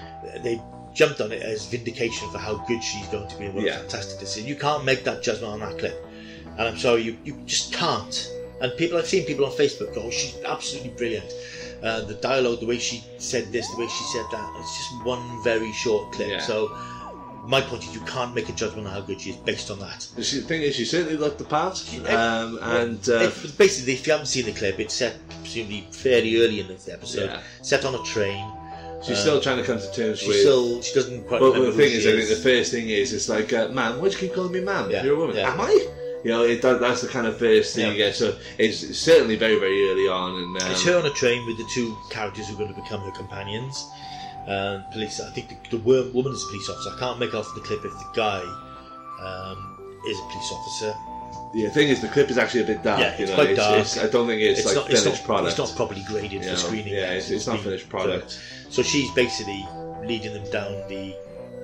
they 0.43 0.62
jumped 0.93 1.21
on 1.21 1.31
it 1.31 1.41
as 1.41 1.65
vindication 1.67 2.29
for 2.31 2.37
how 2.37 2.55
good 2.67 2.83
she's 2.83 3.07
going 3.07 3.27
to 3.29 3.37
be 3.37 3.45
and 3.45 3.55
what 3.55 3.63
Yeah. 3.63 3.75
a 3.77 3.79
fantastic 3.79 4.19
decision. 4.19 4.47
You 4.47 4.55
can't 4.55 4.83
make 4.85 5.03
that 5.05 5.21
judgment 5.23 5.53
on 5.53 5.59
that 5.61 5.79
clip. 5.79 6.05
And 6.57 6.67
I'm 6.67 6.77
sorry, 6.77 7.01
you, 7.03 7.17
you 7.23 7.33
just 7.45 7.73
can't. 7.73 8.29
And 8.61 8.75
people, 8.77 8.97
I've 8.97 9.07
seen 9.07 9.25
people 9.25 9.45
on 9.45 9.51
Facebook 9.53 9.95
go, 9.95 10.03
oh, 10.03 10.09
she's 10.11 10.35
absolutely 10.43 10.91
brilliant. 10.91 11.31
Uh, 11.81 12.01
the 12.01 12.13
dialogue, 12.15 12.59
the 12.59 12.65
way 12.67 12.77
she 12.77 13.03
said 13.17 13.51
this, 13.51 13.67
the 13.71 13.79
way 13.79 13.87
she 13.87 14.03
said 14.05 14.25
that, 14.31 14.53
it's 14.59 14.77
just 14.77 15.03
one 15.05 15.43
very 15.43 15.71
short 15.73 16.11
clip. 16.11 16.29
Yeah. 16.29 16.39
So, 16.39 16.67
my 17.47 17.59
point 17.59 17.83
is, 17.83 17.95
you 17.95 18.01
can't 18.01 18.35
make 18.35 18.49
a 18.49 18.51
judgment 18.51 18.85
on 18.85 18.93
how 18.93 19.01
good 19.01 19.19
she 19.19 19.31
is 19.31 19.35
based 19.37 19.71
on 19.71 19.79
that. 19.79 20.05
The 20.15 20.21
thing 20.23 20.61
is, 20.61 20.75
she 20.75 20.85
certainly 20.85 21.17
looked 21.17 21.39
the 21.39 21.43
part. 21.45 21.83
Um, 22.07 22.59
and 22.61 23.09
uh, 23.09 23.13
If- 23.23 23.57
basically, 23.57 23.93
if 23.93 24.05
you 24.05 24.11
haven't 24.11 24.27
seen 24.27 24.45
the 24.45 24.51
clip, 24.51 24.79
it's 24.79 24.93
set 24.93 25.15
presumably 25.39 25.87
fairly 25.91 26.39
early 26.39 26.59
in 26.59 26.67
the 26.67 26.73
episode. 26.93 27.31
Yeah. 27.31 27.41
Set 27.63 27.83
on 27.85 27.95
a 27.95 28.03
train. 28.03 28.45
She's 29.04 29.18
uh, 29.18 29.22
still 29.22 29.41
trying 29.41 29.58
to 29.58 29.64
come 29.64 29.80
to 29.80 29.91
terms 29.91 30.20
She 30.20 30.28
with. 30.28 30.38
still 30.41 30.82
she 30.82 30.93
doesn't 30.93 31.28
quite 31.28 31.39
But 31.41 31.54
the 31.60 31.72
thing 31.72 31.91
is, 31.91 32.06
I 32.08 32.12
think 32.16 32.30
the 32.30 32.36
first 32.36 32.72
thing 32.72 32.89
is, 32.89 33.14
it's 33.14 33.30
like, 33.30 33.52
uh, 33.54 33.68
"Ma'am, 33.70 33.99
why 34.02 34.08
do 34.10 34.14
you 34.14 34.20
keep 34.20 34.34
calling 34.34 34.52
me 34.52 34.62
ma'am? 34.62 34.89
Yeah, 34.91 35.04
You're 35.04 35.16
a 35.16 35.20
woman. 35.20 35.36
yeah. 35.36 35.52
Am 35.54 35.62
I?" 35.62 35.88
You 36.24 36.30
know, 36.30 36.43
it, 36.43 36.62
that, 36.62 36.80
that's 36.80 37.02
the 37.02 37.08
kind 37.08 37.26
of 37.26 37.38
first 37.39 37.76
thing 37.76 37.86
Yeah. 37.86 37.91
you 37.93 37.97
get. 37.97 38.16
So 38.16 38.38
it's, 38.60 38.84
it's 38.84 38.99
certainly 38.99 39.36
very, 39.38 39.58
very 39.60 39.89
early 39.89 40.08
on, 40.08 40.36
and 40.38 40.62
um, 40.62 40.72
It's 40.72 40.84
her 40.86 40.97
on 40.99 41.06
a 41.06 41.10
train 41.14 41.43
with 41.47 41.58
the 41.58 41.66
two 41.74 41.97
characters 42.12 42.47
who 42.47 42.54
are 42.56 42.58
going 42.60 42.74
to 42.74 42.80
become 42.80 43.02
her 43.02 43.12
companions. 43.12 43.89
Um, 44.47 44.84
police. 44.91 45.20
I 45.20 45.32
think 45.32 45.49
the, 45.49 45.78
the 45.78 45.84
woman 46.14 46.34
is 46.34 46.43
a 46.43 46.47
police 46.47 46.70
officer. 46.70 46.91
I 46.95 46.99
can't 46.99 47.20
make 47.20 47.34
off 47.34 47.47
the 47.56 47.62
clip 47.62 47.84
if 47.86 47.91
the 47.91 48.10
guy 48.16 48.41
um, 49.22 49.78
is 50.08 50.18
a 50.20 50.24
police 50.32 50.52
officer. 50.52 50.93
The 51.54 51.70
thing 51.70 51.89
is, 51.89 52.02
the 52.02 52.08
clip 52.08 52.30
is 52.30 52.38
actually 52.38 52.62
a 52.62 52.66
bit 52.66 52.84
dark. 52.84 52.99
Yeah, 52.99 53.18
you 53.18 53.24
it's 53.24 53.30
know, 53.30 53.36
quite 53.36 53.49
it's, 53.49 53.60
dark. 53.60 53.80
It's, 53.80 53.97
I 53.97 54.08
don't 54.08 54.28
think 54.28 54.41
it's, 54.41 54.66
like 54.66 54.76
not. 54.76 54.86
finished 54.88 55.06
It's 55.08 55.18
not, 55.18 55.26
product. 55.26 55.60
it's 55.60 55.70
not 55.70 55.76
properly 55.76 56.04
graded 56.08 56.32
you 56.32 56.39
for 56.41 56.45
know. 56.47 56.56
screening. 56.56 56.93
Yeah, 56.93 57.12
it's, 57.12 57.30
it's 57.30 57.47
not 57.47 57.60
finished 57.60 57.88
filmed. 57.88 58.06
product. 58.06 58.39
So 58.70 58.82
she's 58.82 59.12
basically 59.12 59.68
leading 60.06 60.34
them 60.34 60.49
down 60.52 60.72
the 60.88 61.16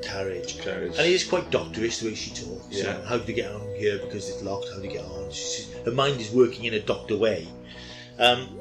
carriage. 0.01 0.59
Carriage. 0.59 0.91
And 0.97 1.07
it 1.07 1.13
is 1.13 1.23
quite 1.23 1.49
doctorish 1.51 2.01
the 2.01 2.09
way 2.09 2.15
she 2.15 2.31
talks. 2.31 2.67
Yeah. 2.69 2.83
So 2.83 3.01
how 3.05 3.17
do 3.17 3.25
you 3.27 3.33
get 3.33 3.51
on 3.51 3.61
here 3.75 3.97
because 3.99 4.29
it's 4.29 4.41
locked? 4.43 4.67
How 4.73 4.79
do 4.79 4.87
you 4.87 4.93
get 4.93 5.05
on? 5.05 5.31
She's, 5.31 5.73
her 5.85 5.91
mind 5.91 6.19
is 6.19 6.31
working 6.31 6.65
in 6.65 6.73
a 6.73 6.79
doctor 6.79 7.17
way. 7.17 7.47
Um, 8.19 8.59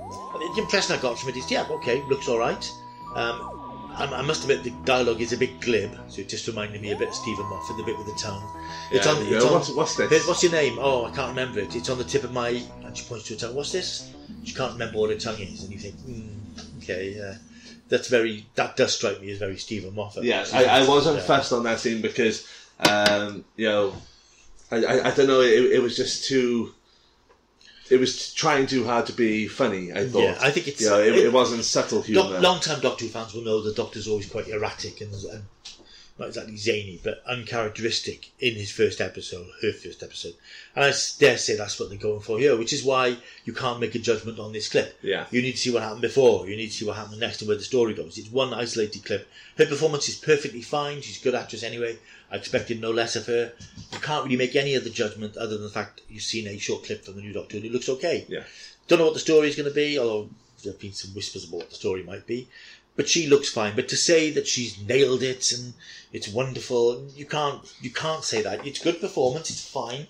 the 0.55 0.63
impression 0.63 0.97
I 0.97 1.01
got 1.01 1.19
from 1.19 1.31
it 1.31 1.37
is, 1.37 1.51
yeah, 1.51 1.67
okay, 1.71 2.03
looks 2.09 2.29
all 2.29 2.39
right. 2.39 2.71
Um, 3.15 3.56
I, 3.97 4.05
I 4.05 4.23
must 4.23 4.43
admit 4.43 4.63
the 4.63 4.71
dialogue 4.85 5.21
is 5.21 5.33
a 5.33 5.37
bit 5.37 5.59
glib, 5.61 5.91
so 6.09 6.21
it 6.21 6.29
just 6.29 6.47
reminded 6.47 6.83
me 6.83 6.93
a 6.93 6.97
bit 6.97 7.09
of 7.09 7.15
Steven 7.15 7.47
Moffat, 7.47 7.77
the 7.79 7.83
bit 7.83 7.97
with 7.97 8.07
the 8.07 8.15
tongue. 8.21 8.43
It's 8.91 9.07
Yeah, 9.07 9.13
on. 9.13 9.27
yeah, 9.27 9.37
It's 9.37 9.45
on 9.45 9.53
what's, 9.53 9.71
what's 9.71 9.97
this? 9.97 10.27
What's 10.29 10.43
your 10.43 10.53
name? 10.53 10.77
Oh, 10.79 11.07
I 11.07 11.11
can't 11.11 11.29
remember 11.31 11.61
it. 11.61 11.75
It's 11.75 11.89
on 11.89 11.99
the 11.99 12.05
tip 12.05 12.23
of 12.25 12.33
my. 12.33 12.63
And 12.85 12.97
she 12.97 13.05
points 13.07 13.27
to 13.29 13.35
her 13.35 13.41
tongue. 13.41 13.55
What's 13.55 13.73
this? 13.73 14.13
She 14.45 14.55
can't 14.55 14.73
remember 14.73 14.99
what 14.99 15.11
her 15.11 15.17
tongue 15.17 15.39
is, 15.41 15.63
and 15.65 15.73
you 15.73 15.79
think, 15.79 15.95
hmm, 16.01 16.79
okay, 16.83 17.15
yeah, 17.17 17.37
that's 17.89 18.09
very. 18.09 18.47
That 18.55 18.77
does 18.77 18.95
strike 18.95 19.21
me 19.21 19.31
as 19.31 19.39
very 19.39 19.57
Steven 19.57 19.95
Moffat. 19.95 20.25
Yes, 20.25 20.53
I, 20.53 20.65
I 20.65 20.89
wasn't 20.89 21.17
Yeah. 21.27 21.57
on 21.57 21.63
that 21.65 21.81
scene 21.81 22.03
because, 22.03 22.47
um, 22.81 23.45
you 23.57 23.67
know, 23.67 23.95
I, 24.71 24.77
I, 24.85 25.07
I 25.09 25.11
don't 25.13 25.27
know, 25.27 25.41
it, 25.41 25.73
it 25.73 25.83
was 25.83 25.97
just 25.97 26.27
too. 26.27 26.75
It 27.91 27.99
was 28.01 28.33
trying 28.35 28.67
too 28.67 28.85
hard 28.85 29.07
to 29.07 29.13
be 29.13 29.47
funny. 29.49 29.93
I 29.93 30.09
thought. 30.09 30.23
Yeah, 30.23 30.39
I 30.41 30.51
think 30.51 30.69
it's- 30.69 30.81
You 30.81 30.91
know, 30.91 31.01
it, 31.01 31.15
it- 31.15 31.33
wasn't 31.33 31.65
subtle 31.65 32.03
humour. 32.03 32.41
Long 32.41 32.61
time 32.61 32.81
Doctor 32.81 33.05
Who 33.05 33.11
fans 33.11 33.33
will 33.35 33.43
know 33.45 33.63
the 33.63 33.73
Doctor's 33.75 34.09
always 34.09 34.27
quite 34.29 34.49
erratic 34.49 35.01
and, 35.01 35.13
and 35.15 35.45
not 36.19 36.29
exactly 36.29 36.57
zany, 36.57 36.99
but 37.05 37.23
uncharacteristic 37.27 38.31
in 38.41 38.55
his 38.55 38.71
first 38.71 39.01
episode, 39.01 39.47
her 39.63 39.73
first 39.73 40.03
episode. 40.03 40.35
And 40.75 40.85
I 40.85 40.93
dare 41.19 41.37
say 41.39 41.57
that's 41.57 41.79
what 41.79 41.89
they're 41.91 41.99
going 41.99 42.21
for 42.21 42.39
here, 42.39 42.57
which 42.57 42.73
is 42.73 42.83
why 42.85 43.17
you 43.45 43.53
can't 43.53 43.81
make 43.81 43.95
a 43.95 43.99
judgment 43.99 44.39
on 44.39 44.53
this 44.53 44.69
clip. 44.69 44.99
Yeah. 45.03 45.27
You 45.31 45.43
need 45.43 45.53
to 45.53 45.59
see 45.59 45.73
what 45.73 45.83
happened 45.83 46.01
before. 46.03 46.49
You 46.49 46.57
need 46.57 46.69
to 46.69 46.73
see 46.73 46.85
what 46.87 46.97
happened 46.97 47.21
next 47.21 47.41
and 47.43 47.49
where 47.49 47.57
the 47.57 47.63
story 47.65 47.95
goes. 47.95 48.19
It's 48.19 48.31
one 48.31 48.53
isolated 48.55 49.05
clip. 49.05 49.29
Her 49.59 49.67
performance 49.67 50.09
is 50.09 50.17
perfectly 50.17 50.63
fine. 50.63 51.01
She's 51.03 51.21
a 51.21 51.25
good 51.25 51.35
actress 51.35 51.63
anyway. 51.63 51.99
I 52.31 52.37
expected 52.37 52.81
no 52.81 52.91
less 52.91 53.15
of 53.17 53.27
her. 53.27 53.53
You 53.93 53.99
can't 54.01 54.25
really 54.25 54.37
make 54.37 54.57
any 54.57 54.75
other 54.77 54.91
judgment 54.91 55.37
other 55.37 55.55
than 55.55 55.63
the 55.65 55.71
fact 55.71 56.01
you've 56.09 56.23
seen 56.23 56.47
a 56.49 56.59
short 56.59 56.85
clip 56.85 57.05
from 57.05 57.15
the 57.17 57.23
new 57.23 57.33
Doctor 57.33 57.57
and 57.57 57.67
it 57.67 57.73
looks 57.73 57.89
okay. 57.89 58.25
Yeah. 58.29 58.43
Don't 58.89 58.99
know 58.99 59.05
what 59.07 59.15
the 59.15 59.21
story 59.21 59.49
is 59.49 59.57
going 59.57 59.69
to 59.69 59.75
be, 59.75 59.99
although 59.99 60.29
there 60.63 60.73
have 60.73 60.81
been 60.81 60.93
some 60.93 61.13
whispers 61.15 61.45
about 61.45 61.59
what 61.59 61.69
the 61.71 61.77
story 61.77 62.03
might 62.03 62.27
be. 62.27 62.49
But 62.97 63.09
she 63.09 63.27
looks 63.29 63.49
fine. 63.51 63.77
But 63.77 63.89
to 63.89 63.97
say 63.97 64.31
that 64.31 64.47
she's 64.49 64.81
nailed 64.81 65.23
it 65.23 65.53
and 65.53 65.75
it's 66.13 66.29
wonderful, 66.29 67.07
you 67.15 67.27
can't 67.27 67.61
you 67.81 67.91
can't 67.91 68.25
say 68.25 68.43
that. 68.43 68.67
It's 68.67 68.79
good 68.79 69.01
performance. 69.01 69.51
It's 69.51 69.69
fine. 69.69 70.07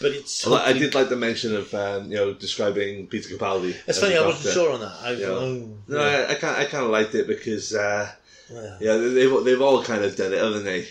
But 0.00 0.10
it's 0.10 0.44
Well, 0.44 0.56
I 0.56 0.72
did 0.72 0.94
like 0.94 1.08
the 1.08 1.14
mention 1.16 1.54
of 1.54 1.72
um, 1.72 2.10
you 2.10 2.16
know 2.16 2.34
describing 2.34 3.06
Peter 3.06 3.36
Capaldi. 3.36 3.76
It's 3.86 4.00
funny. 4.00 4.16
I 4.16 4.26
wasn't 4.26 4.52
sure 4.54 4.72
on 4.72 4.80
that. 4.80 4.96
I, 5.00 5.12
Yeah. 5.12 5.26
oh, 5.28 5.68
No, 5.86 5.98
I, 6.00 6.32
I 6.32 6.34
kind 6.34 6.56
I 6.56 6.64
kind 6.64 6.84
of 6.84 6.90
liked 6.90 7.14
it 7.14 7.28
because 7.28 7.72
uh, 7.74 8.10
yeah. 8.50 8.76
yeah, 8.80 8.96
they- 8.96 9.08
they've 9.10 9.44
they've 9.44 9.62
all 9.62 9.84
kind 9.84 10.02
of 10.04 10.16
done 10.16 10.32
it, 10.32 10.38
haven't 10.42 10.64
they? 10.64 10.88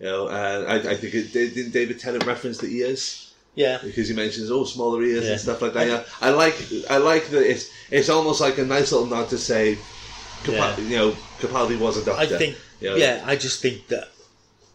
You 0.00 0.06
know, 0.06 0.26
uh, 0.26 0.64
I, 0.68 0.74
I 0.90 0.96
think 0.96 1.14
it, 1.14 1.32
didn't 1.32 1.72
David 1.72 2.00
Tennant 2.00 2.26
reference 2.26 2.58
the 2.58 2.66
ears 2.68 3.32
yeah. 3.54 3.78
because 3.82 4.08
he 4.08 4.14
mentions 4.14 4.50
oh 4.50 4.64
smaller 4.64 5.02
ears 5.02 5.24
Yeah. 5.24 5.32
and 5.32 5.40
stuff 5.40 5.62
like 5.62 5.74
that. 5.74 5.86
Yeah, 5.86 6.04
I 6.20 6.30
like 6.30 6.56
I 6.90 6.96
like 6.98 7.28
that 7.28 7.48
it's 7.48 7.70
it's 7.90 8.08
almost 8.08 8.40
like 8.40 8.58
a 8.58 8.64
nice 8.64 8.90
little 8.92 9.06
nod 9.06 9.28
to 9.30 9.38
say, 9.38 9.78
Capa- 10.44 10.52
Yeah. 10.52 10.76
you 10.80 10.96
know, 10.96 11.16
Capaldi 11.38 11.78
was 11.78 11.96
a 11.98 12.04
doctor. 12.04 12.20
I 12.20 12.26
think, 12.26 12.56
you 12.80 12.90
know. 12.90 12.96
yeah, 12.96 13.22
I 13.24 13.36
just 13.36 13.62
think 13.62 13.86
that 13.88 14.08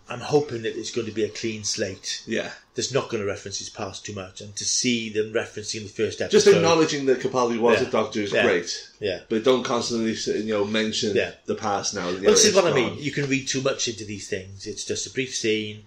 I'm 0.10 0.22
hoping 0.22 0.62
that 0.62 0.78
it's 0.80 0.92
going 0.92 1.08
to 1.08 1.14
be 1.14 1.26
a 1.26 1.30
clean 1.30 1.64
slate. 1.66 2.24
yeah. 2.26 2.52
That's 2.78 2.94
not 2.94 3.10
going 3.10 3.22
to 3.24 3.28
reference 3.28 3.58
his 3.58 3.70
past 3.70 4.06
too 4.06 4.14
much, 4.14 4.40
and 4.40 4.56
to 4.56 4.64
see 4.64 5.10
them 5.10 5.34
referencing 5.34 5.82
the 5.82 5.90
first 5.90 6.22
episode. 6.22 6.38
Just 6.38 6.48
acknowledging 6.48 7.08
that 7.08 7.20
Capaldi 7.20 7.58
was 7.60 7.82
Yeah. 7.82 7.88
a 7.88 7.92
doctor 7.92 8.22
is 8.22 8.32
Yeah. 8.32 8.44
great, 8.44 8.88
Yeah. 9.00 9.22
but 9.30 9.44
don't 9.44 9.64
constantly 9.64 10.14
you 10.14 10.44
know 10.54 10.64
mention 10.64 11.16
Yeah. 11.16 11.32
the 11.48 11.56
past 11.56 11.96
now. 11.96 12.12
know, 12.12 12.20
Well, 12.22 12.36
this 12.36 12.46
is 12.46 12.54
what 12.54 12.66
I 12.68 12.74
mean. 12.74 13.00
You 13.00 13.12
can 13.12 13.28
read 13.28 13.48
too 13.48 13.62
much 13.62 13.88
into 13.88 14.06
these 14.06 14.28
things. 14.28 14.68
It's 14.68 14.84
just 14.86 15.08
a 15.08 15.10
brief 15.10 15.36
scene. 15.36 15.86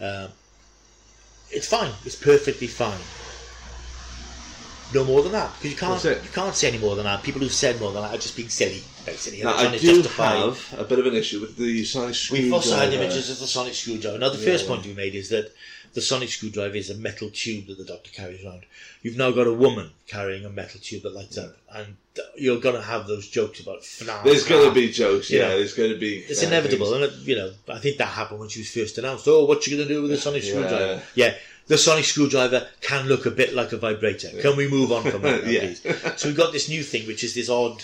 Um, 0.00 0.30
it's 1.52 1.68
fine. 1.68 1.92
It's 2.04 2.16
perfectly 2.16 2.66
fine. 2.66 2.98
No 4.94 5.04
more 5.04 5.22
than 5.22 5.32
that, 5.32 5.52
because 5.54 5.70
you 5.70 5.76
can't 5.76 6.02
you 6.04 6.30
can't 6.32 6.56
say 6.56 6.66
any 6.68 6.78
more 6.78 6.96
than 6.96 7.04
that. 7.04 7.22
People 7.22 7.40
who've 7.40 7.52
said 7.52 7.78
more 7.80 7.92
than 7.92 8.02
that 8.02 8.14
are 8.14 8.18
just 8.18 8.34
being 8.34 8.48
silly, 8.48 8.82
basically. 9.04 9.42
Now, 9.44 9.54
I 9.56 9.76
do 9.78 10.02
have 10.02 10.74
a 10.76 10.84
bit 10.84 10.98
of 10.98 11.06
an 11.06 11.14
issue 11.14 11.40
with 11.40 11.56
the 11.56 11.84
sonic 11.84 12.16
screwdriver. 12.16 12.44
We've 12.44 12.52
also 12.52 12.76
had 12.76 12.92
images 12.92 13.30
of 13.30 13.38
the 13.38 13.46
sonic 13.46 13.74
screwdriver. 13.74 14.18
Now, 14.18 14.30
the 14.30 14.38
first 14.38 14.66
point 14.66 14.84
we 14.86 14.92
made 14.92 15.14
is 15.14 15.28
that 15.30 15.52
the 15.96 16.02
sonic 16.02 16.28
screwdriver 16.28 16.76
is 16.76 16.90
a 16.90 16.94
metal 16.94 17.30
tube 17.30 17.66
that 17.68 17.78
the 17.78 17.84
doctor 17.84 18.10
carries 18.12 18.44
around. 18.44 18.64
You've 19.02 19.16
now 19.16 19.30
got 19.30 19.46
a 19.46 19.52
woman 19.52 19.90
carrying 20.06 20.44
a 20.44 20.50
metal 20.50 20.78
tube 20.78 21.02
that 21.04 21.14
lights 21.14 21.38
up, 21.38 21.56
and 21.74 21.96
you're 22.36 22.60
going 22.60 22.74
to 22.76 22.82
have 22.82 23.06
those 23.06 23.26
jokes 23.28 23.60
about 23.60 23.80
FNAF. 23.80 24.22
There's 24.22 24.44
going 24.46 24.68
to 24.68 24.74
be 24.74 24.92
jokes, 24.92 25.30
yeah. 25.30 25.40
Yeah. 25.40 25.48
There's 25.56 25.72
going 25.72 25.90
to 25.90 25.98
be. 25.98 26.18
It's 26.18 26.42
uh, 26.44 26.48
inevitable, 26.48 26.90
things. 26.92 27.02
and 27.02 27.22
it, 27.22 27.26
you 27.26 27.34
know, 27.36 27.50
I 27.68 27.78
think 27.78 27.96
that 27.96 28.08
happened 28.08 28.40
when 28.40 28.50
she 28.50 28.60
was 28.60 28.70
first 28.70 28.98
announced. 28.98 29.26
Oh, 29.26 29.46
what 29.46 29.66
you 29.66 29.74
going 29.76 29.88
to 29.88 29.94
do 29.94 30.02
with 30.02 30.10
the 30.10 30.18
sonic 30.18 30.44
Yeah. 30.44 30.50
screwdriver? 30.50 31.02
Yeah, 31.14 31.34
the 31.66 31.78
sonic 31.78 32.04
screwdriver 32.04 32.68
can 32.82 33.06
look 33.06 33.24
a 33.24 33.30
bit 33.30 33.54
like 33.54 33.72
a 33.72 33.78
vibrator. 33.78 34.28
Can 34.42 34.54
we 34.54 34.68
move 34.68 34.92
on 34.92 35.10
from 35.10 35.22
that, 35.22 35.46
Yeah. 35.50 35.60
please? 35.60 35.80
So 36.20 36.28
we've 36.28 36.36
got 36.36 36.52
this 36.52 36.68
new 36.68 36.82
thing, 36.82 37.06
which 37.06 37.24
is 37.24 37.34
this 37.34 37.48
odd. 37.48 37.82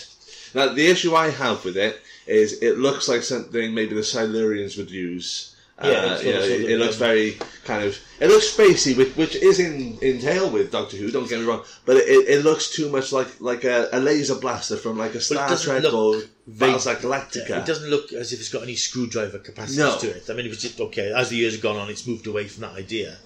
Now, 0.53 0.71
the 0.71 0.85
issue 0.85 1.15
I 1.15 1.31
have 1.31 1.65
with 1.65 1.77
it 1.77 1.99
is 2.27 2.61
it 2.61 2.77
looks 2.77 3.09
like 3.09 3.23
something 3.23 3.73
maybe 3.73 3.95
the 3.95 4.01
Silurians 4.01 4.77
would 4.77 4.91
use. 4.91 5.52
Yeah, 5.83 6.13
it's 6.13 6.23
you 6.23 6.33
know, 6.33 6.39
sort 6.39 6.51
it, 6.51 6.63
of, 6.63 6.69
it 6.69 6.77
looks 6.79 6.95
um, 6.95 6.99
very 6.99 7.37
kind 7.65 7.83
of. 7.83 7.99
It 8.19 8.27
looks 8.27 8.55
spacey, 8.55 8.95
which, 8.95 9.15
which 9.15 9.35
is 9.35 9.59
in 9.59 9.97
in 10.01 10.19
tail 10.19 10.49
with 10.49 10.71
Doctor 10.71 10.97
Who. 10.97 11.11
Don't 11.11 11.27
get 11.29 11.39
me 11.39 11.45
wrong, 11.45 11.63
but 11.85 11.97
it, 11.97 12.27
it 12.29 12.43
looks 12.43 12.69
too 12.69 12.89
much 12.89 13.11
like 13.11 13.41
like 13.41 13.63
a, 13.63 13.89
a 13.91 13.99
laser 13.99 14.35
blaster 14.35 14.77
from 14.77 14.97
like 14.97 15.15
a 15.15 15.21
Star 15.21 15.55
Trek 15.57 15.83
or 15.93 16.21
Battlestar 16.49 16.95
Galactica. 16.95 17.61
It 17.61 17.65
doesn't 17.65 17.89
look 17.89 18.13
as 18.13 18.33
if 18.33 18.39
it's 18.39 18.49
got 18.49 18.63
any 18.63 18.75
screwdriver 18.75 19.39
capacity 19.39 19.79
No. 19.79 19.97
to 19.97 20.09
it. 20.09 20.29
I 20.29 20.33
mean, 20.33 20.45
if 20.45 20.53
it's 20.53 20.61
just 20.61 20.79
okay, 20.79 21.11
as 21.11 21.29
the 21.29 21.37
years 21.37 21.53
have 21.53 21.61
gone 21.61 21.77
on, 21.77 21.89
it's 21.89 22.07
moved 22.07 22.27
away 22.27 22.47
from 22.47 22.61
that 22.61 22.73
idea. 22.73 23.17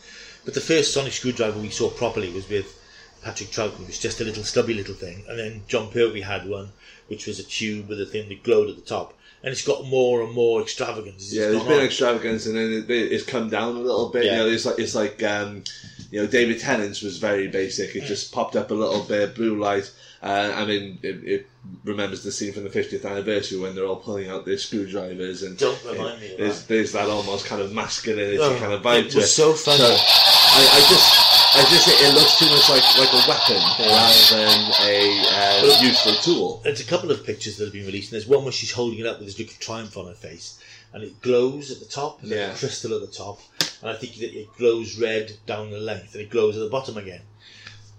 But 0.45 0.53
the 0.53 0.61
first 0.61 0.93
sonic 0.93 1.13
screwdriver 1.13 1.59
we 1.59 1.69
saw 1.69 1.89
properly 1.89 2.31
was 2.31 2.47
with 2.47 2.73
Patrick 3.21 3.49
Troughton, 3.49 3.79
which 3.79 3.87
was 3.87 3.99
just 3.99 4.21
a 4.21 4.23
little 4.23 4.43
stubby 4.43 4.73
little 4.73 4.95
thing, 4.95 5.25
and 5.27 5.37
then 5.37 5.63
Jon 5.67 5.91
Pertwee 5.91 6.21
had 6.21 6.47
one, 6.47 6.71
which 7.07 7.27
was 7.27 7.39
a 7.39 7.43
tube 7.43 7.89
with 7.89 7.99
a 7.99 8.05
thing 8.05 8.29
that 8.29 8.43
glowed 8.43 8.69
at 8.69 8.75
the 8.75 8.81
top, 8.81 9.13
and 9.43 9.51
it's 9.51 9.65
got 9.65 9.85
more 9.85 10.21
and 10.23 10.33
more 10.33 10.61
extravagance. 10.61 11.23
it's 11.25 11.33
Yeah, 11.33 11.49
there's 11.49 11.63
been 11.63 11.79
on. 11.79 11.85
extravagance, 11.85 12.45
and 12.45 12.55
then 12.55 12.71
it, 12.87 12.89
it's 12.91 13.25
come 13.25 13.49
down 13.49 13.75
a 13.75 13.79
little 13.79 14.09
bit. 14.09 14.25
Yeah. 14.25 14.31
You 14.31 14.37
know, 14.39 14.47
it's 14.47 14.65
like 14.65 14.79
it's 14.79 14.95
like 14.95 15.21
um, 15.23 15.63
you 16.11 16.21
know, 16.21 16.27
David 16.27 16.59
Tennant's 16.59 17.01
was 17.01 17.17
very 17.17 17.47
basic. 17.47 17.95
It 17.95 18.05
just 18.05 18.31
popped 18.33 18.55
up 18.55 18.71
a 18.71 18.73
little 18.73 19.03
bit, 19.03 19.35
blue 19.35 19.59
light. 19.59 19.91
Uh, 20.23 20.51
I 20.55 20.65
mean, 20.65 20.97
it, 21.03 21.23
it 21.23 21.47
remembers 21.83 22.23
the 22.23 22.31
scene 22.31 22.51
from 22.51 22.63
the 22.63 22.69
50th 22.71 23.05
anniversary 23.05 23.59
when 23.59 23.75
they're 23.75 23.85
all 23.85 23.97
pulling 23.97 24.29
out 24.29 24.45
their 24.45 24.57
screwdrivers, 24.57 25.43
and 25.43 25.57
Don't 25.59 25.77
remind 25.85 26.19
me 26.21 26.31
of 26.31 26.37
there's, 26.39 26.61
that. 26.61 26.67
there's 26.67 26.91
that 26.93 27.07
almost 27.07 27.45
kind 27.45 27.61
of 27.61 27.71
masculinity 27.71 28.39
Oh, 28.39 28.57
kind 28.59 28.73
of 28.73 28.81
vibe 28.81 29.05
it 29.05 29.09
to 29.11 29.17
was 29.17 29.25
it. 29.25 29.27
so 29.27 29.53
funny. 29.53 29.83
I, 29.83 30.69
I 30.73 30.79
just, 30.89 31.26
I 31.59 31.61
just, 31.71 31.87
it 31.89 32.13
looks 32.13 32.37
too 32.37 32.45
much 32.49 32.69
like 32.69 32.85
like 32.97 33.13
a 33.13 33.27
weapon 33.27 33.61
rather 33.79 34.35
than 34.35 34.71
a 34.81 35.25
uh, 35.27 35.81
useful 35.81 36.13
tool. 36.13 36.61
There's 36.63 36.81
a 36.81 36.85
couple 36.85 37.09
of 37.11 37.25
pictures 37.25 37.57
that 37.57 37.65
have 37.65 37.73
been 37.73 37.85
released, 37.85 38.11
and 38.11 38.19
there's 38.21 38.27
one 38.29 38.43
where 38.43 38.51
she's 38.51 38.71
holding 38.71 38.99
it 38.99 39.05
up 39.07 39.17
with 39.19 39.27
this 39.27 39.39
look 39.39 39.49
of 39.49 39.59
triumph 39.59 39.97
on 39.97 40.05
her 40.05 40.13
face, 40.13 40.59
and 40.93 41.03
it 41.03 41.19
glows 41.21 41.71
at 41.71 41.79
the 41.79 41.85
top, 41.85 42.21
and 42.21 42.31
there's 42.31 42.47
Yeah. 42.49 42.53
a 42.55 42.57
crystal 42.57 42.93
at 42.93 43.01
the 43.01 43.07
top, 43.15 43.39
and 43.81 43.89
I 43.89 43.95
think 43.95 44.15
that 44.17 44.37
it 44.37 44.47
glows 44.57 44.99
red 44.99 45.33
down 45.47 45.71
the 45.71 45.79
length, 45.79 46.13
and 46.13 46.21
it 46.21 46.29
glows 46.29 46.55
at 46.55 46.59
the 46.63 46.69
bottom 46.69 46.95
again. 46.97 47.21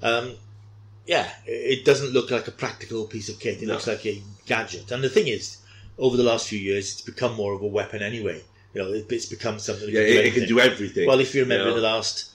Um, 0.03 0.35
yeah, 1.07 1.29
it 1.47 1.79
it 1.81 1.85
doesn't 1.85 2.13
look 2.13 2.31
like 2.31 2.47
a 2.47 2.53
practical 2.53 3.07
piece 3.07 3.29
of 3.29 3.41
kit. 3.41 3.61
It 3.63 3.67
No. 3.67 3.73
looks 3.75 3.87
like 3.89 4.07
a 4.07 4.23
gadget. 4.47 4.93
And 4.93 5.03
the 5.03 5.09
thing 5.09 5.27
is, 5.27 5.57
over 5.99 6.17
the 6.17 6.23
last 6.23 6.47
few 6.49 6.59
years, 6.61 6.93
it's 6.93 7.01
become 7.03 7.35
more 7.35 7.55
of 7.55 7.63
a 7.63 7.67
weapon 7.67 8.03
anyway. 8.03 8.41
You 8.75 8.83
know, 8.83 8.93
it, 8.93 9.11
it's 9.11 9.27
become 9.27 9.59
something 9.59 9.87
that 9.87 9.93
Yeah, 9.93 10.05
can 10.05 10.13
do 10.13 10.19
it, 10.21 10.27
it 10.27 10.35
can 10.35 10.49
do 10.49 10.61
everything. 10.61 11.09
Well, 11.09 11.19
if 11.19 11.35
you 11.35 11.43
remember 11.43 11.71
know. 11.71 11.75
the 11.77 11.81
last, 11.81 12.31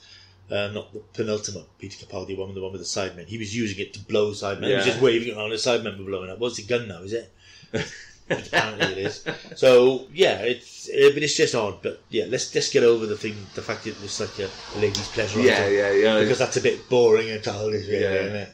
uh, 0.50 0.68
not 0.68 0.92
the 0.92 1.00
penultimate 1.14 1.64
Peter 1.78 2.04
Capaldi 2.04 2.36
one, 2.36 2.54
the 2.54 2.60
one 2.60 2.72
with 2.72 2.80
the 2.80 2.86
Cybermen, 2.86 3.26
he 3.26 3.38
was 3.38 3.56
using 3.56 3.78
it 3.78 3.92
to 3.94 4.00
blow 4.00 4.32
Cybermen. 4.32 4.68
He 4.68 4.74
was 4.74 4.86
Yeah. 4.86 4.92
just 4.92 5.02
waving 5.02 5.28
it 5.28 5.36
around, 5.36 5.50
the 5.50 5.56
Cybermen 5.56 5.98
were 5.98 6.04
blowing 6.04 6.30
up. 6.30 6.38
What's 6.38 6.56
the 6.56 6.62
gun 6.64 6.88
now? 6.88 7.02
Is 7.02 7.12
it? 7.12 7.32
Apparently 8.30 8.86
it 8.92 8.98
is. 8.98 9.24
So 9.56 10.06
yeah, 10.12 10.38
it's 10.38 10.88
it, 10.88 11.12
but 11.14 11.22
it's 11.22 11.36
just 11.36 11.54
odd. 11.54 11.82
But 11.82 12.00
yeah, 12.08 12.24
let's 12.28 12.50
just 12.50 12.72
get 12.72 12.82
over 12.82 13.04
the 13.04 13.16
thing, 13.18 13.36
the 13.54 13.60
fact 13.62 13.84
that 13.84 13.90
it 13.90 14.00
looks 14.00 14.18
like 14.18 14.38
a, 14.38 14.48
lady's 14.78 15.08
pleasure. 15.08 15.40
yeah, 15.40 15.58
item, 15.64 15.74
yeah, 15.74 15.92
yeah. 15.92 16.20
Because 16.20 16.38
that's 16.38 16.56
a 16.56 16.62
bit 16.62 16.88
boring 16.88 17.30
and 17.30 17.42
childish, 17.44 17.86
really, 17.86 18.02
Yeah. 18.02 18.12
isn't 18.14 18.36
it? 18.36 18.48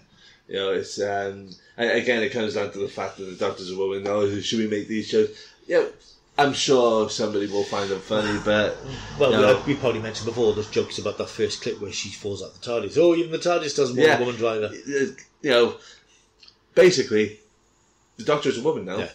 You 0.48 0.56
know, 0.56 0.72
it's 0.72 1.00
um, 1.00 1.50
a- 1.78 1.98
again, 2.00 2.22
it 2.24 2.30
comes 2.32 2.54
down 2.54 2.72
to 2.72 2.78
the 2.78 2.88
fact 2.88 3.18
that 3.18 3.24
the 3.24 3.36
doctor's 3.36 3.70
a 3.70 3.76
woman. 3.76 4.04
Oh, 4.08 4.40
should 4.40 4.58
we 4.58 4.66
make 4.66 4.88
these 4.88 5.06
shows? 5.06 5.28
Yeah, 5.68 5.84
I'm 6.40 6.52
sure 6.54 7.08
somebody 7.10 7.46
will 7.46 7.64
find 7.64 7.90
them 7.90 8.00
funny, 8.00 8.38
but 8.44 8.76
Well, 9.18 9.62
we, 9.66 9.74
we 9.74 9.78
probably 9.80 10.00
mentioned 10.00 10.26
before 10.26 10.52
those 10.54 10.70
jokes 10.70 10.98
about 10.98 11.18
that 11.18 11.28
first 11.28 11.62
clip 11.62 11.80
where 11.80 11.92
she 11.92 12.08
falls 12.10 12.42
out 12.42 12.54
the 12.54 12.60
TARDIS. 12.60 12.96
Oh, 12.98 13.14
even 13.14 13.30
the 13.30 13.38
TARDIS 13.38 13.76
doesn't 13.76 13.96
want 13.96 14.08
Yeah. 14.08 14.16
a 14.16 14.20
woman 14.20 14.36
driver. 14.36 14.66
uh, 14.66 15.06
you 15.42 15.50
know, 15.50 15.76
basically, 16.74 17.38
the 18.16 18.24
Doctor 18.24 18.48
is 18.48 18.58
a 18.58 18.62
woman 18.62 18.84
now. 18.84 18.98
Yeah. 18.98 19.10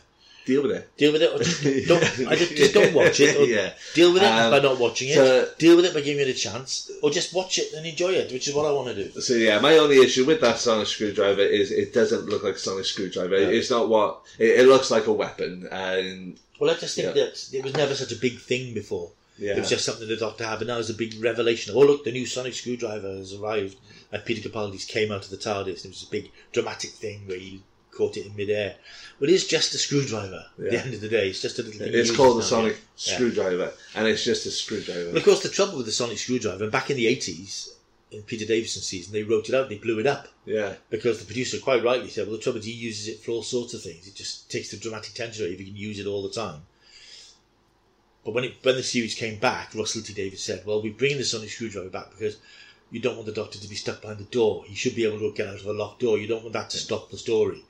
Deal 0.45 0.61
with 0.61 0.73
it. 0.73 0.95
Deal 0.95 1.11
with 1.11 1.23
it, 1.23 1.33
or 1.33 1.39
just 1.39 1.63
don't. 1.87 2.27
I 2.31 2.35
just, 2.35 2.55
just 2.55 2.73
don't 2.75 2.93
watch 2.93 3.19
it. 3.19 3.49
Yeah. 3.49 3.73
Deal 3.95 4.13
with 4.13 4.21
it 4.21 4.27
Um, 4.27 4.51
by 4.51 4.59
not 4.59 4.77
watching 4.79 5.09
it. 5.09 5.15
so- 5.15 5.49
Deal 5.57 5.75
with 5.75 5.85
it 5.85 5.93
by 5.95 6.01
giving 6.01 6.21
it 6.21 6.29
a 6.29 6.37
chance, 6.37 6.91
or 7.01 7.09
just 7.09 7.33
watch 7.33 7.57
it 7.57 7.73
and 7.73 7.83
enjoy 7.85 8.09
it, 8.11 8.31
which 8.31 8.47
is 8.47 8.53
what 8.53 8.67
I 8.67 8.71
want 8.71 8.89
to 8.95 9.03
do. 9.09 9.21
So 9.21 9.33
yeah, 9.33 9.59
my 9.59 9.77
only 9.79 9.97
issue 9.97 10.23
with 10.23 10.41
that 10.41 10.59
sonic 10.59 10.85
screwdriver 10.85 11.41
is 11.41 11.71
it 11.71 11.95
doesn't 11.95 12.27
look 12.27 12.43
like 12.43 12.55
a 12.55 12.59
sonic 12.59 12.85
screwdriver. 12.85 13.39
Yeah. 13.39 13.47
It's 13.47 13.71
not 13.71 13.89
what 13.89 14.21
it, 14.37 14.59
it 14.59 14.67
looks 14.67 14.91
like 14.91 15.07
a 15.07 15.13
weapon, 15.13 15.67
and 15.71 16.37
Well, 16.59 16.69
I 16.69 16.75
just 16.79 16.95
think 16.95 17.15
Yeah. 17.15 17.25
that 17.25 17.45
it 17.53 17.63
was 17.63 17.73
never 17.73 17.95
such 17.95 18.11
a 18.11 18.15
big 18.15 18.39
thing 18.39 18.73
before. 18.73 19.11
yeah, 19.37 19.51
It 19.55 19.59
was 19.59 19.69
just 19.69 19.83
something 19.85 20.07
the 20.07 20.15
Doctor 20.15 20.45
had, 20.45 20.59
but 20.59 20.67
now 20.67 20.79
it's 20.79 20.89
a 20.89 20.93
big 20.93 21.21
revelation. 21.21 21.73
Oh, 21.75 21.79
look, 21.81 22.03
the 22.05 22.11
new 22.11 22.25
sonic 22.25 22.53
screwdriver 22.53 23.17
has 23.17 23.33
arrived. 23.33 23.75
And 24.11 24.23
Peter 24.23 24.47
Capaldi's 24.47 24.85
came 24.85 25.11
out 25.11 25.25
of 25.25 25.29
the 25.29 25.37
TARDIS. 25.37 25.83
It 25.83 25.89
was 25.89 26.03
a 26.03 26.09
big 26.11 26.31
dramatic 26.53 26.91
thing 26.91 27.27
where 27.27 27.37
he 27.37 27.61
caught 27.91 28.15
it 28.17 28.25
in 28.25 28.35
midair. 28.35 28.75
But 29.19 29.29
it's 29.29 29.45
just 29.45 29.73
a 29.73 29.77
screwdriver. 29.77 30.45
At 30.59 30.71
the 30.71 30.81
end 30.81 30.93
of 30.93 31.01
the 31.01 31.09
day, 31.09 31.29
it's 31.29 31.41
just 31.41 31.59
a 31.59 31.63
little 31.63 31.79
thing. 31.79 31.93
it's 31.93 32.15
called 32.15 32.37
a 32.37 32.39
now, 32.39 32.45
sonic 32.45 32.77
yeah. 32.97 33.15
screwdriver, 33.15 33.73
and 33.95 34.07
it's 34.07 34.23
just 34.23 34.45
a 34.45 34.51
screwdriver. 34.51 35.11
But 35.11 35.17
of 35.17 35.23
course, 35.25 35.43
the 35.43 35.49
trouble 35.49 35.77
with 35.77 35.85
the 35.85 35.91
sonic 35.91 36.17
screwdriver, 36.17 36.63
and 36.63 36.71
back 36.71 36.89
in 36.89 36.97
the 36.97 37.05
80s, 37.07 37.69
in 38.15 38.23
Peter 38.23 38.45
Davison's 38.45 38.85
season, 38.85 39.13
they 39.13 39.23
wrote 39.23 39.49
it 39.49 39.55
out, 39.55 39.69
they 39.69 39.77
blew 39.77 39.99
it 39.99 40.07
up. 40.07 40.27
yeah, 40.45 40.75
because 40.89 41.19
the 41.19 41.25
producer 41.25 41.59
quite 41.59 41.83
rightly 41.83 42.09
said, 42.09 42.27
well, 42.27 42.37
the 42.37 42.41
trouble 42.41 42.59
is 42.59 42.65
he 42.65 42.71
uses 42.71 43.07
it 43.07 43.19
for 43.19 43.31
all 43.31 43.43
sorts 43.43 43.73
of 43.73 43.83
things. 43.83 44.07
It 44.07 44.15
just 44.15 44.49
takes 44.49 44.71
the 44.71 44.77
dramatic 44.77 45.13
tension 45.13 45.43
away 45.45 45.53
if 45.53 45.59
you 45.59 45.67
can 45.67 45.75
use 45.75 45.99
it 45.99 46.07
all 46.07 46.23
the 46.23 46.33
time. 46.33 46.61
But 48.23 48.33
when 48.33 48.43
it 48.43 48.55
when 48.63 48.75
the 48.75 48.83
series 48.83 49.13
came 49.13 49.37
back, 49.37 49.75
Russell 49.75 50.01
T 50.01 50.13
Davies 50.13 50.41
said, 50.41 50.65
well, 50.65 50.81
we're 50.81 50.93
bringing 50.93 51.19
the 51.19 51.23
sonic 51.23 51.49
screwdriver 51.51 51.89
back 51.89 52.09
because 52.09 52.37
you 52.89 52.99
don't 52.99 53.15
want 53.15 53.27
the 53.27 53.31
Doctor 53.31 53.59
to 53.59 53.67
be 53.67 53.75
stuck 53.75 54.01
behind 54.01 54.19
the 54.19 54.23
door. 54.25 54.63
He 54.65 54.73
should 54.73 54.95
be 54.95 55.05
able 55.05 55.19
to 55.19 55.31
get 55.33 55.47
out 55.47 55.59
of 55.59 55.65
a 55.65 55.73
locked 55.73 56.01
door. 56.01 56.17
You 56.17 56.27
don't 56.27 56.41
want 56.41 56.53
that 56.53 56.71
to 56.71 56.77
stop 56.77 57.11
the 57.11 57.17
story. 57.17 57.63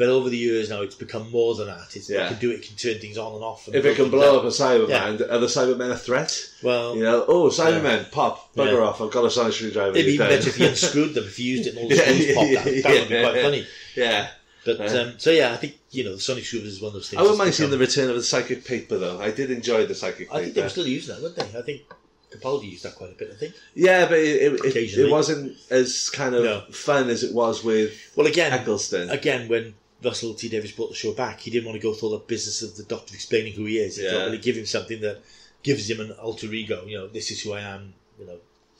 But 0.00 0.08
over 0.08 0.30
the 0.30 0.36
years 0.38 0.70
now, 0.70 0.80
it's 0.80 0.94
become 0.94 1.30
more 1.30 1.54
than 1.54 1.66
that. 1.66 1.94
It's, 1.94 2.08
Yeah. 2.08 2.24
It 2.24 2.28
can 2.30 2.38
do 2.38 2.50
it, 2.50 2.54
it 2.54 2.62
can 2.66 2.76
turn 2.76 2.98
things 3.00 3.18
on 3.18 3.34
and 3.34 3.44
off. 3.44 3.66
And 3.66 3.76
If 3.76 3.84
it 3.84 3.96
can 3.96 4.08
blow 4.08 4.38
up 4.38 4.44
a 4.44 4.46
Cyberman, 4.46 5.20
are 5.30 5.38
the 5.38 5.46
Cybermen 5.46 5.90
a 5.90 5.96
threat? 5.98 6.32
Well, 6.62 6.96
You 6.96 7.02
know, 7.02 7.24
oh, 7.28 7.48
Cybermen, 7.50 8.10
pop, 8.10 8.54
bugger 8.54 8.72
Yeah. 8.78 8.86
off, 8.86 9.02
I've 9.02 9.10
got 9.10 9.26
a 9.26 9.30
sonic 9.30 9.52
screwdriver. 9.52 9.90
it'd 9.94 10.06
be 10.06 10.16
better 10.16 10.48
if 10.48 10.56
he 10.56 10.66
unscrewed 10.72 11.12
them, 11.12 11.24
if 11.24 11.36
he 11.36 11.42
used 11.44 11.66
it 11.66 11.74
and 11.74 11.80
all 11.80 11.88
the 11.90 11.96
Yeah, 11.96 12.02
screws 12.04 12.34
popped 12.34 12.50
yeah, 12.50 12.58
out. 12.60 12.64
That 12.64 13.00
would 13.00 13.08
be 13.10 13.22
quite 13.22 13.34
yeah. 13.36 13.42
funny. 13.42 13.66
Yeah. 13.94 14.28
But 14.64 14.78
Yeah. 14.78 14.86
um, 15.00 15.14
so 15.18 15.30
yeah, 15.30 15.52
I 15.52 15.56
think 15.56 15.78
you 15.90 16.04
know 16.04 16.14
the 16.14 16.20
Sonic 16.20 16.44
Screwdriver 16.46 16.68
is 16.72 16.80
one 16.80 16.88
of 16.88 16.94
those 16.94 17.08
things. 17.10 17.18
I 17.18 17.22
wouldn't 17.22 17.38
mind 17.38 17.54
seeing 17.54 17.70
the 17.70 17.78
return 17.78 18.08
of 18.08 18.16
the 18.16 18.22
psychic 18.22 18.64
paper, 18.64 18.96
though. 18.98 19.20
I 19.20 19.30
did 19.30 19.50
enjoy 19.50 19.84
the 19.86 19.94
psychic 19.94 20.28
paper. 20.28 20.34
I 20.38 20.42
think 20.44 20.54
they 20.54 20.62
were 20.62 20.68
still 20.70 20.86
using 20.86 21.14
that, 21.14 21.22
weren't 21.22 21.36
they? 21.36 21.58
I 21.58 21.62
think 21.62 21.82
Capaldi 22.30 22.70
used 22.70 22.84
that 22.84 22.94
quite 22.94 23.10
a 23.10 23.14
bit. 23.14 23.30
I 23.32 23.36
think. 23.36 23.54
Yeah, 23.74 24.06
but 24.06 24.18
it, 24.18 24.52
it, 24.64 24.76
it, 24.76 24.98
it 24.98 25.10
wasn't 25.10 25.56
as 25.70 26.08
kind 26.10 26.34
of 26.34 26.44
No. 26.44 26.60
fun 26.70 27.08
as 27.10 27.24
it 27.24 27.34
was 27.34 27.64
with 27.64 27.92
Well, 28.16 28.26
again, 28.26 28.52
Eccleston. 28.52 29.10
again, 29.10 29.48
when 29.48 29.74
Russell 30.02 30.34
T 30.34 30.48
Davies 30.48 30.72
brought 30.72 30.88
the 30.90 30.94
show 30.96 31.12
back, 31.12 31.40
he 31.40 31.50
didn't 31.50 31.66
want 31.66 31.76
to 31.76 31.82
go 31.82 31.92
through 31.94 32.08
all 32.10 32.18
the 32.18 32.24
business 32.24 32.62
of 32.62 32.76
the 32.76 32.84
Doctor 32.84 33.14
explaining 33.14 33.52
who 33.52 33.64
he 33.66 33.78
is. 33.78 33.96
He 33.96 34.04
Yeah. 34.04 34.10
thought, 34.12 34.30
well, 34.30 34.38
give 34.38 34.56
him 34.56 34.66
something 34.66 35.00
that 35.02 35.20
gives 35.62 35.88
him 35.90 36.00
an 36.00 36.12
alter 36.12 36.52
ego. 36.52 36.84
You 36.86 36.98
know, 36.98 37.06
this 37.08 37.30
is 37.30 37.42
who 37.42 37.52
I 37.52 37.60
am. 37.60 37.94
You 38.18 38.26
know, 38.26 38.38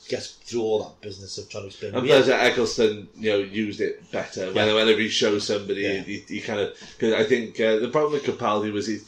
gets 0.09 0.29
through 0.29 0.63
all 0.63 0.83
that 0.83 1.01
business 1.03 1.37
of 1.39 1.49
trying 1.51 1.65
to 1.65 1.67
explain. 1.69 1.95
I'm 1.95 2.07
glad 2.07 2.25
that 2.25 2.43
Eccleston, 2.45 3.09
you 3.17 3.31
know, 3.31 3.39
used 3.39 3.81
it 3.81 4.11
better. 4.11 4.47
Yeah. 4.51 4.73
Whenever 4.75 4.99
he 4.99 5.09
shows 5.09 5.47
somebody, 5.47 5.83
Yeah. 5.83 6.03
he, 6.03 6.25
he 6.29 6.41
kind 6.41 6.61
of. 6.61 6.75
Because 6.99 7.15
I 7.15 7.25
think 7.25 7.61
uh, 7.61 7.77
the 7.79 7.89
problem 7.89 8.13
with 8.15 8.25
Capaldi 8.25 8.73
was 8.73 8.87
he, 8.87 8.99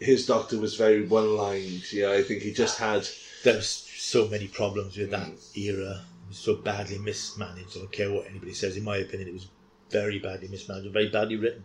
his 0.00 0.26
doctor 0.26 0.58
was 0.58 0.74
very 0.74 1.06
one-lined. 1.06 1.92
You 1.92 2.02
know, 2.02 2.12
I 2.14 2.22
think 2.22 2.42
he 2.42 2.52
just 2.52 2.78
had. 2.78 3.06
There 3.44 3.56
was 3.56 3.68
so 3.68 4.26
many 4.28 4.48
problems 4.48 4.96
with 4.96 5.10
that 5.10 5.28
Mm. 5.28 5.56
era. 5.58 6.04
It 6.24 6.28
was 6.28 6.38
so 6.38 6.56
badly 6.56 6.98
mismanaged. 6.98 7.76
I 7.76 7.80
don't 7.80 7.92
care 7.92 8.10
what 8.10 8.26
anybody 8.28 8.52
says. 8.54 8.76
In 8.76 8.84
my 8.84 8.96
opinion, 8.98 9.28
it 9.28 9.34
was 9.34 9.46
very 9.90 10.18
badly 10.18 10.48
mismanaged 10.48 10.92
very 10.92 11.08
badly 11.08 11.36
written. 11.36 11.64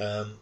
Um, 0.00 0.38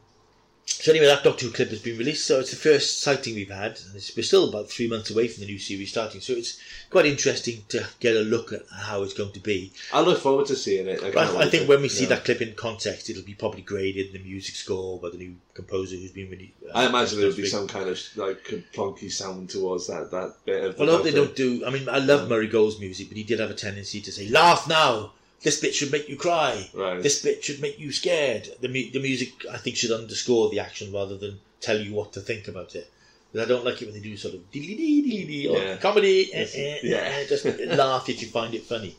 so 0.69 0.91
anyway, 0.91 1.07
that 1.07 1.23
Doctor 1.23 1.47
Who 1.47 1.53
clip 1.53 1.71
has 1.71 1.81
been 1.81 1.97
released. 1.97 2.27
So 2.27 2.41
it's 2.41 2.51
the 2.51 2.57
first 2.57 3.01
sighting 3.01 3.35
we've 3.37 3.51
had. 3.51 3.79
And 3.87 3.95
it's, 3.95 4.15
we're 4.17 4.25
still 4.25 4.49
about 4.49 4.69
three 4.69 4.89
months 4.89 5.11
away 5.11 5.29
from 5.29 5.43
the 5.43 5.47
new 5.47 5.61
series 5.61 5.91
starting. 5.91 6.21
So 6.21 6.33
it's 6.33 6.61
quite 6.91 7.07
interesting 7.07 7.65
to 7.69 7.87
get 8.01 8.17
a 8.17 8.21
look 8.21 8.53
at 8.53 8.63
how 8.71 9.05
it's 9.05 9.15
going 9.15 9.33
to 9.33 9.41
be. 9.41 9.73
I 9.93 10.01
look 10.01 10.21
forward 10.21 10.47
to 10.47 10.57
seeing 10.57 10.89
it. 10.89 11.03
I, 11.03 11.43
I, 11.43 11.49
think 11.49 11.65
to- 11.65 11.69
when 11.69 11.83
we 11.83 11.89
see 11.89 12.03
yeah. 12.03 12.11
that 12.11 12.25
clip 12.25 12.43
in 12.43 12.55
context, 12.55 13.09
it'll 13.09 13.23
be 13.23 13.35
probably 13.35 13.63
graded 13.63 14.09
in 14.09 14.13
the 14.13 14.29
music 14.29 14.57
score 14.57 14.99
by 14.99 15.11
the 15.11 15.19
new 15.19 15.37
composer 15.55 15.95
who's 15.95 16.11
been 16.11 16.31
really. 16.31 16.53
uh, 16.69 16.79
I 16.79 16.87
imagine 16.87 17.21
there 17.21 17.29
would 17.29 17.37
be 17.37 17.47
some 17.47 17.69
kind 17.69 17.89
of 17.89 18.01
like 18.17 18.45
plonky 18.75 19.11
sound 19.11 19.51
towards 19.51 19.87
that 19.87 20.11
that 20.11 20.35
bit 20.45 20.65
of. 20.65 20.77
the 20.77 20.85
Well, 20.85 20.93
I 20.93 20.97
hope 20.97 21.05
they 21.05 21.13
don't 21.13 21.37
do. 21.37 21.65
I 21.65 21.71
mean, 21.71 21.89
I 21.89 21.99
love 21.99 22.29
Murray 22.29 22.49
Gold's 22.49 22.81
music, 22.81 23.09
but 23.09 23.17
he 23.17 23.23
did 23.23 23.39
have 23.39 23.51
a 23.51 23.55
tendency 23.55 24.01
to 24.01 24.13
say, 24.13 24.29
"Laugh 24.29 24.69
now. 24.69 25.13
This 25.43 25.61
bit 25.61 25.75
should 25.75 25.93
make 25.93 26.09
you 26.09 26.17
cry. 26.17 26.69
Right. 26.73 27.03
This 27.03 27.23
bit 27.23 27.45
should 27.45 27.61
make 27.61 27.79
you 27.79 27.93
scared." 27.93 28.49
The 28.61 28.69
mu- 28.69 28.91
the 28.91 29.01
music, 29.01 29.33
I 29.51 29.59
think, 29.59 29.77
should 29.77 29.93
underscore 29.93 30.49
the 30.51 30.61
action 30.61 30.93
rather 30.93 31.17
than 31.17 31.41
tell 31.61 31.79
you 31.81 31.93
what 31.95 32.13
to 32.15 32.21
think 32.21 32.49
about 32.49 32.75
it. 32.75 32.91
But 33.33 33.43
I 33.43 33.45
don't 33.47 33.65
like 33.65 33.83
it 33.83 33.87
when 33.87 33.95
they 33.95 34.01
do 34.01 34.17
sort 34.17 34.35
of 34.35 34.51
dee 34.51 34.61
dee 34.77 35.03
dee 35.03 35.25
dee 35.25 35.47
or 35.49 35.59
Yeah. 35.59 35.77
comedy. 35.77 36.33
eh, 36.33 36.39
Yes, 36.41 36.55
eh, 36.57 36.79
yeah. 36.83 36.97
eh, 36.97 37.27
just 37.27 37.45
laugh 37.77 38.09
if 38.09 38.23
you 38.23 38.29
find 38.29 38.55
it 38.55 38.65
funny. 38.65 38.97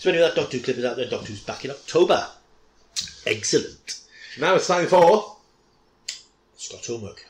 So 0.00 0.10
anyway, 0.10 0.24
that 0.26 0.34
Doctor 0.34 0.56
Who 0.56 0.62
clip 0.64 0.78
is 0.78 0.84
out 0.84 0.96
there. 0.96 1.06
Doctor 1.08 1.28
Who's 1.28 1.40
back 1.40 1.64
in 1.64 1.70
October. 1.70 2.28
Excellent. 3.26 4.00
Now 4.38 4.56
it's 4.56 4.66
time 4.66 4.86
for. 4.88 5.36
Scott 6.56 6.84
homework. 6.86 7.25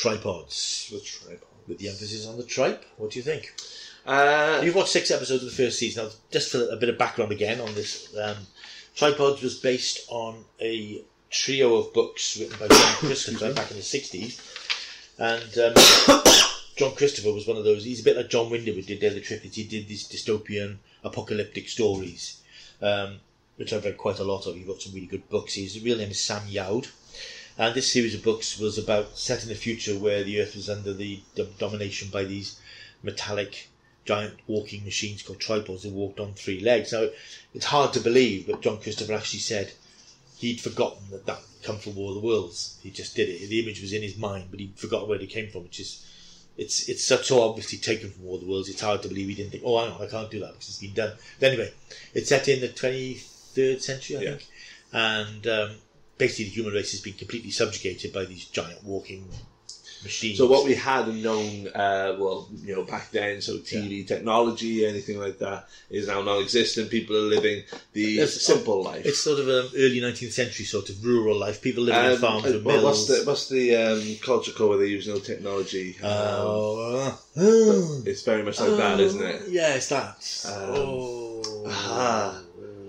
Tripods, 0.00 0.90
The 0.92 1.00
tripod. 1.00 1.48
with 1.66 1.78
the 1.78 1.88
emphasis 1.88 2.26
on 2.26 2.36
the 2.36 2.44
tripe. 2.44 2.84
What 2.96 3.10
do 3.12 3.18
you 3.18 3.22
think? 3.24 3.54
Uh, 4.04 4.60
You've 4.62 4.74
watched 4.74 4.90
six 4.90 5.10
episodes 5.10 5.42
of 5.42 5.50
the 5.50 5.56
first 5.56 5.78
season. 5.78 6.04
Now, 6.04 6.10
just 6.30 6.52
for 6.52 6.68
a 6.70 6.76
bit 6.76 6.88
of 6.88 6.98
background 6.98 7.32
again 7.32 7.60
on 7.60 7.74
this, 7.74 8.14
um, 8.16 8.36
Tripods 8.94 9.42
was 9.42 9.58
based 9.58 10.00
on 10.08 10.44
a 10.60 11.02
trio 11.30 11.74
of 11.76 11.92
books 11.92 12.36
written 12.38 12.56
by 12.58 12.68
John 12.68 12.94
Christopher 12.96 13.52
back 13.58 13.70
in 13.70 13.76
the 13.76 13.82
60s. 13.82 14.40
And 15.18 15.58
um, 15.58 16.22
John 16.76 16.94
Christopher 16.94 17.32
was 17.32 17.46
one 17.46 17.56
of 17.56 17.64
those, 17.64 17.84
he's 17.84 18.00
a 18.00 18.04
bit 18.04 18.16
like 18.16 18.28
John 18.28 18.50
Wyndham 18.50 18.80
did 18.80 19.00
Daily 19.00 19.20
Trippitt. 19.20 19.54
He 19.54 19.64
did 19.64 19.88
these 19.88 20.06
dystopian, 20.08 20.76
apocalyptic 21.02 21.68
stories, 21.68 22.42
um, 22.82 23.16
which 23.56 23.72
I've 23.72 23.84
read 23.84 23.96
quite 23.96 24.18
a 24.18 24.24
lot 24.24 24.46
of. 24.46 24.54
He 24.54 24.64
wrote 24.64 24.82
some 24.82 24.92
really 24.94 25.06
good 25.06 25.28
books. 25.30 25.54
His 25.54 25.82
real 25.82 25.96
name 25.98 26.10
is 26.10 26.22
Sam 26.22 26.42
Youd. 26.42 26.88
And 27.58 27.74
this 27.74 27.90
series 27.90 28.14
of 28.14 28.22
books 28.22 28.58
was 28.58 28.76
about 28.76 29.16
set 29.16 29.42
in 29.42 29.48
the 29.48 29.54
future 29.54 29.96
where 29.96 30.22
the 30.22 30.40
Earth 30.40 30.54
was 30.54 30.68
under 30.68 30.92
the 30.92 31.20
domination 31.58 32.08
by 32.10 32.24
these 32.24 32.58
metallic 33.02 33.68
giant 34.04 34.34
walking 34.46 34.84
machines 34.84 35.22
called 35.22 35.40
tripods 35.40 35.82
that 35.82 35.92
walked 35.92 36.20
on 36.20 36.34
three 36.34 36.60
legs. 36.60 36.92
Now, 36.92 37.08
it's 37.54 37.66
hard 37.66 37.92
to 37.94 38.00
believe, 38.00 38.46
but 38.46 38.60
John 38.60 38.78
Christopher 38.80 39.14
actually 39.14 39.40
said 39.40 39.72
he'd 40.38 40.60
forgotten 40.60 41.10
that 41.10 41.26
that 41.26 41.40
come 41.62 41.78
from 41.78 41.96
War 41.96 42.10
of 42.10 42.14
the 42.16 42.20
Worlds. 42.20 42.78
He 42.82 42.90
just 42.90 43.16
did 43.16 43.28
it. 43.28 43.48
The 43.48 43.60
image 43.60 43.80
was 43.80 43.92
in 43.92 44.02
his 44.02 44.16
mind, 44.16 44.48
but 44.50 44.60
he 44.60 44.70
forgot 44.76 45.08
where 45.08 45.18
it 45.20 45.26
came 45.30 45.48
from, 45.48 45.64
which 45.64 45.80
is 45.80 46.04
it's 46.56 46.88
it's 46.88 47.04
so, 47.04 47.16
so 47.22 47.40
obviously 47.40 47.78
taken 47.78 48.10
from 48.10 48.24
War 48.24 48.34
of 48.36 48.42
the 48.42 48.46
Worlds. 48.50 48.68
It's 48.68 48.80
hard 48.82 49.02
to 49.02 49.08
believe 49.08 49.28
he 49.28 49.34
didn't 49.34 49.50
think, 49.52 49.64
oh, 49.66 49.74
on, 49.76 50.00
I 50.00 50.06
can't 50.08 50.30
do 50.30 50.40
that 50.40 50.52
because 50.52 50.68
it's 50.68 50.78
been 50.78 50.92
done. 50.94 51.12
But 51.40 51.52
anyway, 51.52 51.72
it's 52.14 52.28
set 52.28 52.48
in 52.48 52.60
the 52.60 52.68
23rd 52.68 53.80
century, 53.80 54.16
I 54.18 54.20
Yeah. 54.20 54.30
think, 54.30 54.46
and 54.92 55.46
um, 55.46 55.70
basically 56.18 56.46
the 56.46 56.50
human 56.52 56.72
race 56.74 56.92
has 56.92 57.00
been 57.00 57.14
completely 57.14 57.50
subjugated 57.50 58.12
by 58.12 58.24
these 58.24 58.44
giant 58.46 58.82
walking 58.84 59.28
machines. 60.02 60.38
So 60.38 60.46
what 60.46 60.64
we 60.64 60.74
had 60.74 61.08
known, 61.08 61.68
uh, 61.68 62.14
well, 62.18 62.48
you 62.62 62.74
know, 62.76 62.84
back 62.84 63.10
then, 63.10 63.40
so 63.40 63.54
TV 63.58 64.06
technology, 64.06 64.84
anything 64.86 65.18
like 65.18 65.38
that, 65.38 65.68
is 65.90 66.06
now 66.06 66.20
non-existent. 66.22 66.90
People 66.90 67.16
are 67.16 67.20
living 67.36 67.62
the 67.92 68.14
It's- 68.20 68.40
simple 68.42 68.82
life. 68.84 69.04
It's 69.06 69.18
sort 69.20 69.40
of 69.40 69.48
an 69.48 69.70
early 69.74 70.00
19th 70.00 70.32
century 70.32 70.64
sort 70.66 70.90
of 70.90 71.02
rural 71.04 71.36
life. 71.38 71.60
People 71.62 71.84
living 71.84 72.04
in 72.04 72.12
Um, 72.12 72.18
farms 72.18 72.44
uh, 72.44 72.60
well, 72.62 72.76
mills. 72.82 72.84
what's 72.84 73.06
the 73.06 73.24
what's 73.26 73.48
the 73.48 73.74
um, 73.76 74.16
culture 74.22 74.52
code 74.52 74.68
where 74.70 74.78
they 74.78 74.86
use 74.86 75.08
no 75.08 75.18
technology? 75.18 75.96
Um, 76.02 76.10
Oh, 76.12 77.18
uh, 77.36 78.02
it's 78.10 78.22
very 78.22 78.42
much 78.42 78.60
like 78.60 78.76
that, 78.76 79.00
isn't 79.00 79.22
it? 79.22 79.42
Yeah, 79.48 79.74
it's 79.74 79.88
that. 79.88 80.16
Um, 80.46 80.70
oh. 80.76 81.64
ah, 81.68 82.42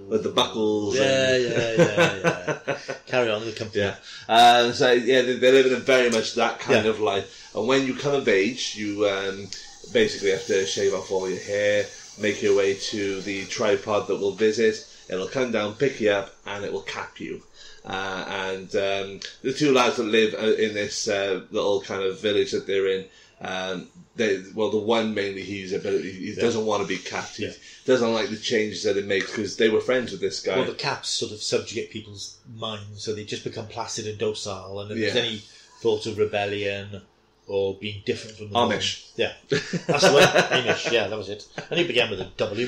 With 0.07 0.23
the 0.23 0.29
buckles. 0.29 0.95
Yeah, 0.97 1.35
and- 1.35 1.43
yeah, 1.43 1.73
yeah, 1.75 2.59
yeah. 2.67 2.77
Carry 3.07 3.29
on, 3.29 3.41
we'll 3.41 3.53
come 3.53 3.69
to 3.71 3.79
Yeah. 3.79 3.95
Um, 4.29 4.73
so 4.73 4.91
yeah, 4.91 5.21
they- 5.21 5.35
they're 5.35 5.51
living 5.51 5.73
in 5.73 5.81
very 5.81 6.09
much 6.09 6.35
that 6.35 6.59
kind 6.59 6.85
Yeah. 6.85 6.91
of 6.91 6.99
life. 6.99 7.51
And 7.55 7.67
when 7.67 7.85
you 7.85 7.93
come 7.95 8.15
of 8.15 8.27
age, 8.27 8.75
you 8.75 9.07
um, 9.07 9.49
basically 9.91 10.31
have 10.31 10.45
to 10.47 10.65
shave 10.65 10.93
off 10.93 11.11
all 11.11 11.29
your 11.29 11.39
hair, 11.39 11.85
make 12.19 12.41
your 12.41 12.55
way 12.55 12.75
to 12.75 13.21
the 13.21 13.45
tripod 13.45 14.07
that 14.07 14.15
will 14.17 14.31
visit. 14.33 14.85
It'll 15.09 15.27
come 15.27 15.51
down, 15.51 15.75
pick 15.75 15.99
you 16.01 16.11
up, 16.11 16.35
and 16.45 16.63
it 16.65 16.71
will 16.73 16.81
cap 16.81 17.19
you. 17.19 17.43
Uh, 17.85 18.25
and 18.27 18.75
um, 18.75 19.19
the 19.43 19.53
two 19.57 19.71
lads 19.73 19.95
that 19.97 20.03
live 20.03 20.33
uh, 20.33 20.53
in 20.61 20.73
this 20.73 21.07
uh, 21.07 21.41
little 21.51 21.81
kind 21.81 22.03
of 22.03 22.19
village 22.19 22.51
that 22.51 22.67
they're 22.67 22.87
in, 22.87 23.05
um, 23.39 23.87
they 24.17 24.41
well, 24.53 24.71
the 24.71 24.77
one 24.77 25.13
mainly 25.13 25.41
he's 25.43 25.71
a 25.71 25.79
bit, 25.79 26.03
he 26.03 26.35
doesn't 26.35 26.65
want 26.65 26.81
to 26.81 26.87
be 26.87 26.97
capped. 26.97 27.39
Yeah. 27.39 27.51
Doesn't 27.87 28.13
like 28.13 28.29
the 28.29 28.35
changes 28.37 28.83
that 28.83 28.97
it 28.97 29.05
makes 29.05 29.31
because 29.31 29.55
they 29.57 29.69
were 29.69 29.79
friends 29.79 30.11
with 30.11 30.19
this 30.21 30.41
guy. 30.41 30.57
Well, 30.57 30.65
the 30.65 30.73
caps 30.73 31.09
sort 31.09 31.31
of 31.31 31.41
subjugate 31.41 31.89
people's 31.89 32.37
minds, 32.55 33.01
so 33.03 33.15
they 33.15 33.23
just 33.23 33.45
become 33.45 33.65
placid 33.67 34.05
and 34.07 34.17
docile. 34.19 34.81
And 34.81 34.91
if 34.91 34.97
there's 34.97 35.15
any 35.15 35.37
thought 35.79 36.05
of 36.05 36.17
rebellion 36.17 37.01
or 37.47 37.75
being 37.75 38.03
different 38.05 38.35
from 38.37 38.49
the 38.49 38.53
norm- 38.53 38.71
Amish. 38.71 39.09
yeah, 39.15 39.33
that's 39.49 40.03
the 40.03 40.11
one. 40.13 40.23
Amish, 40.63 40.91
yeah, 40.91 41.07
that 41.07 41.17
was 41.17 41.29
it. 41.29 41.47
And 41.71 41.79
it 41.79 41.87
began 41.87 42.09
with 42.09 42.19
a 42.19 42.25
W. 42.35 42.67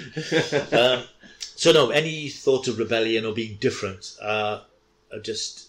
Um, 0.71 1.03
so 1.55 1.73
no, 1.73 1.89
any 1.89 2.29
thought 2.29 2.69
of 2.69 2.79
rebellion 2.79 3.25
or 3.25 3.33
being 3.33 3.57
different 3.59 4.15
uh, 4.21 4.61
are 5.11 5.19
just 5.19 5.68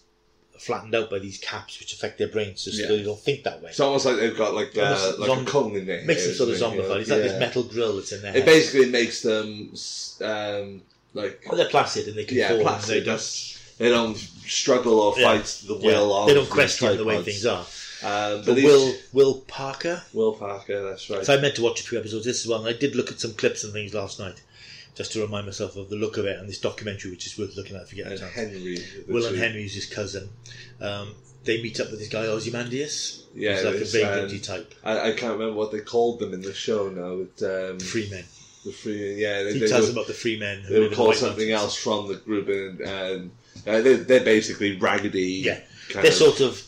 flattened 0.61 0.95
out 0.95 1.09
by 1.11 1.19
these 1.19 1.39
caps, 1.39 1.81
which 1.81 1.93
affect 1.93 2.19
their 2.19 2.29
brains, 2.29 2.61
so 2.61 2.71
Yeah. 2.73 2.89
they 2.89 3.03
don't 3.03 3.19
think 3.19 3.45
that 3.45 3.63
way. 3.63 3.71
It's 3.71 3.81
almost 3.81 4.05
like 4.07 4.17
they've 4.17 4.37
got 4.37 4.55
like 4.55 4.77
uh, 4.77 5.15
like 5.19 5.31
zomb- 5.31 5.43
a 5.43 5.45
cone 5.47 5.75
in 5.77 5.87
there. 5.87 6.05
makes 6.05 6.25
them 6.27 6.35
sort 6.35 6.49
of 6.51 6.55
isn't? 6.57 6.73
You 6.73 6.79
know, 6.79 6.85
zombified. 6.89 7.01
It's 7.01 7.11
like 7.11 7.23
yeah. 7.23 7.29
this 7.29 7.41
metal 7.41 7.63
grill 7.65 7.97
that's 7.97 8.13
in 8.13 8.23
their 8.23 8.37
It 8.37 8.45
basically 8.45 8.91
makes 8.91 9.23
them 9.23 9.73
um, 10.23 10.83
like 11.15 11.43
Well, 11.47 11.57
they're 11.57 11.69
placid 11.69 12.09
and 12.09 12.17
they 12.17 12.25
can 12.25 12.37
yeah, 12.37 12.53
and 12.53 12.83
they 12.83 13.01
don't, 13.03 13.57
They 13.79 13.89
don't 13.89 14.17
struggle 14.17 15.01
or 15.01 15.15
Yeah. 15.19 15.25
fight 15.37 15.47
the 15.67 15.77
yeah, 15.79 15.87
will. 15.87 16.15
of 16.15 16.29
they 16.29 16.35
don't 16.35 16.51
question 16.51 16.97
the 16.97 17.05
way 17.05 17.23
things 17.23 17.47
are. 17.47 17.65
Um, 18.03 18.43
But 18.45 18.55
these, 18.55 18.65
Will 18.65 18.95
Will 19.13 19.35
Parker. 19.47 20.03
Will 20.15 20.33
Parker, 20.35 20.83
that's 20.89 21.11
right. 21.11 21.25
So 21.25 21.35
I 21.37 21.41
meant 21.41 21.57
to 21.57 21.63
watch 21.63 21.81
a 21.81 21.85
few 21.85 21.99
episodes. 21.99 22.25
This 22.25 22.41
is 22.41 22.47
one. 22.47 22.67
I 22.67 22.73
did 22.73 22.95
look 22.97 23.11
at 23.11 23.21
some 23.21 23.35
clips 23.35 23.63
and 23.65 23.73
things 23.73 23.93
last 23.93 24.19
night, 24.19 24.41
just 24.95 25.13
to 25.13 25.21
remind 25.23 25.47
myself 25.47 25.77
of 25.77 25.89
the 25.89 25.97
look 25.97 26.17
of 26.17 26.25
it 26.27 26.39
and 26.39 26.49
this 26.49 26.59
documentary, 26.61 27.11
which 27.11 27.27
is 27.27 27.39
worth 27.39 27.57
looking 27.57 27.77
at. 27.77 27.83
If 27.83 27.95
you 27.95 28.03
get 28.05 28.13
and. 28.13 28.21
Henry. 28.21 28.77
the 28.77 29.05
Will 29.13 29.27
and 29.27 29.35
two- 29.37 29.41
Henry 29.43 29.65
is 29.65 29.75
his 29.75 29.87
cousin. 29.87 30.29
Um, 30.81 31.15
they 31.45 31.63
meet 31.63 31.81
up 31.81 31.91
with 31.91 32.01
this 32.01 32.09
guy 32.09 32.27
Ozymandias. 32.27 33.25
Yeah, 33.35 33.55
he's 33.57 33.65
like 33.65 33.75
a 33.77 33.85
very 33.85 34.33
um, 34.35 34.41
type. 34.41 34.75
I, 34.85 35.11
I 35.11 35.13
can't 35.13 35.33
remember 35.33 35.55
what 35.55 35.73
they 35.73 35.81
called 35.81 36.19
them 36.19 36.35
in 36.35 36.43
the 36.43 36.53
show 36.53 36.89
now. 36.91 37.25
But, 37.39 37.71
um, 37.71 37.79
Free 37.81 38.11
men. 38.11 38.25
the 38.65 38.73
free, 38.73 39.15
yeah, 39.15 39.45
they, 39.45 39.55
He 39.55 39.59
they 39.61 39.67
tells 39.69 39.83
were, 39.83 39.87
them 39.89 39.97
about 39.97 40.07
the 40.09 40.15
free 40.15 40.39
men. 40.39 40.61
who 40.61 40.75
they 40.75 40.79
were 40.81 40.85
in 40.87 40.91
the 40.91 40.97
called 40.97 41.15
something 41.17 41.49
Mountains. 41.49 41.63
else 41.63 41.77
from 41.77 42.09
the 42.09 42.17
group, 42.17 42.49
and 42.49 42.83
um, 42.83 43.33
uh, 43.67 43.81
they're, 43.81 43.97
they're 43.99 44.25
basically 44.25 44.77
raggedy. 44.77 45.43
Yeah, 45.45 45.61
they're 45.95 46.09
of- 46.09 46.13
sort 46.15 46.41
of 46.41 46.63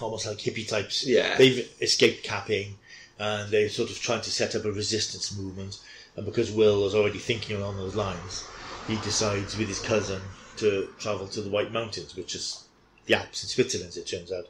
almost 0.00 0.26
like 0.26 0.38
hippie 0.38 0.66
types. 0.68 1.06
Yeah. 1.06 1.36
they've 1.36 1.68
escaped 1.80 2.22
capping. 2.24 2.74
and 3.20 3.50
they're 3.50 3.68
sort 3.68 3.90
of 3.90 3.98
trying 4.00 4.22
to 4.22 4.30
set 4.30 4.54
up 4.56 4.64
a 4.64 4.72
resistance 4.72 5.36
movement. 5.36 5.78
And 6.18 6.26
because 6.26 6.50
Will 6.50 6.84
is 6.86 6.94
already 6.96 7.18
thinking 7.18 7.56
along 7.56 7.76
those 7.76 7.94
lines, 7.94 8.44
he 8.88 8.96
decides 8.96 9.56
with 9.56 9.68
his 9.68 9.78
cousin 9.78 10.20
to 10.56 10.88
travel 10.98 11.28
to 11.28 11.40
the 11.40 11.48
White 11.48 11.72
Mountains, 11.72 12.16
which 12.16 12.34
is 12.34 12.64
the 13.06 13.14
Alps 13.14 13.44
in 13.44 13.48
Switzerland, 13.48 13.96
it 13.96 14.06
turns 14.06 14.32
out. 14.32 14.46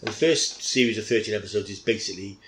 And 0.00 0.08
the 0.08 0.12
first 0.12 0.62
series 0.62 0.96
of 0.96 1.06
13 1.06 1.34
episodes 1.34 1.70
is 1.70 1.80
basically 1.80 2.38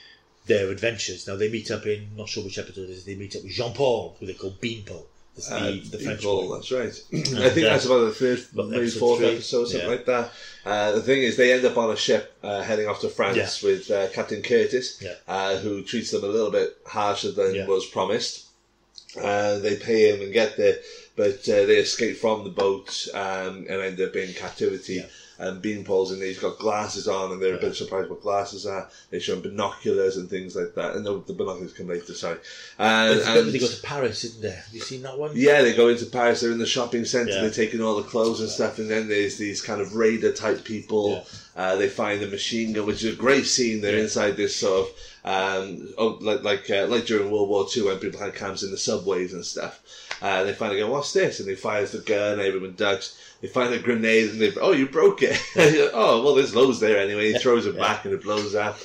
their 0.46 0.70
adventures. 0.70 1.26
Now, 1.26 1.34
they 1.34 1.50
meet 1.50 1.70
up 1.72 1.84
in, 1.84 2.10
not 2.16 2.28
sure 2.28 2.44
which 2.44 2.58
episode 2.58 2.82
it 2.88 2.90
is, 2.90 3.04
they 3.04 3.16
meet 3.16 3.34
up 3.34 3.42
with 3.42 3.52
Jean 3.52 3.72
Paul, 3.74 4.16
who 4.20 4.26
they 4.26 4.34
call 4.34 4.54
Beanpole. 4.60 5.06
That's 5.34 5.48
the, 5.48 5.56
Uh, 5.56 5.70
the 5.90 5.98
French 5.98 6.22
boy. 6.22 6.54
that's 6.54 6.70
right. 6.70 7.04
I 7.12 7.50
think 7.50 7.66
uh, 7.66 7.70
that's 7.70 7.86
about 7.86 8.04
the 8.04 8.12
third, 8.12 8.46
maybe 8.68 8.88
fourth 8.88 9.18
three, 9.18 9.28
episode, 9.30 9.64
something 9.66 9.88
yeah. 9.88 9.94
like 9.96 10.06
that. 10.06 10.30
Uh, 10.64 10.92
the 10.92 11.02
thing 11.02 11.22
is, 11.22 11.36
they 11.36 11.52
end 11.52 11.64
up 11.64 11.76
on 11.76 11.90
a 11.90 11.96
ship 11.96 12.36
uh, 12.44 12.62
heading 12.62 12.86
off 12.86 13.00
to 13.00 13.08
France 13.08 13.36
Yeah. 13.62 13.68
with 13.70 13.90
uh, 13.90 14.08
Captain 14.10 14.42
Curtis, 14.42 15.00
Yeah. 15.02 15.14
uh, 15.26 15.56
who 15.58 15.82
treats 15.82 16.10
them 16.12 16.22
a 16.24 16.28
little 16.28 16.50
bit 16.52 16.76
harsher 16.86 17.32
than 17.32 17.66
was 17.66 17.86
promised. 17.86 18.46
Uh, 19.20 19.58
they 19.58 19.76
pay 19.76 20.14
him 20.14 20.22
and 20.22 20.32
get 20.32 20.56
there, 20.56 20.76
but 21.16 21.40
uh, 21.48 21.66
they 21.66 21.76
escape 21.78 22.16
from 22.16 22.44
the 22.44 22.50
boat 22.50 23.08
um, 23.14 23.66
and 23.68 23.80
end 23.82 24.00
up 24.00 24.14
in 24.14 24.32
captivity. 24.34 24.94
Yeah. 24.94 25.06
And 25.38 25.62
Beanpole's 25.62 26.12
in 26.12 26.18
there, 26.18 26.28
he's 26.28 26.38
got 26.38 26.58
glasses 26.58 27.08
on, 27.08 27.32
and 27.32 27.42
they're 27.42 27.54
a 27.54 27.58
bit 27.58 27.74
surprised 27.74 28.10
what 28.10 28.20
glasses 28.20 28.66
are. 28.66 28.90
They 29.08 29.20
show 29.20 29.32
him 29.32 29.40
binoculars 29.40 30.18
and 30.18 30.28
things 30.28 30.54
like 30.54 30.74
that. 30.74 30.96
And 30.96 31.04
no, 31.04 31.20
the 31.20 31.32
binoculars 31.32 31.72
come 31.72 31.88
later, 31.88 32.12
sorry. 32.12 32.38
And, 32.78 33.10
There's 33.12 33.22
a 33.22 33.24
bit 33.24 33.34
where 33.34 33.44
and- 33.44 33.52
they 33.54 33.58
go 33.58 33.66
to 33.66 33.82
Paris, 33.82 34.22
isn't 34.24 34.42
there? 34.42 34.56
Have 34.56 34.74
you 34.74 34.80
seen 34.82 35.00
that 35.00 35.18
one? 35.18 35.30
yeah, 35.34 35.62
they 35.62 35.74
go 35.74 35.88
into 35.88 36.04
Paris. 36.04 36.42
They're 36.42 36.52
in 36.52 36.58
the 36.58 36.66
shopping 36.66 37.06
centre. 37.06 37.32
Yeah. 37.32 37.40
They're 37.40 37.50
taking 37.50 37.80
all 37.80 37.96
the 37.96 38.02
clothes 38.02 38.40
and 38.40 38.50
stuff, 38.50 38.78
and 38.78 38.90
then 38.90 39.08
there's 39.08 39.38
these 39.38 39.62
kind 39.62 39.80
of 39.80 39.94
raider 39.94 40.30
type 40.30 40.62
people. 40.62 41.26
Uh, 41.56 41.76
they 41.76 41.88
find 41.88 42.20
the 42.20 42.26
machine 42.26 42.72
gun, 42.72 42.86
which 42.86 43.04
is 43.04 43.14
a 43.14 43.16
great 43.16 43.44
scene. 43.44 43.80
They're 43.80 43.98
inside 43.98 44.36
this 44.36 44.56
sort 44.56 44.86
of 44.88 44.94
um, 45.24 45.92
oh, 45.98 46.18
like 46.20 46.42
like 46.42 46.70
uh, 46.70 46.86
like 46.86 47.04
during 47.04 47.30
World 47.30 47.48
War 47.48 47.66
Two 47.68 47.86
when 47.86 47.98
people 47.98 48.20
had 48.20 48.34
camps 48.34 48.62
in 48.62 48.70
the 48.70 48.78
subways 48.78 49.34
and 49.34 49.44
stuff. 49.44 49.82
Uh, 50.22 50.44
they 50.44 50.54
finally 50.54 50.78
go, 50.78 50.90
"What's 50.90 51.12
this?" 51.12 51.40
And 51.40 51.48
they 51.48 51.56
fires 51.56 51.92
the 51.92 51.98
gun. 51.98 52.40
Everyone 52.40 52.74
ducks. 52.74 53.18
They 53.40 53.48
find 53.48 53.72
a 53.72 53.78
grenade, 53.78 54.30
and 54.30 54.40
they, 54.40 54.52
"Oh, 54.60 54.72
you 54.72 54.88
broke 54.88 55.22
it." 55.22 55.38
oh, 55.94 56.22
well, 56.22 56.34
there's 56.34 56.54
loads 56.54 56.80
there 56.80 56.98
anyway. 56.98 57.32
He 57.32 57.38
throws 57.38 57.66
it 57.66 57.76
back, 57.76 58.04
and 58.04 58.14
it 58.14 58.22
blows 58.22 58.54
up. 58.54 58.78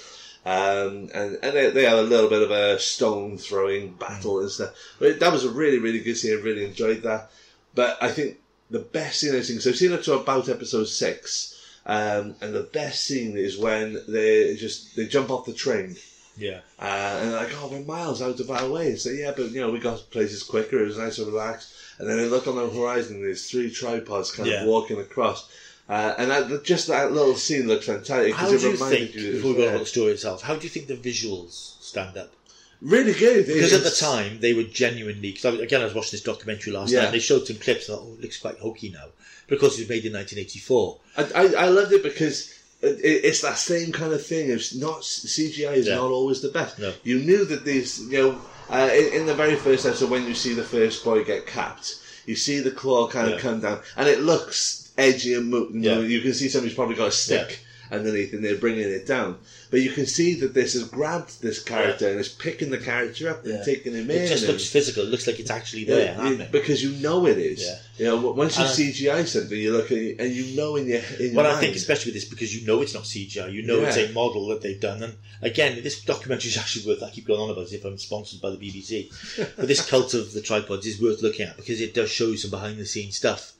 Um, 0.45 1.09
and 1.13 1.39
and 1.41 1.55
they, 1.55 1.69
they 1.71 1.85
have 1.85 1.99
a 1.99 2.03
little 2.03 2.29
bit 2.29 2.41
of 2.41 2.51
a 2.51 2.79
stone 2.79 3.37
throwing 3.37 3.93
battle 3.93 4.41
and 4.41 4.51
stuff. 4.51 4.75
But 4.99 5.19
that 5.21 5.31
was 5.31 5.45
a 5.45 5.51
really, 5.51 5.79
really 5.79 5.99
good 5.99 6.17
scene. 6.17 6.37
I 6.37 6.41
really 6.41 6.65
enjoyed 6.65 7.03
that. 7.03 7.31
But 7.73 7.97
I 8.01 8.11
think 8.11 8.39
the 8.69 8.79
best 8.79 9.19
scene 9.19 9.35
I've 9.35 9.45
seen, 9.45 9.59
so 9.59 9.69
I've 9.69 9.77
seen 9.77 9.93
up 9.93 10.03
to 10.03 10.13
about 10.13 10.49
episode 10.49 10.85
six, 10.85 11.54
um, 11.85 12.35
and 12.41 12.53
the 12.53 12.69
best 12.73 13.05
scene 13.05 13.37
is 13.37 13.57
when 13.57 13.97
they 14.07 14.55
just 14.55 14.95
they 14.95 15.05
jump 15.07 15.29
off 15.29 15.45
the 15.45 15.53
train. 15.53 15.95
Yeah. 16.37 16.59
Uh, 16.79 17.19
and 17.21 17.31
they're 17.31 17.39
like, 17.39 17.53
oh, 17.61 17.69
we're 17.71 17.79
miles 17.85 18.21
out 18.21 18.39
of 18.41 18.51
our 18.51 18.67
way. 18.67 18.95
So, 18.97 19.09
yeah, 19.09 19.31
but, 19.35 19.51
you 19.51 19.61
know, 19.61 19.71
we 19.71 19.79
got 19.79 20.03
places 20.11 20.43
quicker. 20.43 20.79
It 20.83 20.87
was 20.87 20.97
nice 20.97 21.17
and 21.17 21.27
relaxed. 21.27 21.71
And 21.97 22.09
then 22.09 22.17
they 22.17 22.25
look 22.25 22.45
on 22.45 22.57
the 22.57 22.67
horizon, 22.69 23.15
and 23.15 23.23
there's 23.23 23.49
three 23.49 23.71
tripods 23.71 24.31
kind 24.31 24.49
Yeah. 24.49 24.63
of 24.63 24.67
walking 24.67 24.99
across. 24.99 25.49
Uh, 25.87 26.13
and 26.17 26.29
that, 26.31 26.63
just 26.65 26.87
that 26.87 27.13
little 27.13 27.35
scene 27.35 27.67
looks 27.67 27.85
fantastic. 27.85 28.33
'cause 28.33 28.41
How 28.49 28.53
it 28.53 28.59
do 28.59 28.65
you 28.67 28.73
reminded 28.73 28.99
think, 28.99 29.15
you 29.15 29.31
before 29.31 29.51
we 29.51 29.55
go 29.55 29.61
there. 29.61 29.69
about 29.69 29.79
the 29.79 29.85
story 29.85 30.11
itself, 30.11 30.41
how 30.41 30.55
do 30.57 30.63
you 30.63 30.69
think 30.69 30.87
the 30.87 30.95
visuals 30.97 31.81
stand 31.81 32.17
up? 32.17 32.33
Really 32.81 33.13
good. 33.13 33.47
Because 33.47 33.73
at 33.73 33.83
the 33.83 33.91
time, 33.91 34.39
they 34.41 34.53
were 34.53 34.63
genuinely. 34.63 35.31
Because 35.31 35.59
again, 35.59 35.81
I 35.81 35.85
was 35.85 35.93
watching 35.93 36.11
this 36.11 36.21
documentary 36.21 36.73
last 36.73 36.91
Yeah. 36.91 36.99
night. 36.99 37.05
and 37.05 37.15
They 37.15 37.19
showed 37.19 37.47
some 37.47 37.57
clips. 37.57 37.89
and 37.89 37.95
I 37.97 37.99
thought, 38.01 38.07
oh, 38.09 38.13
it 38.15 38.21
looks 38.21 38.37
quite 38.37 38.57
hokey 38.59 38.89
now. 38.89 39.07
Because 39.47 39.77
it 39.77 39.81
was 39.83 39.89
made 39.89 40.05
in 40.05 40.13
1984. 40.13 40.99
I, 41.17 41.23
I, 41.35 41.65
I 41.65 41.69
loved 41.69 41.91
it 41.93 42.03
because 42.03 42.51
it, 42.81 42.99
it- 42.99 43.23
it's 43.25 43.41
that 43.41 43.57
same 43.57 43.91
kind 43.91 44.13
of 44.13 44.25
thing. 44.25 44.49
It's 44.49 44.75
not 44.75 45.01
CGI 45.01 45.75
is 45.75 45.87
Yeah. 45.87 45.95
not 45.95 46.11
always 46.11 46.41
the 46.41 46.49
best. 46.49 46.79
No. 46.79 46.93
You 47.03 47.19
knew 47.19 47.45
that 47.45 47.63
these, 47.65 47.99
you 48.09 48.17
know, 48.17 48.41
uh, 48.69 48.89
in, 48.93 49.21
in 49.21 49.25
the 49.25 49.35
very 49.35 49.55
first 49.55 49.85
episode 49.85 50.09
when 50.09 50.27
you 50.27 50.33
see 50.33 50.53
the 50.53 50.63
first 50.63 51.03
boy 51.03 51.23
get 51.23 51.45
capped, 51.47 51.95
you 52.25 52.35
see 52.35 52.59
the 52.59 52.71
claw 52.71 53.07
kind 53.07 53.29
Yeah. 53.29 53.35
of 53.35 53.41
come 53.41 53.59
down, 53.61 53.81
and 53.97 54.07
it 54.07 54.21
looks 54.21 54.89
edgy 54.97 55.33
and 55.35 55.51
mo- 55.51 55.67
you, 55.71 55.79
know, 55.79 56.01
Yeah. 56.01 56.07
you 56.07 56.21
can 56.21 56.33
see 56.33 56.49
somebody's 56.49 56.75
probably 56.75 56.95
got 56.95 57.09
a 57.09 57.11
stick 57.11 57.59
underneath, 57.91 58.33
and 58.33 58.43
they're 58.43 58.57
bringing 58.57 58.89
it 58.89 59.05
down. 59.05 59.37
But 59.71 59.81
you 59.81 59.91
can 59.91 60.05
see 60.05 60.35
that 60.35 60.53
this 60.53 60.73
has 60.73 60.83
grabbed 60.83 61.41
this 61.41 61.61
character 61.61 62.09
and 62.09 62.19
is 62.19 62.29
picking 62.29 62.69
the 62.69 62.77
character 62.77 63.29
up 63.29 63.45
and 63.45 63.63
taking 63.63 63.93
him 63.93 64.09
in. 64.09 64.23
It 64.23 64.27
just 64.27 64.43
and- 64.43 64.53
looks 64.53 64.69
physical. 64.69 65.03
It 65.03 65.09
looks 65.09 65.27
like 65.27 65.39
it's 65.39 65.51
actually 65.51 65.85
yeah, 65.85 65.95
there. 66.15 66.41
it- 66.41 66.51
because 66.51 66.83
you 66.83 66.91
know 67.01 67.25
it 67.27 67.37
is. 67.37 67.61
Yeah. 67.63 67.77
You 67.97 68.05
know, 68.05 68.31
once 68.31 68.57
you 68.57 68.65
And 68.65 68.73
CGI 68.73 69.25
something, 69.25 69.57
you 69.57 69.71
look 69.71 69.91
at 69.91 69.97
it 69.97 70.19
and 70.19 70.33
you 70.33 70.55
know 70.55 70.75
in 70.75 70.87
your 70.87 71.01
in 71.19 71.33
your 71.33 71.35
Well. 71.35 71.55
I 71.55 71.59
think 71.59 71.75
especially 71.75 72.11
with 72.11 72.21
this 72.21 72.29
because 72.29 72.53
you 72.55 72.67
know 72.67 72.81
it's 72.81 72.93
not 72.93 73.03
CGI, 73.03 73.51
you 73.51 73.61
know 73.61 73.79
it's 73.79 73.97
a 73.97 74.11
model 74.11 74.47
that 74.47 74.61
they've 74.61 74.79
done. 74.79 75.01
And 75.01 75.15
again, 75.41 75.81
this 75.81 76.03
documentary 76.03 76.49
is 76.49 76.57
actually 76.57 76.85
worth. 76.85 77.03
I 77.03 77.09
keep 77.09 77.25
going 77.25 77.39
on 77.39 77.49
about 77.49 77.61
it 77.61 77.65
as 77.65 77.73
if 77.73 77.85
I'm 77.85 77.97
sponsored 77.97 78.41
by 78.41 78.49
the 78.49 78.57
BBC, 78.57 79.11
but 79.55 79.67
this 79.67 79.87
cult 79.87 80.13
of 80.13 80.33
the 80.33 80.41
tripods 80.41 80.85
is 80.85 81.01
worth 81.01 81.21
looking 81.21 81.47
at 81.47 81.55
because 81.55 81.79
it 81.79 81.93
does 81.93 82.09
show 82.09 82.27
you 82.27 82.37
some 82.37 82.51
behind 82.51 82.77
the 82.77 82.85
scenes 82.85 83.15
stuff. 83.15 83.53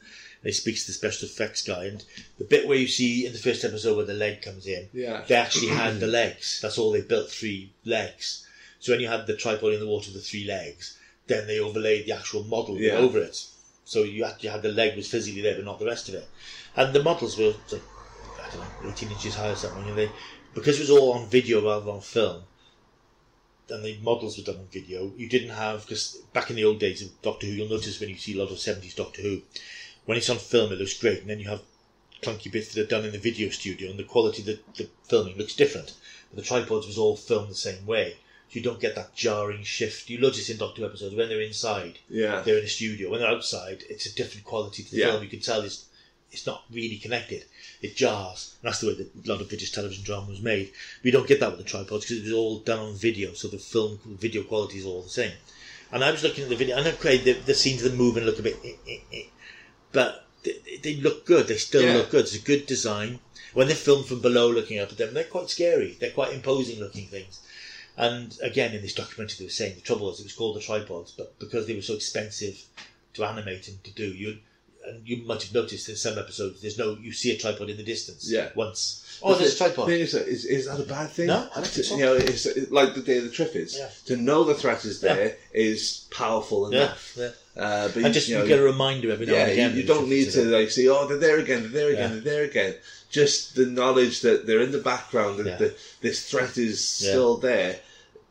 It 0.45 0.53
speaks 0.53 0.81
to 0.85 0.89
the 0.91 0.93
special 0.93 1.27
effects 1.27 1.63
guy, 1.63 1.85
and 1.85 2.03
the 2.37 2.43
bit 2.45 2.67
where 2.67 2.77
you 2.77 2.87
see 2.87 3.25
in 3.25 3.33
the 3.33 3.39
first 3.39 3.65
episode 3.65 3.97
where 3.97 4.05
the 4.05 4.13
leg 4.13 4.43
comes 4.43 4.67
in, 4.67 4.87
Yeah. 4.93 5.23
they 5.27 5.33
actually 5.35 5.69
had 5.69 5.99
the 5.99 6.07
legs. 6.21 6.59
That's 6.61 6.77
all 6.77 6.91
they 6.91 7.01
built, 7.01 7.29
three 7.31 7.71
legs. 7.83 8.45
So 8.79 8.91
when 8.93 9.01
you 9.01 9.07
had 9.07 9.25
the 9.25 9.35
tripod 9.35 9.73
in 9.73 9.79
the 9.79 9.87
water 9.87 10.11
with 10.11 10.21
the 10.21 10.27
three 10.29 10.45
legs, 10.45 10.97
then 11.25 11.47
they 11.47 11.59
overlaid 11.59 12.05
the 12.05 12.11
actual 12.11 12.43
model 12.43 12.77
Yeah. 12.79 12.93
over 12.97 13.17
it. 13.19 13.43
So 13.85 14.03
you 14.03 14.23
actually 14.23 14.49
had 14.49 14.61
the 14.61 14.69
leg 14.71 14.95
was 14.95 15.09
physically 15.09 15.41
there, 15.41 15.55
but 15.55 15.65
not 15.65 15.79
the 15.79 15.85
rest 15.85 16.09
of 16.09 16.15
it. 16.15 16.27
And 16.75 16.93
the 16.93 17.01
models 17.03 17.37
were, 17.39 17.53
like, 17.71 17.81
I 18.43 18.49
don't 18.51 18.61
know, 18.83 18.89
18 18.89 19.09
inches 19.11 19.35
high 19.35 19.49
or 19.49 19.55
something. 19.55 19.87
And 19.89 19.97
they, 19.97 20.11
because 20.53 20.77
it 20.77 20.81
was 20.81 20.89
all 20.91 21.13
on 21.13 21.27
video 21.27 21.63
rather 21.65 21.85
than 21.85 21.95
on 21.95 22.01
film, 22.01 22.43
and 23.69 23.83
the 23.83 23.97
models 24.03 24.37
were 24.37 24.43
done 24.43 24.57
on 24.61 24.67
video, 24.67 25.11
you 25.17 25.27
didn't 25.27 25.49
have, 25.49 25.81
because 25.87 26.17
back 26.33 26.51
in 26.51 26.55
the 26.55 26.65
old 26.65 26.79
days 26.79 27.01
of 27.01 27.19
Doctor 27.23 27.47
Who, 27.47 27.53
you'll 27.53 27.69
notice 27.69 27.99
when 27.99 28.09
you 28.09 28.17
see 28.17 28.37
a 28.39 28.43
lot 28.43 28.51
of 28.51 28.57
70s 28.57 28.95
Doctor 28.95 29.23
Who, 29.23 29.41
when 30.05 30.17
it's 30.17 30.29
on 30.29 30.37
film 30.37 30.71
it 30.71 30.79
looks 30.79 30.99
great, 30.99 31.21
and 31.21 31.29
then 31.29 31.39
you 31.39 31.47
have 31.49 31.61
clunky 32.21 32.51
bits 32.51 32.73
that 32.73 32.81
are 32.81 32.87
done 32.87 33.05
in 33.05 33.11
the 33.11 33.17
video 33.17 33.49
studio, 33.49 33.89
and 33.89 33.99
the 33.99 34.03
quality 34.03 34.41
of 34.41 34.59
the, 34.77 34.89
filming 35.03 35.37
looks 35.37 35.55
different. 35.55 35.93
But 36.29 36.37
the 36.37 36.47
tripods 36.47 36.87
was 36.87 36.97
all 36.97 37.15
filmed 37.15 37.49
the 37.49 37.55
same 37.55 37.85
way. 37.85 38.15
So 38.49 38.57
you 38.59 38.61
don't 38.61 38.79
get 38.79 38.95
that 38.95 39.15
jarring 39.15 39.63
shift. 39.63 40.09
You 40.09 40.19
notice 40.19 40.49
in 40.49 40.57
Doctor 40.57 40.85
episodes 40.85 41.15
when 41.15 41.29
they're 41.29 41.41
inside, 41.41 41.99
Yeah. 42.09 42.41
they're 42.41 42.59
in 42.59 42.65
a 42.65 42.67
studio. 42.67 43.09
When 43.09 43.19
they're 43.19 43.29
outside, 43.29 43.83
it's 43.89 44.05
a 44.05 44.13
different 44.15 44.45
quality 44.45 44.83
to 44.83 44.91
the 44.91 44.97
Yeah. 44.97 45.11
film. 45.11 45.23
You 45.23 45.29
can 45.29 45.39
tell 45.39 45.61
it's 45.61 45.85
it's 46.31 46.45
not 46.45 46.65
really 46.69 46.97
connected. 46.97 47.45
It 47.81 47.95
jars. 47.95 48.55
And 48.61 48.67
that's 48.67 48.81
the 48.81 48.87
way 48.87 48.93
that 48.95 49.09
a 49.25 49.31
lot 49.31 49.39
of 49.41 49.47
British 49.47 49.71
television 49.71 50.03
drama 50.03 50.27
was 50.29 50.41
made. 50.41 50.71
We 51.01 51.11
don't 51.11 51.27
get 51.27 51.39
that 51.39 51.51
with 51.51 51.59
the 51.59 51.63
tripods 51.63 52.03
because 52.05 52.17
it 52.17 52.23
was 52.23 52.33
all 52.33 52.59
done 52.59 52.79
on 52.79 52.95
video, 52.95 53.31
so 53.33 53.47
the 53.47 53.57
film 53.57 53.99
the 54.05 54.15
video 54.15 54.43
quality 54.43 54.79
is 54.79 54.85
all 54.85 55.01
the 55.01 55.09
same. 55.09 55.31
And 55.93 56.03
I 56.03 56.11
was 56.11 56.23
looking 56.23 56.43
at 56.43 56.49
the 56.49 56.55
video, 56.57 56.75
and 56.75 56.87
okay, 56.87 57.17
the, 57.17 57.33
the 57.33 57.53
scenes 57.53 57.83
of 57.83 57.89
them 57.91 57.97
move 57.97 58.17
and 58.17 58.25
look 58.25 58.39
a 58.39 58.41
bit, 58.41 58.57
but 59.95 60.25
they, 60.43 60.77
they 60.83 60.95
look 60.97 61.25
good. 61.25 61.47
They 61.47 61.55
still 61.57 61.83
Yeah. 61.83 61.95
look 61.95 62.11
good. 62.11 62.25
It's 62.25 62.35
a 62.35 62.39
good 62.39 62.67
design. 62.67 63.19
When 63.53 63.67
they're 63.67 63.75
filmed 63.87 64.05
from 64.07 64.21
below, 64.21 64.51
looking 64.51 64.77
up 64.77 64.91
at 64.91 64.97
them, 64.97 65.13
they're 65.13 65.23
quite 65.23 65.49
scary. 65.49 65.95
They're 65.99 66.11
quite 66.11 66.33
imposing 66.33 66.79
looking 66.79 67.07
things. 67.07 67.39
And 67.97 68.37
again, 68.41 68.75
in 68.75 68.81
this 68.81 68.93
documentary, 68.93 69.37
they 69.39 69.45
were 69.45 69.49
saying 69.61 69.75
the 69.75 69.81
trouble 69.81 70.07
was 70.07 70.19
it 70.19 70.23
was 70.23 70.33
called 70.33 70.57
the 70.57 70.59
tripods, 70.59 71.11
but 71.11 71.39
because 71.39 71.65
they 71.65 71.75
were 71.75 71.81
so 71.81 71.93
expensive 71.95 72.65
to 73.13 73.23
animate 73.23 73.69
and 73.69 73.81
to 73.85 73.91
do, 73.91 74.13
you 74.13 74.39
and 74.87 75.07
you 75.07 75.25
might 75.25 75.41
have 75.43 75.53
noticed 75.53 75.89
in 75.89 75.95
some 75.95 76.17
episodes, 76.17 76.61
there's 76.61 76.77
no 76.77 76.97
you 77.01 77.11
see 77.11 77.31
a 77.31 77.37
tripod 77.37 77.69
in 77.69 77.77
the 77.77 77.83
distance. 77.83 78.29
Yeah. 78.31 78.49
Once. 78.55 79.01
Oh, 79.23 79.33
there's 79.35 79.53
a 79.55 79.57
tripod. 79.57 79.87
Thing 79.87 80.01
is, 80.01 80.13
is, 80.13 80.43
is 80.45 80.67
that 80.67 80.79
a 80.79 80.83
bad 80.83 81.09
thing? 81.09 81.27
No, 81.27 81.47
I 81.51 81.55
don't 81.55 81.67
think 81.67 81.85
so. 81.85 81.95
You 81.95 82.03
know, 82.05 82.13
it's, 82.15 82.45
it's 82.45 82.69
like 82.69 82.95
the 82.95 83.01
day 83.01 83.17
of 83.19 83.23
the 83.23 83.29
Triffids. 83.29 83.77
Yeah. 83.77 83.89
To 84.07 84.17
know 84.17 84.43
the 84.43 84.53
threat 84.53 84.83
is 84.83 84.99
there 84.99 85.37
is 85.53 86.05
powerful 86.11 86.69
Yeah, 86.71 86.77
enough. 86.83 87.13
yeah. 87.17 87.29
Uh, 87.55 87.87
but 87.87 88.03
And 88.03 88.13
just 88.13 88.27
you, 88.27 88.35
you, 88.35 88.41
know, 88.41 88.47
get 88.47 88.59
a 88.59 88.63
reminder 88.63 89.09
every 89.11 89.25
now 89.25 89.33
yeah, 89.33 89.43
and 89.43 89.51
again. 89.53 89.71
you, 89.71 89.77
you 89.81 89.87
don't 89.87 90.09
need 90.09 90.31
to 90.31 90.41
there. 90.43 90.59
like 90.59 90.69
see, 90.69 90.89
oh, 90.89 91.07
they're 91.07 91.17
there 91.17 91.39
again, 91.39 91.61
they're 91.61 91.69
there 91.71 91.89
again, 91.91 92.09
Yeah. 92.09 92.19
they're 92.19 92.33
there 92.33 92.43
again. 92.43 92.75
Just 93.09 93.55
the 93.55 93.65
knowledge 93.67 94.19
that 94.21 94.45
they're 94.45 94.59
in 94.61 94.73
the 94.73 94.79
background 94.79 95.39
and 95.39 95.47
Yeah. 95.47 95.55
the, 95.57 95.75
this 96.01 96.29
threat 96.29 96.57
is 96.57 97.01
Yeah. 97.01 97.11
still 97.11 97.37
there. 97.37 97.79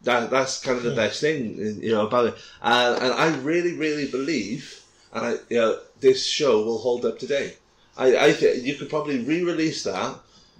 That 0.02 0.28
that's 0.30 0.60
kind 0.60 0.76
of 0.76 0.84
the 0.84 0.94
best 0.94 1.22
thing, 1.22 1.56
you 1.82 1.92
know, 1.92 2.06
about 2.06 2.26
it. 2.26 2.34
Uh, 2.60 2.98
and 3.00 3.12
I 3.14 3.34
really, 3.38 3.72
really 3.72 4.06
believe, 4.06 4.82
and 5.14 5.24
I, 5.24 5.30
you 5.48 5.56
know, 5.56 5.78
this 6.04 6.24
show 6.26 6.62
will 6.66 6.78
hold 6.86 7.04
up 7.04 7.18
today. 7.18 7.54
I, 7.96 8.06
I 8.26 8.32
think 8.32 8.64
you 8.64 8.74
could 8.78 8.90
probably 8.90 9.18
re-release 9.32 9.82
that. 9.84 10.12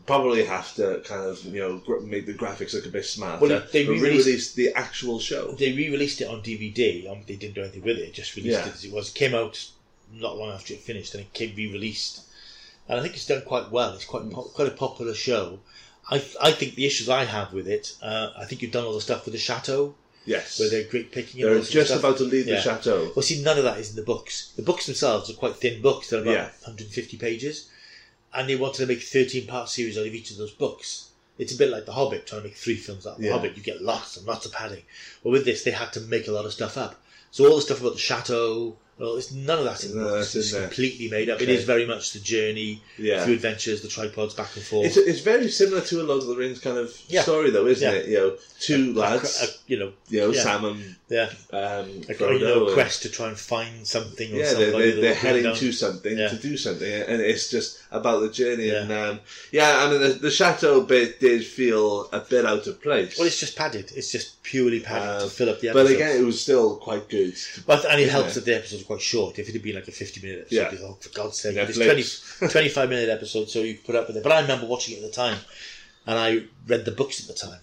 Probably 0.07 0.45
have 0.45 0.74
to 0.76 1.01
kind 1.05 1.24
of 1.30 1.45
you 1.55 1.61
know 1.62 1.78
gr- 1.86 2.01
make 2.01 2.26
the 2.26 2.34
graphics 2.42 2.74
look 2.74 2.86
a 2.86 2.90
bit 2.99 3.05
smarter. 3.07 3.40
Well, 3.47 3.62
they 3.72 3.84
re-released- 3.86 4.05
re-release 4.26 4.47
the 4.61 4.68
actual 4.84 5.18
show. 5.18 5.53
They 5.53 5.72
re-released 5.72 6.20
it 6.20 6.28
on 6.28 6.42
DVD. 6.42 7.11
Um, 7.11 7.20
they 7.26 7.36
didn't 7.36 7.55
do 7.55 7.62
anything 7.62 7.82
with 7.82 7.99
it. 7.99 8.12
Just 8.12 8.36
released 8.36 8.59
Yeah. 8.59 8.66
it 8.68 8.74
as 8.74 8.84
it 8.84 8.92
was. 8.92 9.09
It 9.11 9.14
came 9.14 9.34
out 9.34 9.55
not 10.12 10.36
long 10.38 10.51
after 10.51 10.74
it 10.74 10.80
finished, 10.80 11.14
and 11.14 11.22
it 11.22 11.32
came 11.32 11.55
re-released. 11.57 12.20
And 12.88 12.99
I 12.99 13.03
think 13.03 13.14
it's 13.14 13.26
done 13.26 13.42
quite 13.42 13.70
well. 13.70 13.95
It's 13.95 14.05
quite 14.12 14.30
po- 14.30 14.51
quite 14.57 14.68
a 14.68 14.78
popular 14.86 15.14
show. 15.14 15.61
I 16.11 16.16
I 16.49 16.51
think 16.53 16.74
the 16.74 16.86
issues 16.90 17.09
I 17.09 17.24
have 17.24 17.53
with 17.55 17.66
it. 17.76 17.95
Uh, 18.03 18.26
I 18.36 18.45
think 18.45 18.61
you've 18.61 18.76
done 18.76 18.84
all 18.84 18.92
the 19.01 19.01
stuff 19.09 19.24
with 19.24 19.32
the 19.32 19.40
chateau, 19.48 19.94
Yes, 20.26 20.59
where 20.59 20.70
they're 20.70 20.84
great 20.84 21.12
picking. 21.12 21.42
they're 21.42 21.60
just 21.60 21.90
about 21.92 22.16
to 22.18 22.24
leave 22.24 22.46
Yeah. 22.46 22.56
the 22.56 22.62
chateau. 22.62 23.12
Well, 23.14 23.22
see, 23.22 23.42
none 23.42 23.59
of 23.59 23.64
that 23.64 23.78
is 23.78 23.90
in 23.90 23.96
the 23.96 24.02
books. 24.02 24.52
The 24.56 24.62
books 24.62 24.86
themselves 24.86 25.28
are 25.30 25.34
quite 25.34 25.56
thin 25.56 25.82
books. 25.82 26.09
They're 26.09 26.22
about 26.22 26.32
Yeah. 26.32 26.51
150 26.62 27.16
pages, 27.18 27.66
and 28.32 28.48
they 28.48 28.56
wanted 28.56 28.78
to 28.78 28.86
make 28.86 28.98
a 29.02 29.06
13 29.06 29.46
part 29.46 29.68
series 29.68 29.98
out 29.98 30.06
of 30.06 30.14
each 30.14 30.30
of 30.30 30.36
those 30.38 30.52
books. 30.52 31.06
It's 31.36 31.52
a 31.52 31.56
bit 31.56 31.70
like 31.70 31.84
The 31.84 31.92
Hobbit, 31.92 32.26
trying 32.26 32.42
to 32.42 32.48
make 32.48 32.56
three 32.56 32.76
films 32.76 33.06
out 33.06 33.14
of 33.16 33.18
The 33.18 33.26
Yeah. 33.26 33.32
Hobbit. 33.32 33.56
You 33.56 33.62
get 33.62 33.82
lots 33.82 34.16
and 34.16 34.26
lots 34.26 34.46
of 34.46 34.52
padding. 34.52 34.84
But 35.22 35.30
with 35.30 35.44
this, 35.44 35.62
they 35.62 35.72
had 35.72 35.92
to 35.94 36.01
make 36.01 36.28
a 36.28 36.32
lot 36.32 36.46
of 36.46 36.52
stuff 36.52 36.76
up. 36.78 37.02
So 37.30 37.46
all 37.48 37.56
the 37.56 37.62
stuff 37.62 37.80
about 37.80 37.94
the 37.94 37.98
chateau, 38.01 38.78
well, 38.98 39.16
it's 39.16 39.32
none 39.32 39.58
of 39.58 39.64
that 39.64 39.82
in 39.84 39.90
the 39.90 39.96
No, 39.96 40.04
book. 40.04 40.14
that's 40.18 40.34
It's 40.36 40.52
completely 40.54 41.08
made 41.08 41.28
up. 41.28 41.40
It 41.40 41.44
Okay. 41.44 41.54
is 41.56 41.64
very 41.64 41.84
much 41.86 42.12
the 42.12 42.20
journey 42.20 42.80
Yeah. 42.98 43.24
through 43.24 43.34
adventures, 43.34 43.82
the 43.82 43.88
tripods 43.88 44.34
back 44.34 44.54
and 44.54 44.64
forth. 44.64 44.86
It's, 44.86 44.96
it's 44.96 45.20
very 45.20 45.50
similar 45.50 45.80
to 45.82 46.00
a 46.00 46.04
Lord 46.04 46.22
of 46.22 46.28
the 46.28 46.36
Rings 46.36 46.60
kind 46.60 46.78
of 46.78 46.96
Yeah. 47.08 47.22
story, 47.22 47.50
though, 47.50 47.66
isn't 47.66 47.88
Yeah. 47.92 47.98
it? 47.98 48.08
You 48.08 48.16
know, 48.18 48.36
two 48.60 48.94
lads, 48.94 49.40
A- 49.42 49.46
a- 49.46 49.48
you 49.66 49.78
know, 49.78 49.92
you 50.08 50.20
know, 50.20 50.30
yeah. 50.30 50.42
Sam 50.42 50.64
and 50.64 50.96
yeah, 51.10 51.30
um, 51.52 52.02
a, 52.08 52.14
Frodo. 52.14 52.38
you 52.38 52.44
know, 52.44 52.72
quest 52.72 53.02
to 53.02 53.08
try 53.08 53.28
and 53.28 53.38
find 53.38 53.86
something 53.86 54.32
or 54.32 54.36
yeah, 54.36 54.54
they're, 54.54 54.70
they're, 54.72 55.00
they're 55.00 55.14
heading 55.14 55.42
down- 55.44 55.56
to 55.56 55.72
something 55.72 56.16
to 56.16 56.36
do 56.40 56.56
something, 56.56 56.90
and 56.92 57.20
it's 57.20 57.50
just 57.50 57.78
about 57.90 58.20
the 58.20 58.30
journey. 58.30 58.68
Yeah. 58.68 58.82
And 58.82 58.92
um, 58.92 59.20
yeah, 59.52 59.84
I 59.84 59.90
mean, 59.90 60.00
the, 60.00 60.08
the 60.14 60.30
chateau 60.30 60.80
bit 60.82 61.20
did 61.20 61.44
feel 61.44 62.08
a 62.12 62.20
bit 62.20 62.44
out 62.46 62.66
of 62.66 62.80
place. 62.82 63.18
Well, 63.18 63.26
it's 63.26 63.38
just 63.40 63.56
padded. 63.56 63.90
It's 63.94 64.10
just 64.12 64.42
purely 64.44 64.80
padded 64.80 65.20
to 65.24 65.30
fill 65.30 65.50
up 65.50 65.60
the 65.60 65.68
episode. 65.70 65.84
but 65.84 65.92
again, 65.92 66.16
it 66.20 66.24
was 66.24 66.40
still 66.40 66.76
quite 66.76 67.08
good. 67.08 67.34
But 67.66 67.84
and 67.84 68.00
it 68.00 68.08
helps 68.08 68.34
that 68.34 68.44
the 68.44 68.54
episodes 68.56 68.84
are 68.85 68.86
quite 68.86 69.01
short. 69.01 69.39
If 69.39 69.48
it 69.48 69.52
had 69.52 69.62
been 69.62 69.74
like 69.74 69.89
a 69.89 69.93
fifty-minute 69.93 70.40
episode, 70.43 70.56
Yeah. 70.56 70.70
you 70.73 70.78
thought, 70.78 70.90
oh, 70.90 70.98
for 71.01 71.09
God's 71.11 71.39
sake, 71.40 71.56
it's 71.56 71.78
Netflix. 71.78 72.39
20, 72.39 72.52
25 72.52 72.89
minute 72.89 73.09
episode, 73.09 73.48
so 73.48 73.61
you 73.61 73.78
put 73.78 73.94
up 73.97 74.06
with 74.06 74.16
it. 74.16 74.23
But 74.23 74.32
I 74.32 74.40
remember 74.40 74.66
watching 74.66 74.94
it 74.97 75.02
at 75.02 75.11
the 75.11 75.16
time, 75.16 75.39
and 76.06 76.19
I 76.19 76.44
read 76.66 76.85
the 76.85 76.90
books 76.93 77.20
at 77.20 77.27
the 77.27 77.40
time, 77.40 77.61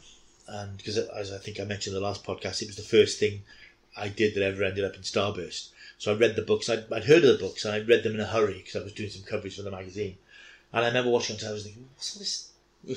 and 0.48 0.78
because 0.78 0.98
as 0.98 1.32
I 1.32 1.38
think 1.38 1.60
I 1.60 1.64
mentioned 1.64 1.96
in 1.96 2.02
the 2.02 2.08
last 2.08 2.24
podcast, 2.24 2.62
it 2.62 2.68
was 2.68 2.76
the 2.76 2.84
first 2.84 3.20
thing 3.20 3.44
I 3.96 4.08
did 4.08 4.36
that 4.36 4.44
ever 4.44 4.64
ended 4.64 4.84
up 4.86 4.96
in 4.96 5.02
Starburst. 5.02 5.70
So 5.98 6.12
I 6.14 6.18
read 6.18 6.36
the 6.36 6.42
books. 6.42 6.70
I'd, 6.70 6.92
I'd 6.92 7.04
heard 7.06 7.24
of 7.24 7.38
the 7.38 7.44
books, 7.46 7.64
and 7.66 7.74
I 7.76 7.80
read 7.80 8.04
them 8.04 8.16
in 8.16 8.20
a 8.22 8.26
hurry 8.26 8.56
because 8.58 8.76
I 8.76 8.84
was 8.84 8.94
doing 8.94 9.10
some 9.10 9.24
coverage 9.24 9.56
for 9.56 9.62
the 9.64 9.72
magazine. 9.72 10.18
And 10.74 10.84
I 10.84 10.88
remember 10.88 11.12
watching 11.12 11.36
it, 11.36 11.42
and 11.44 11.50
I 11.50 11.54
was 11.54 11.64
thinking, 11.64 11.88
what's 11.96 12.16
all 12.16 12.20
this 12.20 12.48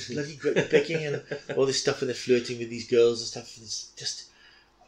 bloody 0.09 0.37
great 0.37 0.71
picking 0.71 1.05
and 1.05 1.23
all 1.57 1.67
this 1.67 1.81
stuff, 1.81 2.01
and 2.01 2.09
they're 2.09 2.15
flirting 2.15 2.59
with 2.59 2.71
these 2.71 2.89
girls 2.89 3.21
and 3.21 3.29
stuff. 3.29 3.57
And 3.57 3.67
it's 3.67 3.91
just, 3.97 4.31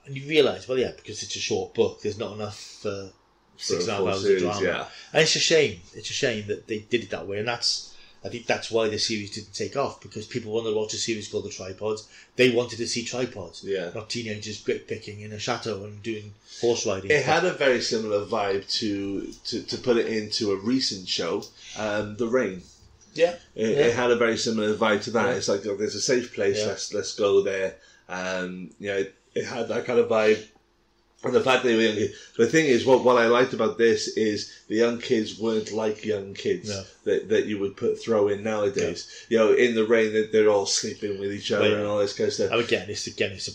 and 0.07 0.17
you 0.17 0.27
realise, 0.29 0.67
well, 0.69 0.79
yeah, 0.79 0.93
because 0.97 1.23
it's 1.23 1.37
a 1.37 1.41
short 1.41 1.75
book, 1.75 2.01
there's 2.01 2.17
not 2.19 2.33
enough 2.33 2.59
for 2.59 3.11
six 3.59 3.83
and 3.85 3.91
a 3.91 3.93
half 3.97 4.03
hours 4.03 4.23
series, 4.23 4.43
of 4.43 4.53
drama. 4.53 4.67
yeah. 4.67 4.85
And 5.13 5.23
it's 5.23 5.37
a 5.37 5.41
shame. 5.41 5.81
It's 5.95 6.11
a 6.11 6.13
shame 6.15 6.47
that 6.49 6.67
they 6.67 6.81
did 6.81 7.03
it 7.05 7.11
that 7.11 7.27
way, 7.27 7.39
and 7.39 7.49
that's. 7.49 7.93
I 8.25 8.29
think 8.29 8.47
that's 8.47 8.73
why 8.73 8.89
the 8.89 8.99
series 8.99 9.31
didn't 9.31 9.55
take 9.55 9.77
off 9.77 10.01
because 10.01 10.27
people 10.27 10.51
wanted 10.51 10.71
to 10.71 10.77
watch 10.77 10.93
a 10.95 10.97
series 10.97 11.29
called 11.29 11.45
The 11.45 11.51
Tripods. 11.51 12.09
They 12.35 12.51
wanted 12.51 12.79
to 12.79 12.87
see 12.89 13.05
tripods, 13.05 13.63
Yeah. 13.63 13.91
not 13.95 14.11
teenagers 14.11 14.61
great 14.63 14.89
picking 14.89 15.21
in 15.21 15.33
a 15.33 15.39
chateau 15.39 15.85
and 15.85 16.03
doing 16.03 16.33
horse 16.61 16.85
riding. 16.87 17.09
It 17.13 17.25
had 17.25 17.45
a 17.45 17.53
very 17.53 17.81
similar 17.81 18.25
vibe 18.27 18.69
to, 18.81 19.31
to, 19.45 19.63
to 19.63 19.79
put 19.79 19.97
it 19.99 20.07
into 20.09 20.51
a 20.51 20.57
recent 20.57 21.07
show, 21.07 21.45
um, 21.79 22.17
The 22.17 22.27
Rain. 22.27 22.63
yeah, 23.15 23.37
It, 23.55 23.69
Yeah. 23.77 23.85
it 23.87 23.95
had 23.95 24.11
a 24.11 24.17
very 24.17 24.39
similar 24.39 24.75
vibe 24.75 25.05
to 25.05 25.11
that. 25.13 25.27
Yeah. 25.29 25.35
It's 25.35 25.49
like 25.49 25.65
oh, 25.67 25.77
there's 25.77 25.95
a 25.95 26.01
safe 26.01 26.35
place. 26.35 26.67
Let's 26.67 26.93
let's 26.93 27.15
go 27.15 27.43
there. 27.43 27.77
Um, 28.09 28.71
you 28.81 28.89
know, 28.89 28.97
it, 28.99 29.15
it 29.37 29.45
had 29.45 29.69
that 29.69 29.85
kind 29.85 30.01
of 30.01 30.09
vibe. 30.09 30.45
And 31.25 31.35
the 31.35 31.41
fact 31.41 31.63
that 31.63 31.71
they 31.71 31.77
were 31.77 31.83
young 31.83 31.95
kids. 31.97 32.15
The 32.37 32.47
thing 32.47 32.67
is, 32.67 32.85
what 32.87 33.03
what 33.03 33.17
I 33.17 33.27
liked 33.27 33.53
about 33.53 33.79
this 33.79 34.09
is 34.17 34.53
the 34.69 34.77
young 34.77 35.01
kids 35.01 35.39
weren't 35.41 35.73
like 35.73 36.05
young 36.05 36.35
kids 36.35 36.69
No. 36.69 36.83
that, 37.05 37.29
that 37.31 37.47
you 37.47 37.59
would 37.59 37.77
put 37.77 38.01
throw 38.01 38.29
in 38.29 38.45
nowadays. 38.45 39.09
You 39.29 39.39
know, 39.39 39.53
in 39.53 39.75
the 39.75 39.87
rain, 39.87 40.13
they- 40.13 40.27
they're 40.27 40.51
all 40.51 40.67
sleeping 40.67 41.19
with 41.19 41.33
each 41.33 41.51
other 41.51 41.77
and 41.79 41.87
all 41.87 41.99
this 41.99 42.13
kind 42.13 42.29
of 42.29 42.35
stuff. 42.35 42.53
And 42.53 42.61
again, 42.61 42.87
it's 42.89 43.07
again, 43.09 43.33
it's 43.33 43.49
a, 43.49 43.53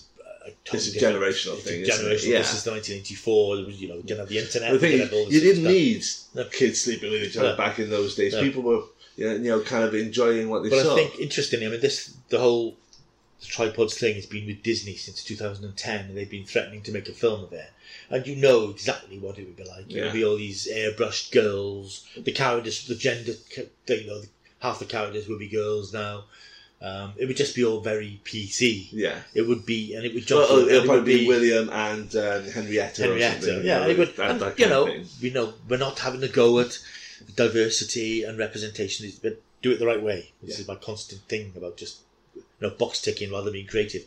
a 0.48 0.52
totally 0.66 0.78
It's 0.80 0.88
a 0.88 0.94
different- 0.94 1.16
generational 1.24 1.54
it's 1.60 1.64
thing, 1.64 1.80
A 1.80 1.84
isn't 1.84 2.06
it? 2.06 2.10
generational. 2.10 2.28
Yeah. 2.34 2.38
This 2.40 2.54
is 2.56 2.66
1984. 2.66 3.58
It 3.60 3.68
was, 3.68 3.82
you 3.82 3.88
know, 3.90 3.96
we 3.98 4.02
didn't 4.02 4.20
have 4.20 4.30
the 4.30 4.40
internet. 4.40 4.72
the 4.74 4.80
thing 4.80 4.92
is, 4.94 5.00
didn't 5.00 5.08
have 5.10 5.14
all 5.20 5.26
this 5.26 5.34
you 5.34 5.40
sort 5.40 5.50
of 5.52 5.56
didn't 5.64 6.04
stuff. 6.34 6.36
need 6.36 6.44
No. 6.44 6.50
kids 6.50 6.82
sleeping 6.82 7.12
with 7.12 7.24
each 7.24 7.38
other 7.38 7.50
No. 7.52 7.56
back 7.58 7.80
in 7.80 7.90
those 7.90 8.16
days. 8.16 8.34
No. 8.34 8.42
People 8.42 8.64
were, 8.64 8.82
you 9.16 9.26
know, 9.30 9.36
you 9.36 9.50
know, 9.52 9.62
kind 9.62 9.84
of 9.86 9.94
enjoying 9.96 10.50
what 10.50 10.64
they 10.64 10.70
But 10.70 10.84
saw. 10.84 10.94
I 10.94 10.96
think 10.98 11.20
interestingly, 11.20 11.68
I 11.68 11.70
mean, 11.70 11.80
this 11.80 12.12
the 12.30 12.40
whole 12.40 12.76
tripods 13.41 13.97
thing 13.97 14.15
has 14.15 14.26
been 14.26 14.45
with 14.45 14.63
Disney 14.63 14.95
since 14.95 15.23
2010, 15.23 16.05
and 16.05 16.18
they've 16.18 16.30
been 16.30 16.45
threatening 16.45 16.81
to 16.84 16.91
make 16.91 17.09
a 17.09 17.13
film 17.13 17.43
of 17.43 17.53
it. 17.53 17.69
And 18.09 18.26
you 18.27 18.35
know 18.35 18.69
exactly 18.69 19.18
what 19.19 19.38
it 19.39 19.45
would 19.45 19.57
be 19.57 19.63
like. 19.63 19.91
It 19.91 20.01
would 20.03 20.13
be 20.13 20.23
all 20.23 20.38
these 20.38 20.68
airbrushed 20.72 21.31
girls. 21.31 22.05
The 22.18 22.31
characters, 22.31 22.85
the 22.88 22.95
gender, 22.95 23.34
you 23.88 24.07
know, 24.07 24.22
half 24.59 24.80
the 24.80 24.85
characters 24.85 25.27
would 25.27 25.39
be 25.39 25.49
girls 25.49 25.91
now. 25.93 26.26
Um, 26.84 27.13
it 27.18 27.27
would 27.27 27.38
just 27.38 27.55
be 27.55 27.63
all 27.63 27.80
very 27.80 28.19
PC. 28.23 28.88
yeah. 28.91 29.19
It 29.35 29.43
would 29.43 29.65
be, 29.68 29.93
and 29.93 30.03
it 30.03 30.13
would 30.15 30.30
Well, 30.31 30.59
it'll, 30.68 30.84
it 30.84 30.85
probably 30.85 31.19
be, 31.19 31.27
William 31.27 31.69
and 31.69 32.15
um, 32.15 32.43
Henrietta. 32.49 33.03
Henrietta. 33.03 33.61
Yeah, 33.63 33.85
you 33.85 33.91
it 33.91 33.97
would. 33.99 34.15
that- 34.15 34.31
and, 34.31 34.39
that 34.41 34.57
you 34.59 34.68
know, 34.68 34.85
we 35.22 35.30
know 35.30 35.53
we're 35.69 35.77
not 35.77 35.99
having 35.99 36.22
to 36.22 36.27
go 36.27 36.59
at 36.59 36.80
diversity 37.35 38.23
and 38.23 38.38
representation, 38.38 39.11
but 39.22 39.41
do 39.61 39.72
it 39.72 39.80
the 39.80 39.85
right 39.85 40.01
way. 40.01 40.31
This 40.41 40.57
Yeah. 40.57 40.61
is 40.61 40.68
my 40.68 40.76
constant 40.76 41.22
thing 41.27 41.53
about 41.55 41.77
just 41.77 41.99
you 42.36 42.44
know 42.62 42.70
box 42.72 43.02
ticking 43.02 43.32
rather 43.32 43.45
than 43.45 43.53
being 43.53 43.68
creative. 43.68 44.03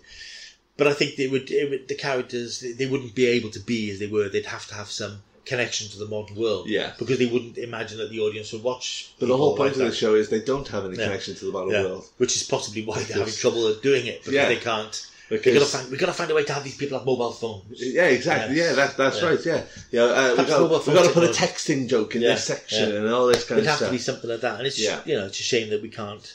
But 0.77 0.89
I 0.89 0.93
think 0.93 1.17
they 1.17 1.29
would, 1.29 1.51
it 1.51 1.71
would 1.71 1.89
the 1.89 1.95
characters 1.95 2.61
they- 2.79 2.87
wouldn't 2.87 3.15
be 3.15 3.27
able 3.27 3.51
to 3.51 3.61
be 3.61 3.91
as 3.91 3.99
they 4.01 4.07
were. 4.09 4.29
They'd 4.29 4.47
have 4.47 4.67
to 4.69 4.75
have 4.75 4.91
some 4.91 5.23
connection 5.45 5.89
to 5.91 5.99
the 5.99 6.07
modern 6.07 6.37
world. 6.37 6.69
Yeah. 6.69 6.95
because 6.99 7.19
they 7.19 7.27
wouldn't 7.27 7.59
imagine 7.59 7.99
that 7.99 8.11
the 8.11 8.19
audience 8.21 8.53
would 8.53 8.63
watch. 8.63 9.11
But 9.21 9.29
the 9.29 9.37
whole 9.37 9.57
point 9.57 9.77
like 9.77 9.87
of 9.87 9.91
the 9.93 9.97
show 9.97 10.15
is 10.15 10.31
they 10.31 10.41
don't 10.41 10.67
have 10.69 10.85
any 10.87 10.97
Yeah. 10.97 11.05
connection 11.05 11.35
to 11.37 11.45
the 11.45 11.53
modern 11.53 11.71
Yeah, 11.75 11.83
world. 11.83 12.07
which 12.17 12.35
is 12.35 12.43
possibly 12.45 12.83
why 12.85 13.03
they're 13.03 13.19
having 13.19 13.35
trouble 13.35 13.73
doing 13.77 14.07
it 14.07 14.21
because 14.21 14.35
Yeah. 14.35 14.49
they 14.49 14.57
can't. 14.57 15.07
Because, 15.29 15.53
We 15.55 15.59
gotta 15.59 15.67
find 15.67 15.91
we 15.91 15.97
gotta 15.97 16.13
find 16.13 16.31
a 16.31 16.35
way 16.35 16.45
to 16.45 16.53
have 16.53 16.65
these 16.65 16.77
people 16.77 16.99
have 16.99 17.07
mobile 17.07 17.33
phones. 17.33 17.65
yeah, 17.81 18.07
exactly. 18.07 18.57
Yeah, 18.57 18.73
that, 18.75 18.97
that's 18.97 19.21
Yeah. 19.21 19.29
right. 19.29 19.47
Yeah, 19.47 19.63
yeah. 19.91 20.03
Uh, 20.03 20.35
we've, 20.37 20.47
got 20.49 20.71
we 20.71 20.79
phone 20.81 20.95
got 20.95 21.07
to 21.07 21.13
put 21.13 21.25
a 21.25 21.33
texting 21.33 21.89
joke 21.89 22.15
in 22.17 22.23
Yeah, 22.23 22.35
this 22.35 22.45
section 22.45 22.91
yeah. 22.91 22.97
and 22.97 23.09
all 23.09 23.27
this 23.27 23.45
kind 23.45 23.59
It'd 23.61 23.71
of 23.71 23.79
have 23.79 23.89
to 23.89 23.93
be 23.93 23.99
something 23.99 24.29
like 24.31 24.41
that, 24.43 24.59
and 24.59 24.67
it's 24.67 24.79
Yeah. 24.79 25.01
you 25.07 25.15
know 25.15 25.27
it's 25.27 25.41
a 25.41 25.43
shame 25.43 25.71
that 25.71 25.81
we 25.83 25.89
can't, 25.89 26.35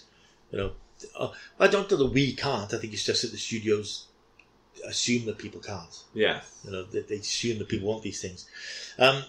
you 0.51 0.57
know. 0.59 0.71
Uh, 1.17 1.29
I 1.59 1.67
don't 1.67 1.89
know 1.89 1.97
that 1.97 2.11
we 2.13 2.33
can't. 2.33 2.73
I 2.73 2.77
think 2.77 2.93
it's 2.93 3.05
just 3.05 3.21
that 3.21 3.31
the 3.31 3.37
studios 3.37 4.05
assume 4.85 5.25
that 5.25 5.37
people 5.37 5.61
can't. 5.61 6.03
Yeah, 6.13 6.41
You 6.63 6.71
know, 6.71 6.83
they, 6.83 7.01
they 7.01 7.15
assume 7.15 7.59
that 7.59 7.67
people 7.69 7.89
want 7.89 8.03
these 8.03 8.21
things. 8.21 8.45
Um, 8.97 9.23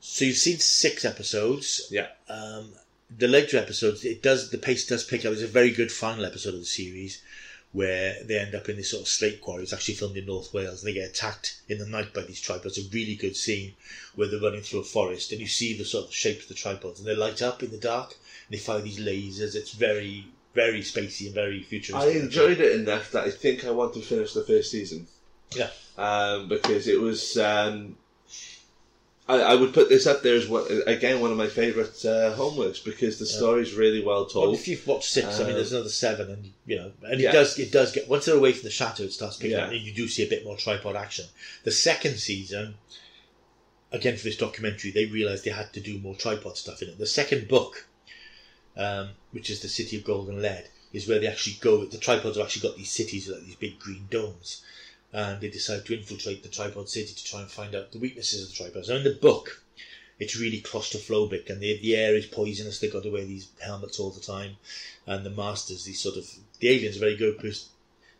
so 0.00 0.24
you've 0.24 0.36
seen 0.36 0.58
six 0.58 1.04
episodes. 1.04 1.88
yeah, 1.90 2.08
Um, 2.28 2.70
the 3.16 3.28
later 3.28 3.56
episodes, 3.58 4.04
it 4.04 4.22
does 4.22 4.50
the 4.50 4.58
pace 4.58 4.86
does 4.86 5.04
pick 5.04 5.24
up. 5.24 5.32
It's 5.32 5.42
a 5.42 5.46
very 5.46 5.70
good 5.70 5.92
final 5.92 6.24
episode 6.24 6.54
of 6.54 6.60
the 6.60 6.66
series 6.66 7.22
where 7.72 8.16
they 8.24 8.38
end 8.38 8.54
up 8.54 8.68
in 8.68 8.76
this 8.76 8.90
sort 8.90 9.02
of 9.02 9.08
slate 9.08 9.40
quarry. 9.40 9.62
It's 9.62 9.72
actually 9.72 9.94
filmed 9.94 10.16
in 10.16 10.24
North 10.26 10.54
Wales, 10.54 10.82
and 10.82 10.88
they 10.88 10.94
get 10.98 11.10
attacked 11.10 11.60
in 11.68 11.78
the 11.78 11.86
night 11.86 12.14
by 12.14 12.22
these 12.22 12.40
tripods. 12.40 12.78
It's 12.78 12.86
a 12.88 12.90
really 12.90 13.14
good 13.14 13.36
scene 13.36 13.74
where 14.14 14.28
they're 14.28 14.40
running 14.40 14.62
through 14.62 14.80
a 14.80 14.84
forest, 14.84 15.30
and 15.32 15.40
you 15.40 15.46
see 15.46 15.76
the 15.76 15.84
sort 15.84 16.06
of 16.06 16.14
shapes 16.14 16.44
of 16.44 16.48
the 16.48 16.54
tripods, 16.54 16.98
and 16.98 17.06
they 17.08 17.14
light 17.14 17.42
up 17.42 17.62
in 17.62 17.70
the 17.70 17.76
dark, 17.76 18.12
and 18.48 18.56
they 18.56 18.62
fire 18.62 18.80
these 18.80 18.98
lasers. 18.98 19.54
It's 19.54 19.72
very, 19.72 20.26
very 20.56 20.80
spacey 20.80 21.26
and 21.26 21.34
very 21.34 21.62
futuristic. 21.62 22.16
I 22.16 22.18
enjoyed 22.18 22.58
it 22.60 22.80
enough 22.80 23.12
that 23.12 23.24
I 23.24 23.30
think 23.30 23.64
I 23.64 23.70
want 23.70 23.94
to 23.94 24.00
finish 24.00 24.32
the 24.32 24.42
first 24.42 24.70
season. 24.72 25.06
Yeah. 25.54 25.70
um, 25.96 26.48
because 26.48 26.88
it 26.88 27.00
was. 27.00 27.36
Um, 27.38 27.96
I, 29.28 29.40
I 29.40 29.54
would 29.56 29.74
put 29.74 29.88
this 29.88 30.06
up 30.06 30.22
there 30.22 30.36
as 30.36 30.46
one, 30.48 30.64
again 30.86 31.20
one 31.20 31.32
of 31.32 31.36
my 31.36 31.48
favourite 31.48 32.04
uh, 32.04 32.32
homeworks 32.36 32.84
because 32.84 33.18
the 33.18 33.26
story's 33.26 33.74
really 33.74 34.00
well 34.00 34.20
Well, 34.20 34.28
told. 34.28 34.54
if 34.54 34.68
you've 34.68 34.86
watched 34.86 35.10
six, 35.10 35.26
I 35.26 35.38
mean, 35.40 35.48
Um, 35.50 35.54
there's 35.54 35.72
another 35.72 35.88
seven, 35.88 36.30
and 36.30 36.52
you 36.64 36.76
know, 36.76 36.92
and 37.02 37.20
Yeah. 37.20 37.30
it 37.30 37.32
does, 37.32 37.58
it 37.58 37.72
does 37.72 37.90
get 37.92 38.08
once 38.08 38.24
they're 38.26 38.36
away 38.36 38.52
from 38.52 38.62
the 38.62 38.70
chateau, 38.70 39.02
it 39.04 39.12
starts 39.12 39.36
picking 39.36 39.56
Yeah. 39.56 39.64
up, 39.66 39.72
and 39.72 39.80
you 39.80 39.92
do 39.92 40.06
see 40.08 40.22
a 40.24 40.28
bit 40.28 40.44
more 40.44 40.56
tripod 40.56 40.94
action. 40.94 41.26
The 41.64 41.72
second 41.72 42.18
season, 42.18 42.76
again 43.90 44.16
for 44.16 44.22
this 44.24 44.36
documentary, 44.36 44.92
they 44.92 45.06
realised 45.06 45.44
they 45.44 45.50
had 45.50 45.72
to 45.72 45.80
do 45.80 45.98
more 45.98 46.14
tripod 46.14 46.56
stuff 46.56 46.80
in 46.82 46.88
it. 46.88 46.98
The 46.98 47.06
second 47.06 47.48
book, 47.48 47.86
um, 48.76 49.10
which 49.32 49.50
is 49.50 49.60
the 49.60 49.68
City 49.68 49.96
of 49.98 50.04
Gold 50.04 50.28
and 50.28 50.42
Lead, 50.42 50.68
is 50.92 51.08
where 51.08 51.18
they 51.18 51.26
actually 51.26 51.56
go. 51.60 51.84
The 51.84 51.98
tripods 51.98 52.36
have 52.36 52.46
actually 52.46 52.68
got 52.68 52.76
these 52.76 52.92
cities 52.92 53.28
like 53.28 53.44
these 53.44 53.56
big 53.56 53.78
green 53.78 54.06
domes, 54.10 54.62
and 55.12 55.40
they 55.40 55.48
decide 55.48 55.84
to 55.86 55.96
infiltrate 55.96 56.42
the 56.42 56.48
tripod 56.48 56.88
city 56.88 57.14
to 57.14 57.24
try 57.24 57.40
and 57.40 57.50
find 57.50 57.74
out 57.74 57.92
the 57.92 57.98
weaknesses 57.98 58.42
of 58.42 58.48
the 58.48 58.54
tripods. 58.54 58.88
Now 58.88 58.96
in 58.96 59.04
the 59.04 59.14
book, 59.14 59.62
it's 60.18 60.38
really 60.38 60.60
claustrophobic 60.60 61.50
and 61.50 61.60
the, 61.60 61.78
the 61.80 61.94
air 61.94 62.14
is 62.14 62.26
poisonous. 62.26 62.78
They've 62.78 62.92
got 62.92 63.02
to 63.02 63.10
wear 63.10 63.24
these 63.24 63.48
helmets 63.62 64.00
all 64.00 64.10
the 64.10 64.20
time. 64.20 64.56
And 65.06 65.24
the 65.24 65.30
masters, 65.30 65.84
these 65.84 66.00
sort 66.00 66.16
of, 66.16 66.26
the 66.58 66.70
aliens 66.70 66.96
are 66.96 67.00
very 67.00 67.16
good 67.16 67.36
because 67.36 67.68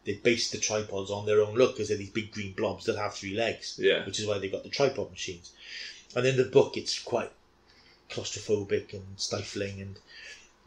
they 0.04 0.14
base 0.14 0.50
the 0.50 0.58
tripods 0.58 1.10
on 1.10 1.26
their 1.26 1.40
own 1.40 1.54
look 1.54 1.74
because 1.74 1.88
they're 1.88 1.96
these 1.96 2.10
big 2.10 2.32
green 2.32 2.52
blobs 2.52 2.84
that 2.84 2.96
have 2.96 3.14
three 3.14 3.34
legs, 3.34 3.78
yeah, 3.82 4.04
which 4.06 4.20
is 4.20 4.26
why 4.26 4.38
they've 4.38 4.52
got 4.52 4.62
the 4.62 4.68
tripod 4.68 5.10
machines. 5.10 5.52
And 6.14 6.26
in 6.26 6.36
the 6.36 6.44
book, 6.44 6.76
it's 6.76 6.98
quite 6.98 7.32
claustrophobic 8.10 8.92
and 8.92 9.04
stifling 9.16 9.80
and, 9.80 9.98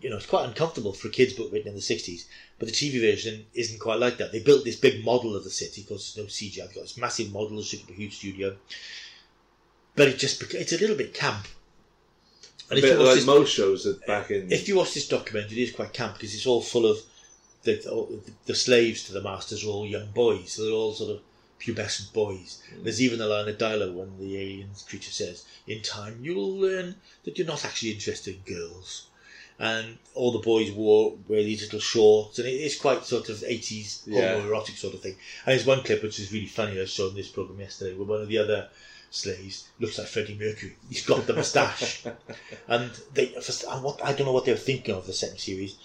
you 0.01 0.09
know, 0.09 0.17
it's 0.17 0.25
quite 0.25 0.45
uncomfortable 0.45 0.93
for 0.93 1.07
a 1.09 1.11
kid's 1.11 1.33
book 1.33 1.51
written 1.51 1.69
in 1.69 1.75
the 1.75 1.81
60s. 1.81 2.25
But 2.57 2.67
the 2.67 2.73
TV 2.73 2.99
version 3.01 3.45
isn't 3.53 3.79
quite 3.79 3.99
like 3.99 4.17
that. 4.17 4.31
They 4.31 4.39
built 4.41 4.63
this 4.63 4.75
big 4.75 5.03
model 5.03 5.35
of 5.35 5.43
the 5.43 5.49
city 5.49 5.81
because 5.81 6.13
there's 6.13 6.25
no 6.25 6.29
CGI. 6.29 6.65
They've 6.67 6.75
got 6.75 6.81
this 6.81 6.97
massive 6.97 7.31
model, 7.31 7.59
it's 7.59 7.73
a 7.73 7.77
huge 7.77 8.17
studio. 8.17 8.55
But 9.95 10.07
it 10.07 10.17
just, 10.17 10.41
it's 10.53 10.73
a 10.73 10.77
little 10.77 10.95
bit 10.95 11.13
camp. 11.13 11.47
a 12.71 12.75
if 12.75 12.81
bit 12.81 12.93
you 12.93 12.97
watch 12.99 13.05
like 13.07 13.15
this- 13.15 13.25
most 13.25 13.53
shows 13.53 13.83
that 13.83 14.05
back 14.07 14.31
in. 14.31 14.51
if 14.51 14.67
you 14.67 14.77
watch 14.77 14.93
this 14.93 15.07
documentary, 15.07 15.59
it 15.61 15.63
is 15.69 15.75
quite 15.75 15.93
camp 15.93 16.13
because 16.13 16.33
it's 16.33 16.47
all 16.47 16.61
full 16.61 16.85
of 16.85 16.97
the, 17.63 18.21
the 18.45 18.55
slaves 18.55 19.03
to 19.05 19.13
the 19.13 19.21
masters 19.21 19.65
are 19.65 19.69
all 19.69 19.85
young 19.85 20.11
boys. 20.11 20.53
So 20.53 20.63
they're 20.63 20.71
all 20.71 20.93
sort 20.93 21.11
of 21.11 21.21
pubescent 21.59 22.13
boys. 22.13 22.61
Mm. 22.73 22.83
There's 22.83 23.01
even 23.01 23.19
a 23.19 23.25
line 23.27 23.49
of 23.49 23.57
dialogue 23.57 23.93
when 23.95 24.17
the 24.17 24.37
alien 24.37 24.69
creature 24.87 25.11
says, 25.11 25.43
"In 25.67 25.81
time, 25.81 26.19
you'll 26.21 26.55
learn 26.57 26.95
that 27.25 27.37
you're 27.37 27.47
not 27.47 27.65
actually 27.65 27.91
interested 27.91 28.35
in 28.35 28.55
girls." 28.55 29.07
And 29.59 29.97
all 30.15 30.31
the 30.31 30.39
boys 30.39 30.71
wore 30.71 31.17
wear 31.27 31.43
these 31.43 31.61
little 31.61 31.79
shorts, 31.79 32.39
and 32.39 32.47
it 32.47 32.51
is 32.53 32.77
quite 32.79 33.05
sort 33.05 33.29
of 33.29 33.43
eighties 33.45 34.01
Yeah. 34.05 34.35
homoerotic 34.39 34.77
sort 34.77 34.93
of 34.93 35.01
thing. 35.01 35.15
And 35.45 35.53
there's 35.53 35.65
one 35.65 35.83
clip 35.83 36.01
which 36.01 36.19
is 36.19 36.31
really 36.31 36.47
funny. 36.47 36.79
I 36.79 36.85
saw 36.85 37.09
in 37.09 37.15
this 37.15 37.27
program 37.27 37.59
yesterday 37.59 37.93
where 37.95 38.07
one 38.07 38.21
of 38.21 38.29
the 38.29 38.37
other 38.37 38.69
slaves 39.11 39.67
looks 39.79 39.97
like 39.97 40.07
Freddie 40.07 40.37
Mercury. 40.39 40.75
He's 40.89 41.05
got 41.05 41.27
the 41.27 41.33
moustache, 41.33 42.03
and 42.67 42.91
they. 43.13 43.27
First, 43.27 43.65
I, 43.67 43.77
what, 43.79 44.03
I 44.03 44.13
don't 44.13 44.27
know 44.27 44.33
what 44.33 44.45
they 44.45 44.51
were 44.53 44.57
thinking 44.57 44.95
of 44.95 45.05
the 45.07 45.13
second 45.13 45.39
series. 45.39 45.75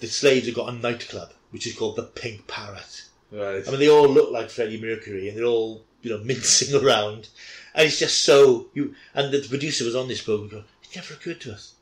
The 0.00 0.06
slaves 0.06 0.46
have 0.46 0.54
got 0.54 0.72
a 0.72 0.76
nightclub 0.76 1.32
which 1.50 1.66
is 1.66 1.74
called 1.74 1.96
the 1.96 2.02
Pink 2.04 2.46
Parrot. 2.46 3.04
Right. 3.32 3.66
I 3.66 3.70
mean, 3.70 3.80
they 3.80 3.88
all 3.90 4.08
look 4.08 4.30
like 4.30 4.48
Freddie 4.50 4.80
Mercury, 4.80 5.28
and 5.28 5.36
they're 5.36 5.44
all 5.44 5.84
you 6.02 6.10
know 6.10 6.18
mincing 6.24 6.74
around, 6.82 7.28
and 7.74 7.86
it's 7.86 7.98
just 7.98 8.24
so 8.24 8.68
you. 8.74 8.94
And 9.14 9.32
the 9.32 9.46
producer 9.48 9.84
was 9.84 9.96
on 9.96 10.08
this 10.08 10.22
program. 10.22 10.48
Going, 10.48 10.64
it 10.82 10.96
never 10.96 11.14
occurred 11.14 11.40
to 11.42 11.52
us. 11.52 11.74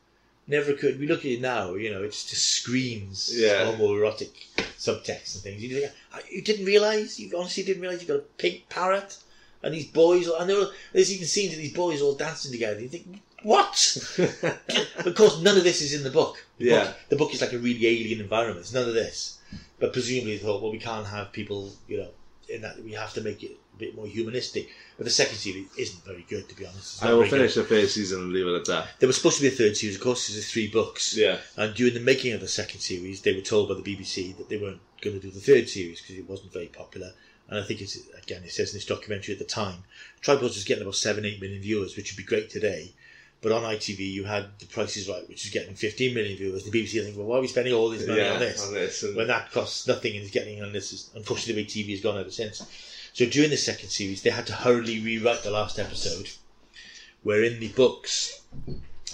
Never 0.49 0.75
could. 0.75 1.01
We 1.01 1.07
look 1.09 1.21
at 1.21 1.27
it 1.33 1.41
now. 1.41 1.75
You 1.75 1.91
know, 1.91 2.03
it 2.05 2.13
just 2.13 2.29
screams 2.29 3.31
Yeah. 3.35 3.65
homoerotic 3.65 4.31
subtext 4.79 5.35
and 5.35 5.43
things. 5.43 5.63
You, 5.63 5.81
think, 5.81 5.93
"Ah, 6.13 6.21
you 6.31 6.43
didn't 6.43 6.67
realize. 6.67 7.19
You 7.19 7.37
honestly 7.37 7.65
didn't 7.65 7.83
realize 7.83 8.01
you 8.01 8.09
got 8.09 8.19
a 8.19 8.25
pink 8.39 8.69
parrot, 8.69 9.17
and 9.63 9.75
these 9.75 9.87
boys. 9.87 10.29
And 10.29 10.49
there 10.49 10.57
were, 10.57 10.71
there's 10.93 11.13
even 11.13 11.27
scenes 11.27 11.53
of 11.55 11.59
these 11.59 11.73
boys 11.73 12.01
all 12.01 12.15
dancing 12.15 12.53
together. 12.53 12.81
You 12.81 12.89
think, 12.89 13.21
what? 13.43 13.75
of 15.05 15.15
course, 15.15 15.41
none 15.41 15.57
of 15.57 15.65
this 15.65 15.81
is 15.83 15.95
in 15.95 16.05
the 16.05 16.11
book. 16.11 16.47
The 16.59 16.65
Yeah. 16.67 16.85
book, 16.85 16.97
the 17.09 17.17
book 17.17 17.35
is 17.35 17.41
like 17.41 17.53
a 17.53 17.59
really 17.59 17.87
alien 17.87 18.21
environment. 18.21 18.61
It's 18.61 18.73
none 18.73 18.89
of 18.89 18.95
this. 18.95 19.39
But 19.81 19.93
presumably 19.93 20.37
they 20.37 20.43
thought, 20.43 20.63
well, 20.63 20.73
we 20.73 20.79
can't 20.79 21.07
have 21.07 21.33
people, 21.33 21.73
you 21.89 21.99
know, 21.99 22.11
in 22.49 22.63
that. 22.63 22.83
We 22.83 22.93
have 22.93 23.13
to 23.15 23.21
make 23.21 23.43
it 23.43 23.53
a 23.75 23.79
bit 23.79 23.97
more 23.97 24.07
humanistic. 24.07 24.69
But 24.97 25.05
the 25.05 25.11
second 25.11 25.37
series 25.37 25.67
isn't 25.79 26.05
very 26.05 26.25
good, 26.29 26.49
to 26.49 26.57
be 26.57 26.67
honest. 26.67 26.95
It's 26.95 27.03
I 27.03 27.11
will 27.11 27.19
very 27.19 27.31
good. 27.31 27.37
finish 27.37 27.55
the 27.55 27.65
first 27.65 27.95
season 27.95 28.21
and 28.23 28.33
leave 28.33 28.47
it 28.47 28.55
at 28.55 28.65
that. 28.67 28.89
There 28.99 29.07
was 29.07 29.17
supposed 29.17 29.37
to 29.37 29.43
be 29.43 29.49
a 29.49 29.51
third 29.51 29.77
series, 29.77 29.97
of 29.97 30.03
course. 30.03 30.29
There's 30.29 30.51
three 30.51 30.69
books. 30.69 31.17
Yeah. 31.17 31.39
And 31.57 31.75
during 31.75 31.95
the 31.95 32.01
making 32.01 32.33
of 32.33 32.41
the 32.41 32.49
second 32.49 32.81
series, 32.81 33.23
they 33.23 33.35
were 33.35 33.41
told 33.41 33.69
by 33.69 33.75
the 33.75 33.83
BBC 33.83 34.37
that 34.39 34.49
they 34.49 34.57
weren't 34.57 34.81
going 35.01 35.21
to 35.21 35.23
do 35.23 35.31
the 35.31 35.41
third 35.41 35.69
series 35.69 36.01
because 36.01 36.17
it 36.17 36.29
wasn't 36.29 36.53
very 36.53 36.69
popular. 36.69 37.13
And 37.49 37.61
I 37.61 37.63
think 37.63 37.81
it's 37.81 37.97
again, 38.21 38.43
it 38.45 38.51
says 38.51 38.73
in 38.73 38.77
this 38.77 38.87
documentary 38.87 39.35
at 39.35 39.39
the 39.39 39.45
time, 39.45 39.85
Tripods 40.21 40.57
was 40.57 40.65
getting 40.65 40.83
about 40.83 40.97
seven, 40.97 41.25
eight 41.25 41.41
million 41.41 41.63
viewers, 41.63 41.97
which 41.97 42.13
would 42.13 42.17
be 42.17 42.29
great 42.29 42.51
today. 42.51 42.93
But 43.47 43.53
on 43.53 43.63
ITV, 43.63 44.01
you 44.01 44.25
had 44.25 44.47
The 44.59 44.67
Price 44.67 44.97
is 44.97 45.09
Right, 45.09 45.29
which 45.29 45.45
is 45.45 45.53
getting 45.53 45.77
15 45.77 46.13
million 46.13 46.37
viewers. 46.37 46.65
The 46.65 46.71
BBC 46.73 47.01
think, 47.05 47.17
well, 47.17 47.29
why 47.29 47.39
are 47.39 47.41
we 47.41 47.47
spending 47.47 47.75
all 47.75 47.89
this 47.89 48.05
money 48.05 48.21
yeah. 48.21 48.33
on 48.33 48.41
this? 48.41 48.67
On 48.67 48.75
this. 48.75 49.05
And, 49.05 49.15
when 49.15 49.29
that 49.29 49.53
costs 49.53 49.87
nothing 49.87 50.17
and 50.17 50.25
is 50.25 50.33
getting 50.33 50.65
on 50.65 50.73
this 50.73 51.13
unfortunately 51.15 51.63
the 51.63 51.63
way 51.63 51.85
TV 51.85 51.91
has 51.93 52.01
gone 52.01 52.19
ever 52.19 52.33
since. 52.33 52.67
So 53.13 53.25
during 53.25 53.51
the 53.51 53.57
second 53.57 53.91
series, 53.91 54.23
they 54.23 54.31
had 54.31 54.49
to 54.49 54.53
hurriedly 54.53 54.99
rewrite 54.99 55.45
the 55.45 55.53
last 55.53 55.79
episode, 55.79 56.29
where 57.23 57.45
in 57.45 57.61
the 57.61 57.69
books, 57.69 58.41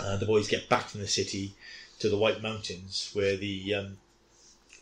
uh, 0.01 0.17
the 0.17 0.25
boys 0.25 0.49
get 0.49 0.67
back 0.67 0.89
from 0.89 1.03
the 1.03 1.09
city 1.09 1.53
to 1.99 2.09
the 2.09 2.17
White 2.17 2.41
Mountains, 2.41 3.11
where 3.13 3.37
the 3.37 3.75
um, 3.75 3.99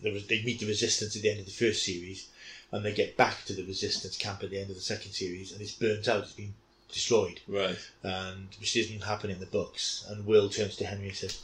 there 0.01 0.13
was, 0.13 0.29
they 0.29 0.45
meet 0.45 0.61
the 0.61 0.67
Resistance 0.67 1.17
at 1.17 1.23
the 1.23 1.31
end 1.31 1.41
of 1.41 1.47
the 1.47 1.51
first 1.51 1.85
series, 1.85 2.29
and 2.71 2.85
they 2.85 2.95
get 2.95 3.17
back 3.17 3.45
to 3.47 3.53
the 3.53 3.65
Resistance 3.65 4.17
camp 4.17 4.45
at 4.45 4.51
the 4.51 4.61
end 4.61 4.71
of 4.71 4.77
the 4.77 4.81
second 4.81 5.11
series, 5.11 5.51
and 5.51 5.61
it's 5.61 5.73
burnt 5.73 6.07
out, 6.07 6.23
it's 6.23 6.35
been 6.35 6.55
destroyed, 6.93 7.41
right. 7.49 7.79
and 8.03 8.49
which 8.59 8.75
doesn't 8.75 9.03
happen 9.05 9.31
in 9.31 9.41
the 9.41 9.47
books. 9.47 10.05
And 10.09 10.27
Will 10.27 10.49
turns 10.49 10.77
to 10.77 10.87
Henry 10.87 11.09
and 11.09 11.17
says, 11.17 11.41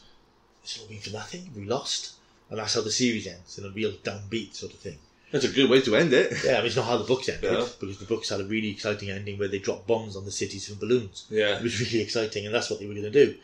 "It's 0.63 0.79
all 0.79 0.87
been 0.87 1.01
for 1.01 1.11
nothing. 1.11 1.51
We 1.57 1.65
lost." 1.65 2.13
And 2.49 2.59
that's 2.59 2.75
how 2.75 2.81
the 2.83 2.93
series 2.93 3.27
ends, 3.27 3.59
in 3.59 3.65
a 3.65 3.71
real 3.71 3.93
downbeat 3.93 4.55
sort 4.55 4.73
of 4.73 4.79
thing. 4.79 4.99
That's 5.33 5.45
a 5.45 5.49
good 5.49 5.69
way 5.69 5.81
to 5.81 5.97
end 5.97 6.13
it. 6.13 6.33
Yeah, 6.45 6.53
I 6.53 6.57
mean, 6.59 6.67
it's 6.67 6.77
not 6.77 6.87
how 6.87 6.97
the 6.97 7.03
books 7.05 7.29
ended, 7.29 7.51
because 7.81 7.99
the 7.99 8.05
books 8.05 8.29
had 8.29 8.41
a 8.41 8.45
really 8.45 8.71
exciting 8.71 9.11
ending 9.11 9.37
where 9.39 9.49
they 9.49 9.59
dropped 9.59 9.89
bombs 9.89 10.15
on 10.15 10.25
the 10.25 10.31
cities 10.31 10.69
from 10.69 10.79
balloons. 10.79 11.27
Yeah. 11.29 11.57
It 11.57 11.63
was 11.65 11.81
really 11.81 12.01
exciting, 12.01 12.47
and 12.47 12.55
that's 12.55 12.71
what 12.71 12.79
they 12.79 12.87
were 12.87 12.95
going 12.95 13.11
to 13.11 13.27
do. 13.27 13.35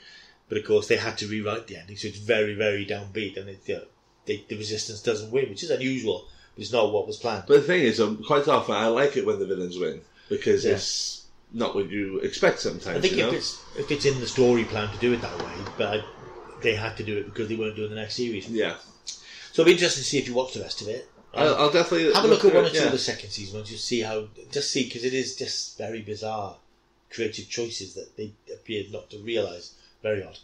But 0.49 0.59
of 0.59 0.65
course, 0.65 0.87
they 0.87 0.97
had 0.97 1.19
to 1.19 1.27
rewrite 1.27 1.67
the 1.67 1.77
ending, 1.79 1.97
so 1.97 2.07
it's 2.09 2.19
very, 2.19 2.55
very 2.55 2.87
downbeat, 2.87 3.37
and 3.37 3.49
it, 3.49 3.61
you 3.67 3.75
know, 3.75 3.85
they, 4.27 4.45
the 4.49 4.57
resistance 4.57 5.03
doesn't 5.03 5.33
win, 5.33 5.49
which 5.51 5.65
is 5.65 5.71
unusual, 5.71 6.29
but 6.55 6.63
it's 6.63 6.73
not 6.73 6.93
what 6.93 7.09
was 7.09 7.17
planned. 7.17 7.45
But 7.49 7.63
the 7.63 7.67
thing 7.67 7.83
is, 7.83 8.01
um, 8.01 8.23
quite 8.23 8.47
often 8.47 8.77
I 8.77 8.87
like 8.87 9.17
it 9.17 9.27
when 9.27 9.41
the 9.41 9.47
villains 9.47 9.77
win 9.77 10.01
because 10.29 10.65
Yeah. 10.65 10.75
it's 10.75 11.22
not 11.53 11.75
what 11.75 11.91
you 11.91 12.19
expect 12.21 12.61
sometimes. 12.61 12.97
I 12.97 13.01
think 13.01 13.15
you 13.15 13.27
if 13.27 13.31
know? 13.31 13.37
it's 13.37 13.63
if 13.79 13.91
it's 13.91 14.05
in 14.05 14.21
the 14.21 14.27
story 14.27 14.65
plan 14.65 14.91
to 14.93 14.99
do 14.99 15.13
it 15.13 15.21
that 15.21 15.39
way, 15.39 15.53
but 15.77 16.01
I, 16.01 16.05
they 16.63 16.75
had 16.75 16.97
to 16.97 17.03
do 17.03 17.19
it 17.19 17.27
because 17.27 17.49
they 17.49 17.57
weren't 17.57 17.77
doing 17.77 17.91
the 17.91 17.97
next 17.97 18.17
series. 18.17 18.49
Yeah. 18.49 18.77
So 19.53 19.63
it'll 19.63 19.67
be 19.67 19.73
interesting 19.73 20.03
to 20.03 20.09
see 20.09 20.19
if 20.19 20.29
you 20.29 20.35
watch 20.35 20.55
the 20.55 20.61
rest 20.61 20.81
of 20.81 20.89
it. 20.89 21.09
I'll, 21.35 21.55
I'll 21.57 21.73
definitely 21.73 22.13
Have 22.13 22.25
a 22.25 22.29
look 22.29 22.45
at 22.45 22.55
one 22.55 22.65
or 22.67 22.71
two 22.71 22.77
yeah. 22.77 22.85
of 22.87 22.93
the 22.93 22.99
second 22.99 23.31
season 23.31 23.59
ones. 23.59 23.71
You 23.71 23.79
see 23.79 24.01
how 24.01 24.27
just 24.51 24.71
see 24.71 24.85
because 24.85 25.05
it 25.05 25.15
is 25.15 25.37
just 25.37 25.79
very 25.79 26.03
bizarre 26.03 26.57
creative 27.11 27.49
choices 27.49 27.95
that 27.95 28.17
they 28.17 28.33
appeared 28.53 28.93
not 28.93 29.11
to 29.11 29.19
realise. 29.19 29.75
Very 30.03 30.23
odd. 30.25 30.39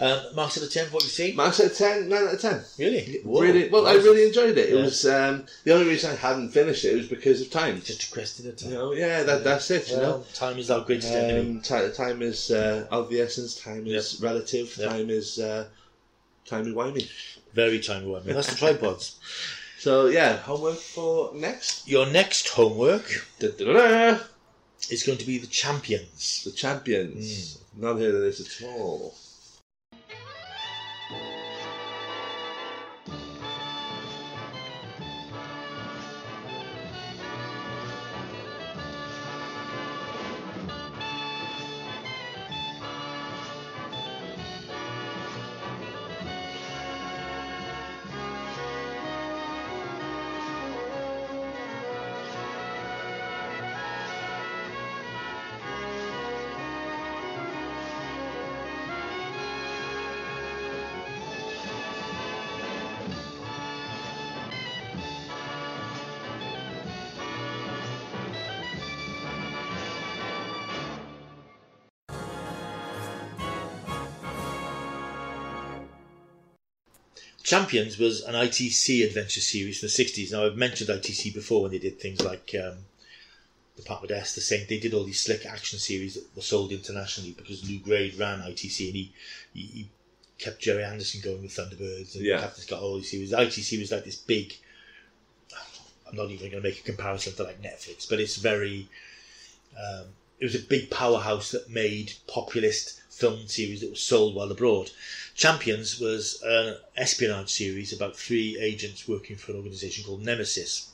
Um, 0.00 0.34
marks 0.34 0.56
out 0.56 0.64
of 0.64 0.72
ten. 0.72 0.86
What 0.86 1.02
you 1.02 1.10
see? 1.10 1.32
Max 1.32 1.60
at 1.60 1.74
10, 1.74 2.08
9 2.08 2.22
out 2.28 2.34
of 2.34 2.40
10. 2.40 2.64
Really? 2.78 3.20
Whoa. 3.22 3.42
Really, 3.42 3.68
well, 3.68 3.86
I 3.86 3.92
really 3.94 4.26
enjoyed 4.26 4.56
it. 4.56 4.70
It 4.70 4.74
Yeah. 4.76 4.82
was 4.82 5.04
um, 5.06 5.44
the 5.64 5.74
only 5.74 5.88
reason 5.88 6.10
I 6.10 6.14
hadn't 6.14 6.52
finished 6.52 6.84
it 6.86 6.96
was 6.96 7.06
because 7.06 7.42
of 7.42 7.50
time. 7.50 7.82
just 7.82 8.08
a 8.08 8.12
question 8.12 8.48
of 8.48 8.56
time. 8.56 8.70
You 8.70 8.74
know, 8.78 8.92
yeah, 8.92 9.22
that, 9.24 9.44
that's 9.44 9.70
it. 9.70 9.90
You 9.90 9.98
Well, 9.98 10.26
time 10.32 10.58
is 10.58 10.70
our 10.70 10.80
greatest 10.80 11.12
enemy. 11.12 11.60
know, 11.68 11.84
um, 11.84 11.92
time 11.92 12.22
is 12.22 12.50
uh, 12.50 12.86
of 12.90 13.10
the 13.10 13.20
essence. 13.20 13.60
Time 13.60 13.86
is 13.86 14.20
relative. 14.22 14.74
Yep. 14.78 14.88
Time 14.90 15.10
is 15.10 15.38
uh, 15.38 15.66
timey 16.46 16.72
wimey. 16.72 17.06
Very 17.52 17.78
time 17.80 18.04
wimey. 18.04 18.24
That's 18.34 18.50
the 18.50 18.56
tripods. 18.56 19.18
So 19.78 20.06
yeah, 20.06 20.36
homework 20.38 20.78
for 20.78 21.32
next. 21.34 21.86
Your 21.88 22.06
next 22.06 22.48
homework 22.48 23.04
is 23.38 25.02
going 25.02 25.18
to 25.18 25.26
be 25.26 25.38
the 25.38 25.46
champions. 25.46 26.44
The 26.44 26.52
champions. 26.52 27.58
Hmm. 27.74 27.82
Not 27.82 27.98
heard 27.98 28.14
of 28.14 28.20
this 28.22 28.40
at 28.62 28.66
all. 28.68 29.14
Champions 77.50 77.98
was 77.98 78.20
an 78.22 78.34
ITC 78.34 79.04
adventure 79.04 79.40
series 79.40 79.80
from 79.80 79.88
the 79.88 79.92
60s. 79.92 80.30
Now, 80.30 80.46
I've 80.46 80.56
mentioned 80.56 80.88
ITC 80.88 81.34
before 81.34 81.62
when 81.62 81.72
they 81.72 81.80
did 81.80 81.98
things 81.98 82.22
like 82.22 82.54
um, 82.54 82.76
Department 83.76 84.12
S, 84.12 84.36
The 84.36 84.40
Saint. 84.40 84.68
They 84.68 84.78
did 84.78 84.94
all 84.94 85.02
these 85.02 85.20
slick 85.20 85.44
action 85.44 85.80
series 85.80 86.14
that 86.14 86.24
were 86.36 86.42
sold 86.42 86.70
internationally 86.70 87.32
because 87.32 87.68
Lew 87.68 87.80
Grade 87.80 88.16
ran 88.16 88.38
ITC 88.38 88.86
and 88.86 88.94
he, 88.94 89.12
he, 89.52 89.62
he 89.62 89.88
kept 90.38 90.60
Gerry 90.60 90.84
Anderson 90.84 91.22
going 91.24 91.42
with 91.42 91.50
Thunderbirds 91.50 92.14
and 92.14 92.24
Yeah. 92.24 92.38
Captain 92.38 92.62
Scarlet, 92.62 92.84
all 92.84 92.96
these 92.98 93.10
series. 93.10 93.32
ITC 93.32 93.80
was 93.80 93.90
like 93.90 94.04
this 94.04 94.14
big. 94.14 94.54
I'm 96.08 96.14
not 96.16 96.30
even 96.30 96.52
going 96.52 96.62
to 96.62 96.68
make 96.68 96.78
a 96.78 96.84
comparison 96.84 97.32
to 97.34 97.42
like 97.42 97.60
Netflix, 97.60 98.08
but 98.08 98.20
it's 98.20 98.36
very. 98.36 98.88
Um, 99.76 100.04
it 100.38 100.44
was 100.44 100.54
a 100.54 100.60
big 100.60 100.88
powerhouse 100.88 101.50
that 101.50 101.68
made 101.68 102.12
populist 102.28 102.99
film 103.20 103.46
series 103.46 103.82
that 103.82 103.90
was 103.90 104.02
sold 104.02 104.34
while 104.34 104.50
abroad. 104.50 104.90
Champions 105.34 106.00
was 106.00 106.42
an 106.42 106.76
espionage 106.96 107.50
series 107.50 107.92
about 107.92 108.16
three 108.16 108.58
agents 108.58 109.06
working 109.06 109.36
for 109.36 109.52
an 109.52 109.58
organisation 109.58 110.04
called 110.04 110.24
Nemesis, 110.24 110.90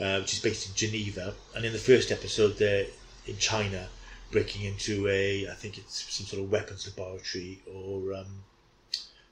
uh, 0.00 0.18
which 0.18 0.32
is 0.32 0.40
based 0.40 0.68
in 0.68 0.74
Geneva. 0.74 1.34
And 1.54 1.64
in 1.64 1.72
the 1.72 1.78
first 1.78 2.10
episode, 2.10 2.58
they're 2.58 2.86
in 3.26 3.36
China, 3.38 3.88
breaking 4.32 4.64
into 4.64 5.06
a, 5.08 5.48
I 5.48 5.54
think 5.54 5.78
it's 5.78 6.12
some 6.12 6.26
sort 6.26 6.42
of 6.42 6.50
weapons 6.50 6.86
laboratory 6.86 7.60
or 7.72 8.14
um, 8.14 8.42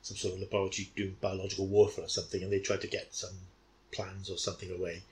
some 0.02 0.16
sort 0.16 0.34
of 0.34 0.40
laboratory 0.40 0.90
doing 0.94 1.16
biological 1.20 1.66
warfare 1.66 2.04
or 2.04 2.08
something, 2.08 2.42
and 2.42 2.52
they 2.52 2.60
try 2.60 2.76
to 2.76 2.86
get 2.86 3.14
some 3.14 3.34
plans 3.90 4.30
or 4.30 4.38
something 4.38 4.70
away. 4.70 5.02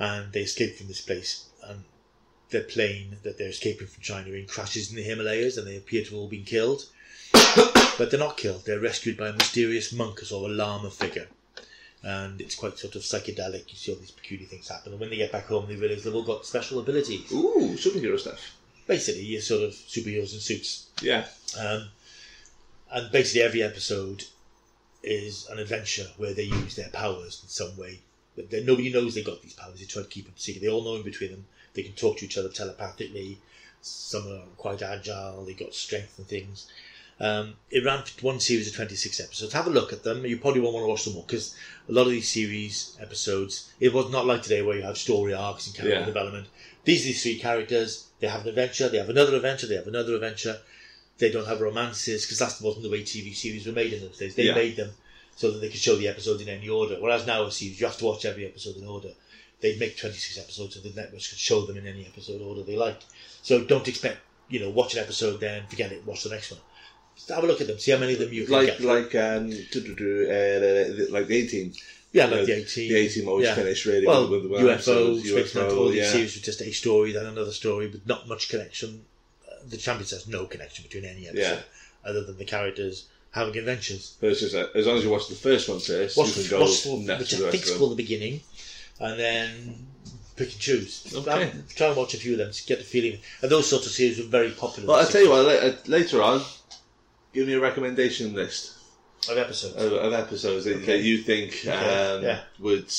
And 0.00 0.32
they 0.32 0.42
escape 0.42 0.76
from 0.76 0.88
this 0.88 1.00
place, 1.00 1.48
and 1.64 1.84
their 2.50 2.62
plane 2.62 3.16
that 3.22 3.38
they're 3.38 3.48
escaping 3.48 3.86
from 3.86 4.02
China 4.02 4.30
in 4.30 4.46
crashes 4.46 4.90
in 4.90 4.96
the 4.96 5.02
Himalayas, 5.02 5.56
and 5.56 5.66
they 5.66 5.76
appear 5.76 6.02
to 6.04 6.10
have 6.10 6.18
all 6.18 6.28
been 6.28 6.44
killed. 6.44 6.86
but 7.32 8.10
they're 8.10 8.18
not 8.18 8.36
killed. 8.36 8.64
They're 8.64 8.80
rescued 8.80 9.16
by 9.16 9.28
a 9.28 9.32
mysterious 9.32 9.92
monk, 9.92 10.22
or 10.22 10.24
sort 10.24 10.50
of 10.50 10.52
a 10.52 10.54
lama 10.54 10.90
figure. 10.90 11.28
And 12.02 12.40
it's 12.40 12.54
quite 12.54 12.78
sort 12.78 12.94
of 12.94 13.02
psychedelic. 13.02 13.68
You 13.68 13.76
see 13.76 13.92
all 13.92 13.98
these 13.98 14.12
peculiar 14.12 14.46
things 14.46 14.68
happen. 14.68 14.92
And 14.92 15.00
when 15.00 15.10
they 15.10 15.16
get 15.16 15.32
back 15.32 15.46
home, 15.46 15.66
they 15.68 15.76
realise 15.76 16.04
they've 16.04 16.14
all 16.14 16.22
got 16.22 16.46
special 16.46 16.78
abilities. 16.78 17.30
Ooh, 17.32 17.74
superhero 17.74 18.18
stuff. 18.18 18.54
Basically, 18.86 19.22
you're 19.22 19.42
sort 19.42 19.64
of 19.64 19.72
superheroes 19.72 20.32
in 20.32 20.40
suits. 20.40 20.86
Yeah. 21.02 21.26
Um, 21.58 21.88
and 22.90 23.12
basically 23.12 23.42
every 23.42 23.62
episode 23.62 24.24
is 25.02 25.46
an 25.50 25.58
adventure 25.58 26.06
where 26.16 26.34
they 26.34 26.44
use 26.44 26.76
their 26.76 26.88
powers 26.88 27.40
in 27.42 27.48
some 27.48 27.76
way. 27.76 28.00
But 28.36 28.52
nobody 28.64 28.92
knows 28.92 29.14
they 29.14 29.22
got 29.22 29.42
these 29.42 29.54
powers. 29.54 29.80
They 29.80 29.84
try 29.84 30.02
to 30.02 30.08
keep 30.08 30.26
them 30.26 30.34
secret. 30.36 30.62
They 30.62 30.68
all 30.70 30.84
know 30.84 30.96
in 30.96 31.02
between 31.02 31.32
them. 31.32 31.46
They 31.78 31.84
can 31.84 31.92
talk 31.92 32.18
to 32.18 32.24
each 32.24 32.36
other 32.36 32.48
telepathically. 32.48 33.38
Some 33.82 34.26
are 34.26 34.42
quite 34.56 34.82
agile. 34.82 35.44
They've 35.44 35.56
got 35.56 35.74
strength 35.74 36.18
and 36.18 36.26
things. 36.26 36.66
Um, 37.20 37.54
it 37.70 37.84
ran 37.84 38.02
for 38.02 38.20
one 38.26 38.40
series 38.40 38.66
of 38.66 38.74
26 38.74 39.20
episodes. 39.20 39.52
Have 39.52 39.68
a 39.68 39.70
look 39.70 39.92
at 39.92 40.02
them. 40.02 40.26
You 40.26 40.38
probably 40.38 40.58
won't 40.60 40.74
want 40.74 40.82
to 40.86 40.88
watch 40.88 41.04
them 41.04 41.14
all 41.14 41.22
because 41.22 41.54
a 41.88 41.92
lot 41.92 42.06
of 42.06 42.10
these 42.10 42.28
series 42.28 42.96
episodes, 43.00 43.70
it 43.78 43.92
was 43.92 44.10
not 44.10 44.26
like 44.26 44.42
today 44.42 44.60
where 44.60 44.76
you 44.76 44.82
have 44.82 44.98
story 44.98 45.32
arcs 45.32 45.68
and 45.68 45.76
character 45.76 46.00
Yeah. 46.00 46.04
development. 46.06 46.48
These 46.84 47.02
are 47.02 47.04
these 47.04 47.22
three 47.22 47.38
characters. 47.38 48.06
They 48.18 48.26
have 48.26 48.42
an 48.42 48.48
adventure. 48.48 48.88
They 48.88 48.98
have 48.98 49.08
another 49.08 49.36
adventure. 49.36 49.68
They 49.68 49.76
have 49.76 49.86
another 49.86 50.16
adventure. 50.16 50.60
They 51.18 51.30
don't 51.30 51.46
have 51.46 51.60
romances 51.60 52.24
because 52.24 52.40
that 52.40 52.60
wasn't 52.60 52.82
the 52.82 52.90
way 52.90 53.02
TV 53.04 53.32
series 53.36 53.66
were 53.66 53.72
made 53.72 53.92
in 53.92 54.00
those 54.00 54.18
days. 54.18 54.34
They 54.34 54.46
Yeah. 54.46 54.54
made 54.54 54.74
them 54.74 54.94
so 55.36 55.52
that 55.52 55.60
they 55.60 55.68
could 55.68 55.80
show 55.80 55.94
the 55.94 56.08
episodes 56.08 56.42
in 56.42 56.48
any 56.48 56.68
order. 56.68 56.96
Whereas 56.98 57.24
now 57.24 57.44
a 57.46 57.52
series, 57.52 57.78
you 57.78 57.86
have 57.86 57.98
to 57.98 58.04
watch 58.04 58.24
every 58.24 58.46
episode 58.46 58.76
in 58.78 58.84
order. 58.84 59.12
They'd 59.60 59.80
make 59.80 59.96
26 59.98 60.38
episodes 60.38 60.76
and 60.76 60.84
the 60.84 61.00
networks 61.00 61.28
could 61.28 61.38
show 61.38 61.62
them 61.66 61.76
in 61.76 61.86
any 61.86 62.06
episode 62.06 62.40
order 62.40 62.62
they 62.62 62.76
liked. 62.76 63.06
So 63.42 63.64
don't 63.64 63.88
expect, 63.88 64.18
you 64.48 64.60
know, 64.60 64.70
watch 64.70 64.94
an 64.94 65.00
episode 65.00 65.40
then 65.40 65.64
forget 65.68 65.90
it, 65.92 66.06
watch 66.06 66.22
the 66.24 66.30
next 66.30 66.50
one. 66.52 66.60
Just 67.16 67.28
have 67.30 67.42
a 67.42 67.46
look 67.48 67.60
at 67.60 67.66
them, 67.66 67.78
see 67.78 67.90
how 67.90 67.98
many 67.98 68.12
of 68.12 68.20
them 68.20 68.32
you 68.32 68.44
can 68.44 68.52
Like 68.54 68.66
get. 68.78 68.80
like 68.82 69.14
um, 69.16 69.50
uh, 69.50 71.10
like 71.12 71.26
the 71.26 71.36
eighteen. 71.36 71.72
yeah, 72.12 72.26
like 72.26 72.46
the 72.46 72.56
18. 72.56 72.88
The 72.88 72.96
eighteen 72.96 73.26
always 73.28 73.46
yeah. 73.46 73.54
finish 73.56 73.84
really 73.86 74.06
Well, 74.06 74.30
with 74.30 74.46
well, 74.46 74.60
UFO, 74.62 74.72
episodes, 74.74 75.54
Mountain, 75.54 75.76
all 75.78 75.88
these 75.88 75.96
yeah. 76.04 76.10
series 76.12 76.34
with 76.36 76.44
just 76.44 76.60
a 76.62 76.70
story, 76.72 77.12
then 77.12 77.26
another 77.26 77.52
story 77.52 77.88
with 77.88 78.06
not 78.06 78.28
much 78.28 78.48
connection. 78.48 79.04
Uh, 79.46 79.54
the 79.68 79.76
Champions 79.76 80.12
has 80.12 80.28
no 80.28 80.46
connection 80.46 80.84
between 80.84 81.04
any 81.04 81.26
episode 81.26 81.40
Yeah. 82.04 82.08
other 82.08 82.22
than 82.24 82.38
the 82.38 82.44
characters 82.44 83.06
having 83.32 83.56
adventures. 83.58 84.16
But 84.20 84.30
it's 84.30 84.40
just 84.40 84.54
uh, 84.54 84.68
as 84.74 84.86
long 84.86 84.96
as 84.98 85.04
you 85.04 85.10
watch 85.10 85.28
the 85.28 85.34
first 85.34 85.68
one 85.68 85.80
first, 85.80 86.16
Watch, 86.16 86.36
you 86.36 86.42
can 86.44 86.50
go 86.50 86.60
watch 86.60 86.86
nuts 86.86 87.20
which 87.20 87.32
with 87.40 87.48
I 87.48 87.50
think 87.50 87.64
is 87.64 87.76
called 87.76 87.90
the 87.92 87.96
beginning, 87.96 88.40
and 89.00 89.18
then 89.18 89.86
pick 90.36 90.52
and 90.52 90.60
choose. 90.60 91.12
Okay. 91.14 91.44
Have- 91.46 91.74
Try 91.74 91.86
and 91.88 91.96
watch 91.96 92.14
a 92.14 92.18
few 92.18 92.32
of 92.32 92.38
them 92.38 92.52
to 92.52 92.66
get 92.66 92.78
the 92.78 92.84
feeling. 92.84 93.18
And 93.42 93.50
those 93.50 93.68
sorts 93.68 93.86
of 93.86 93.92
series 93.92 94.18
were 94.18 94.24
very 94.24 94.50
popular. 94.50 94.88
Well, 94.88 94.98
I'll 95.00 95.06
tell 95.06 95.22
you 95.22 95.30
what. 95.30 95.46
uh, 95.46 95.72
Later 95.86 96.22
on, 96.22 96.42
give 97.32 97.46
me 97.46 97.54
a 97.54 97.60
recommendation 97.60 98.34
list 98.34 98.74
of 99.28 99.36
episodes. 99.36 99.76
of, 99.76 99.92
of 99.92 100.12
episodes 100.12 100.64
that, 100.64 100.76
Okay. 100.76 100.86
that 100.86 101.00
you 101.02 101.18
think 101.18 101.52
um, 101.66 102.22
yeah. 102.22 102.40
would 102.60 102.92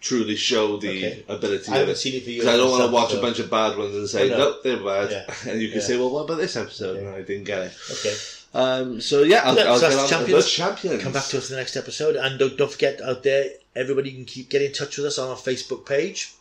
truly 0.00 0.34
show 0.34 0.76
the 0.78 0.88
Okay. 0.88 1.24
ability 1.28 1.70
I 1.70 1.76
haven't 1.76 1.90
it. 1.92 1.96
seen 1.98 2.14
it 2.14 2.24
for 2.24 2.30
years. 2.30 2.44
Because 2.44 2.54
I 2.54 2.56
don't 2.56 2.70
want 2.70 2.82
to 2.84 2.88
myself, 2.90 3.10
watch 3.10 3.18
a 3.18 3.20
bunch 3.22 3.38
of 3.38 3.50
bad 3.50 3.76
ones 3.76 3.94
and 3.94 4.08
say, 4.08 4.26
Oh, 4.32 4.36
no. 4.36 4.38
nope, 4.38 4.62
they're 4.64 4.82
bad. 4.82 5.10
Yeah. 5.10 5.34
And 5.52 5.60
you 5.62 5.68
can 5.68 5.78
Yeah. 5.80 5.86
say, 5.86 5.96
well, 5.98 6.10
what 6.10 6.24
about 6.24 6.38
this 6.38 6.56
episode? 6.56 6.96
Okay. 6.96 7.06
And 7.06 7.14
I 7.14 7.22
didn't 7.22 7.44
get 7.44 7.62
it. 7.62 7.72
Okay. 7.92 8.16
Um, 8.52 9.00
so, 9.00 9.22
yeah, 9.22 9.42
I'll, 9.44 9.54
Yeah, 9.56 9.64
I'll 9.70 9.78
so 9.78 9.88
get 9.88 9.96
that's 9.96 10.02
on 10.12 10.18
Champions. 10.18 10.44
the 10.44 10.50
champions. 10.50 11.02
Come 11.02 11.12
back 11.12 11.24
to 11.26 11.38
us 11.38 11.50
in 11.50 11.54
the 11.56 11.60
next 11.60 11.76
episode, 11.76 12.16
and 12.16 12.38
don't, 12.38 12.56
don't 12.56 12.70
forget 12.70 13.00
out 13.00 13.22
there, 13.22 13.44
everybody 13.76 14.12
can 14.12 14.24
keep 14.24 14.50
get 14.50 14.62
in 14.62 14.72
touch 14.72 14.96
with 14.96 15.06
us 15.06 15.18
on 15.18 15.28
our 15.28 15.36
Facebook 15.36 15.86
page. 15.86 16.34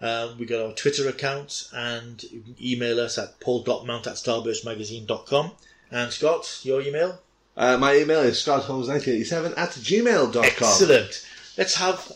Um, 0.00 0.38
we 0.38 0.46
got 0.46 0.64
our 0.64 0.72
Twitter 0.74 1.08
account, 1.08 1.68
and 1.72 2.22
you 2.24 2.40
can 2.42 2.56
email 2.62 3.00
us 3.00 3.16
at 3.18 3.40
paul.mount 3.40 4.06
at 4.06 4.14
starburstmagazine.com. 4.14 5.52
And 5.90 6.12
Scott, 6.12 6.60
your 6.64 6.82
email? 6.82 7.18
Uh, 7.56 7.76
my 7.78 7.96
email 7.96 8.20
is 8.20 8.36
scottholmes1987 8.36 9.56
at 9.58 9.70
gmail.com. 9.70 10.44
Excellent. 10.44 11.26
Let's 11.56 11.74
have 11.76 12.12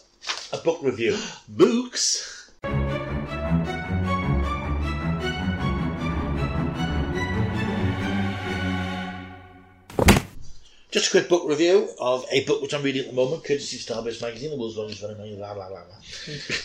a 0.52 0.58
book 0.58 0.80
review. 0.82 1.16
Books. 1.48 2.41
Just 10.92 11.08
a 11.08 11.10
quick 11.10 11.30
book 11.30 11.48
review 11.48 11.88
of 11.98 12.26
a 12.30 12.44
book 12.44 12.60
which 12.60 12.74
I'm 12.74 12.82
reading 12.82 13.00
at 13.00 13.08
the 13.08 13.14
moment, 13.14 13.44
courtesy 13.44 13.78
of 13.78 13.82
Starburst 13.82 14.20
Magazine, 14.20 14.50
the 14.50 14.58
world's 14.58 14.76
longest 14.76 15.00
running 15.00 15.16
magazine, 15.16 15.38
blah, 15.38 15.54
blah, 15.54 15.70
blah, 15.70 15.80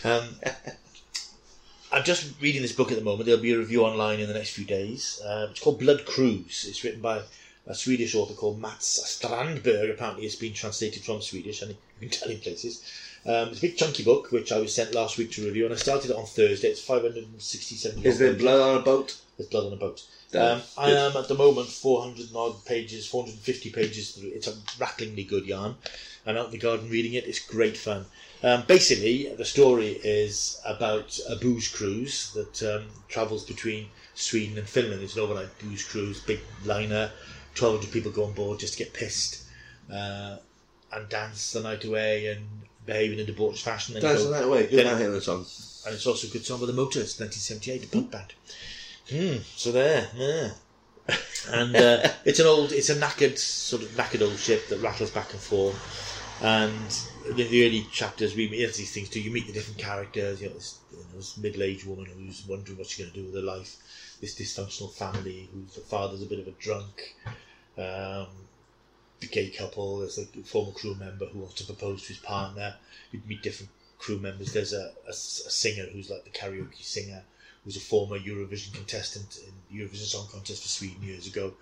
blah. 0.03 0.11
Um, 0.11 0.27
I'm 1.93 2.03
just 2.03 2.33
reading 2.41 2.61
this 2.61 2.73
book 2.73 2.91
at 2.91 2.97
the 2.97 3.05
moment. 3.05 3.25
There'll 3.25 3.41
be 3.41 3.53
a 3.53 3.57
review 3.57 3.85
online 3.85 4.19
in 4.19 4.27
the 4.27 4.33
next 4.33 4.49
few 4.49 4.65
days. 4.65 5.21
Um, 5.25 5.51
it's 5.51 5.61
called 5.61 5.79
Blood 5.79 6.05
Cruise. 6.05 6.65
It's 6.67 6.83
written 6.83 6.99
by 6.99 7.21
a 7.67 7.73
Swedish 7.73 8.15
author 8.15 8.33
called 8.33 8.59
Mats 8.59 8.99
Strandberg. 8.99 9.91
Apparently, 9.91 10.25
it's 10.25 10.35
been 10.35 10.51
translated 10.51 11.05
from 11.05 11.21
Swedish, 11.21 11.61
and 11.61 11.71
you 11.71 11.77
can 12.01 12.09
tell 12.09 12.29
in 12.29 12.41
places. 12.41 12.83
Um, 13.25 13.47
it's 13.47 13.59
a 13.59 13.61
big 13.61 13.77
chunky 13.77 14.03
book, 14.03 14.33
which 14.33 14.51
I 14.51 14.59
was 14.59 14.75
sent 14.75 14.93
last 14.93 15.17
week 15.17 15.31
to 15.31 15.45
review, 15.45 15.63
and 15.63 15.73
I 15.73 15.77
started 15.77 16.11
it 16.11 16.17
on 16.17 16.25
Thursday. 16.25 16.67
It's 16.67 16.81
567 16.81 18.03
Is 18.03 18.19
there 18.19 18.33
blood 18.33 18.59
on 18.59 18.81
a 18.81 18.83
boat? 18.83 19.15
There's 19.37 19.49
blood 19.49 19.67
on 19.67 19.73
a 19.73 19.77
boat. 19.77 20.05
Um, 20.33 20.61
I 20.77 20.91
am 20.91 21.15
at 21.15 21.27
the 21.29 21.35
moment 21.35 21.69
400 21.69 22.27
odd 22.35 22.65
pages, 22.65 23.07
450 23.07 23.69
pages 23.71 24.11
through. 24.11 24.29
It's 24.29 24.47
a 24.47 24.53
rattlingly 24.77 25.23
good 25.23 25.45
yarn. 25.45 25.75
I'm 26.25 26.35
out 26.35 26.47
in 26.47 26.51
the 26.51 26.57
garden 26.57 26.89
reading 26.89 27.13
it. 27.13 27.25
It's 27.25 27.39
great 27.39 27.77
fun. 27.77 28.05
Um, 28.43 28.63
basically, 28.67 29.33
the 29.33 29.45
story 29.45 29.99
is 30.03 30.59
about 30.65 31.17
a 31.29 31.37
booze 31.37 31.69
cruise 31.69 32.31
that 32.33 32.61
um, 32.63 32.87
travels 33.07 33.45
between 33.45 33.87
Sweden 34.15 34.57
and 34.57 34.67
Finland. 34.67 35.01
It's 35.01 35.15
an 35.15 35.21
overnight 35.21 35.57
booze 35.59 35.83
cruise, 35.85 36.19
big 36.19 36.41
liner. 36.65 37.11
1,200 37.57 37.91
people 37.91 38.11
go 38.11 38.25
on 38.25 38.33
board 38.33 38.59
just 38.59 38.73
to 38.77 38.83
get 38.83 38.93
pissed 38.93 39.43
uh, 39.91 40.37
and 40.91 41.09
dance 41.09 41.53
the 41.53 41.61
night 41.61 41.85
away 41.85 42.27
and 42.27 42.45
behave 42.85 43.13
in 43.13 43.19
a 43.19 43.23
debauched 43.23 43.63
fashion. 43.63 43.99
Dance 43.99 44.23
the 44.23 44.31
night 44.31 44.43
away. 44.43 44.67
Good 44.67 44.85
night, 44.85 44.97
Helen 44.99 45.21
song. 45.21 45.45
and 45.85 45.95
it's 45.95 46.05
also 46.05 46.27
a 46.27 46.31
good 46.31 46.45
song 46.45 46.59
by 46.59 46.67
the 46.67 46.73
Motors, 46.73 47.19
1978, 47.19 47.85
a 47.85 47.87
punk 47.87 48.11
band. 48.11 48.33
Hmm, 49.09 49.37
so 49.55 49.71
there, 49.71 50.07
yeah. 50.15 50.49
And 51.49 51.75
uh, 51.75 52.09
it's 52.25 52.39
an 52.39 52.47
old, 52.47 52.71
it's 52.71 52.89
a 52.89 52.95
knackered, 52.95 53.37
sort 53.37 53.83
of 53.83 53.89
knackered 53.89 54.21
old 54.21 54.37
ship 54.37 54.67
that 54.69 54.81
rattles 54.81 55.11
back 55.11 55.31
and 55.31 55.39
forth. 55.39 56.03
And 56.41 56.95
in 57.29 57.35
the 57.35 57.65
early 57.65 57.87
chapters, 57.91 58.35
we 58.35 58.49
meet 58.49 58.73
these 58.73 58.93
things 58.93 59.09
too. 59.09 59.21
You 59.21 59.31
meet 59.31 59.47
the 59.47 59.53
different 59.53 59.79
characters. 59.79 60.41
You 60.41 60.49
know, 60.49 60.55
this, 60.55 60.79
you 60.91 60.97
know, 60.97 61.03
this 61.15 61.37
middle-aged 61.37 61.87
woman 61.87 62.05
who's 62.05 62.45
wondering 62.47 62.77
what 62.77 62.87
she's 62.87 62.99
going 62.99 63.11
to 63.11 63.19
do 63.19 63.25
with 63.25 63.35
her 63.35 63.41
life. 63.41 63.77
This 64.21 64.35
dysfunctional 64.35 64.93
family 64.93 65.49
whose 65.53 65.83
father's 65.85 66.21
a 66.21 66.25
bit 66.25 66.39
of 66.39 66.47
a 66.47 66.51
drunk. 66.51 67.15
Um, 67.77 68.27
the 69.19 69.27
gay 69.27 69.49
couple. 69.49 69.99
There's 69.99 70.19
a 70.19 70.25
former 70.43 70.71
crew 70.71 70.95
member 70.95 71.25
who 71.25 71.39
wants 71.39 71.55
to 71.55 71.65
propose 71.65 72.03
to 72.03 72.09
his 72.09 72.17
partner. 72.17 72.75
You'd 73.11 73.27
meet 73.27 73.41
different 73.41 73.71
crew 73.97 74.19
members. 74.19 74.53
There's 74.53 74.73
a 74.73 74.91
singer 75.13 75.85
who's 75.91 76.09
like 76.09 76.23
the 76.23 76.29
karaoke 76.29 76.83
singer, 76.83 77.23
who's 77.67 77.75
a 77.75 77.81
former 77.81 78.17
Eurovision 78.17 78.73
contestant 78.73 79.39
in 79.45 79.51
the 79.69 79.83
Eurovision 79.83 80.05
Song 80.05 80.25
Contest 80.31 80.61
for 80.61 80.69
Sweden 80.69 81.03
years 81.03 81.27
ago, 81.27 81.53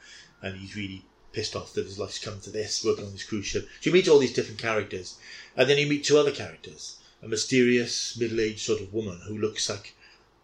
and 0.44 0.56
he's 0.56 0.76
really 0.76 1.03
pissed 1.34 1.56
off 1.56 1.73
that 1.73 1.88
his 1.88 1.98
life's 1.98 2.19
come 2.19 2.40
to 2.41 2.52
this, 2.52 2.86
working 2.86 3.06
on 3.06 3.11
this 3.11 3.23
cruise 3.23 3.48
ship. 3.48 3.68
So 3.82 3.90
you 3.90 3.91
meet 3.91 4.07
all 4.07 4.19
these 4.19 4.36
different 4.36 4.61
characters, 4.61 5.18
and 5.57 5.68
then 5.68 5.80
you 5.80 5.88
meet 5.88 6.03
two 6.03 6.19
other 6.19 6.30
characters: 6.30 6.98
a 7.23 7.27
mysterious 7.27 8.15
middle-aged 8.19 8.60
sort 8.60 8.82
of 8.82 8.94
woman 8.94 9.19
who 9.27 9.40
looks 9.40 9.68
like 9.68 9.95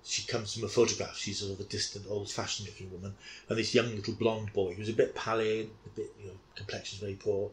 she 0.03 0.25
comes 0.25 0.55
from 0.55 0.63
a 0.63 0.67
photograph. 0.67 1.15
She's 1.15 1.41
sort 1.41 1.53
of 1.53 1.59
a 1.59 1.69
distant, 1.69 2.07
old-fashioned 2.09 2.67
looking 2.67 2.91
woman, 2.91 3.13
and 3.47 3.55
this 3.55 3.75
young 3.75 3.95
little 3.95 4.15
blonde 4.15 4.53
boy 4.53 4.73
who's 4.73 4.89
a 4.89 4.93
bit 4.93 5.13
pallid, 5.13 5.69
a 5.85 5.89
bit 5.89 6.11
you 6.19 6.29
know, 6.29 6.37
complexion's 6.55 7.01
very 7.01 7.13
poor, 7.13 7.51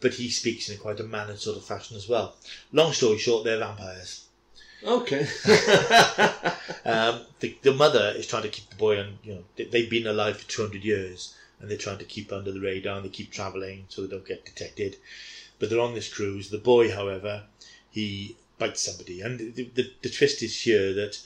but 0.00 0.14
he 0.14 0.30
speaks 0.30 0.70
in 0.70 0.78
quite 0.78 1.00
a 1.00 1.04
mannered 1.04 1.38
sort 1.38 1.58
of 1.58 1.66
fashion 1.66 1.98
as 1.98 2.08
well. 2.08 2.34
Long 2.72 2.94
story 2.94 3.18
short, 3.18 3.44
they're 3.44 3.58
vampires. 3.58 4.24
Okay. 4.84 5.26
Um, 6.84 7.20
the, 7.38 7.56
the 7.62 7.72
mother 7.74 8.12
is 8.16 8.26
trying 8.26 8.42
to 8.42 8.48
keep 8.48 8.68
the 8.68 8.76
boy 8.76 8.98
on. 8.98 9.18
You 9.22 9.34
know, 9.34 9.44
they, 9.56 9.64
they've 9.64 9.90
been 9.90 10.06
alive 10.06 10.38
for 10.38 10.48
two 10.48 10.62
hundred 10.62 10.84
years, 10.84 11.34
and 11.60 11.70
they're 11.70 11.78
trying 11.78 11.98
to 11.98 12.04
keep 12.04 12.32
under 12.32 12.50
the 12.50 12.60
radar. 12.60 12.96
and 12.96 13.04
They 13.04 13.08
keep 13.10 13.30
travelling 13.30 13.84
so 13.88 14.02
they 14.02 14.08
don't 14.08 14.26
get 14.26 14.44
detected. 14.44 14.96
But 15.58 15.70
they're 15.70 15.80
on 15.80 15.94
this 15.94 16.12
cruise. 16.12 16.50
The 16.50 16.58
boy, 16.58 16.90
however, 16.90 17.44
he 17.90 18.36
bites 18.58 18.80
somebody, 18.80 19.20
and 19.20 19.38
the, 19.38 19.70
the, 19.74 19.92
the 20.02 20.10
twist 20.10 20.42
is 20.42 20.60
here 20.60 20.92
that 20.94 21.20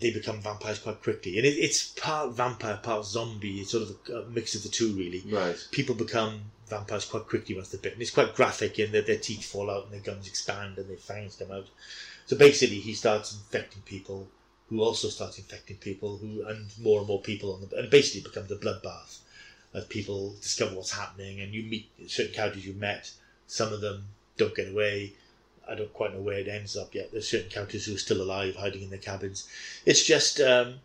they 0.00 0.10
become 0.10 0.42
vampires 0.42 0.78
quite 0.78 1.02
quickly, 1.02 1.38
and 1.38 1.46
it, 1.46 1.56
it's 1.56 1.88
part 1.88 2.32
vampire, 2.32 2.78
part 2.82 3.06
zombie. 3.06 3.60
It's 3.60 3.70
sort 3.70 3.84
of 3.84 3.96
a, 4.10 4.18
a 4.18 4.28
mix 4.28 4.54
of 4.54 4.62
the 4.64 4.68
two, 4.68 4.92
really 4.92 5.22
right. 5.30 5.56
people 5.70 5.94
become 5.94 6.42
vampires 6.68 7.04
quite 7.04 7.26
quickly 7.26 7.54
once 7.54 7.68
they're 7.68 7.80
bitten. 7.80 8.02
It's 8.02 8.10
quite 8.10 8.34
graphic 8.34 8.78
in 8.78 8.92
that 8.92 9.06
their 9.06 9.18
teeth 9.18 9.44
fall 9.44 9.70
out 9.70 9.84
and 9.84 9.92
their 9.92 10.00
gums 10.00 10.26
expand 10.28 10.78
and 10.78 10.88
their 10.88 10.96
fangs 10.96 11.36
come 11.36 11.52
out. 11.52 11.68
So 12.32 12.38
basically, 12.38 12.80
he 12.80 12.94
starts 12.94 13.34
infecting 13.34 13.82
people 13.82 14.26
who 14.70 14.80
also 14.80 15.08
start 15.08 15.36
infecting 15.36 15.76
people 15.76 16.16
who, 16.16 16.42
and 16.46 16.66
more 16.80 17.00
and 17.00 17.06
more 17.06 17.20
people 17.20 17.52
on 17.52 17.60
the, 17.60 17.76
and 17.76 17.90
basically 17.90 18.22
becomes 18.22 18.50
a 18.50 18.56
bloodbath 18.56 19.18
as 19.74 19.84
people 19.84 20.34
discover 20.40 20.74
what's 20.74 20.92
happening 20.92 21.42
and 21.42 21.52
you 21.52 21.62
meet 21.62 21.90
certain 22.06 22.32
characters 22.32 22.64
you 22.64 22.72
met. 22.72 23.10
Some 23.48 23.70
of 23.70 23.82
them 23.82 24.06
don't 24.38 24.54
get 24.54 24.70
away. 24.70 25.12
I 25.68 25.74
don't 25.74 25.92
quite 25.92 26.14
know 26.14 26.22
where 26.22 26.38
it 26.38 26.48
ends 26.48 26.74
up 26.74 26.94
yet. 26.94 27.12
There's 27.12 27.28
certain 27.28 27.50
characters 27.50 27.84
who 27.84 27.96
are 27.96 27.98
still 27.98 28.22
alive, 28.22 28.56
hiding 28.56 28.80
in 28.80 28.88
their 28.88 28.98
cabins. 28.98 29.46
It's 29.84 30.02
just 30.02 30.40
um, 30.40 30.76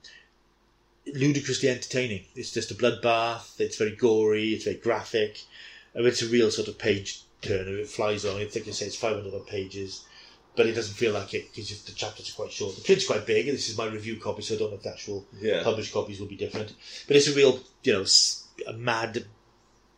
ludicrously 1.06 1.70
entertaining. 1.70 2.26
It's 2.36 2.52
just 2.52 2.72
a 2.72 2.76
bloodbath. 2.76 3.58
It's 3.62 3.78
very 3.78 3.96
gory. 3.96 4.50
It's 4.50 4.66
very 4.66 4.76
graphic. 4.76 5.44
I 5.96 6.00
mean, 6.00 6.10
it's 6.10 6.22
a 6.22 6.28
real 6.28 6.52
sort 6.52 6.68
of 6.68 6.78
page 6.78 7.22
turner. 7.42 7.78
It 7.78 7.88
flies 7.88 8.26
on. 8.26 8.36
I 8.36 8.48
think 8.48 8.68
I 8.68 8.72
say 8.72 8.88
it's 8.88 8.98
500 8.98 9.34
odd 9.34 9.48
pages, 9.48 10.04
but 10.58 10.66
it 10.66 10.74
doesn't 10.74 10.96
feel 10.96 11.14
like 11.14 11.34
it 11.36 11.50
because 11.52 11.84
the 11.84 11.92
chapters 11.94 12.30
are 12.32 12.34
quite 12.34 12.52
short. 12.52 12.76
The 12.76 12.82
print's 12.82 13.06
quite 13.06 13.26
big. 13.28 13.46
This 13.46 13.70
is 13.70 13.78
my 13.78 13.86
review 13.86 14.20
copy, 14.20 14.42
so 14.42 14.56
I 14.56 14.58
don't 14.58 14.72
know 14.72 14.78
if 14.78 14.84
the 14.84 14.90
actual 14.90 15.26
Yeah. 15.40 15.64
published 15.64 15.94
copies 15.94 16.20
will 16.20 16.28
be 16.28 16.36
different. 16.36 16.74
But 17.08 17.16
it's 17.16 17.28
a 17.28 17.34
real, 17.34 17.64
you 17.84 17.94
know, 17.94 18.06
a 18.66 18.74
mad 18.74 19.26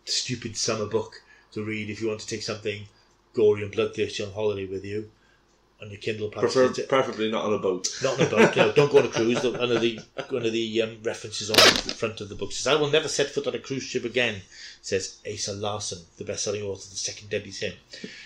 stupid 0.05 0.57
summer 0.57 0.85
book 0.85 1.23
to 1.53 1.63
read 1.63 1.89
if 1.89 2.01
you 2.01 2.07
want 2.09 2.19
to 2.19 2.27
take 2.27 2.43
something 2.43 2.87
gory 3.33 3.63
and 3.63 3.71
bloodthirsty 3.71 4.21
on 4.23 4.31
holiday 4.33 4.65
with 4.65 4.83
you 4.83 5.09
on 5.81 5.89
your 5.89 5.99
Kindle. 5.99 6.29
Prefer, 6.29 6.65
it's- 6.65 6.87
preferably 6.87 7.31
not 7.31 7.45
on 7.45 7.53
a 7.53 7.57
boat. 7.57 7.87
not 8.03 8.19
on 8.19 8.27
a 8.27 8.29
boat. 8.29 8.55
No, 8.55 8.71
don't 8.71 8.91
go 8.91 8.99
on 8.99 9.05
a 9.05 9.09
cruise. 9.09 9.43
One 9.43 9.71
of 9.71 9.81
the 9.81 9.99
one 10.29 10.45
of 10.45 10.51
the 10.53 10.81
um, 10.81 10.97
references 11.03 11.49
on 11.49 11.55
the 11.55 11.93
front 11.93 12.21
of 12.21 12.29
the 12.29 12.35
book 12.35 12.51
says, 12.51 12.67
"I 12.67 12.75
will 12.75 12.89
never 12.89 13.07
set 13.07 13.27
foot 13.29 13.47
on 13.47 13.55
a 13.55 13.59
cruise 13.59 13.83
ship 13.83 14.05
again." 14.05 14.41
Says 14.81 15.17
Åsa 15.25 15.59
Larsson, 15.59 15.99
the 16.17 16.23
best-selling 16.23 16.61
author 16.63 16.85
of 16.85 16.89
the 16.89 16.95
Second 16.95 17.29
Deadly 17.29 17.51
Sin. 17.51 17.73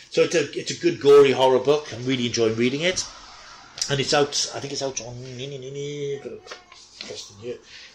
So 0.09 0.23
it's 0.23 0.35
a 0.35 0.51
it's 0.57 0.71
a 0.71 0.79
good 0.79 0.99
gory 0.99 1.31
horror 1.31 1.59
book. 1.59 1.91
I'm 1.93 2.05
really 2.05 2.27
enjoying 2.27 2.55
reading 2.55 2.81
it, 2.81 3.05
and 3.89 3.99
it's 3.99 4.13
out. 4.13 4.51
I 4.55 4.59
think 4.59 4.73
it's 4.73 4.83
out 4.83 5.01
on 5.01 5.15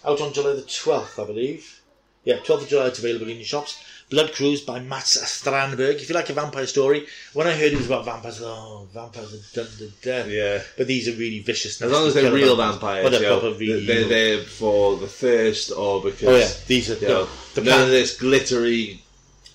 out 0.04 0.20
on 0.20 0.32
July 0.32 0.54
the 0.54 0.62
twelfth, 0.62 1.18
I 1.18 1.24
believe. 1.24 1.80
Yeah, 2.24 2.38
12th 2.38 2.62
of 2.64 2.68
July. 2.68 2.86
It's 2.88 2.98
available 2.98 3.28
in 3.28 3.36
your 3.36 3.46
shops. 3.46 3.78
Blood 4.10 4.32
Cruise 4.32 4.62
by 4.62 4.80
Mats 4.80 5.18
Strandberg. 5.18 5.96
If 5.96 6.08
you 6.08 6.14
like 6.14 6.30
a 6.30 6.32
vampire 6.32 6.66
story, 6.66 7.06
when 7.34 7.46
I 7.46 7.52
heard 7.52 7.72
it 7.72 7.76
was 7.76 7.86
about 7.86 8.06
vampires, 8.06 8.40
oh, 8.42 8.88
vampires 8.94 9.34
are 9.34 9.54
done 9.62 9.70
to 9.78 9.88
death. 10.02 10.28
Yeah. 10.28 10.62
But 10.78 10.86
these 10.86 11.08
are 11.08 11.12
really 11.12 11.40
vicious. 11.40 11.80
As 11.82 11.92
long 11.92 12.06
as 12.06 12.14
they're 12.14 12.32
real 12.32 12.56
vampires, 12.56 13.02
Well, 13.02 13.10
they're 13.12 13.20
you 13.22 13.28
know, 13.28 13.40
proper 13.40 13.58
really 13.58 13.84
they're 13.86 13.96
evil. 13.98 14.08
there 14.08 14.38
for 14.44 14.96
the 14.96 15.08
thirst 15.08 15.72
or 15.72 16.02
because 16.02 16.28
Oh 16.28 16.36
yeah, 16.36 16.48
these 16.66 16.90
are 16.90 16.94
you 16.94 17.08
know, 17.08 17.28
the, 17.54 17.60
the 17.60 17.70
none 17.70 17.82
of 17.82 17.88
this 17.90 18.16
glittery. 18.18 19.02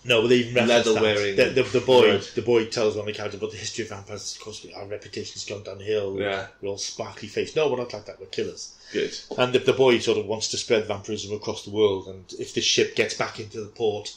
No, 0.06 0.22
but 0.22 0.28
they 0.28 0.36
even 0.40 0.68
leather 0.68 0.94
wearing 0.96 1.38
The, 1.38 1.46
the, 1.46 1.64
the 1.64 1.80
boy, 1.80 2.12
Right. 2.16 2.32
the 2.36 2.42
boy 2.42 2.66
tells 2.66 2.98
on 2.98 3.06
the 3.06 3.14
character 3.14 3.38
about 3.38 3.52
the 3.52 3.58
history 3.58 3.86
of 3.86 3.90
vampires. 3.90 4.36
Of 4.36 4.42
course, 4.42 4.68
our 4.76 4.86
reputation's 4.86 5.46
gone 5.46 5.64
downhill. 5.64 6.20
Yeah. 6.20 6.48
we're 6.62 6.70
all 6.70 6.78
sparkly 6.78 7.30
faced. 7.30 7.56
No, 7.56 7.72
we're 7.72 7.78
not 7.78 7.94
like 7.94 8.06
that. 8.06 8.20
We're 8.20 8.26
killers. 8.28 8.76
Good. 8.92 9.18
And 9.38 9.54
the, 9.54 9.60
the 9.60 9.72
boy 9.74 10.00
sort 10.00 10.18
of 10.18 10.26
wants 10.26 10.50
to 10.50 10.58
spread 10.58 10.86
vampirism 10.88 11.34
across 11.34 11.64
the 11.64 11.72
world. 11.72 12.08
And 12.08 12.26
if 12.38 12.54
this 12.54 12.66
ship 12.66 12.96
gets 12.98 13.14
back 13.14 13.40
into 13.40 13.62
the 13.62 13.68
port, 13.70 14.14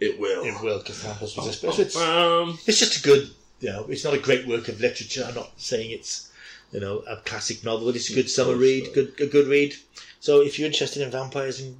It 0.00 0.18
will. 0.18 0.44
it 0.44 0.60
will 0.62 0.78
because 0.78 0.98
vampires 1.02 1.36
resist. 1.36 1.60
So 1.60 1.70
it's, 1.82 1.96
Um, 1.96 2.58
it's 2.66 2.78
just 2.78 2.98
a 2.98 3.02
good, 3.02 3.30
you 3.60 3.68
know, 3.68 3.84
it's 3.88 4.04
not 4.04 4.14
a 4.14 4.18
great 4.18 4.46
work 4.46 4.68
of 4.68 4.80
literature. 4.80 5.24
I'm 5.26 5.34
not 5.34 5.52
saying 5.60 5.90
it's, 5.90 6.30
you 6.72 6.80
know, 6.80 6.98
a 7.00 7.16
classic 7.16 7.62
novel, 7.64 7.86
but 7.86 7.96
it's 7.96 8.10
a 8.10 8.14
good 8.14 8.30
summer 8.30 8.54
read, 8.56 8.88
uh, 8.88 8.92
good 8.92 9.20
a 9.20 9.26
good 9.26 9.46
read. 9.46 9.74
So 10.20 10.40
if 10.40 10.58
you're 10.58 10.66
interested 10.66 11.02
in 11.02 11.10
vampires 11.10 11.60
and 11.60 11.76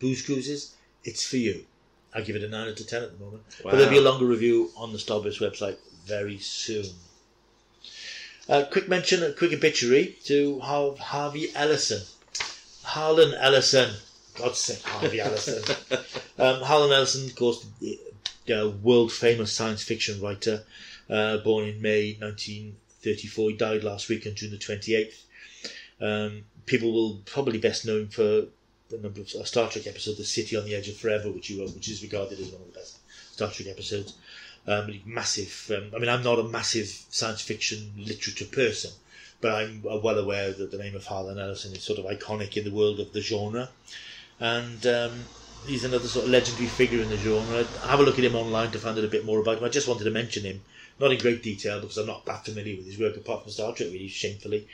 booze 0.00 0.22
cruises, 0.22 0.74
it's 1.04 1.24
for 1.24 1.36
you. 1.36 1.64
I 2.12 2.22
give 2.22 2.34
it 2.34 2.42
a 2.42 2.48
nine 2.48 2.68
out 2.68 2.80
of 2.80 2.86
ten 2.88 3.02
at 3.04 3.16
the 3.16 3.24
moment. 3.24 3.44
But 3.62 3.72
there'll 3.72 3.88
be 3.90 3.98
a 3.98 4.02
longer 4.02 4.26
review 4.26 4.72
on 4.76 4.92
the 4.92 4.98
Starburst 4.98 5.40
website 5.40 5.76
very 6.06 6.38
soon. 6.38 6.86
Uh, 8.48 8.64
quick 8.64 8.88
mention, 8.88 9.22
a 9.22 9.32
quick 9.32 9.52
obituary 9.52 10.16
to 10.24 10.58
Harvey 10.58 11.52
Ellison. 11.54 12.02
Harlan 12.82 13.32
Ellison. 13.34 13.94
God's 14.40 14.58
sake, 14.58 14.82
Harvey 14.82 15.20
Ellison. 15.20 15.76
Um, 16.38 16.62
Harlan 16.62 16.92
Ellison, 16.92 17.26
of 17.26 17.36
course, 17.36 17.66
the 17.80 18.74
world 18.82 19.12
famous 19.12 19.52
science 19.52 19.82
fiction 19.82 20.20
writer, 20.20 20.64
uh, 21.10 21.36
born 21.38 21.66
in 21.68 21.82
May 21.82 22.16
1934. 22.18 23.50
He 23.50 23.56
died 23.56 23.84
last 23.84 24.08
week 24.08 24.26
on 24.26 24.34
June 24.34 24.50
the 24.50 24.56
28th. 24.56 25.22
Um, 26.00 26.44
people 26.66 26.92
will 26.92 27.20
probably 27.26 27.58
best 27.58 27.84
know 27.84 27.98
him 27.98 28.08
for 28.08 28.46
the 28.88 28.98
number 29.02 29.20
of 29.20 29.26
a 29.34 29.46
Star 29.46 29.68
Trek 29.68 29.86
episode, 29.86 30.16
The 30.16 30.24
City 30.24 30.56
on 30.56 30.64
the 30.64 30.74
Edge 30.74 30.88
of 30.88 30.96
Forever, 30.96 31.30
which 31.30 31.48
he 31.48 31.60
wrote, 31.60 31.74
which 31.74 31.88
is 31.88 32.02
regarded 32.02 32.40
as 32.40 32.48
one 32.48 32.62
of 32.62 32.72
the 32.72 32.78
best 32.78 32.98
Star 33.32 33.50
Trek 33.50 33.68
episodes. 33.68 34.14
Um, 34.66 35.00
massive. 35.04 35.70
Um, 35.74 35.92
I 35.94 35.98
mean, 35.98 36.08
I'm 36.08 36.22
not 36.22 36.38
a 36.38 36.44
massive 36.44 36.86
science 37.10 37.40
fiction 37.40 37.92
literature 37.98 38.46
person, 38.46 38.92
but 39.40 39.52
I'm 39.52 39.84
uh, 39.88 39.98
well 39.98 40.18
aware 40.18 40.52
that 40.52 40.70
the 40.70 40.78
name 40.78 40.94
of 40.94 41.06
Harlan 41.06 41.38
Ellison 41.38 41.74
is 41.74 41.82
sort 41.82 41.98
of 41.98 42.04
iconic 42.06 42.56
in 42.56 42.64
the 42.64 42.72
world 42.72 43.00
of 43.00 43.12
the 43.12 43.20
genre 43.20 43.68
and 44.40 44.86
um, 44.86 45.24
he's 45.66 45.84
another 45.84 46.08
sort 46.08 46.24
of 46.24 46.30
legendary 46.30 46.66
figure 46.66 47.00
in 47.00 47.10
the 47.10 47.16
genre. 47.16 47.64
Have 47.86 48.00
a 48.00 48.02
look 48.02 48.18
at 48.18 48.24
him 48.24 48.34
online 48.34 48.70
to 48.72 48.78
find 48.78 48.98
out 48.98 49.04
a 49.04 49.08
bit 49.08 49.24
more 49.24 49.40
about 49.40 49.58
him. 49.58 49.64
I 49.64 49.68
just 49.68 49.86
wanted 49.86 50.04
to 50.04 50.10
mention 50.10 50.44
him, 50.44 50.62
not 50.98 51.12
in 51.12 51.18
great 51.18 51.42
detail 51.42 51.80
because 51.80 51.98
I'm 51.98 52.06
not 52.06 52.24
that 52.26 52.44
familiar 52.44 52.76
with 52.76 52.86
his 52.86 52.98
work 52.98 53.16
apart 53.16 53.42
from 53.42 53.52
Star 53.52 53.74
Trek, 53.74 53.90
really 53.92 54.08
shamefully. 54.08 54.66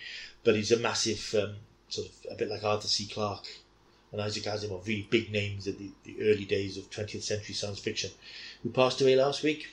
But 0.44 0.54
he's 0.54 0.72
a 0.72 0.78
massive, 0.78 1.34
um, 1.34 1.56
sort 1.88 2.08
of 2.08 2.14
a 2.32 2.34
bit 2.36 2.48
like 2.48 2.62
Arthur 2.62 2.88
C. 2.88 3.06
Clarke 3.06 3.48
and 4.12 4.20
Isaac 4.20 4.44
Asimov, 4.44 4.86
really 4.86 5.06
big 5.10 5.32
names 5.32 5.66
at 5.66 5.78
the, 5.78 5.90
the 6.04 6.16
early 6.22 6.44
days 6.44 6.78
of 6.78 6.88
20th 6.90 7.22
century 7.22 7.54
science 7.54 7.80
fiction, 7.80 8.10
who 8.62 8.70
passed 8.70 9.00
away 9.00 9.16
last 9.16 9.42
week. 9.42 9.68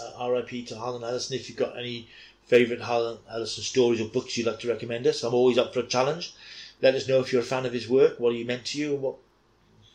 Uh, 0.00 0.30
RIP 0.30 0.66
to 0.66 0.76
Harlan 0.76 1.04
Ellison. 1.04 1.36
If 1.36 1.48
you've 1.48 1.56
got 1.56 1.78
any 1.78 2.08
favourite 2.46 2.82
Harlan 2.82 3.18
Ellison 3.30 3.62
stories 3.62 4.00
or 4.00 4.08
books 4.08 4.36
you'd 4.36 4.46
like 4.46 4.60
to 4.60 4.68
recommend 4.68 5.06
us, 5.06 5.22
I'm 5.22 5.34
always 5.34 5.58
up 5.58 5.72
for 5.72 5.80
a 5.80 5.86
challenge. 5.86 6.34
Let 6.82 6.94
us 6.94 7.08
know 7.08 7.20
if 7.20 7.32
you're 7.32 7.42
a 7.42 7.44
fan 7.44 7.66
of 7.66 7.72
his 7.72 7.88
work, 7.88 8.20
what 8.20 8.34
he 8.34 8.44
meant 8.44 8.66
to 8.66 8.78
you, 8.78 8.94
and 8.94 9.02
what 9.02 9.16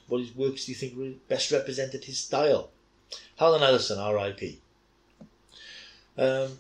what 0.07 0.21
his 0.21 0.35
works 0.35 0.65
do 0.65 0.71
you 0.71 0.75
think 0.77 1.27
best 1.27 1.51
represented 1.51 2.05
his 2.05 2.19
style? 2.19 2.69
Harlan 3.38 3.63
Ellison, 3.63 3.99
R.I.P. 3.99 4.59
Um, 6.17 6.59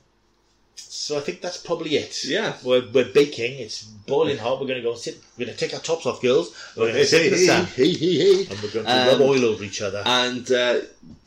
so 0.75 1.17
I 1.17 1.21
think 1.21 1.41
that's 1.41 1.57
probably 1.57 1.95
it. 1.95 2.23
Yeah. 2.25 2.53
We're, 2.63 2.83
we're 2.93 3.11
baking. 3.11 3.59
It's 3.59 3.83
boiling 3.83 4.37
hot. 4.37 4.59
We're 4.59 4.67
going 4.67 4.79
to 4.79 4.83
go 4.83 4.91
and 4.91 4.99
sit. 4.99 5.19
We're 5.37 5.45
going 5.45 5.57
to 5.57 5.65
take 5.65 5.73
our 5.73 5.79
tops 5.81 6.05
off, 6.05 6.21
girls. 6.21 6.55
We're 6.75 6.85
going 6.91 6.95
to 6.95 7.05
sit 7.05 7.25
in 7.27 7.31
the 7.33 7.37
sun. 7.45 7.67
And 7.77 8.61
we're 8.61 8.71
going 8.71 8.85
to 8.85 8.91
Um, 8.91 9.07
rub 9.19 9.21
oil 9.21 9.45
over 9.45 9.63
each 9.63 9.81
other. 9.81 10.03
and 10.05 10.49
uh, 10.51 10.81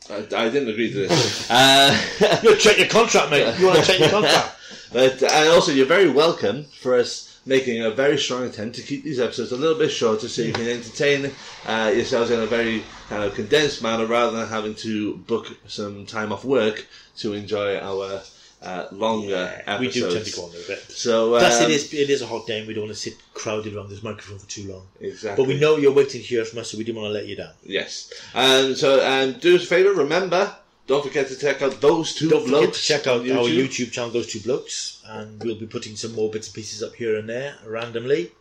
I, 0.09 0.15
I 0.15 0.49
didn't 0.49 0.69
agree 0.69 0.91
to 0.91 1.07
this. 1.07 1.49
uh, 1.51 2.39
you 2.43 2.55
check 2.57 2.77
your 2.77 2.87
contract, 2.87 3.31
mate. 3.31 3.57
You 3.59 3.67
want 3.67 3.79
to 3.79 3.85
check 3.85 3.99
your 3.99 4.09
contract? 4.17 4.55
But 4.91 5.21
and 5.21 5.49
also, 5.49 5.71
you're 5.71 5.85
very 5.85 6.09
welcome 6.09 6.63
for 6.81 6.95
us 6.97 7.26
making 7.47 7.83
a 7.83 7.91
very 7.91 8.17
strong 8.17 8.43
attempt 8.43 8.75
to 8.75 8.81
keep 8.81 9.03
these 9.03 9.19
episodes 9.19 9.51
a 9.51 9.57
little 9.57 9.77
bit 9.77 9.89
shorter, 9.89 10.27
so 10.27 10.41
you 10.41 10.53
can 10.53 10.67
entertain 10.67 11.31
uh, 11.65 11.91
yourselves 11.93 12.29
in 12.31 12.39
a 12.39 12.45
very 12.45 12.83
kind 13.09 13.23
of 13.23 13.33
condensed 13.33 13.81
manner, 13.81 14.05
rather 14.05 14.37
than 14.37 14.47
having 14.47 14.75
to 14.75 15.17
book 15.17 15.47
some 15.67 16.05
time 16.05 16.31
off 16.31 16.43
work 16.45 16.85
to 17.17 17.33
enjoy 17.33 17.77
our 17.77 18.21
uh, 18.61 18.87
longer 18.91 19.61
episodes. 19.65 19.79
we 19.79 20.01
do 20.01 20.11
tend 20.11 20.25
to 20.25 20.35
go 20.35 20.43
on 20.45 20.49
a 20.49 20.67
bit. 20.67 20.79
So 20.89 21.35
um, 21.35 21.39
Plus, 21.41 21.61
it 21.61 21.69
is 21.69 21.93
it 21.93 22.09
is 22.09 22.21
a 22.21 22.27
hot 22.27 22.47
day, 22.47 22.59
and 22.59 22.67
we 22.67 22.73
don't 22.73 22.85
want 22.85 22.95
to 22.95 22.99
sit 22.99 23.15
crowded 23.33 23.75
around 23.75 23.89
this 23.89 24.03
microphone 24.03 24.39
for 24.39 24.49
too 24.49 24.71
long. 24.71 24.87
exactly. 24.99 25.43
But 25.43 25.47
we 25.47 25.59
know 25.59 25.77
you're 25.77 25.93
waiting 25.93 26.21
to 26.21 26.27
hear 26.27 26.43
from 26.45 26.59
us, 26.59 26.71
so 26.71 26.77
we 26.77 26.83
didn't 26.83 27.01
want 27.01 27.09
to 27.09 27.13
let 27.13 27.27
you 27.27 27.35
down. 27.35 27.51
Yes. 27.63 28.11
Um, 28.33 28.75
so 28.75 29.05
um, 29.05 29.39
do 29.39 29.55
us 29.55 29.63
a 29.63 29.67
favour. 29.67 29.93
Remember, 29.93 30.55
don't 30.87 31.05
forget 31.05 31.27
to 31.27 31.35
check 31.37 31.61
out 31.61 31.81
those 31.81 32.15
two 32.15 32.29
Don't 32.29 32.45
forget 32.45 32.61
blokes 32.61 32.81
to 32.81 32.85
check 32.87 33.07
out 33.07 33.21
our 33.21 33.47
YouTube 33.47 33.91
channel, 33.91 34.09
Those 34.09 34.31
Two 34.31 34.39
Blokes, 34.39 35.01
and 35.05 35.43
we'll 35.43 35.59
be 35.59 35.67
putting 35.67 35.95
some 35.95 36.13
more 36.13 36.31
bits 36.31 36.47
and 36.47 36.55
pieces 36.55 36.81
up 36.81 36.95
here 36.95 37.17
and 37.17 37.27
there 37.29 37.55
randomly. 37.65 38.31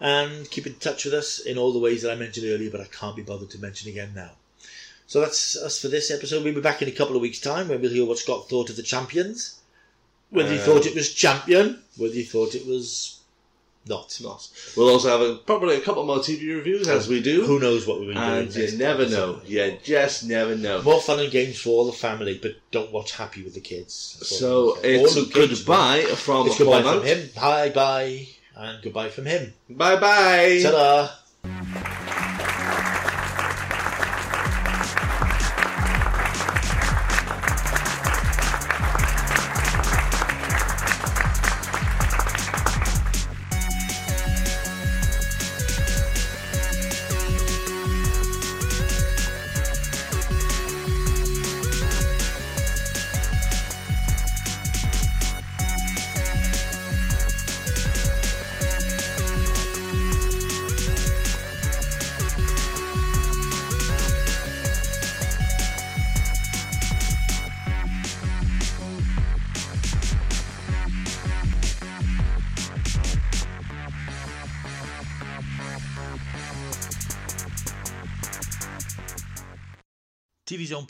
And 0.00 0.50
keep 0.50 0.66
in 0.66 0.74
touch 0.76 1.04
with 1.04 1.14
us 1.14 1.38
in 1.38 1.58
all 1.58 1.72
the 1.72 1.78
ways 1.78 2.02
that 2.02 2.10
I 2.10 2.16
mentioned 2.16 2.46
earlier, 2.46 2.70
but 2.70 2.80
I 2.80 2.86
can't 2.86 3.14
be 3.14 3.22
bothered 3.22 3.50
to 3.50 3.58
mention 3.58 3.88
again 3.88 4.12
now. 4.16 4.32
So 5.06 5.20
that's 5.20 5.56
us 5.56 5.80
for 5.80 5.88
this 5.88 6.10
episode. 6.10 6.42
We'll 6.42 6.54
be 6.54 6.60
back 6.60 6.82
in 6.82 6.88
a 6.88 6.92
couple 6.92 7.14
of 7.14 7.22
weeks' 7.22 7.38
time 7.38 7.68
when 7.68 7.80
we'll 7.80 7.92
hear 7.92 8.06
what 8.06 8.18
Scott 8.18 8.48
thought 8.48 8.70
of 8.70 8.76
the 8.76 8.82
champions. 8.82 9.60
Whether 10.30 10.52
he 10.54 10.58
Um, 10.58 10.64
thought 10.64 10.86
it 10.86 10.94
was 10.94 11.12
champion, 11.12 11.82
whether 11.98 12.14
he 12.14 12.24
thought 12.24 12.54
it 12.54 12.66
was 12.66 13.18
not. 13.86 14.18
Not. 14.22 14.48
We'll 14.76 14.88
also 14.90 15.08
have 15.08 15.20
a, 15.20 15.34
probably 15.36 15.76
a 15.76 15.80
couple 15.80 16.04
more 16.06 16.18
TV 16.18 16.54
reviews 16.54 16.88
as 16.88 17.08
we 17.08 17.20
do. 17.20 17.44
Who 17.44 17.58
knows 17.58 17.86
what 17.86 17.98
we'll 17.98 18.08
be 18.08 18.14
doing 18.14 18.26
and 18.26 18.54
you 18.54 18.78
never 18.78 19.08
know. 19.08 19.40
You 19.44 19.78
just 19.82 20.24
never 20.24 20.54
know. 20.56 20.82
More 20.82 21.00
fun 21.00 21.20
and 21.20 21.30
games 21.30 21.58
for 21.60 21.70
all 21.70 21.86
the 21.86 21.92
family, 21.92 22.38
but 22.40 22.56
don't 22.70 22.92
watch 22.92 23.12
Happy 23.16 23.42
with 23.42 23.54
the 23.54 23.60
kids. 23.60 23.92
So 24.22 24.76
I'm 24.76 24.82
gonna 24.82 24.82
say. 24.82 24.94
it's 24.94 25.16
Or 25.16 25.20
Luke 25.20 25.32
Cage. 25.32 25.50
goodbye 25.50 26.02
from 26.16 26.46
It's 26.46 26.58
goodbye 26.58 26.82
from 26.82 27.02
him. 27.04 27.30
Bye 27.34 27.68
bye. 27.70 28.26
And 28.56 28.82
goodbye 28.82 29.08
from 29.08 29.26
him. 29.26 29.54
Bye 29.70 29.96
bye. 29.98 30.60
Ta-da. 30.62 32.08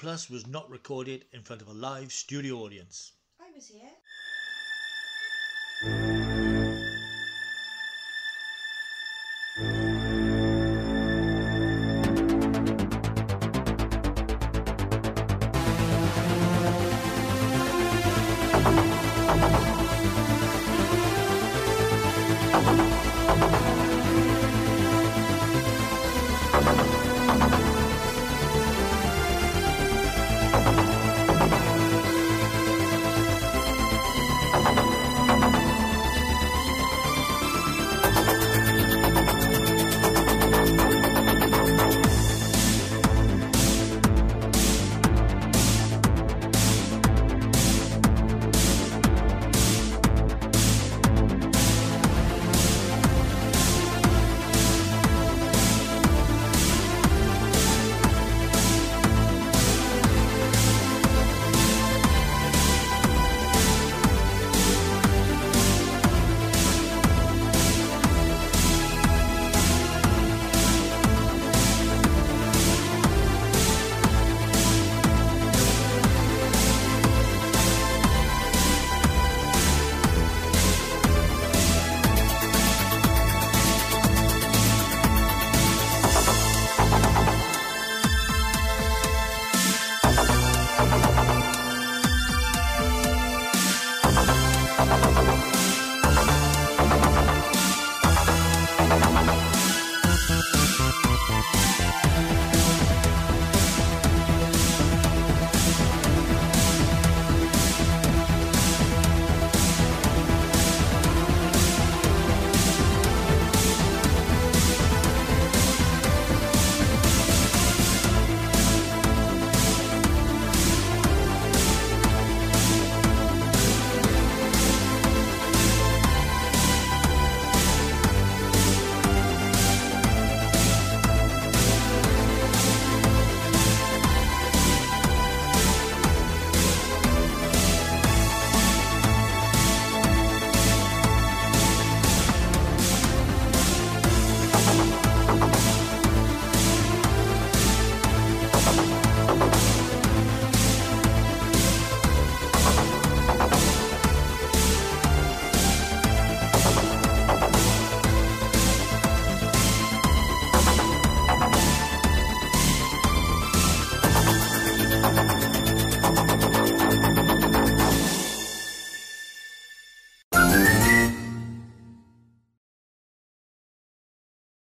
Plus 0.03 0.29
was 0.29 0.49
not 0.49 0.69
recorded 0.69 1.27
in 1.31 1.43
front 1.43 1.63
of 1.63 1.69
a 1.69 1.73
live 1.73 2.11
studio 2.11 2.57
audience. 2.57 3.13
I 3.41 3.55
was 3.55 3.69
here. 3.69 3.89